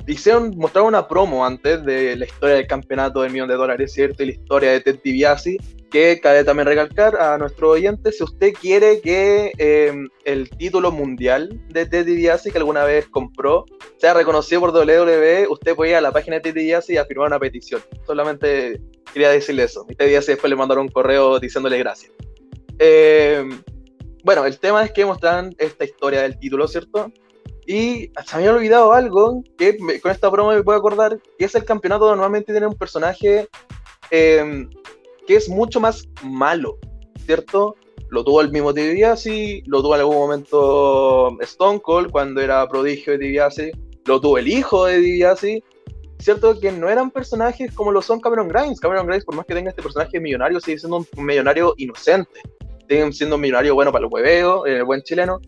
Hicieron, 0.06 0.56
mostraron 0.56 0.88
una 0.88 1.06
promo 1.06 1.44
antes 1.44 1.84
de 1.84 2.16
la 2.16 2.24
historia 2.24 2.56
del 2.56 2.66
campeonato 2.66 3.22
del 3.22 3.32
millón 3.32 3.48
de 3.48 3.54
dólares, 3.54 3.92
¿cierto? 3.92 4.22
Y 4.22 4.26
la 4.26 4.32
historia 4.32 4.72
de 4.72 4.80
Ted 4.80 4.98
DiBiase, 5.04 5.58
que 5.90 6.18
cabe 6.20 6.44
también 6.44 6.66
recalcar 6.66 7.16
a 7.16 7.38
nuestro 7.38 7.70
oyente, 7.70 8.12
si 8.12 8.24
usted 8.24 8.52
quiere 8.54 9.00
que 9.00 9.52
eh, 9.58 9.92
el 10.24 10.50
título 10.50 10.90
mundial 10.90 11.60
de 11.68 11.86
Ted 11.86 12.06
DiBiase, 12.06 12.50
que 12.50 12.58
alguna 12.58 12.84
vez 12.84 13.06
compró, 13.08 13.66
sea 13.98 14.14
reconocido 14.14 14.62
por 14.62 14.70
WWE, 14.70 15.46
usted 15.48 15.74
puede 15.74 15.90
ir 15.92 15.96
a 15.96 16.00
la 16.00 16.12
página 16.12 16.36
de 16.36 16.42
Ted 16.42 16.54
DiBiase 16.54 16.94
y 16.94 16.96
a 16.96 17.04
firmar 17.04 17.28
una 17.28 17.38
petición. 17.38 17.82
Solamente 18.06 18.80
quería 19.12 19.30
decirle 19.30 19.64
eso. 19.64 19.86
Y 19.88 19.94
Ted 19.94 20.06
DiBiase 20.06 20.32
después 20.32 20.50
le 20.50 20.56
mandaron 20.56 20.86
un 20.86 20.92
correo 20.92 21.38
diciéndole 21.38 21.78
gracias. 21.78 22.12
Eh, 22.78 23.46
bueno, 24.24 24.44
el 24.44 24.58
tema 24.58 24.84
es 24.84 24.92
que 24.92 25.04
mostraron 25.04 25.54
esta 25.58 25.84
historia 25.84 26.22
del 26.22 26.38
título, 26.38 26.68
¿cierto? 26.68 27.12
Y 27.66 28.10
se 28.26 28.36
me 28.36 28.38
había 28.38 28.54
olvidado 28.54 28.92
algo 28.92 29.42
que 29.56 29.76
con 30.00 30.10
esta 30.10 30.28
broma 30.28 30.54
me 30.54 30.62
puedo 30.62 30.78
acordar, 30.78 31.18
que 31.38 31.44
es 31.44 31.54
el 31.54 31.64
campeonato 31.64 32.08
normalmente 32.08 32.52
tiene 32.52 32.66
un 32.66 32.74
personaje 32.74 33.46
eh, 34.10 34.66
que 35.26 35.36
es 35.36 35.48
mucho 35.48 35.78
más 35.80 36.08
malo. 36.22 36.78
¿cierto? 37.28 37.76
Lo 38.08 38.24
tuvo 38.24 38.40
el 38.40 38.50
mismo 38.50 38.72
DiBiase, 38.72 39.62
lo 39.66 39.82
tuvo 39.82 39.94
en 39.94 40.00
algún 40.00 40.16
momento 40.16 41.36
Stone 41.42 41.80
Cold 41.80 42.10
cuando 42.10 42.40
era 42.40 42.66
prodigio 42.66 43.12
de 43.12 43.18
DiBiase, 43.18 43.72
lo 44.06 44.18
tuvo 44.18 44.38
el 44.38 44.48
hijo 44.48 44.86
de 44.86 44.96
DiBiase, 44.96 45.62
¿cierto? 46.18 46.58
Que 46.58 46.72
no 46.72 46.88
eran 46.88 47.10
personajes 47.10 47.70
como 47.74 47.92
lo 47.92 48.00
son 48.00 48.18
Cameron 48.18 48.48
Grimes. 48.48 48.80
Cameron 48.80 49.06
Grimes, 49.06 49.26
por 49.26 49.34
más 49.34 49.44
que 49.44 49.54
tenga 49.54 49.68
este 49.68 49.82
personaje 49.82 50.18
millonario, 50.18 50.58
sigue 50.58 50.78
siendo 50.78 50.96
un 50.96 51.26
millonario 51.26 51.74
inocente. 51.76 52.40
Sigue 52.88 53.12
siendo 53.12 53.36
un 53.36 53.42
millonario 53.42 53.74
bueno 53.74 53.92
para 53.92 54.06
el 54.06 54.12
hueveo, 54.12 54.64
el 54.66 54.84
buen 54.84 55.02
chileno, 55.02 55.40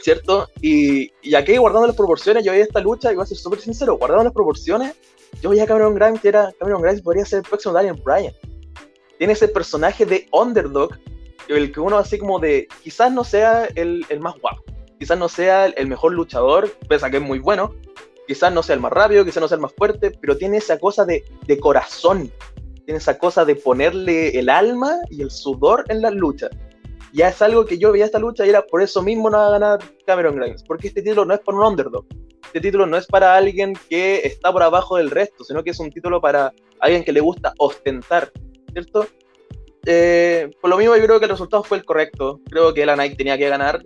¿cierto? 0.00 0.48
Y, 0.62 1.10
y 1.22 1.34
aquí, 1.34 1.56
guardando 1.56 1.86
las 1.86 1.96
proporciones, 1.96 2.44
yo 2.44 2.52
veía 2.52 2.64
esta 2.64 2.80
lucha, 2.80 3.12
y 3.12 3.16
voy 3.16 3.24
a 3.24 3.26
ser 3.26 3.36
súper 3.36 3.60
sincero, 3.60 3.96
guardando 3.98 4.24
las 4.24 4.32
proporciones, 4.32 4.94
yo 5.42 5.50
veía 5.50 5.64
a 5.64 5.66
Cameron 5.66 5.94
Grimes, 5.94 6.20
que 6.20 6.28
era, 6.28 6.52
Cameron 6.58 6.82
Grimes 6.82 7.02
podría 7.02 7.24
ser 7.24 7.38
el 7.38 7.42
próximo 7.44 7.74
Daniel 7.74 8.00
Bryan. 8.02 8.32
Tiene 9.18 9.32
ese 9.32 9.48
personaje 9.48 10.06
de 10.06 10.28
underdog, 10.32 10.90
el 11.48 11.72
que 11.72 11.80
uno 11.80 11.98
así 11.98 12.18
como 12.18 12.38
de, 12.38 12.68
quizás 12.82 13.12
no 13.12 13.22
sea 13.22 13.66
el, 13.74 14.04
el 14.08 14.20
más 14.20 14.34
guapo, 14.40 14.62
quizás 14.98 15.18
no 15.18 15.28
sea 15.28 15.66
el 15.66 15.86
mejor 15.86 16.12
luchador, 16.12 16.70
pese 16.88 17.06
a 17.06 17.10
que 17.10 17.18
es 17.18 17.22
muy 17.22 17.38
bueno, 17.38 17.74
quizás 18.26 18.52
no 18.52 18.62
sea 18.62 18.74
el 18.74 18.80
más 18.80 18.92
rápido, 18.92 19.24
quizás 19.24 19.40
no 19.40 19.48
sea 19.48 19.56
el 19.56 19.62
más 19.62 19.72
fuerte, 19.74 20.10
pero 20.10 20.36
tiene 20.36 20.56
esa 20.56 20.78
cosa 20.78 21.04
de, 21.04 21.24
de 21.46 21.58
corazón, 21.60 22.30
tiene 22.86 22.98
esa 22.98 23.18
cosa 23.18 23.44
de 23.44 23.56
ponerle 23.56 24.38
el 24.38 24.48
alma 24.48 24.96
y 25.10 25.20
el 25.20 25.30
sudor 25.30 25.84
en 25.88 26.00
la 26.00 26.10
lucha. 26.10 26.48
Ya 27.12 27.28
es 27.28 27.42
algo 27.42 27.66
que 27.66 27.78
yo 27.78 27.92
veía 27.92 28.04
esta 28.04 28.18
lucha 28.18 28.46
y 28.46 28.50
era 28.50 28.64
por 28.64 28.80
eso 28.80 29.02
mismo 29.02 29.28
no 29.28 29.38
va 29.38 29.48
a 29.48 29.58
ganar 29.58 29.80
Cameron 30.06 30.36
Grimes, 30.36 30.62
porque 30.62 30.88
este 30.88 31.02
título 31.02 31.24
no 31.24 31.34
es 31.34 31.40
para 31.40 31.58
un 31.58 31.64
underdog, 31.64 32.06
este 32.46 32.60
título 32.60 32.86
no 32.86 32.96
es 32.96 33.06
para 33.06 33.36
alguien 33.36 33.74
que 33.88 34.20
está 34.24 34.52
por 34.52 34.62
abajo 34.62 34.96
del 34.96 35.10
resto, 35.10 35.42
sino 35.42 35.64
que 35.64 35.70
es 35.70 35.80
un 35.80 35.90
título 35.90 36.20
para 36.20 36.52
alguien 36.80 37.02
que 37.04 37.12
le 37.12 37.20
gusta 37.20 37.52
ostentar, 37.58 38.30
¿cierto? 38.72 39.06
Eh, 39.84 40.50
por 40.60 40.70
lo 40.70 40.76
mismo 40.76 40.96
yo 40.96 41.04
creo 41.04 41.18
que 41.18 41.24
el 41.24 41.32
resultado 41.32 41.64
fue 41.64 41.78
el 41.78 41.84
correcto, 41.84 42.40
creo 42.48 42.72
que 42.72 42.86
la 42.86 42.96
Nike 42.96 43.16
tenía 43.16 43.36
que 43.36 43.48
ganar. 43.48 43.82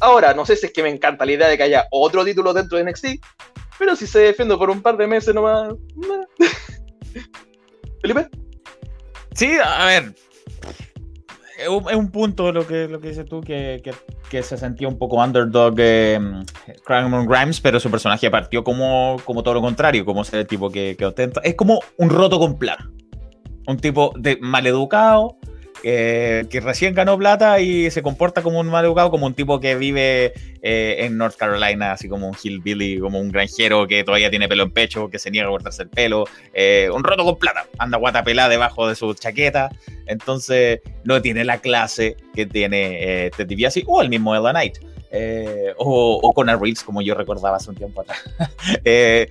Ahora, 0.00 0.34
no 0.34 0.44
sé 0.44 0.56
si 0.56 0.66
es 0.66 0.72
que 0.72 0.82
me 0.82 0.90
encanta 0.90 1.24
la 1.24 1.32
idea 1.32 1.48
de 1.48 1.56
que 1.56 1.62
haya 1.62 1.86
otro 1.90 2.24
título 2.24 2.52
dentro 2.52 2.76
de 2.76 2.84
NXT, 2.84 3.06
pero 3.78 3.96
si 3.96 4.06
se 4.06 4.18
defiende 4.18 4.56
por 4.56 4.68
un 4.68 4.82
par 4.82 4.96
de 4.98 5.06
meses 5.06 5.34
nomás... 5.34 5.74
Felipe. 8.04 8.28
Sí, 9.32 9.56
a 9.64 9.86
ver. 9.86 10.14
Es 11.56 11.96
un, 11.96 12.10
punto 12.10 12.52
lo 12.52 12.66
que, 12.66 12.86
lo 12.86 13.00
que 13.00 13.08
dices 13.08 13.24
tú, 13.24 13.40
que, 13.40 13.80
que, 14.28 14.42
se 14.42 14.58
sentía 14.58 14.88
un 14.88 14.98
poco 14.98 15.16
underdog 15.16 15.74
eh, 15.78 16.20
Grimes, 16.86 17.60
pero 17.62 17.80
su 17.80 17.90
personaje 17.90 18.30
partió 18.30 18.62
como, 18.62 19.16
como 19.24 19.42
todo 19.42 19.54
lo 19.54 19.62
contrario, 19.62 20.04
como 20.04 20.22
ser 20.22 20.40
el 20.40 20.46
tipo 20.46 20.70
que, 20.70 20.96
que 20.98 21.06
ostenta. 21.06 21.40
Es 21.44 21.54
como 21.54 21.80
un 21.96 22.10
roto 22.10 22.38
con 22.38 22.58
plata. 22.58 22.90
Un 23.66 23.78
tipo 23.78 24.12
de 24.18 24.36
maleducado, 24.38 25.38
eh, 25.86 26.46
que 26.48 26.60
recién 26.60 26.94
ganó 26.94 27.18
plata 27.18 27.60
y 27.60 27.90
se 27.90 28.02
comporta 28.02 28.40
como 28.40 28.58
un 28.58 28.68
maleducado, 28.68 29.10
como 29.10 29.26
un 29.26 29.34
tipo 29.34 29.60
que 29.60 29.76
vive 29.76 30.32
eh, 30.62 30.96
en 31.00 31.18
North 31.18 31.36
Carolina, 31.36 31.92
así 31.92 32.08
como 32.08 32.26
un 32.26 32.34
hillbilly, 32.42 32.98
como 32.98 33.20
un 33.20 33.30
granjero 33.30 33.86
que 33.86 34.02
todavía 34.02 34.30
tiene 34.30 34.48
pelo 34.48 34.62
en 34.62 34.70
pecho, 34.70 35.10
que 35.10 35.18
se 35.18 35.30
niega 35.30 35.46
a 35.46 35.50
cortarse 35.50 35.82
el 35.82 35.90
pelo, 35.90 36.24
eh, 36.54 36.88
un 36.90 37.04
roto 37.04 37.22
con 37.22 37.38
plata, 37.38 37.66
anda 37.76 37.98
guata 37.98 38.24
pelada 38.24 38.48
debajo 38.48 38.88
de 38.88 38.94
su 38.94 39.12
chaqueta, 39.12 39.70
entonces 40.06 40.80
no 41.04 41.20
tiene 41.20 41.44
la 41.44 41.58
clase 41.58 42.16
que 42.34 42.46
tiene 42.46 43.30
Ted 43.36 43.46
DiBiase 43.46 43.84
o 43.86 44.00
el 44.00 44.08
mismo 44.08 44.34
Ella 44.34 44.52
Knight. 44.52 44.78
o, 45.76 46.18
o 46.22 46.32
Conor 46.32 46.62
Reeves, 46.62 46.82
como 46.82 47.02
yo 47.02 47.14
recordaba 47.14 47.58
hace 47.58 47.68
un 47.68 47.76
tiempo 47.76 48.00
atrás. 48.00 48.22
Eh, 48.86 49.28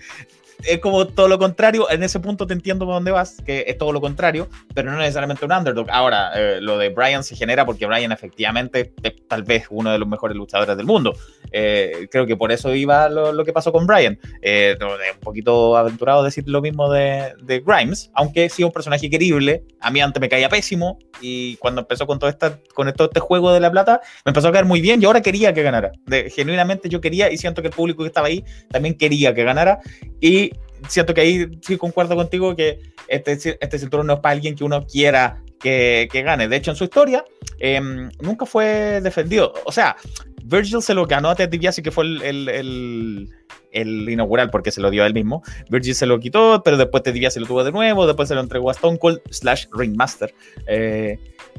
es 0.67 0.79
como 0.79 1.07
todo 1.07 1.27
lo 1.27 1.37
contrario. 1.39 1.89
En 1.89 2.03
ese 2.03 2.19
punto 2.19 2.47
te 2.47 2.53
entiendo 2.53 2.85
por 2.85 2.95
dónde 2.95 3.11
vas, 3.11 3.37
que 3.45 3.65
es 3.67 3.77
todo 3.77 3.91
lo 3.91 4.01
contrario, 4.01 4.49
pero 4.73 4.91
no 4.91 4.97
necesariamente 4.97 5.45
un 5.45 5.51
underdog. 5.51 5.87
Ahora, 5.89 6.31
eh, 6.35 6.59
lo 6.61 6.77
de 6.77 6.89
Brian 6.89 7.23
se 7.23 7.35
genera 7.35 7.65
porque 7.65 7.85
Brian 7.85 8.11
efectivamente 8.11 8.93
es 9.03 9.13
tal 9.27 9.43
vez 9.43 9.65
uno 9.69 9.91
de 9.91 9.97
los 9.97 10.07
mejores 10.07 10.35
luchadores 10.35 10.75
del 10.77 10.85
mundo. 10.85 11.15
Eh, 11.51 12.07
creo 12.11 12.25
que 12.25 12.35
por 12.35 12.51
eso 12.51 12.73
iba 12.73 13.09
lo, 13.09 13.31
lo 13.31 13.45
que 13.45 13.53
pasó 13.53 13.71
con 13.71 13.85
Brian. 13.85 14.19
Eh, 14.41 14.75
un 14.81 15.19
poquito 15.19 15.77
aventurado 15.77 16.23
decir 16.23 16.43
lo 16.47 16.61
mismo 16.61 16.91
de, 16.91 17.33
de 17.41 17.59
Grimes, 17.59 18.11
aunque 18.13 18.49
sí 18.49 18.63
un 18.63 18.71
personaje 18.71 19.09
querible. 19.09 19.63
A 19.79 19.91
mí 19.91 20.01
antes 20.01 20.19
me 20.19 20.29
caía 20.29 20.49
pésimo 20.49 20.97
y 21.21 21.57
cuando 21.57 21.81
empezó 21.81 22.07
con 22.07 22.19
todo, 22.19 22.29
esta, 22.29 22.59
con 22.73 22.91
todo 22.93 23.07
este 23.07 23.19
juego 23.19 23.53
de 23.53 23.59
la 23.59 23.71
plata, 23.71 24.01
me 24.25 24.31
empezó 24.31 24.47
a 24.47 24.51
caer 24.51 24.65
muy 24.65 24.81
bien 24.81 25.01
y 25.01 25.05
ahora 25.05 25.21
quería 25.21 25.53
que 25.53 25.63
ganara. 25.63 25.91
De, 26.05 26.29
genuinamente 26.29 26.89
yo 26.89 27.01
quería 27.01 27.31
y 27.31 27.37
siento 27.37 27.61
que 27.61 27.67
el 27.69 27.73
público 27.73 28.03
que 28.03 28.07
estaba 28.07 28.27
ahí 28.27 28.43
también 28.69 28.95
quería 28.95 29.33
que 29.33 29.43
ganara. 29.43 29.79
Y 30.19 30.52
siento 30.87 31.13
que 31.13 31.21
ahí 31.21 31.47
sí 31.61 31.77
concuerdo 31.77 32.15
contigo 32.15 32.55
que 32.55 32.79
este, 33.07 33.33
este 33.33 33.79
cinturón 33.79 34.07
no 34.07 34.13
es 34.13 34.19
para 34.19 34.33
alguien 34.33 34.55
que 34.55 34.63
uno 34.63 34.85
quiera 34.85 35.41
que, 35.59 36.07
que 36.11 36.21
gane. 36.21 36.47
De 36.47 36.55
hecho, 36.55 36.71
en 36.71 36.77
su 36.77 36.83
historia 36.83 37.23
eh, 37.59 37.81
nunca 38.21 38.45
fue 38.45 39.01
defendido. 39.01 39.53
O 39.65 39.71
sea, 39.71 39.95
Virgil 40.43 40.81
se 40.81 40.93
lo 40.93 41.05
ganó 41.05 41.29
a 41.29 41.35
Ted 41.35 41.49
DiBiase, 41.49 41.81
que 41.81 41.91
fue 41.91 42.03
el, 42.03 42.21
el, 42.21 42.49
el, 42.49 43.29
el, 43.71 44.09
inaugural, 44.09 44.49
porque 44.49 44.71
se 44.71 44.81
lo 44.81 44.91
dio 44.91 45.03
a 45.03 45.07
él 45.07 45.13
mismo. 45.13 45.41
Virgil 45.69 45.95
se 45.95 46.05
lo 46.05 46.19
quitó, 46.19 46.61
pero 46.63 46.77
después 46.77 47.03
Ted 47.03 47.13
DiBiase 47.13 47.39
lo 47.39 47.47
tuvo 47.47 47.63
de 47.63 47.71
nuevo, 47.71 48.05
después 48.05 48.27
se 48.27 48.35
lo 48.35 48.41
entregó 48.41 48.69
a 48.69 48.73
Stone 48.73 48.99
Cold 48.99 49.21
slash 49.29 49.67
Ringmaster. 49.71 50.33
Eh, 50.67 51.17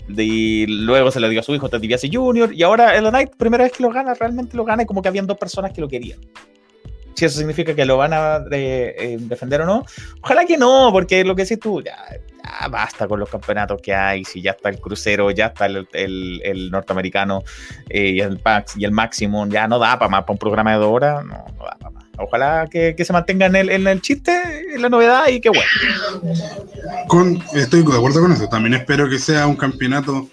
y 0.08 0.66
luego 0.66 1.10
se 1.10 1.20
lo 1.20 1.28
dio 1.28 1.40
a 1.40 1.42
su 1.42 1.54
hijo 1.54 1.68
Ted 1.68 1.80
DiBiase 1.80 2.10
Jr. 2.12 2.52
Y 2.52 2.62
ahora 2.62 2.96
el 2.96 3.08
Knight, 3.08 3.36
primera 3.36 3.64
vez 3.64 3.72
que 3.72 3.82
lo 3.82 3.90
gana, 3.90 4.14
realmente 4.14 4.56
lo 4.56 4.64
gana 4.64 4.82
y 4.82 4.86
como 4.86 5.00
que 5.00 5.08
habían 5.08 5.26
dos 5.26 5.38
personas 5.38 5.72
que 5.72 5.80
lo 5.80 5.88
querían 5.88 6.20
si 7.14 7.24
eso 7.24 7.38
significa 7.38 7.74
que 7.74 7.84
lo 7.84 7.96
van 7.96 8.12
a 8.12 8.44
eh, 8.50 8.94
eh, 8.98 9.16
defender 9.20 9.62
o 9.62 9.66
no. 9.66 9.86
Ojalá 10.20 10.44
que 10.44 10.58
no, 10.58 10.90
porque 10.92 11.24
lo 11.24 11.34
que 11.34 11.42
decís 11.42 11.60
tú, 11.60 11.82
ya, 11.82 11.96
ya, 12.10 12.68
basta 12.68 13.06
con 13.06 13.20
los 13.20 13.28
campeonatos 13.28 13.80
que 13.80 13.94
hay, 13.94 14.24
si 14.24 14.42
ya 14.42 14.52
está 14.52 14.68
el 14.68 14.80
crucero, 14.80 15.30
ya 15.30 15.46
está 15.46 15.66
el, 15.66 15.86
el, 15.92 16.70
norteamericano 16.70 17.42
eh, 17.88 18.10
y, 18.10 18.20
el 18.20 18.38
Pax, 18.38 18.76
y 18.76 18.84
el 18.84 18.92
Maximum, 18.92 19.48
ya 19.48 19.68
no 19.68 19.78
da 19.78 19.98
para 19.98 20.10
más, 20.10 20.22
para 20.22 20.32
un 20.32 20.38
programa 20.38 20.72
de 20.72 20.78
dos 20.78 20.92
horas, 20.92 21.24
no, 21.24 21.44
no 21.56 21.64
da 21.64 21.76
para 21.78 21.90
más. 21.90 22.04
Ojalá 22.16 22.68
que, 22.70 22.94
que 22.96 23.04
se 23.04 23.12
mantenga 23.12 23.46
en 23.46 23.56
el, 23.56 23.86
el, 23.86 24.00
chiste, 24.00 24.32
en 24.74 24.82
la 24.82 24.88
novedad 24.88 25.26
y 25.28 25.40
que 25.40 25.48
bueno. 25.48 25.64
Estoy 27.54 27.82
de 27.82 27.96
acuerdo 27.96 28.20
con 28.20 28.30
eso. 28.30 28.48
También 28.48 28.74
espero 28.74 29.08
que 29.08 29.18
sea 29.18 29.48
un 29.48 29.56
campeonato 29.56 30.28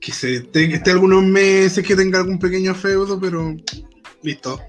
que 0.00 0.10
se 0.10 0.36
esté 0.52 0.90
algunos 0.90 1.22
meses, 1.22 1.86
que 1.86 1.94
tenga 1.94 2.18
algún 2.18 2.40
pequeño 2.40 2.74
feudo, 2.74 3.20
pero 3.20 3.54
listo 4.22 4.60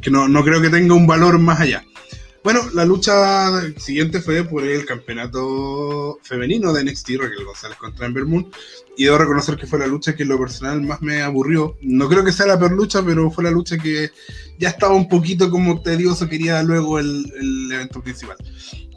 que 0.00 0.10
no, 0.10 0.28
no 0.28 0.44
creo 0.44 0.60
que 0.60 0.70
tenga 0.70 0.94
un 0.94 1.06
valor 1.06 1.38
más 1.38 1.60
allá. 1.60 1.84
Bueno, 2.46 2.60
la 2.74 2.84
lucha 2.84 3.50
siguiente 3.76 4.20
fue 4.20 4.44
por 4.44 4.62
el 4.62 4.86
campeonato 4.86 6.20
femenino 6.22 6.72
de 6.72 6.84
NXT, 6.84 7.10
Raquel 7.18 7.44
González 7.44 7.76
contra 7.76 8.06
Ember 8.06 8.24
Moon. 8.24 8.48
Y 8.96 9.04
debo 9.04 9.18
reconocer 9.18 9.56
que 9.56 9.66
fue 9.66 9.80
la 9.80 9.88
lucha 9.88 10.14
que 10.14 10.22
en 10.22 10.28
lo 10.28 10.38
personal 10.38 10.80
más 10.80 11.02
me 11.02 11.22
aburrió. 11.22 11.76
No 11.82 12.08
creo 12.08 12.24
que 12.24 12.30
sea 12.30 12.46
la 12.46 12.56
peor 12.56 12.70
lucha, 12.70 13.02
pero 13.04 13.32
fue 13.32 13.42
la 13.42 13.50
lucha 13.50 13.76
que 13.76 14.10
ya 14.60 14.68
estaba 14.68 14.94
un 14.94 15.08
poquito 15.08 15.50
como 15.50 15.82
tedioso, 15.82 16.28
quería 16.28 16.62
luego 16.62 17.00
el, 17.00 17.32
el 17.36 17.72
evento 17.72 18.00
principal. 18.00 18.36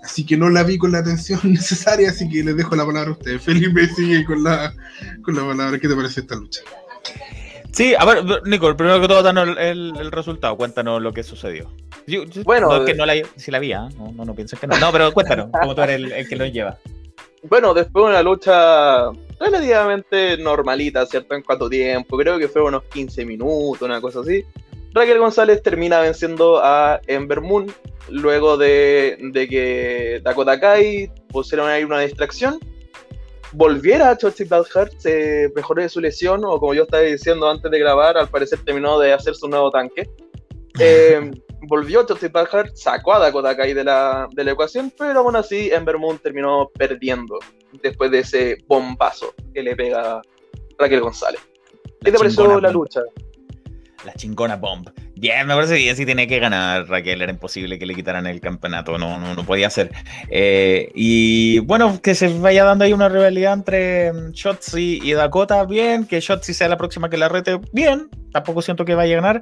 Así 0.04 0.26
que 0.26 0.38
no 0.38 0.52
la 0.52 0.62
vi 0.62 0.78
con 0.78 0.92
la 0.92 1.00
atención 1.00 1.40
necesaria, 1.52 2.12
así 2.12 2.30
que 2.30 2.44
les 2.44 2.56
dejo 2.56 2.76
la 2.76 2.86
palabra 2.86 3.10
a 3.10 3.14
ustedes. 3.14 3.42
Felipe 3.42 3.88
sigue 3.96 4.26
con 4.26 4.44
la, 4.44 4.76
con 5.24 5.36
la 5.36 5.42
palabra. 5.42 5.80
¿Qué 5.80 5.88
te 5.88 5.96
parece 5.96 6.22
esta 6.22 6.36
lucha? 6.36 6.62
Sí, 7.80 7.96
a 7.98 8.04
ver, 8.04 8.26
Nico, 8.46 8.76
primero 8.76 9.00
que 9.00 9.08
todo, 9.08 9.24
danos 9.24 9.48
el, 9.48 9.58
el, 9.58 9.94
el 9.98 10.12
resultado, 10.12 10.58
cuéntanos 10.58 11.02
lo 11.02 11.14
que 11.14 11.24
sucedió. 11.24 11.72
Yo, 12.08 12.26
yo, 12.26 12.44
bueno, 12.44 12.68
no, 12.68 12.84
que 12.84 12.94
no 12.94 13.06
la, 13.06 13.14
si 13.38 13.52
la 13.52 13.60
vi, 13.60 13.72
¿eh? 13.72 13.78
no, 13.98 14.12
no, 14.14 14.26
no 14.26 14.36
pienses 14.36 14.60
que 14.60 14.68
no. 14.68 14.78
No, 14.78 14.92
pero 14.92 15.14
cuéntanos, 15.14 15.48
como 15.62 15.74
tú 15.74 15.84
eres 15.84 15.96
el, 15.96 16.12
el, 16.12 16.28
que 16.28 16.36
lo 16.36 16.46
lleva. 16.46 16.78
Bueno, 17.44 17.74
después 17.74 18.04
de 18.04 18.10
una 18.10 18.22
lucha 18.22 19.12
relativamente 19.40 20.36
normalita, 20.36 21.06
¿cierto? 21.06 21.36
En 21.36 21.42
cuánto 21.42 21.70
tiempo, 21.70 22.18
creo 22.18 22.38
que 22.38 22.50
fue 22.50 22.62
unos 22.64 22.84
15 22.84 23.24
minutos, 23.24 23.82
una 23.84 24.02
cosa 24.02 24.20
así. 24.20 24.44
Raquel 24.92 25.20
González 25.20 25.64
termina 25.64 26.02
venciendo 26.02 26.60
a 26.62 27.00
Ember 27.08 27.40
Moon 27.40 27.74
luego 28.10 28.58
de, 28.58 29.18
de 29.32 29.48
que 29.48 30.20
Dakota 30.22 30.60
Kai 30.60 31.10
pusieron 31.30 31.70
ahí 31.70 31.86
una 31.86 32.02
distracción 32.02 32.60
volviera 33.52 34.12
a 34.12 34.18
Blackheart, 34.18 34.94
se 34.98 35.52
mejoró 35.56 35.82
de 35.82 35.90
su 35.90 36.00
lesión, 36.00 36.44
o 36.46 36.60
como 36.60 36.74
yo 36.74 36.84
estaba 36.84 37.04
diciendo 37.04 37.50
antes 37.50 37.70
de 37.72 37.80
grabar, 37.80 38.18
al 38.18 38.30
parecer 38.30 38.60
terminó 38.64 39.00
de 39.00 39.14
hacer 39.14 39.36
su 39.36 39.48
nuevo 39.48 39.72
tanque. 39.72 40.10
Eh, 40.82 41.32
volvió 41.64 42.06
Chelsea 42.06 42.30
Blackheart, 42.30 42.74
sacó 42.76 43.14
a 43.14 43.20
Dakota 43.20 43.58
Kai 43.58 43.74
de 43.74 43.84
la, 43.84 44.30
de 44.32 44.46
la 44.46 44.52
ecuación, 44.52 44.94
pero 44.98 45.20
aún 45.20 45.36
así 45.36 45.70
Ember 45.72 45.98
Moon 45.98 46.18
terminó 46.20 46.70
perdiendo 46.70 47.38
después 47.84 48.12
de 48.12 48.20
ese 48.20 48.58
bombazo 48.66 49.34
que 49.54 49.62
le 49.62 49.76
pega 49.76 50.22
Raquel 50.78 51.02
González. 51.02 51.42
¿Qué 52.02 52.12
te 52.12 52.18
pareció 52.18 52.62
la 52.62 52.72
lucha? 52.72 53.02
La 54.06 54.14
chingona 54.14 54.56
bomb. 54.56 54.88
Bien, 55.20 55.46
me 55.46 55.54
parece 55.54 55.76
bien 55.76 55.98
si 55.98 56.06
tiene 56.06 56.28
que 56.28 56.40
ganar 56.40 56.88
Raquel, 56.88 57.22
era 57.22 57.30
imposible 57.30 57.78
que 57.78 57.86
le 57.86 57.94
quitaran 57.94 58.26
el 58.26 58.40
campeonato, 58.40 58.98
no, 58.98 59.20
no, 59.20 59.36
no 59.36 59.46
podía 59.46 59.70
ser. 59.70 59.92
Eh, 60.30 60.90
y 60.96 61.60
bueno, 61.60 62.00
que 62.02 62.16
se 62.16 62.30
vaya 62.40 62.64
dando 62.64 62.86
ahí 62.86 62.94
una 62.94 63.10
rivalidad 63.10 63.52
entre 63.52 64.14
Shotzi 64.32 65.02
y 65.04 65.12
Dakota, 65.12 65.66
bien, 65.66 66.08
que 66.08 66.22
Shotzi 66.22 66.54
sea 66.54 66.70
la 66.70 66.78
próxima 66.78 67.10
que 67.10 67.18
la 67.18 67.28
rete, 67.28 67.60
bien, 67.74 68.08
tampoco 68.32 68.62
siento 68.62 68.86
que 68.86 68.96
vaya 68.96 69.18
a 69.18 69.22
ganar. 69.22 69.42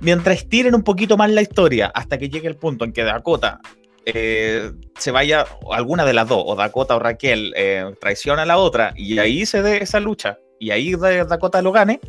Mientras 0.00 0.48
tiren 0.48 0.74
un 0.74 0.82
poquito 0.82 1.18
más 1.18 1.28
la 1.28 1.42
historia 1.42 1.92
hasta 1.94 2.16
que 2.16 2.30
llegue 2.30 2.48
el 2.48 2.56
punto 2.56 2.86
en 2.86 2.94
que 2.94 3.04
Dakota 3.04 3.60
eh, 4.06 4.70
se 4.96 5.10
vaya 5.10 5.44
alguna 5.72 6.06
de 6.06 6.14
las 6.14 6.26
dos, 6.26 6.42
o 6.46 6.56
Dakota 6.56 6.96
o 6.96 6.98
Raquel, 6.98 7.52
eh, 7.54 7.84
traiciona 8.00 8.44
a 8.44 8.46
la 8.46 8.56
otra, 8.56 8.94
y 8.96 9.18
ahí 9.18 9.44
se 9.44 9.60
dé 9.60 9.82
esa 9.82 10.00
lucha, 10.00 10.38
y 10.58 10.70
ahí 10.70 10.94
Dakota 10.94 11.60
lo 11.60 11.70
gane, 11.70 12.00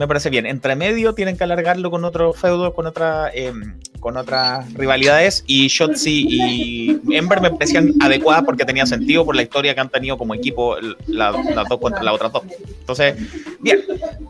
me 0.00 0.08
parece 0.08 0.30
bien. 0.30 0.46
Entre 0.46 0.74
medio 0.76 1.14
tienen 1.14 1.36
que 1.36 1.44
alargarlo 1.44 1.90
con 1.90 2.06
otro 2.06 2.32
feudo, 2.32 2.72
con 2.72 2.86
otra, 2.86 3.30
em, 3.34 3.78
con 4.00 4.16
otras 4.16 4.72
rivalidades, 4.72 5.44
y 5.46 5.68
Shotzi 5.68 6.24
y 6.26 7.14
Ember 7.14 7.42
me 7.42 7.50
parecían 7.50 7.92
adecuadas 8.00 8.44
porque 8.44 8.64
tenía 8.64 8.86
sentido 8.86 9.26
por 9.26 9.36
la 9.36 9.42
historia 9.42 9.74
que 9.74 9.80
han 9.80 9.90
tenido 9.90 10.16
como 10.16 10.34
equipo 10.34 10.78
las 11.06 11.34
dos 11.68 11.78
contra 11.78 12.02
las 12.02 12.14
otras 12.14 12.32
dos. 12.32 12.44
Entonces, 12.80 13.14
bien, 13.60 13.80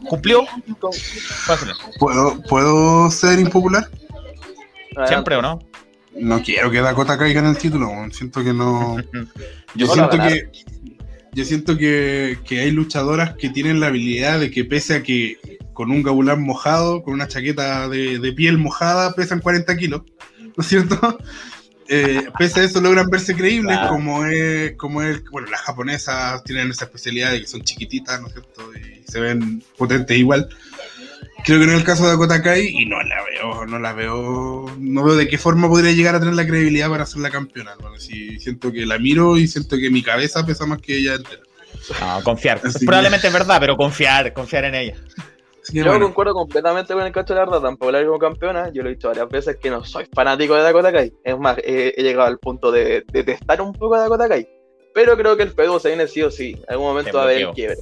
cumplió. 0.08 0.44
¿Puedo, 2.00 2.42
¿Puedo 2.48 3.08
ser 3.12 3.38
impopular? 3.38 3.88
Siempre 5.06 5.36
o 5.36 5.42
no? 5.42 5.60
No 6.18 6.42
quiero 6.42 6.72
que 6.72 6.80
Dakota 6.80 7.16
caiga 7.16 7.38
en 7.38 7.46
el 7.46 7.56
título, 7.56 7.92
siento 8.10 8.42
que 8.42 8.52
no. 8.52 8.96
Yo 9.76 9.86
siento 9.86 10.18
que. 10.18 10.50
Yo 11.32 11.44
siento 11.44 11.78
que, 11.78 12.38
hay 12.50 12.70
luchadoras 12.72 13.34
que 13.36 13.50
tienen 13.50 13.78
la 13.78 13.86
habilidad 13.86 14.40
de 14.40 14.50
que 14.50 14.64
pese 14.64 14.96
a 14.96 15.02
que 15.02 15.38
con 15.80 15.90
un 15.92 16.02
gabulán 16.02 16.42
mojado, 16.42 17.02
con 17.02 17.14
una 17.14 17.26
chaqueta 17.26 17.88
de, 17.88 18.34
piel 18.36 18.58
mojada, 18.58 19.14
pesan 19.14 19.40
40 19.40 19.78
kilos, 19.78 20.02
¿no 20.38 20.52
es 20.58 20.66
cierto? 20.66 21.18
Eh, 21.92 22.28
pese 22.38 22.60
a 22.60 22.62
eso 22.62 22.80
logran 22.80 23.10
verse 23.10 23.34
creíbles, 23.34 23.76
como 23.88 24.24
es, 24.24 24.76
como 24.76 25.02
es, 25.02 25.24
bueno, 25.24 25.48
las 25.50 25.62
japonesas 25.62 26.44
tienen 26.44 26.70
esa 26.70 26.84
especialidad 26.84 27.32
de 27.32 27.40
que 27.40 27.48
son 27.48 27.62
chiquititas, 27.62 28.20
¿no 28.20 28.28
es 28.28 28.34
cierto? 28.34 28.62
Y 28.76 29.10
se 29.10 29.18
ven 29.18 29.60
potentes 29.76 30.16
igual. 30.16 30.48
Creo 31.44 31.58
que 31.58 31.66
no 31.66 31.72
es 31.72 31.78
el 31.78 31.84
caso 31.84 32.04
de 32.04 32.10
Dakota 32.10 32.42
Kai 32.42 32.68
y 32.68 32.86
no 32.86 33.02
la 33.02 33.24
veo, 33.24 33.66
no 33.66 33.80
la 33.80 33.92
veo, 33.92 34.72
no 34.78 35.02
veo 35.02 35.16
de 35.16 35.26
qué 35.26 35.36
forma 35.36 35.66
podría 35.66 35.90
llegar 35.90 36.14
a 36.14 36.20
tener 36.20 36.34
la 36.34 36.46
credibilidad 36.46 36.88
para 36.90 37.06
ser 37.06 37.22
la 37.22 37.30
campeona. 37.30 37.72
si 37.98 38.38
siento 38.38 38.70
que 38.70 38.86
la 38.86 39.00
miro 39.00 39.36
y 39.36 39.48
siento 39.48 39.76
que 39.76 39.90
mi 39.90 40.04
cabeza 40.04 40.46
pesa 40.46 40.66
más 40.66 40.80
que 40.80 40.96
ella 40.96 41.14
entera. 41.14 41.42
No, 42.00 42.22
confiar. 42.22 42.60
Probablemente 42.86 43.26
es 43.26 43.32
verdad, 43.32 43.58
pero 43.58 43.76
confiar, 43.76 44.32
confiar 44.32 44.66
en 44.66 44.76
ella. 44.76 44.94
Yo 45.72 46.00
concuerdo 46.00 46.34
completamente 46.34 46.94
con 46.94 47.04
el 47.04 47.12
cacho 47.12 47.34
de 47.34 47.40
la 47.40 47.46
verdad, 47.46 47.62
tampoco 47.62 47.92
la 47.92 48.04
como 48.04 48.18
campeona. 48.18 48.70
Yo 48.72 48.82
lo 48.82 48.88
he 48.88 48.94
dicho 48.94 49.08
varias 49.08 49.28
veces 49.28 49.56
que 49.56 49.70
no 49.70 49.84
soy 49.84 50.06
fanático 50.12 50.54
de 50.54 50.62
Dakota 50.62 50.92
Kai. 50.92 51.12
Es 51.24 51.38
más, 51.38 51.56
he, 51.64 51.94
llegado 52.02 52.28
al 52.28 52.38
punto 52.38 52.70
de, 52.70 53.04
detestar 53.12 53.60
un 53.60 53.72
poco 53.72 53.94
a 53.94 54.00
Dakota 54.00 54.28
Kai. 54.28 54.48
Pero 54.94 55.16
creo 55.16 55.36
que 55.36 55.44
el 55.44 55.50
feudo 55.50 55.78
se 55.78 55.88
viene 55.88 56.06
sí 56.06 56.22
o 56.22 56.30
sí. 56.30 56.52
En 56.52 56.74
algún 56.74 56.88
momento 56.88 57.16
va 57.16 57.22
a 57.22 57.24
haber 57.26 57.42
el 57.42 57.50
quiebre 57.50 57.76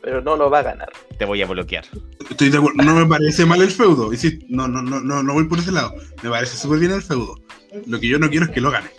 pero 0.00 0.22
no 0.22 0.36
lo 0.36 0.50
va 0.50 0.60
a 0.60 0.62
ganar. 0.62 0.88
Te 1.18 1.24
voy 1.24 1.42
a 1.42 1.46
bloquear. 1.46 1.84
Estoy 2.30 2.50
de 2.50 2.58
acuerdo, 2.58 2.82
no 2.82 2.94
me 2.94 3.06
parece 3.06 3.44
mal 3.44 3.60
el 3.62 3.70
feudo. 3.70 4.12
Y 4.12 4.16
sí, 4.16 4.38
no, 4.48 4.68
no, 4.68 4.82
no, 4.82 5.00
no, 5.00 5.22
no 5.22 5.34
voy 5.34 5.44
por 5.44 5.58
ese 5.58 5.72
lado. 5.72 5.94
Me 6.22 6.30
parece 6.30 6.56
súper 6.56 6.78
bien 6.78 6.92
el 6.92 7.02
feudo. 7.02 7.34
Lo 7.86 7.98
que 8.00 8.08
yo 8.08 8.18
no 8.18 8.30
quiero 8.30 8.46
es 8.46 8.52
que 8.52 8.60
lo 8.60 8.70
gane. 8.70 8.90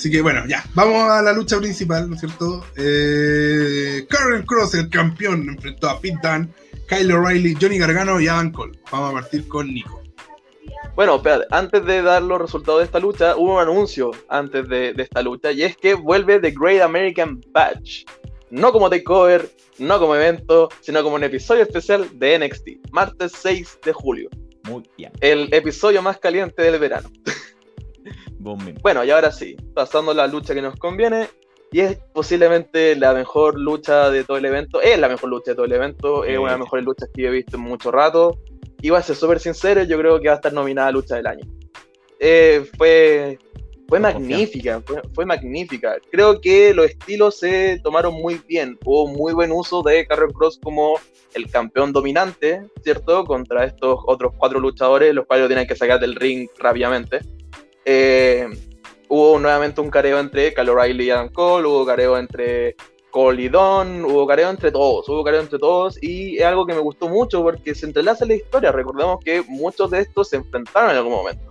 Así 0.00 0.10
que 0.10 0.22
bueno, 0.22 0.46
ya, 0.48 0.64
vamos 0.72 1.10
a 1.10 1.20
la 1.20 1.30
lucha 1.34 1.58
principal, 1.58 2.08
¿no 2.08 2.14
es 2.14 2.22
cierto? 2.22 2.64
Eh, 2.74 4.06
Karen 4.08 4.46
Cross, 4.46 4.72
el 4.76 4.88
campeón, 4.88 5.46
enfrentó 5.46 5.90
a 5.90 6.00
Pete 6.00 6.16
Dunne, 6.22 6.48
Kyle 6.88 7.12
O'Reilly, 7.12 7.54
Johnny 7.60 7.76
Gargano 7.76 8.18
y 8.18 8.26
Adam 8.26 8.50
Cole. 8.50 8.78
Vamos 8.90 9.10
a 9.10 9.12
partir 9.20 9.46
con 9.46 9.66
Nico. 9.66 10.02
Bueno, 10.96 11.16
espérate, 11.16 11.48
antes 11.50 11.84
de 11.84 12.00
dar 12.00 12.22
los 12.22 12.40
resultados 12.40 12.80
de 12.80 12.86
esta 12.86 12.98
lucha, 12.98 13.36
hubo 13.36 13.56
un 13.56 13.60
anuncio 13.60 14.10
antes 14.30 14.66
de, 14.70 14.94
esta 14.96 15.20
lucha 15.20 15.52
y 15.52 15.64
es 15.64 15.76
que 15.76 15.92
vuelve 15.92 16.40
The 16.40 16.54
Great 16.58 16.80
American 16.80 17.38
Batch. 17.48 18.06
No 18.48 18.72
como 18.72 18.88
takeover, 18.88 19.50
no 19.76 19.98
como 19.98 20.16
evento, 20.16 20.70
sino 20.80 21.02
como 21.02 21.16
un 21.16 21.24
episodio 21.24 21.64
especial 21.64 22.08
de 22.18 22.38
NXT, 22.38 22.90
martes 22.90 23.32
6 23.36 23.80
de 23.84 23.92
julio. 23.92 24.30
Muy 24.62 24.82
bien. 24.96 25.12
El 25.20 25.52
episodio 25.52 26.00
más 26.00 26.16
caliente 26.16 26.62
del 26.62 26.78
verano. 26.78 27.10
bueno, 28.40 29.04
y 29.04 29.10
ahora 29.10 29.30
sí, 29.30 29.56
pasando 29.74 30.12
a 30.12 30.14
la 30.14 30.26
lucha 30.26 30.54
que 30.54 30.62
nos 30.62 30.76
conviene, 30.76 31.28
y 31.72 31.80
es 31.80 31.98
posiblemente 32.12 32.96
la 32.96 33.12
mejor 33.12 33.58
lucha 33.58 34.10
de 34.10 34.24
todo 34.24 34.38
el 34.38 34.44
evento. 34.44 34.80
Es 34.80 34.98
la 34.98 35.08
mejor 35.08 35.30
lucha 35.30 35.52
de 35.52 35.54
todo 35.54 35.66
el 35.66 35.72
evento. 35.72 36.24
Es 36.24 36.36
una 36.36 36.48
de 36.48 36.58
las 36.58 36.60
mejores 36.60 36.84
luchas 36.84 37.08
que 37.14 37.26
he 37.26 37.30
visto 37.30 37.56
en 37.56 37.62
mucho 37.62 37.92
rato 37.92 38.40
iba 38.82 38.98
a 38.98 39.02
ser 39.02 39.16
súper 39.16 39.40
sincero, 39.40 39.82
yo 39.82 39.98
creo 39.98 40.20
que 40.20 40.28
va 40.28 40.34
a 40.34 40.36
estar 40.36 40.52
nominada 40.52 40.88
a 40.88 40.92
Lucha 40.92 41.16
del 41.16 41.26
Año. 41.26 41.44
Eh, 42.18 42.64
fue 42.76 43.38
fue 43.88 43.98
magnífica, 43.98 44.80
fue, 45.14 45.26
magnífica. 45.26 45.96
Creo 46.12 46.40
que 46.40 46.72
los 46.72 46.86
estilos 46.86 47.40
se 47.40 47.80
tomaron 47.82 48.14
muy 48.14 48.40
bien. 48.46 48.78
Hubo 48.84 49.08
muy 49.08 49.32
buen 49.32 49.50
uso 49.50 49.82
de 49.82 50.06
Carrion 50.06 50.30
Cross 50.30 50.60
como 50.62 50.94
el 51.34 51.50
campeón 51.50 51.92
dominante, 51.92 52.62
¿cierto? 52.84 53.24
Contra 53.24 53.64
estos 53.64 53.98
otros 54.06 54.32
cuatro 54.38 54.60
luchadores, 54.60 55.12
los 55.12 55.26
cuales 55.26 55.42
lo 55.42 55.48
tienen 55.48 55.66
que 55.66 55.74
sacar 55.74 55.98
del 55.98 56.14
ring 56.14 56.48
rápidamente. 56.58 57.18
Eh, 57.84 58.48
hubo 59.08 59.38
nuevamente 59.38 59.80
un 59.80 59.90
careo 59.90 60.18
entre 60.20 60.54
Kyle 60.54 60.68
O'Reilly 60.68 61.04
y 61.04 61.10
Adam 61.10 61.28
Cole, 61.30 61.66
hubo 61.66 61.84
careo 61.86 62.16
entre 62.18 62.76
colidón, 63.10 64.04
hubo 64.04 64.26
careo 64.26 64.50
entre 64.50 64.70
todos, 64.70 65.08
hubo 65.08 65.24
careo 65.24 65.40
entre 65.40 65.58
todos 65.58 66.00
y 66.00 66.38
es 66.38 66.44
algo 66.44 66.64
que 66.64 66.74
me 66.74 66.80
gustó 66.80 67.08
mucho 67.08 67.42
porque 67.42 67.74
se 67.74 67.86
entrelaza 67.86 68.24
la 68.24 68.34
historia. 68.34 68.72
Recordemos 68.72 69.18
que 69.24 69.42
muchos 69.48 69.90
de 69.90 70.00
estos 70.00 70.28
se 70.28 70.36
enfrentaron 70.36 70.90
en 70.90 70.96
algún 70.96 71.12
momento, 71.12 71.50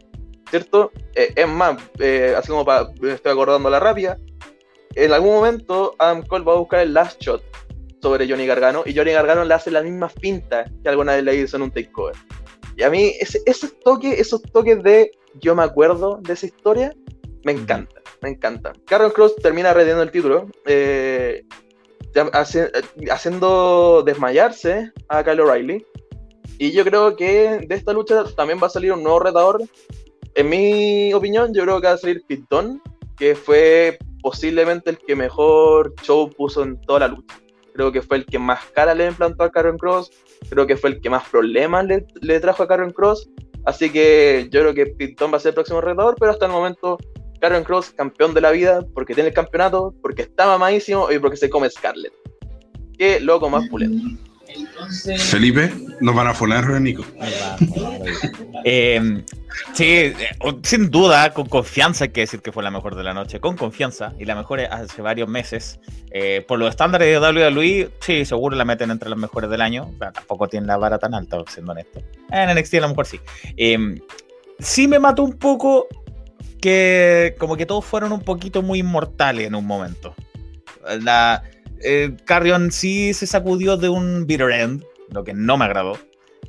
¿cierto? 0.50 0.92
Eh, 1.16 1.34
es 1.36 1.48
más, 1.48 1.78
eh, 2.00 2.34
así 2.38 2.50
como 2.50 2.66
estoy 3.08 3.32
acordando 3.32 3.70
la 3.70 3.80
rápida, 3.80 4.18
en 4.96 5.14
algún 5.14 5.32
momento 5.32 5.96
Adam 6.00 6.26
Cole 6.26 6.46
va 6.46 6.54
a 6.54 6.58
buscar 6.58 6.80
el 6.80 6.94
last 6.94 7.22
shot 7.22 7.44
sobre 8.02 8.28
Johnny 8.30 8.48
Gargano 8.48 8.84
y 8.86 8.96
Johnny 8.96 9.12
Gargano 9.12 9.44
le 9.44 9.54
hace 9.54 9.72
la 9.72 9.82
misma 9.82 10.10
finta 10.10 10.66
que 10.82 10.90
alguna 10.90 11.16
vez 11.16 11.24
le 11.24 11.36
hizo 11.36 11.58
en 11.58 11.64
un 11.64 11.72
takeover. 11.72 12.16
Y 12.78 12.84
a 12.84 12.90
mí 12.90 13.14
ese, 13.20 13.42
toques, 13.84 14.20
esos 14.20 14.42
toques 14.42 14.82
de 14.84 15.12
yo 15.36 15.56
me 15.56 15.64
acuerdo 15.64 16.20
de 16.22 16.34
esa 16.34 16.46
historia, 16.46 16.94
me 17.44 17.52
encanta 17.52 18.00
me 18.22 18.30
encanta. 18.30 18.74
Carlos 18.86 19.14
Cross 19.14 19.38
termina 19.38 19.74
reteniendo 19.74 20.04
el 20.04 20.12
título, 20.12 20.48
eh, 20.66 21.44
haciendo 23.10 24.04
desmayarse 24.06 24.92
a 25.08 25.24
Kyle 25.24 25.42
O'Reilly. 25.42 25.86
Y 26.58 26.72
yo 26.72 26.84
creo 26.84 27.16
que 27.16 27.66
de 27.68 27.76
esta 27.76 27.94
lucha 27.94 28.26
también 28.36 28.60
va 28.62 28.68
a 28.68 28.72
salir 28.72 28.92
un 28.92 29.04
nuevo 29.04 29.20
retador. 29.20 29.64
En 30.36 30.50
mi 30.50 31.14
opinión, 31.14 31.54
yo 31.54 31.64
creo 31.64 31.80
que 31.80 31.88
va 31.88 31.94
a 31.94 31.98
salir 31.98 32.24
Pitón, 32.28 32.82
que 33.18 33.36
fue 33.36 33.98
posiblemente 34.22 34.90
el 34.90 34.98
que 34.98 35.16
mejor 35.16 35.94
show 36.04 36.30
puso 36.30 36.64
en 36.64 36.80
toda 36.82 37.02
la 37.02 37.08
lucha. 37.08 37.40
Creo 37.74 37.92
que 37.94 38.02
fue 38.02 38.18
el 38.18 38.26
que 38.26 38.40
más 38.40 38.66
cara 38.74 38.94
le 38.94 39.08
implantó 39.08 39.44
a 39.44 39.52
Karen 39.52 39.78
Cross. 39.78 40.12
Creo 40.50 40.68
que 40.68 40.76
fue 40.76 40.90
el 40.90 41.02
que 41.02 41.10
más 41.10 41.30
problemas 41.30 41.86
le, 41.86 42.06
le 42.20 42.40
trajo 42.42 42.64
a 42.64 42.68
Karen 42.68 42.92
Cross. 42.92 43.30
Así 43.70 43.92
que 43.92 44.50
yo 44.52 44.62
creo 44.62 44.74
que 44.74 44.88
Pitón 44.88 45.32
va 45.32 45.38
a 45.38 45.40
ser 45.40 45.50
el 45.50 45.54
próximo 45.54 45.80
retador, 45.80 46.16
pero 46.20 46.32
hasta 46.32 46.48
el 46.48 46.52
momento 46.52 46.98
Karen 47.40 47.64
Cross, 47.64 47.92
campeón 47.92 48.34
de 48.34 48.42
la 48.42 48.50
vida, 48.50 48.84
porque 48.96 49.14
tiene 49.14 49.30
el 49.30 49.36
campeonato, 49.36 49.94
porque 50.02 50.24
está 50.24 50.48
mamadísimo 50.48 51.12
y 51.12 51.20
porque 51.20 51.38
se 51.38 51.52
come 51.52 51.70
Scarlett. 51.70 52.12
Qué 52.98 53.20
loco 53.20 53.48
más 53.48 53.70
pulento. 53.70 54.29
Felipe, 55.18 55.72
nos 56.02 56.16
van 56.16 56.28
a 56.28 56.34
funar, 56.34 56.68
Nico. 56.82 57.06
eh, 58.64 59.24
sí, 59.74 59.86
eh, 59.86 60.16
sin 60.64 60.90
duda, 60.90 61.34
con 61.34 61.48
confianza 61.48 62.06
hay 62.06 62.10
que 62.10 62.22
decir 62.22 62.42
que 62.42 62.52
fue 62.52 62.64
la 62.64 62.72
mejor 62.72 62.96
de 62.96 63.04
la 63.04 63.14
noche, 63.14 63.40
con 63.40 63.56
confianza, 63.56 64.14
y 64.20 64.26
la 64.26 64.36
mejor 64.36 64.62
hace 64.62 65.02
varios 65.02 65.30
meses. 65.30 65.80
Eh, 66.12 66.44
por 66.48 66.58
los 66.60 66.70
estándares 66.70 67.08
de 67.08 67.20
WWE, 67.20 67.92
sí, 68.00 68.26
seguro 68.26 68.56
la 68.56 68.66
meten 68.66 68.92
entre 68.92 69.10
las 69.10 69.20
mejores 69.20 69.50
del 69.50 69.62
año, 69.62 69.92
pero 70.00 70.12
tampoco 70.12 70.48
tiene 70.48 70.68
la 70.68 70.78
vara 70.78 70.98
tan 70.98 71.14
alta, 71.14 71.38
siendo 71.48 71.72
honesto. 71.72 72.02
En 72.32 72.56
NXT 72.56 72.74
a 72.76 72.82
lo 72.82 72.90
mejor 72.90 73.06
sí. 73.06 73.20
Eh, 73.58 74.02
sí 74.60 74.88
me 74.88 75.00
mató 75.00 75.24
un 75.24 75.34
poco 75.34 75.88
que 76.62 77.36
como 77.40 77.56
que 77.56 77.66
todos 77.66 77.86
fueron 77.86 78.12
un 78.12 78.22
poquito 78.22 78.62
muy 78.62 78.80
inmortales 78.80 79.48
en 79.48 79.56
un 79.56 79.66
momento. 79.66 80.16
La, 81.02 81.44
eh, 81.82 82.16
Carrion 82.26 82.72
sí 82.72 83.14
se 83.14 83.28
sacudió 83.28 83.78
de 83.78 83.90
un 83.90 84.26
bitter 84.26 84.52
end, 84.52 84.84
lo 85.10 85.24
que 85.24 85.34
no 85.34 85.58
me 85.58 85.66
agradó. 85.66 85.98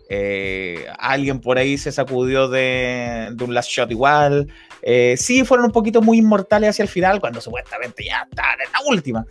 Eh, 0.08 0.86
alguien 0.98 1.40
por 1.40 1.56
ahí 1.58 1.78
se 1.78 1.92
sacudió 1.92 2.48
de, 2.48 3.34
un 3.40 3.54
last 3.54 3.70
shot 3.70 3.90
igual. 3.90 4.48
Eh, 4.82 5.14
sí 5.16 5.44
fueron 5.44 5.66
un 5.66 5.72
poquito 5.72 6.02
muy 6.02 6.18
inmortales 6.18 6.70
hacia 6.70 6.82
el 6.82 6.88
final, 6.88 7.20
cuando 7.20 7.40
supuestamente 7.40 8.04
ya 8.04 8.26
estaban 8.28 8.58
en 8.60 8.72
la 8.72 8.80
última. 8.88 9.26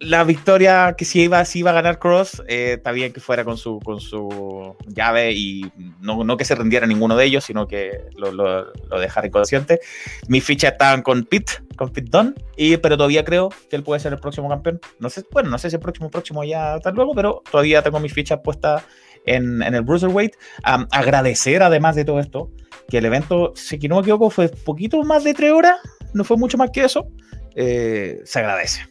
La 0.00 0.22
victoria 0.22 0.94
que 0.96 1.04
si 1.04 1.22
iba, 1.22 1.44
si 1.44 1.58
iba 1.58 1.70
a 1.70 1.74
ganar 1.74 1.98
Cross, 1.98 2.44
eh, 2.46 2.74
está 2.76 2.92
bien 2.92 3.12
que 3.12 3.18
fuera 3.18 3.44
con 3.44 3.56
su, 3.56 3.80
con 3.80 4.00
su 4.00 4.76
llave 4.86 5.32
y 5.32 5.72
no, 6.00 6.22
no 6.22 6.36
que 6.36 6.44
se 6.44 6.54
rendiera 6.54 6.86
ninguno 6.86 7.16
de 7.16 7.24
ellos, 7.24 7.42
sino 7.42 7.66
que 7.66 8.02
lo, 8.16 8.30
lo, 8.30 8.72
lo 8.72 9.00
dejara 9.00 9.26
inconsciente. 9.26 9.80
Mis 10.28 10.44
fichas 10.44 10.72
estaban 10.72 11.02
con 11.02 11.24
Pit, 11.24 11.50
con 11.76 11.90
Pit 11.90 12.10
Dunn, 12.10 12.36
y, 12.56 12.76
pero 12.76 12.96
todavía 12.96 13.24
creo 13.24 13.48
que 13.68 13.74
él 13.74 13.82
puede 13.82 13.98
ser 13.98 14.12
el 14.12 14.20
próximo 14.20 14.48
campeón. 14.48 14.80
No 15.00 15.10
sé, 15.10 15.24
bueno, 15.32 15.50
no 15.50 15.58
sé 15.58 15.68
si 15.68 15.74
el 15.76 15.82
próximo, 15.82 16.10
próximo 16.10 16.44
ya 16.44 16.76
está 16.76 16.92
luego, 16.92 17.12
pero 17.14 17.42
todavía 17.50 17.82
tengo 17.82 17.98
mis 17.98 18.12
fichas 18.12 18.38
puestas 18.44 18.84
en, 19.26 19.62
en 19.62 19.74
el 19.74 19.82
Bruiserweight. 19.82 20.36
Um, 20.64 20.86
agradecer 20.92 21.60
además 21.60 21.96
de 21.96 22.04
todo 22.04 22.20
esto, 22.20 22.52
que 22.88 22.98
el 22.98 23.04
evento, 23.04 23.52
si 23.56 23.76
no 23.88 23.96
me 23.96 24.02
equivoco, 24.02 24.30
fue 24.30 24.48
poquito 24.48 25.02
más 25.02 25.24
de 25.24 25.34
tres 25.34 25.50
horas, 25.50 25.76
no 26.14 26.22
fue 26.22 26.36
mucho 26.36 26.56
más 26.56 26.70
que 26.70 26.84
eso. 26.84 27.08
Eh, 27.56 28.20
se 28.24 28.38
agradece 28.38 28.86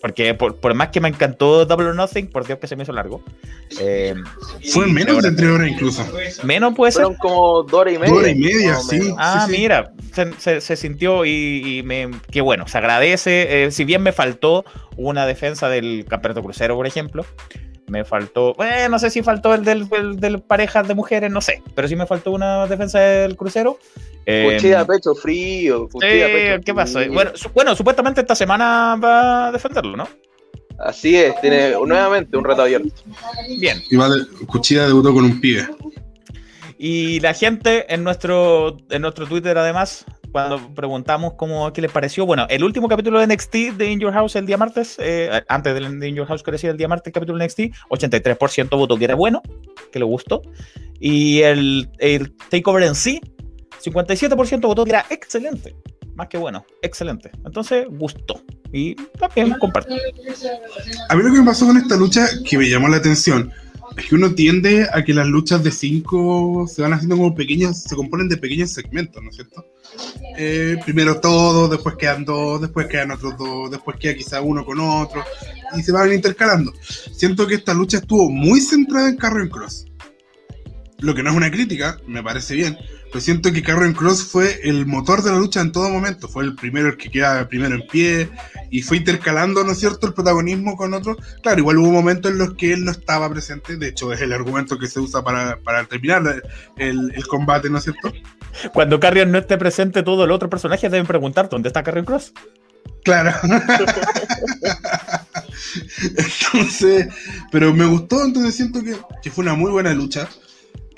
Porque 0.00 0.32
por, 0.34 0.56
por 0.56 0.72
más 0.74 0.88
que 0.88 1.00
me 1.00 1.08
encantó 1.08 1.66
Double 1.66 1.88
or 1.88 1.94
Nothing, 1.94 2.28
por 2.28 2.46
Dios 2.46 2.58
que 2.58 2.66
se 2.66 2.74
me 2.74 2.84
hizo 2.84 2.92
largo. 2.92 3.22
eh, 3.78 4.14
Fue 4.72 4.86
menos 4.86 5.22
de 5.22 5.30
tres 5.32 5.50
horas 5.50 5.68
incluso. 5.68 6.04
menos 6.42 6.74
puede 6.74 6.90
ser. 6.92 7.02
Fueron 7.02 7.18
como 7.20 7.62
dos 7.64 7.80
horas 7.80 7.94
y 7.94 7.98
media. 7.98 8.08
Dos 8.14 8.18
horas 8.22 8.32
y 8.32 8.38
media, 8.38 8.76
sí. 8.76 9.14
Ah, 9.18 9.44
sí. 9.46 9.52
mira, 9.52 9.92
se, 10.14 10.32
se- 10.38 10.60
se 10.62 10.76
sintió 10.76 11.26
y, 11.26 11.78
y 11.78 11.82
me, 11.82 12.10
qué 12.30 12.40
bueno, 12.40 12.66
se 12.66 12.78
agradece. 12.78 13.64
eh, 13.64 13.70
si 13.72 13.84
bien 13.84 14.02
me 14.02 14.12
faltó 14.12 14.64
una 14.96 15.26
defensa 15.26 15.68
del 15.68 16.06
campeonato 16.08 16.42
crucero, 16.42 16.76
por 16.76 16.86
ejemplo, 16.86 17.26
me 17.90 18.04
faltó, 18.04 18.54
bueno, 18.54 18.88
no 18.88 18.98
sé 18.98 19.10
si 19.10 19.22
faltó 19.22 19.52
el 19.52 19.64
del, 19.64 19.86
el 19.92 20.16
del 20.20 20.40
parejas 20.40 20.86
de 20.88 20.94
mujeres, 20.94 21.30
no 21.30 21.40
sé, 21.40 21.62
pero 21.74 21.88
sí 21.88 21.96
me 21.96 22.06
faltó 22.06 22.30
una 22.30 22.66
defensa 22.66 23.00
del 23.00 23.36
crucero. 23.36 23.78
Eh, 24.26 24.52
Cuchilla 24.54 24.80
a 24.80 24.86
pecho 24.86 25.14
frío. 25.14 25.88
Cuchilla 25.88 26.26
a 26.26 26.28
sí, 26.28 26.34
pecho 26.34 26.62
¿Qué 26.64 26.74
pasó? 26.74 27.00
Bueno, 27.12 27.32
su- 27.34 27.48
bueno, 27.50 27.74
supuestamente 27.74 28.20
esta 28.20 28.34
semana 28.34 28.96
va 29.02 29.48
a 29.48 29.52
defenderlo, 29.52 29.96
¿no? 29.96 30.08
Así 30.78 31.16
es, 31.16 31.38
tiene 31.40 31.72
nuevamente 31.72 32.36
un 32.36 32.44
reto 32.44 32.62
abierto. 32.62 33.02
Bien. 33.58 33.82
Y 33.90 33.96
va 33.96 34.08
de, 34.08 34.24
Cuchilla 34.46 34.86
debutó 34.86 35.12
con 35.12 35.24
un 35.24 35.40
pibe. 35.40 35.68
Y 36.78 37.20
la 37.20 37.34
gente 37.34 37.92
en 37.92 38.04
nuestro, 38.04 38.76
en 38.88 39.02
nuestro 39.02 39.26
Twitter, 39.26 39.58
además, 39.58 40.06
cuando 40.32 40.74
preguntamos 40.74 41.34
cómo, 41.34 41.72
qué 41.72 41.82
les 41.82 41.90
pareció, 41.90 42.26
bueno, 42.26 42.46
el 42.48 42.64
último 42.64 42.88
capítulo 42.88 43.20
de 43.20 43.26
NXT 43.26 43.54
de 43.76 43.90
In 43.90 44.00
Your 44.00 44.12
House 44.12 44.36
el 44.36 44.46
día 44.46 44.56
martes, 44.56 44.96
eh, 44.98 45.42
antes 45.48 45.74
del 45.74 45.98
de 45.98 46.08
In 46.08 46.14
Your 46.14 46.26
House 46.26 46.42
que 46.42 46.52
decía 46.52 46.70
el 46.70 46.76
día 46.76 46.88
martes, 46.88 47.08
el 47.08 47.12
capítulo 47.12 47.38
de 47.38 47.46
NXT, 47.46 47.60
83% 47.88 48.70
votó 48.70 48.96
que 48.96 49.04
era 49.04 49.14
bueno, 49.14 49.42
que 49.90 49.98
le 49.98 50.04
gustó. 50.04 50.42
Y 50.98 51.40
el, 51.40 51.90
el 51.98 52.34
takeover 52.50 52.84
en 52.84 52.94
sí, 52.94 53.20
57% 53.82 54.60
votó 54.60 54.84
que 54.84 54.90
era 54.90 55.06
excelente. 55.10 55.74
Más 56.14 56.28
que 56.28 56.38
bueno, 56.38 56.64
excelente. 56.82 57.30
Entonces, 57.46 57.86
gustó. 57.88 58.42
Y 58.72 58.94
también 58.94 59.54
comparto. 59.58 59.94
A 61.08 61.16
mí 61.16 61.22
lo 61.22 61.32
que 61.32 61.40
me 61.40 61.46
pasó 61.46 61.66
con 61.66 61.76
esta 61.76 61.96
lucha 61.96 62.26
que 62.48 62.58
me 62.58 62.68
llamó 62.68 62.88
la 62.88 62.98
atención 62.98 63.50
es 64.00 64.08
que 64.08 64.14
uno 64.14 64.34
tiende 64.34 64.88
a 64.92 65.04
que 65.04 65.12
las 65.12 65.26
luchas 65.26 65.62
de 65.62 65.70
cinco 65.70 66.66
se 66.66 66.80
van 66.80 66.94
haciendo 66.94 67.16
como 67.16 67.34
pequeñas, 67.34 67.82
se 67.82 67.94
componen 67.94 68.28
de 68.28 68.38
pequeños 68.38 68.72
segmentos, 68.72 69.22
¿no 69.22 69.28
es 69.28 69.36
cierto? 69.36 69.66
Eh, 70.38 70.78
primero 70.84 71.20
todo, 71.20 71.68
después 71.68 71.96
quedan 71.96 72.24
dos, 72.24 72.62
después 72.62 72.86
quedan 72.86 73.10
otros 73.10 73.36
dos, 73.36 73.70
después 73.70 73.98
queda 73.98 74.14
quizá 74.14 74.40
uno 74.40 74.64
con 74.64 74.80
otro, 74.80 75.22
y 75.76 75.82
se 75.82 75.92
van 75.92 76.12
intercalando. 76.12 76.72
Siento 77.12 77.46
que 77.46 77.56
esta 77.56 77.74
lucha 77.74 77.98
estuvo 77.98 78.30
muy 78.30 78.60
centrada 78.60 79.10
en 79.10 79.16
Carrion 79.16 79.50
Cross. 79.50 79.86
Lo 81.00 81.14
que 81.14 81.22
no 81.22 81.30
es 81.30 81.36
una 81.36 81.50
crítica, 81.50 81.98
me 82.06 82.22
parece 82.22 82.54
bien, 82.54 82.78
siento 83.18 83.52
que 83.52 83.62
Carrion 83.62 83.92
Cross 83.92 84.24
fue 84.24 84.60
el 84.62 84.86
motor 84.86 85.22
de 85.22 85.32
la 85.32 85.38
lucha 85.38 85.60
en 85.60 85.72
todo 85.72 85.88
momento. 85.88 86.28
Fue 86.28 86.44
el 86.44 86.54
primero 86.54 86.88
el 86.88 86.96
que 86.96 87.10
queda 87.10 87.48
primero 87.48 87.74
en 87.74 87.86
pie, 87.86 88.30
y 88.70 88.82
fue 88.82 88.98
intercalando, 88.98 89.64
¿no 89.64 89.72
es 89.72 89.80
cierto?, 89.80 90.06
el 90.06 90.14
protagonismo 90.14 90.76
con 90.76 90.94
otros. 90.94 91.16
Claro, 91.42 91.58
igual 91.58 91.78
hubo 91.78 91.90
momentos 91.90 92.30
en 92.30 92.38
los 92.38 92.54
que 92.54 92.72
él 92.72 92.84
no 92.84 92.92
estaba 92.92 93.28
presente, 93.28 93.76
de 93.76 93.88
hecho 93.88 94.12
es 94.12 94.20
el 94.20 94.32
argumento 94.32 94.78
que 94.78 94.86
se 94.86 95.00
usa 95.00 95.24
para, 95.24 95.58
para 95.58 95.84
terminar 95.86 96.42
el, 96.76 97.12
el 97.14 97.26
combate, 97.26 97.68
¿no 97.68 97.78
es 97.78 97.84
cierto? 97.84 98.12
Cuando 98.72 99.00
Carrion 99.00 99.32
no 99.32 99.38
esté 99.38 99.58
presente, 99.58 100.02
todos 100.02 100.28
los 100.28 100.36
otros 100.36 100.50
personajes 100.50 100.90
deben 100.90 101.06
preguntar 101.06 101.48
dónde 101.48 101.68
está 101.68 101.82
Carrion 101.82 102.04
Cross. 102.04 102.32
Claro. 103.04 103.32
entonces, 106.52 107.08
pero 107.50 107.72
me 107.72 107.86
gustó, 107.86 108.24
entonces 108.24 108.54
siento 108.54 108.82
que, 108.82 108.96
que 109.22 109.30
fue 109.30 109.42
una 109.42 109.54
muy 109.54 109.70
buena 109.70 109.94
lucha. 109.94 110.28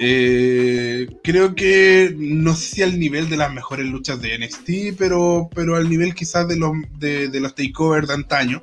Eh, 0.05 1.07
creo 1.23 1.55
que 1.55 2.13
no 2.19 2.57
sé 2.57 2.67
si 2.67 2.83
al 2.83 2.99
nivel 2.99 3.29
de 3.29 3.37
las 3.37 3.53
mejores 3.53 3.87
luchas 3.87 4.21
de 4.21 4.37
NXT, 4.37 4.99
pero, 4.99 5.49
pero 5.55 5.77
al 5.77 5.89
nivel 5.89 6.13
quizás 6.13 6.49
de 6.49 6.57
los, 6.57 6.73
de, 6.99 7.31
los 7.39 7.55
takeovers 7.55 8.09
de 8.09 8.15
antaño. 8.15 8.61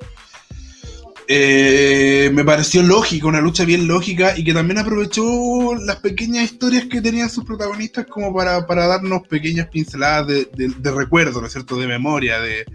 Eh, 1.30 2.30
me 2.34 2.44
pareció 2.44 2.84
lógica, 2.84 3.28
una 3.28 3.40
lucha 3.40 3.64
bien 3.64 3.88
lógica 3.88 4.38
y 4.38 4.44
que 4.44 4.53
también 4.53 4.80
aprovechó 4.80 5.76
las 5.76 5.98
pequeñas 5.98 6.44
historias 6.44 6.88
que 6.88 7.02
tenían 7.02 7.30
sus 7.30 7.45
protagonistas 7.45 8.06
como 8.07 8.34
para, 8.36 8.68
para 8.68 8.88
darnos 8.88 9.26
pequeñas 9.26 9.68
pinceladas 9.68 10.28
de 10.28 10.91
recuerdo, 10.91 11.40
¿no 11.40 11.48
es 11.48 11.53
cierto? 11.53 11.78
De 11.78 11.88
memoria, 11.88 12.41
de, 12.41 12.66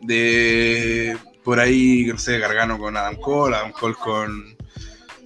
de 0.00 1.16
por 1.42 1.58
ahí, 1.58 2.04
no 2.04 2.18
sé, 2.18 2.38
Gargano 2.38 2.78
con 2.78 2.96
Adam 2.96 3.16
Cole, 3.16 3.56
Adam 3.56 3.72
Cole 3.72 3.96
con, 3.96 4.56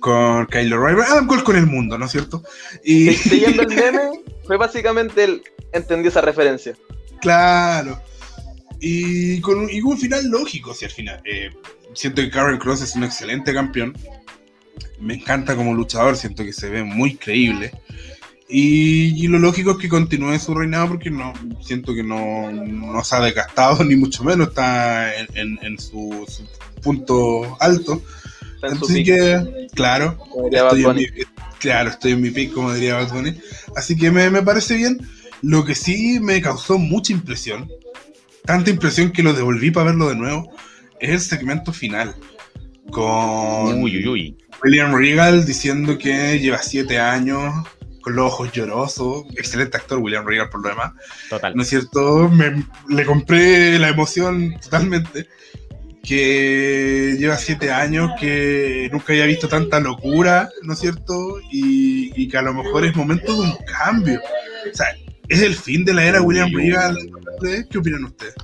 con 0.06 0.46
Kyle 0.46 0.72
O'Reilly, 0.72 1.00
Adam 1.02 1.26
Cole 1.26 1.42
con 1.42 1.56
el 1.56 1.66
mundo, 1.66 1.98
¿no 1.98 2.06
es 2.06 2.12
cierto? 2.12 2.42
Y 2.84 3.10
Siguiendo 3.14 3.62
el 3.62 3.68
meme, 3.68 4.00
fue 4.46 4.56
básicamente 4.56 5.24
el 5.24 5.42
entendió 5.72 6.10
esa 6.10 6.20
referencia. 6.20 6.74
claro. 7.20 8.00
Y 8.78 9.40
con, 9.40 9.58
un- 9.58 9.70
y 9.70 9.80
con 9.80 9.92
un 9.92 9.98
final 9.98 10.28
lógico, 10.28 10.74
si 10.74 10.84
al 10.84 10.90
final. 10.90 11.20
eh, 11.24 11.50
siento 11.94 12.20
que 12.22 12.30
Karen 12.30 12.58
Cross 12.58 12.82
es 12.82 12.94
un 12.94 13.04
excelente 13.04 13.52
campeón. 13.54 13.96
Me 15.00 15.14
encanta 15.14 15.56
como 15.56 15.74
luchador, 15.74 16.16
siento 16.16 16.44
que 16.44 16.52
se 16.52 16.68
ve 16.68 16.84
muy 16.84 17.16
creíble. 17.16 17.72
Y, 18.48 19.24
y 19.24 19.26
lo 19.28 19.38
lógico 19.40 19.72
es 19.72 19.78
que 19.78 19.88
continúe 19.88 20.38
su 20.38 20.54
reinado 20.54 20.88
porque 20.88 21.10
no 21.10 21.32
siento 21.62 21.94
que 21.94 22.02
no, 22.04 22.52
no 22.52 23.02
se 23.02 23.16
ha 23.16 23.20
desgastado, 23.20 23.82
ni 23.84 23.96
mucho 23.96 24.22
menos 24.22 24.48
está 24.48 25.14
en, 25.16 25.26
en- 25.34 25.58
en 25.62 25.78
su, 25.78 26.24
su 26.28 26.44
punto 26.82 27.56
alto. 27.60 28.02
Está 28.56 28.68
en 28.68 28.78
su 28.78 28.84
Así 28.86 29.04
que, 29.04 29.68
claro, 29.74 30.18
estoy 30.52 30.84
en 30.84 30.96
mi, 30.96 31.06
claro, 31.58 31.90
estoy 31.90 32.12
en 32.12 32.20
mi 32.20 32.30
pick, 32.30 32.52
como 32.52 32.72
diría 32.74 32.94
Bad 32.96 33.12
Bunny. 33.12 33.34
Así 33.76 33.96
que 33.96 34.10
me, 34.10 34.28
me 34.30 34.42
parece 34.42 34.76
bien. 34.76 34.98
Lo 35.42 35.64
que 35.64 35.74
sí 35.74 36.18
me 36.20 36.40
causó 36.40 36.78
mucha 36.78 37.12
impresión, 37.12 37.70
tanta 38.44 38.70
impresión 38.70 39.12
que 39.12 39.22
lo 39.22 39.32
devolví 39.34 39.70
para 39.70 39.86
verlo 39.86 40.08
de 40.08 40.16
nuevo, 40.16 40.50
es 40.98 41.10
el 41.10 41.20
segmento 41.20 41.72
final. 41.72 42.14
Con 42.90 43.82
Uy, 43.82 43.96
uy, 43.98 44.08
uy. 44.08 44.36
William 44.64 44.94
Regal 44.94 45.44
diciendo 45.44 45.98
que 45.98 46.38
lleva 46.38 46.58
siete 46.62 46.98
años 46.98 47.52
con 48.00 48.16
los 48.16 48.26
ojos 48.26 48.52
llorosos. 48.52 49.24
Excelente 49.36 49.76
actor, 49.76 49.98
William 49.98 50.24
Regal, 50.24 50.48
por 50.48 50.62
lo 50.62 50.68
demás. 50.70 50.92
Total. 51.28 51.54
¿no 51.54 51.62
es 51.62 51.68
cierto? 51.68 52.28
Me- 52.28 52.64
le 52.88 53.04
compré 53.04 53.78
la 53.78 53.88
emoción 53.88 54.54
totalmente. 54.62 55.28
Que 56.06 57.16
lleva 57.18 57.36
siete 57.36 57.72
años, 57.72 58.12
que 58.20 58.88
nunca 58.92 59.12
había 59.12 59.26
visto 59.26 59.48
tanta 59.48 59.80
locura, 59.80 60.48
¿no 60.62 60.74
es 60.74 60.78
cierto? 60.78 61.40
Y, 61.50 62.12
y 62.14 62.28
que 62.28 62.38
a 62.38 62.42
lo 62.42 62.54
mejor 62.54 62.84
es 62.84 62.94
momento 62.94 63.34
de 63.34 63.40
un 63.48 63.56
cambio. 63.66 64.20
O 64.72 64.76
sea, 64.76 64.86
es 65.28 65.42
el 65.42 65.54
fin 65.54 65.84
de 65.84 65.94
la 65.94 66.04
era 66.04 66.22
William 66.22 66.50
Regal. 66.54 66.96
¿Qué 67.70 67.78
opinan 67.78 68.04
ustedes? 68.04 68.34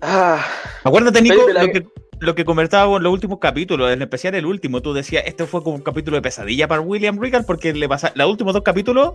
Ah, 0.00 0.46
Acuérdate, 0.84 1.20
Nico, 1.20 1.46
lo 1.48 1.72
que, 1.72 1.86
lo 2.20 2.34
que 2.34 2.44
comentábamos 2.44 2.98
en 2.98 3.02
los 3.02 3.12
últimos 3.12 3.38
capítulos, 3.38 3.92
en 3.92 4.02
especial 4.02 4.34
el 4.34 4.46
último. 4.46 4.80
Tú 4.80 4.94
decías, 4.94 5.24
este 5.26 5.46
fue 5.46 5.62
como 5.62 5.76
un 5.76 5.82
capítulo 5.82 6.16
de 6.16 6.22
pesadilla 6.22 6.68
para 6.68 6.80
William 6.80 7.18
Regal 7.18 7.44
porque 7.44 7.72
le 7.72 7.88
pasa, 7.88 8.12
los 8.14 8.30
últimos 8.30 8.54
dos 8.54 8.62
capítulos 8.62 9.14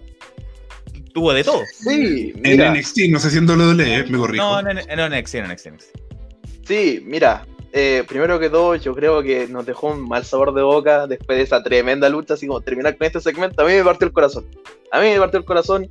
tuvo 1.14 1.34
de 1.34 1.44
todo. 1.44 1.62
sí, 1.74 2.34
En. 2.44 2.74
NXT, 2.74 3.10
no 3.10 3.20
sé 3.20 3.32
si 3.32 3.38
en 3.38 3.50
WWE, 3.50 4.06
me 4.10 4.18
corrijo. 4.18 4.44
No, 4.44 4.62
no, 4.62 4.74
no, 4.74 4.82
no, 4.96 5.10
NXT, 5.10 5.36
NXT, 5.48 5.68
NXT. 5.68 6.15
Sí, 6.66 7.02
mira, 7.06 7.46
eh, 7.72 8.04
primero 8.08 8.40
que 8.40 8.50
todo, 8.50 8.76
yo 8.76 8.96
creo 8.96 9.22
que 9.22 9.48
nos 9.48 9.66
dejó 9.66 9.88
un 9.88 10.08
mal 10.08 10.26
sabor 10.26 10.54
de 10.54 10.64
boca 10.64 11.06
después 11.06 11.38
de 11.38 11.44
esa 11.44 11.62
tremenda 11.62 12.10
lucha, 12.10 12.34
así 12.34 12.48
como 12.48 12.62
terminar 12.62 12.98
con 12.98 13.06
este 13.06 13.22
segmento. 13.22 13.62
A 13.62 13.66
mí 13.66 13.74
me 13.74 13.84
partió 13.84 14.08
el 14.08 14.14
corazón. 14.14 14.48
A 14.92 15.00
mí 15.00 15.10
me 15.10 15.20
partió 15.20 15.40
el 15.40 15.46
corazón. 15.46 15.90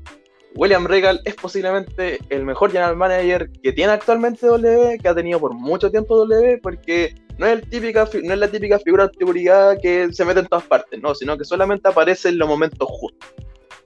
William 0.57 0.87
Regal 0.87 1.21
es 1.25 1.35
posiblemente 1.35 2.19
el 2.29 2.45
mejor 2.45 2.71
general 2.71 2.97
manager 2.97 3.51
que 3.63 3.73
tiene 3.73 3.93
actualmente 3.93 4.47
W, 4.47 4.99
que 4.99 5.09
ha 5.09 5.15
tenido 5.15 5.39
por 5.39 5.55
mucho 5.55 5.91
tiempo 5.91 6.17
W, 6.17 6.59
porque 6.63 7.15
no 7.39 7.47
es, 7.47 7.53
el 7.53 7.69
típica, 7.69 8.09
no 8.23 8.33
es 8.33 8.39
la 8.39 8.49
típica 8.49 8.79
figura 8.79 9.11
seguridad 9.17 9.79
que 9.81 10.13
se 10.13 10.25
mete 10.25 10.41
en 10.41 10.47
todas 10.47 10.65
partes, 10.65 11.01
no, 11.01 11.15
sino 11.15 11.39
que 11.39 11.45
solamente 11.45 11.89
aparece 11.89 12.31
en 12.31 12.39
los 12.39 12.49
momentos 12.49 12.89
justos. 12.89 13.31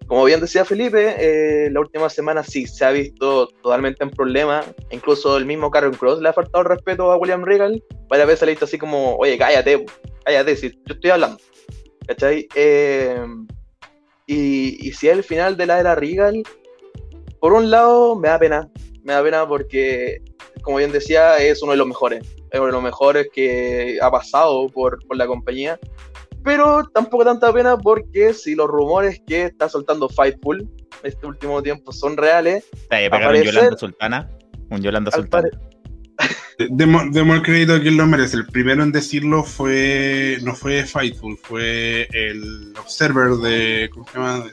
Como 0.09 0.25
bien 0.25 0.41
decía 0.41 0.65
Felipe, 0.65 1.17
eh, 1.19 1.71
la 1.71 1.81
última 1.81 2.09
semana 2.09 2.43
sí 2.43 2.67
se 2.67 2.83
ha 2.83 2.91
visto 2.91 3.49
totalmente 3.63 4.03
en 4.03 4.11
problemas. 4.11 4.67
Incluso 4.91 5.37
el 5.37 5.45
mismo 5.45 5.71
Karen 5.71 5.93
Cross 5.93 6.23
le 6.23 6.31
ha 6.31 6.33
faltado 6.33 6.65
respeto 6.65 7.13
a 7.13 7.19
William 7.19 7.45
Regal. 7.45 7.85
Varias 8.09 8.27
veces 8.27 8.47
le 8.47 8.53
ha 8.53 8.55
visto 8.55 8.65
así 8.65 8.79
como, 8.79 9.17
oye, 9.17 9.37
cállate, 9.37 9.85
cállate, 10.25 10.57
si 10.57 10.71
yo 10.71 10.95
estoy 10.95 11.11
hablando. 11.11 11.39
¿Cachai? 12.07 12.49
Eh, 12.55 13.23
y, 14.27 14.89
y 14.89 14.93
si 14.93 15.09
es 15.09 15.13
el 15.19 15.25
final 15.25 15.59
de 15.59 15.67
la 15.67 15.79
era 15.79 15.95
Regal, 15.95 16.43
por 17.39 17.53
un 17.53 17.71
lado 17.71 18.17
me 18.17 18.29
da 18.29 18.39
pena. 18.39 18.71
Me 19.03 19.13
da 19.13 19.23
pena 19.23 19.47
porque, 19.47 20.23
como 20.63 20.79
bien 20.79 20.91
decía, 20.91 21.37
es 21.37 21.63
uno 21.63 21.73
de 21.73 21.79
los 21.79 21.87
mejores. 21.87 22.25
Es 22.51 22.59
uno 22.59 22.67
de 22.67 22.73
los 22.73 22.83
mejores 22.83 23.29
que 23.31 23.99
ha 24.01 24.11
pasado 24.11 24.71
por, 24.71 25.07
por 25.07 25.19
la 25.19 25.27
compañía. 25.27 25.79
Pero 26.49 26.89
tampoco 26.95 27.27
tanta 27.27 27.53
pena 27.53 27.77
porque 27.77 28.33
si 28.33 28.55
los 28.55 28.69
rumores 28.69 29.21
que 29.27 29.45
está 29.45 29.69
soltando 29.69 30.09
Fightful 30.09 30.67
este 31.03 31.27
último 31.27 31.63
tiempo 31.63 31.93
son 31.93 32.17
reales, 32.17 32.65
Te 32.89 33.11
pegar 33.11 33.35
un 33.35 33.43
Yolanda 33.43 33.77
Sultana. 33.77 34.31
Un 34.71 34.81
Yolanda 34.81 35.11
Sultana. 35.11 35.51
Demos, 36.71 37.13
demos 37.13 37.37
el 37.37 37.43
crédito 37.43 37.75
a 37.75 37.81
quien 37.81 37.99
lo 37.99 38.07
merece. 38.07 38.39
El 38.39 38.47
primero 38.47 38.83
en 38.83 38.93
decirlo 38.93 39.45
fue. 39.45 40.39
No 40.41 40.55
fue 40.55 40.85
Fightful, 40.85 41.37
fue 41.37 42.09
el 42.13 42.73
Observer 42.81 43.33
de. 43.33 43.91
¿Cómo 43.93 44.07
se 44.09 44.19
llama? 44.19 44.45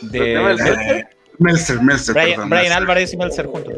De, 0.00 0.18
Pero 0.18 0.50
Eh, 0.50 1.04
Meltzer, 1.38 1.82
Meltzer, 1.82 2.14
Brian, 2.14 2.30
perdón. 2.30 2.48
Brian. 2.50 2.72
Álvarez 2.72 3.12
y 3.12 3.16
Meltzer 3.18 3.46
juntos. 3.46 3.74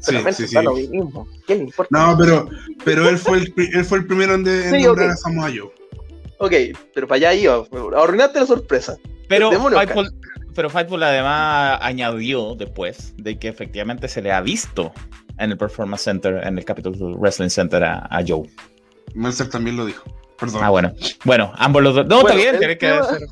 Sí, 0.00 0.16
Pero 0.16 0.32
sí, 0.32 0.48
sí. 0.48 0.56
lo 0.60 0.74
mismo. 0.74 1.28
¿Qué 1.46 1.54
le 1.54 1.62
importa? 1.62 1.96
No, 1.96 2.18
pero, 2.18 2.48
pero 2.84 3.08
él, 3.08 3.18
fue 3.18 3.38
el, 3.38 3.54
él 3.56 3.84
fue 3.84 3.98
el 3.98 4.06
primero 4.06 4.34
en, 4.34 4.42
de, 4.42 4.64
en 4.66 4.74
Sí, 4.74 4.82
nombrar 4.82 5.10
a 5.10 5.16
Samoa 5.16 5.48
Joe. 5.48 5.70
Ok, 6.42 6.52
pero 6.92 7.06
para 7.06 7.30
allá 7.30 7.34
iba. 7.34 7.64
Arruinaste 7.96 8.40
la 8.40 8.46
sorpresa. 8.46 8.98
Pero 9.28 9.52
Fightful, 9.52 10.12
pero 10.56 10.68
Fightful 10.68 11.02
además 11.02 11.78
añadió 11.80 12.56
después 12.56 13.14
de 13.16 13.38
que 13.38 13.46
efectivamente 13.46 14.08
se 14.08 14.20
le 14.22 14.32
ha 14.32 14.40
visto 14.40 14.92
en 15.38 15.52
el 15.52 15.56
Performance 15.56 16.02
Center, 16.02 16.44
en 16.44 16.58
el 16.58 16.64
Capital 16.64 16.94
Wrestling 16.96 17.48
Center 17.48 17.84
a, 17.84 18.08
a 18.10 18.24
Joe. 18.26 18.42
Meltzer 19.14 19.48
también 19.48 19.76
lo 19.76 19.86
dijo. 19.86 20.04
Perdón. 20.38 20.64
Ah, 20.64 20.70
bueno. 20.70 20.92
Bueno, 21.24 21.52
ambos 21.54 21.80
los 21.80 21.94
dos. 21.94 22.06
No, 22.06 22.22
Bueno, 22.22 22.30
está 22.30 22.50
bien, 22.50 22.58
tiene 22.58 22.76
que 22.76 22.88
ser. 22.88 23.22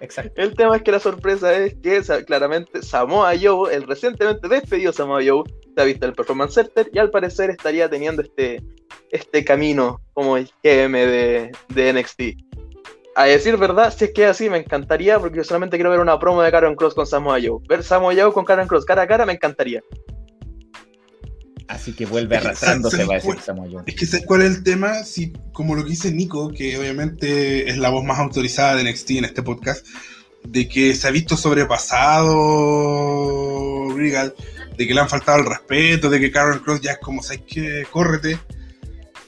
Exacto. 0.00 0.32
El 0.36 0.54
tema 0.54 0.76
es 0.76 0.82
que 0.82 0.92
la 0.92 1.00
sorpresa 1.00 1.56
es 1.56 1.74
que 1.82 2.02
claramente 2.26 2.82
Samoa 2.82 3.32
Joe, 3.40 3.74
el 3.74 3.84
recientemente 3.84 4.46
despedido 4.48 4.92
Samoa 4.92 5.20
Joe, 5.26 5.44
se 5.78 5.82
ha 5.82 5.84
visto 5.84 6.06
en 6.06 6.10
el 6.10 6.16
Performance 6.16 6.54
Center 6.54 6.90
y 6.92 6.98
al 6.98 7.10
parecer 7.10 7.50
estaría 7.50 7.88
teniendo 7.88 8.20
este, 8.20 8.64
este 9.12 9.44
camino 9.44 10.00
como 10.12 10.36
el 10.36 10.50
GM 10.64 10.92
de, 10.92 11.52
de 11.68 11.92
NXT. 11.92 12.20
A 13.14 13.26
decir 13.26 13.56
verdad, 13.56 13.94
si 13.96 14.06
es 14.06 14.12
que 14.12 14.24
es 14.24 14.30
así, 14.30 14.50
me 14.50 14.58
encantaría 14.58 15.20
porque 15.20 15.36
yo 15.36 15.44
solamente 15.44 15.76
quiero 15.76 15.90
ver 15.90 16.00
una 16.00 16.18
promo 16.18 16.42
de 16.42 16.50
Karen 16.50 16.74
Cross 16.74 16.94
con 16.94 17.06
Samoa 17.06 17.38
Joe. 17.40 17.60
Ver 17.68 17.84
Samoa 17.84 18.12
Joe 18.12 18.32
con 18.32 18.44
Karen 18.44 18.66
Cross 18.66 18.86
cara 18.86 19.02
a 19.02 19.06
cara 19.06 19.24
me 19.24 19.34
encantaría. 19.34 19.80
Así 21.68 21.92
que 21.92 22.06
vuelve 22.06 22.34
Es 22.34 22.42
que, 22.42 22.48
arrastrándose, 22.48 22.96
¿sabes 22.96 23.08
va 23.08 23.14
a 23.14 23.18
decir? 23.18 23.38
Samoa 23.40 23.68
Joe. 23.70 23.84
Es 23.86 23.94
que 23.94 24.04
¿sabes 24.04 24.26
cuál 24.26 24.42
es 24.42 24.56
el 24.56 24.64
tema? 24.64 25.04
Si, 25.04 25.32
como 25.52 25.76
lo 25.76 25.84
que 25.84 25.90
dice 25.90 26.10
Nico, 26.10 26.48
que 26.48 26.76
obviamente 26.76 27.70
es 27.70 27.78
la 27.78 27.90
voz 27.90 28.02
más 28.02 28.18
autorizada 28.18 28.74
de 28.74 28.82
NXT 28.90 29.10
en 29.10 29.26
este 29.26 29.44
podcast, 29.44 29.86
de 30.42 30.68
que 30.68 30.96
se 30.96 31.06
ha 31.06 31.12
visto 31.12 31.36
sobrepasado 31.36 32.34
Regal, 33.96 34.34
de 34.78 34.86
que 34.86 34.94
le 34.94 35.00
han 35.00 35.08
faltado 35.08 35.40
el 35.40 35.46
respeto, 35.46 36.08
de 36.08 36.20
que 36.20 36.30
Karen 36.30 36.60
Cross 36.60 36.80
ya 36.80 36.92
es 36.92 36.98
como, 36.98 37.20
¿sabes 37.20 37.42
qué? 37.48 37.84
Córrete. 37.90 38.38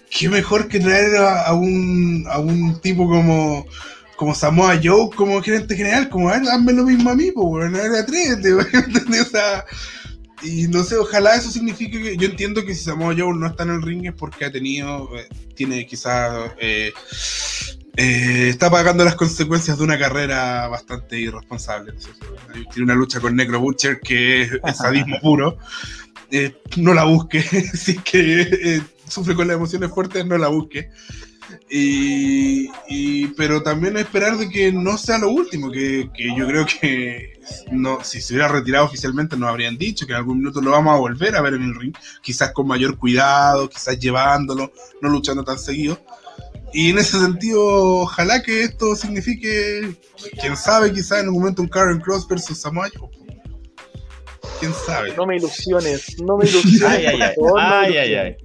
Qué 0.09 0.29
mejor 0.29 0.69
que 0.69 0.79
traer 0.79 1.17
a, 1.17 1.53
un, 1.55 2.25
a 2.31 2.39
un 2.39 2.81
tipo 2.81 3.09
como, 3.09 3.67
como 4.17 4.33
Samoa 4.33 4.79
Joe 4.83 5.11
como 5.15 5.43
gerente 5.43 5.77
general, 5.77 6.09
como, 6.09 6.29
"Ah, 6.31 6.41
hazme 6.53 6.73
lo 6.73 6.85
mismo 6.85 7.11
a 7.11 7.17
mí, 7.17 7.33
pues, 7.33 7.47
bueno, 7.47 7.79
atrévete, 7.79 8.55
weón", 8.55 8.69
¿entendés? 8.73 9.23
O 9.23 9.31
sea, 9.31 9.65
y 10.43 10.69
no 10.69 10.85
sé, 10.85 10.97
ojalá 10.97 11.35
eso 11.35 11.51
signifique 11.51 12.01
que 12.01 12.17
yo 12.17 12.29
entiendo 12.29 12.65
que 12.65 12.75
si 12.75 12.85
Samoa 12.85 13.15
Joe 13.19 13.37
no 13.37 13.49
está 13.49 13.65
en 13.65 13.71
el 13.71 13.83
ring 13.83 14.07
es 14.07 14.15
porque 14.15 14.45
ha 14.45 14.53
tenido, 14.53 15.11
eh, 15.19 15.29
tiene 15.57 15.85
quizás, 15.85 16.53
eh, 16.61 16.93
eh, 18.03 18.49
está 18.49 18.71
pagando 18.71 19.05
las 19.05 19.15
consecuencias 19.15 19.77
de 19.79 19.85
una 19.85 19.99
carrera 19.99 20.69
bastante 20.69 21.19
irresponsable. 21.21 21.93
No 21.93 22.65
tiene 22.71 22.85
una 22.85 22.95
lucha 22.95 23.21
con 23.21 23.37
Necro 23.37 23.61
Butcher 23.61 24.01
que 24.01 24.43
es, 24.43 24.53
es 24.65 24.77
sadismo 24.79 25.19
puro. 25.21 25.59
Eh, 26.31 26.57
no 26.77 26.95
la 26.95 27.05
busque, 27.05 27.43
si 27.75 27.93
es 27.93 28.03
que 28.03 28.41
eh, 28.43 28.83
sufre 29.09 29.35
con 29.35 29.49
las 29.49 29.57
emociones 29.57 29.91
fuertes, 29.91 30.25
no 30.25 30.39
la 30.39 30.49
busque. 30.49 30.91
Y, 31.69 32.71
y- 32.89 33.27
pero 33.37 33.63
también 33.63 33.97
esperar 33.97 34.37
de 34.39 34.49
que 34.49 34.73
no 34.73 34.97
sea 34.97 35.19
lo 35.19 35.31
último, 35.31 35.71
que, 35.71 36.09
que 36.15 36.29
yo 36.37 36.47
creo 36.47 36.65
que 36.65 37.41
no, 37.73 38.05
si 38.05 38.21
se 38.21 38.35
hubiera 38.35 38.49
retirado 38.49 38.85
oficialmente 38.85 39.37
nos 39.37 39.49
habrían 39.49 39.77
dicho 39.77 40.07
que 40.07 40.13
en 40.13 40.19
algún 40.19 40.39
minuto 40.39 40.61
lo 40.61 40.71
vamos 40.71 40.95
a 40.95 40.99
volver 40.99 41.35
a 41.35 41.41
ver 41.43 41.55
en 41.55 41.63
el 41.65 41.75
ring, 41.75 41.95
quizás 42.23 42.53
con 42.53 42.69
mayor 42.69 42.97
cuidado, 42.99 43.69
quizás 43.69 43.99
llevándolo, 43.99 44.73
no 45.03 45.09
luchando 45.09 45.43
tan 45.45 45.59
seguido. 45.59 46.01
Y 46.73 46.91
en 46.91 46.99
ese 46.99 47.19
sentido, 47.19 47.61
ojalá 48.03 48.43
que 48.43 48.63
esto 48.63 48.95
signifique, 48.95 49.97
quién 50.41 50.57
sabe, 50.57 50.93
quizás 50.93 51.21
en 51.23 51.29
un 51.29 51.35
momento 51.41 51.63
un 51.63 51.69
Karen 51.69 52.01
Cross 52.01 52.27
versus 52.29 52.61
Samoa. 52.61 52.89
Quién 54.61 54.73
sabe. 54.87 55.15
No 55.17 55.27
me 55.27 55.37
ilusiones, 55.37 56.21
no 56.23 56.37
me 56.37 56.47
ilusiones. 56.47 56.83
Ay, 56.83 57.07
ay, 57.07 57.21
ay. 57.23 57.35
no 57.39 57.57
Ay, 57.57 57.97
ay. 57.97 58.37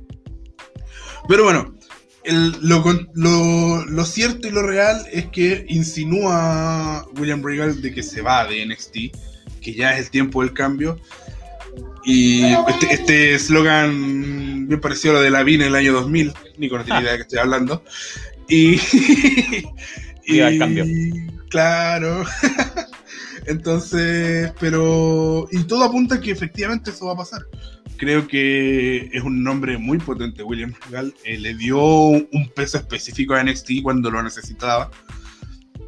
Pero 1.28 1.44
bueno, 1.44 1.76
el- 2.24 2.52
lo, 2.62 2.84
lo- 3.14 3.86
lo 3.86 4.06
cierto 4.06 4.48
y 4.48 4.52
lo 4.52 4.64
real 4.64 5.06
es 5.12 5.26
que 5.28 5.66
insinúa 5.70 7.08
William 7.20 7.44
Regal 7.44 7.82
de 7.82 7.94
que 7.94 8.02
se 8.04 8.22
va 8.22 8.46
de 8.46 8.66
NXT, 8.66 8.96
que 9.62 9.74
ya 9.74 9.94
es 9.94 10.06
el 10.06 10.10
tiempo 10.12 10.42
del 10.42 10.54
cambio. 10.54 11.00
Y 12.04 12.44
este- 12.44 12.94
este 12.94 13.34
eslogan 13.36 14.68
bien 14.68 14.80
parecido 14.80 15.16
a 15.16 15.18
lo 15.18 15.24
de 15.24 15.32
la 15.32 15.44
VIN 15.44 15.62
en 15.62 15.68
el 15.68 15.76
año 15.76 15.94
2000, 15.94 16.34
Nico 16.58 16.78
no 16.78 16.84
tiene 16.84 17.02
idea 17.02 17.12
de 17.14 17.18
qué 17.18 17.22
estoy 17.24 17.40
hablando. 17.40 17.84
Y, 18.48 18.78
Viva 20.28 20.48
el 20.50 20.60
cambio. 20.60 20.86
Claro. 21.50 22.26
Entonces, 23.48 24.52
pero. 24.60 25.48
Y 25.52 25.64
todo 25.64 25.84
apunta 25.84 26.16
a 26.16 26.20
que 26.22 26.32
efectivamente 26.32 26.92
eso 26.92 27.06
va 27.06 27.14
a 27.14 27.18
pasar. 27.18 27.42
Creo 27.98 28.28
que 28.28 29.10
es 29.14 29.24
un 29.24 29.44
nombre 29.44 29.78
muy 29.78 30.00
potente, 30.00 30.44
William 30.44 30.74
Regal. 30.88 31.14
Eh, 31.24 31.38
le 31.38 31.54
dio 31.56 31.80
un 31.80 32.52
peso 32.56 32.78
específico 32.78 33.34
a 33.36 33.44
NXT 33.44 33.82
cuando 33.84 34.10
lo 34.12 34.22
necesitaba. 34.22 34.90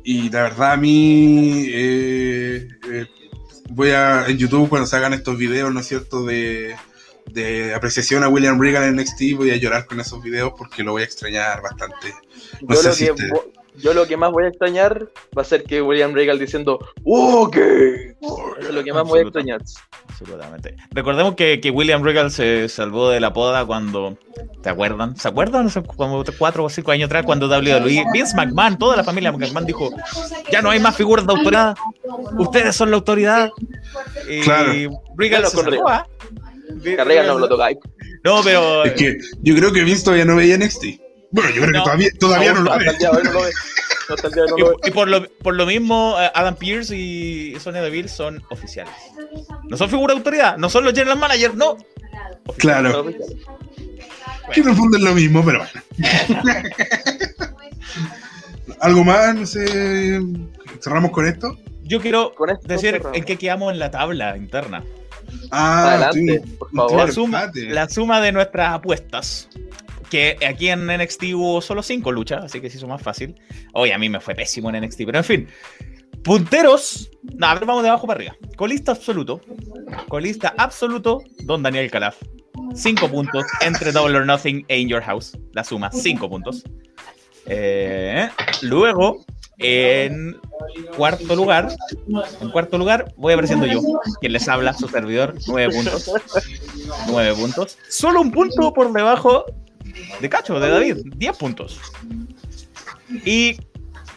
Y 0.03 0.29
la 0.29 0.43
verdad, 0.43 0.73
a 0.73 0.77
mí. 0.77 1.65
eh, 1.67 2.67
eh, 2.91 3.05
voy 3.69 3.89
a. 3.91 4.25
En 4.27 4.37
YouTube, 4.37 4.69
cuando 4.69 4.87
se 4.87 4.95
hagan 4.95 5.13
estos 5.13 5.37
videos, 5.37 5.73
¿no 5.73 5.79
es 5.79 5.87
cierto? 5.87 6.25
De, 6.25 6.75
de 7.31 7.73
apreciación 7.73 8.23
a 8.23 8.29
William 8.29 8.59
Regal 8.59 8.83
en 8.83 8.95
NXT, 8.95 9.35
voy 9.35 9.51
a 9.51 9.57
llorar 9.57 9.85
con 9.85 9.99
esos 9.99 10.21
videos 10.23 10.53
porque 10.57 10.83
lo 10.83 10.93
voy 10.93 11.01
a 11.01 11.05
extrañar 11.05 11.61
bastante. 11.61 12.13
No 12.61 12.75
yo, 12.75 12.81
sé 12.81 12.87
lo 12.89 12.93
si 12.93 13.05
que, 13.07 13.13
te- 13.13 13.29
vo- 13.29 13.51
yo 13.77 13.93
lo 13.93 14.07
que 14.07 14.17
más 14.17 14.31
voy 14.31 14.45
a 14.45 14.47
extrañar 14.47 15.09
va 15.37 15.41
a 15.41 15.45
ser 15.45 15.63
que 15.63 15.81
William 15.81 16.13
Regal 16.13 16.39
diciendo 16.39 16.79
¡Ok! 17.03 17.57
Eso 17.57 18.55
es 18.59 18.73
lo 18.73 18.83
que 18.83 18.93
más 18.93 19.03
voy 19.07 19.19
a 19.19 19.21
extrañar. 19.23 19.61
Absolutamente. 20.07 20.75
Recordemos 20.91 21.35
que, 21.35 21.61
que 21.61 21.69
William 21.69 22.03
Regal 22.03 22.31
se 22.31 22.67
salvó 22.69 23.09
de 23.09 23.19
la 23.19 23.33
poda 23.33 23.65
cuando. 23.65 24.17
¿Te 24.61 24.69
acuerdan? 24.69 25.15
¿Se 25.15 25.27
acuerdan? 25.27 25.69
Como 25.95 26.23
cuatro 26.37 26.63
o 26.63 26.69
cinco 26.69 26.91
años 26.91 27.07
atrás, 27.07 27.25
cuando 27.25 27.47
WWE, 27.47 28.05
Vince 28.11 28.35
McMahon, 28.35 28.77
toda 28.77 28.95
la 28.95 29.03
familia 29.03 29.31
McMahon 29.31 29.65
dijo: 29.65 29.89
Ya 30.51 30.61
no 30.61 30.71
hay 30.71 30.79
más 30.79 30.95
figuras 30.95 31.27
de 31.27 31.33
autoridad. 31.33 31.75
Ustedes 32.37 32.75
son 32.75 32.89
la 32.89 32.97
autoridad. 32.97 33.51
Y 34.27 34.41
Claro. 34.41 34.73
Regal 35.15 35.45
se 35.45 35.57
salvó, 35.57 35.87
¿ah? 35.87 36.07
Que 36.83 37.03
Regal 37.03 37.27
no 37.27 37.39
lo 37.39 37.47
tocáis. 37.47 37.77
No, 38.23 38.41
pero. 38.43 38.83
Es 38.85 38.93
que 38.93 39.17
yo 39.41 39.55
creo 39.55 39.71
que 39.71 39.83
Vince 39.83 40.03
todavía 40.03 40.25
no 40.25 40.35
veía 40.35 40.57
NXT. 40.57 41.06
Bueno, 41.31 41.49
yo 41.49 41.61
creo 41.61 41.73
que 41.73 41.79
todavía, 41.79 42.09
todavía 42.19 42.53
no 42.53 42.61
no 42.63 42.73
lo 42.73 43.41
ve. 43.41 43.51
Y, 44.83 44.87
y 44.87 44.91
por, 44.91 45.07
lo, 45.09 45.27
por 45.29 45.55
lo 45.55 45.65
mismo, 45.65 46.15
eh, 46.19 46.31
Adam 46.33 46.55
Pierce 46.55 46.95
y 46.95 47.57
Sonya 47.59 47.81
Deville 47.81 48.07
son 48.07 48.41
oficiales. 48.49 48.93
No 49.69 49.75
son 49.75 49.89
figuras 49.89 50.15
de 50.15 50.19
autoridad, 50.19 50.57
no 50.57 50.69
son 50.69 50.85
los 50.85 50.93
general 50.93 51.17
managers, 51.19 51.55
no. 51.55 51.77
Claro, 52.57 53.05
que 54.53 54.61
en 54.61 54.69
el 54.69 54.75
fondo 54.75 54.95
es 54.97 55.03
lo 55.03 55.13
mismo, 55.13 55.43
pero 55.43 55.59
bueno. 55.59 55.81
¿Algo 58.79 59.03
más? 59.03 59.35
No 59.35 59.45
sé. 59.45 60.21
¿Cerramos 60.79 61.11
con 61.11 61.25
esto? 61.27 61.57
Yo 61.83 61.99
quiero 62.01 62.33
Con 62.35 62.49
esto 62.49 62.67
decir 62.67 62.91
cerramos. 62.91 63.17
en 63.17 63.23
qué 63.25 63.37
quedamos 63.37 63.73
en 63.73 63.79
la 63.79 63.91
tabla 63.91 64.37
interna. 64.37 64.83
Ah, 65.51 65.89
Adelante, 65.93 66.41
sí. 66.45 66.51
por 66.57 66.71
favor. 66.71 67.07
La 67.07 67.11
suma, 67.11 67.51
la 67.53 67.89
suma 67.89 68.21
de 68.21 68.31
nuestras 68.31 68.73
apuestas. 68.73 69.49
Que 70.09 70.37
aquí 70.47 70.69
en 70.69 70.85
NXT 70.85 71.23
hubo 71.33 71.61
solo 71.61 71.83
cinco 71.83 72.11
luchas, 72.11 72.45
así 72.45 72.61
que 72.61 72.69
se 72.69 72.77
hizo 72.77 72.87
más 72.87 73.01
fácil. 73.01 73.35
Hoy 73.73 73.91
a 73.91 73.97
mí 73.97 74.09
me 74.09 74.19
fue 74.19 74.35
pésimo 74.35 74.69
en 74.69 74.83
NXT, 74.83 75.01
pero 75.05 75.17
en 75.17 75.23
fin. 75.23 75.47
Punteros. 76.23 77.09
A 77.41 77.53
ver, 77.53 77.65
vamos 77.65 77.83
de 77.83 77.89
abajo 77.89 78.07
para 78.07 78.17
arriba. 78.17 78.35
Colista 78.55 78.91
absoluto. 78.91 79.41
Colista 80.07 80.53
absoluto, 80.57 81.23
Don 81.43 81.63
Daniel 81.63 81.89
Calaf. 81.91 82.17
Cinco 82.73 83.09
puntos 83.09 83.45
entre 83.61 83.91
Double 83.91 84.17
or 84.17 84.25
Nothing 84.25 84.65
e 84.67 84.79
In 84.79 84.89
Your 84.89 85.01
House. 85.01 85.37
La 85.53 85.63
suma, 85.63 85.91
cinco 85.91 86.29
puntos. 86.29 86.63
Eh, 87.45 88.29
luego, 88.61 89.25
en 89.57 90.37
cuarto 90.95 91.35
lugar, 91.35 91.69
en 92.41 92.49
cuarto 92.51 92.77
lugar, 92.77 93.13
voy 93.15 93.33
apareciendo 93.33 93.65
yo, 93.65 93.81
quien 94.19 94.33
les 94.33 94.47
habla, 94.47 94.73
su 94.73 94.87
servidor, 94.87 95.35
nueve 95.47 95.73
puntos. 95.73 96.11
Nueve 97.07 97.33
puntos. 97.35 97.77
Solo 97.89 98.21
un 98.21 98.31
punto 98.31 98.73
por 98.73 98.91
debajo 98.91 99.45
de 100.19 100.29
Cacho, 100.29 100.59
de 100.59 100.69
David, 100.69 100.97
diez 101.15 101.35
puntos. 101.37 101.79
Y 103.25 103.57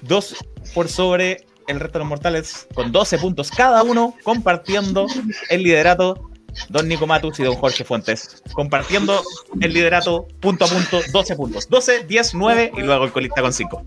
dos 0.03 0.37
por 0.75 0.89
sobre 0.89 1.47
el 1.71 1.81
resto 1.81 1.99
de 1.99 2.05
los 2.05 2.09
mortales, 2.09 2.67
con 2.75 2.93
12 2.93 3.19
puntos 3.19 3.51
cada 3.51 3.83
uno, 3.83 4.15
compartiendo 4.23 5.07
el 5.49 5.63
liderato. 5.63 6.27
Don 6.69 6.89
Nico 6.89 7.07
Matus 7.07 7.39
y 7.39 7.45
don 7.45 7.55
Jorge 7.55 7.85
Fuentes, 7.85 8.43
compartiendo 8.55 9.23
el 9.61 9.73
liderato 9.73 10.27
punto 10.41 10.65
a 10.65 10.69
punto, 10.69 11.01
12 11.13 11.37
puntos. 11.37 11.69
12, 11.69 12.07
10, 12.09 12.35
9 12.35 12.73
y 12.77 12.81
luego 12.81 13.05
el 13.05 13.13
colista 13.13 13.41
con 13.41 13.53
5. 13.53 13.87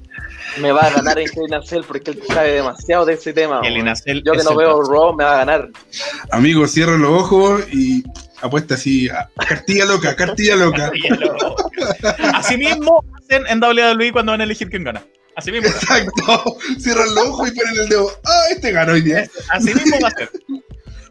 Me 0.61 0.71
va 0.71 0.83
a 0.83 0.89
ganar 0.91 1.19
en 1.19 1.27
Kelly 1.27 1.47
Nacel 1.49 1.83
porque 1.83 2.11
él 2.11 2.23
sabe 2.25 2.53
demasiado 2.53 3.03
de 3.05 3.15
ese 3.15 3.33
tema. 3.33 3.59
Nacel 3.61 4.23
Yo 4.23 4.31
que 4.31 4.43
no 4.43 4.51
el 4.51 4.57
veo. 4.57 4.81
Raw 4.81 5.13
me 5.13 5.25
va 5.25 5.33
a 5.33 5.37
ganar. 5.39 5.69
Amigo, 6.31 6.65
cierra 6.65 6.97
los 6.97 7.11
ojos 7.11 7.65
y 7.69 8.05
apuesta 8.43 8.75
así. 8.75 9.09
a- 9.09 9.29
cartilla 9.47 9.85
loca, 9.85 10.15
cartilla 10.15 10.55
loca. 10.55 10.91
Así 12.33 12.57
mismo 12.57 13.03
hacen 13.17 13.43
en 13.47 13.61
WWE 13.61 14.11
cuando 14.11 14.31
van 14.33 14.41
a 14.41 14.43
elegir 14.43 14.69
quién 14.69 14.83
gana. 14.83 15.03
Así 15.35 15.51
mismo. 15.51 15.67
Exacto. 15.67 16.57
Cierran 16.79 17.13
los 17.15 17.27
ojos 17.27 17.49
y 17.49 17.55
ponen 17.55 17.79
el 17.81 17.89
dedo. 17.89 18.09
Ah, 18.25 18.43
este 18.51 18.71
ganó 18.71 18.93
hoy 18.93 19.01
día. 19.01 19.27
Así 19.49 19.73
mismo 19.73 19.97
va 20.01 20.09
a 20.09 20.11
ser. 20.11 20.29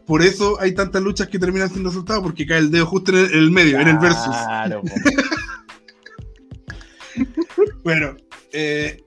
Por 0.05 0.21
eso 0.21 0.59
hay 0.59 0.73
tantas 0.73 1.01
luchas 1.01 1.27
que 1.27 1.39
terminan 1.39 1.69
sin 1.73 1.83
resultado, 1.83 2.21
porque 2.21 2.45
cae 2.45 2.57
el 2.59 2.71
dedo 2.71 2.85
justo 2.85 3.11
en 3.11 3.17
el, 3.17 3.25
en 3.25 3.39
el 3.39 3.51
medio, 3.51 3.79
en 3.79 3.87
el 3.87 3.97
versus. 3.97 4.35
Claro. 4.35 4.81
Bueno, 7.83 8.15
eh, 8.51 9.03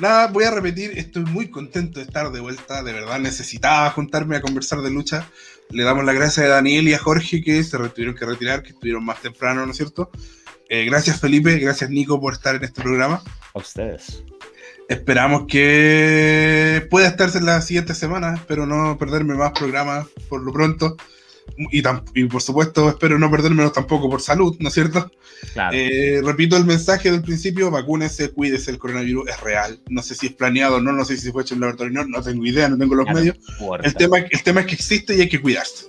nada, 0.00 0.28
voy 0.28 0.44
a 0.44 0.50
repetir, 0.50 0.92
estoy 0.96 1.24
muy 1.24 1.50
contento 1.50 1.98
de 1.98 2.06
estar 2.06 2.30
de 2.30 2.40
vuelta, 2.40 2.82
de 2.82 2.92
verdad 2.92 3.18
necesitaba 3.18 3.90
juntarme 3.90 4.36
a 4.36 4.40
conversar 4.40 4.80
de 4.82 4.90
lucha. 4.90 5.28
Le 5.70 5.82
damos 5.82 6.04
las 6.04 6.14
gracias 6.14 6.46
a 6.46 6.48
Daniel 6.48 6.88
y 6.88 6.94
a 6.94 6.98
Jorge 6.98 7.42
que 7.42 7.62
se 7.64 7.76
tuvieron 7.76 8.14
que 8.14 8.24
retirar, 8.24 8.62
que 8.62 8.70
estuvieron 8.70 9.04
más 9.04 9.20
temprano, 9.20 9.64
¿no 9.64 9.72
es 9.72 9.76
cierto? 9.76 10.10
Eh, 10.68 10.84
gracias 10.84 11.20
Felipe, 11.20 11.58
gracias 11.58 11.90
Nico 11.90 12.20
por 12.20 12.34
estar 12.34 12.54
en 12.54 12.64
este 12.64 12.82
programa. 12.82 13.22
A 13.54 13.58
ustedes. 13.58 14.24
Esperamos 14.88 15.46
que 15.48 16.86
pueda 16.90 17.08
estarse 17.08 17.38
en 17.38 17.46
las 17.46 17.66
siguientes 17.66 17.96
semanas, 17.96 18.40
espero 18.40 18.66
no 18.66 18.98
perderme 18.98 19.34
más 19.34 19.52
programas 19.52 20.06
por 20.28 20.42
lo 20.42 20.52
pronto. 20.52 20.96
Y, 21.56 22.24
por 22.24 22.42
supuesto 22.42 22.88
espero 22.88 23.18
no 23.18 23.30
perdérmelos 23.30 23.72
tampoco 23.72 24.10
por 24.10 24.20
salud, 24.20 24.56
¿no 24.58 24.68
es 24.68 24.74
cierto? 24.74 25.10
Claro. 25.52 25.76
Eh, 25.76 26.20
repito 26.24 26.56
el 26.56 26.64
mensaje 26.64 27.10
del 27.10 27.22
principio, 27.22 27.70
vacúnese, 27.70 28.30
cuídese, 28.30 28.72
el 28.72 28.78
coronavirus 28.78 29.28
es 29.28 29.40
real. 29.40 29.80
No 29.88 30.02
sé 30.02 30.14
si 30.14 30.26
es 30.26 30.32
planeado 30.32 30.76
o 30.76 30.80
no, 30.80 30.92
no 30.92 31.04
sé 31.04 31.16
si 31.16 31.30
fue 31.30 31.42
hecho 31.42 31.54
en 31.54 31.60
laboratorio 31.60 32.00
o 32.00 32.04
no, 32.04 32.18
no 32.18 32.22
tengo 32.22 32.44
idea, 32.44 32.68
no 32.68 32.78
tengo 32.78 32.94
los 32.94 33.06
medios. 33.08 33.36
El 33.82 33.94
tema, 33.94 34.18
el 34.18 34.42
tema 34.42 34.60
es 34.60 34.66
que 34.66 34.74
existe 34.74 35.16
y 35.16 35.20
hay 35.20 35.28
que 35.28 35.40
cuidarse. 35.40 35.86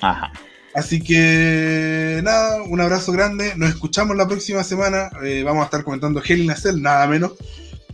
Ajá. 0.00 0.32
Así 0.74 1.02
que 1.02 2.20
nada, 2.22 2.62
un 2.62 2.80
abrazo 2.80 3.12
grande, 3.12 3.52
nos 3.56 3.68
escuchamos 3.68 4.16
la 4.16 4.26
próxima 4.26 4.64
semana, 4.64 5.10
eh, 5.22 5.42
vamos 5.44 5.62
a 5.62 5.64
estar 5.66 5.84
comentando 5.84 6.22
Hell 6.24 6.42
in 6.42 6.50
a 6.50 6.56
Cell, 6.56 6.80
nada 6.80 7.06
menos. 7.06 7.32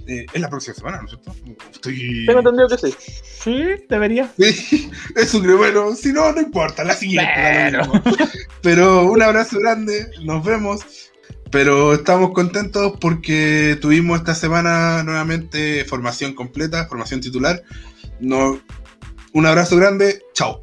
Eh, 0.09 0.25
es 0.33 0.41
la 0.41 0.49
próxima 0.49 0.75
semana, 0.75 0.99
¿no 1.03 1.05
es 1.05 1.11
cierto? 1.11 1.35
Estoy... 1.71 2.25
Tengo 2.27 2.39
entendido 2.39 2.67
que 2.69 2.79
sí. 2.79 2.95
Sí, 3.23 3.63
debería. 3.91 4.33
Sí, 4.39 4.91
eso 5.15 5.43
creo, 5.43 5.59
bueno, 5.59 5.95
si 5.95 6.15
no, 6.15 6.33
no 6.33 6.41
importa, 6.41 6.83
la 6.83 6.95
siguiente. 6.95 7.31
Pero-. 7.37 7.93
Pero 8.63 9.05
un 9.05 9.23
abrazo 9.23 9.59
grande, 9.59 10.11
nos 10.25 10.43
vemos. 10.43 10.81
Pero 11.51 11.95
estamos 11.95 12.33
contentos 12.33 12.95
porque 13.01 13.79
tuvimos 13.81 14.19
esta 14.19 14.35
semana 14.35 15.03
nuevamente 15.03 15.85
formación 15.85 16.35
completa, 16.35 16.87
formación 16.87 17.21
titular. 17.21 17.63
No, 18.21 18.61
un 19.33 19.47
abrazo 19.47 19.77
grande, 19.77 20.23
chao. 20.33 20.63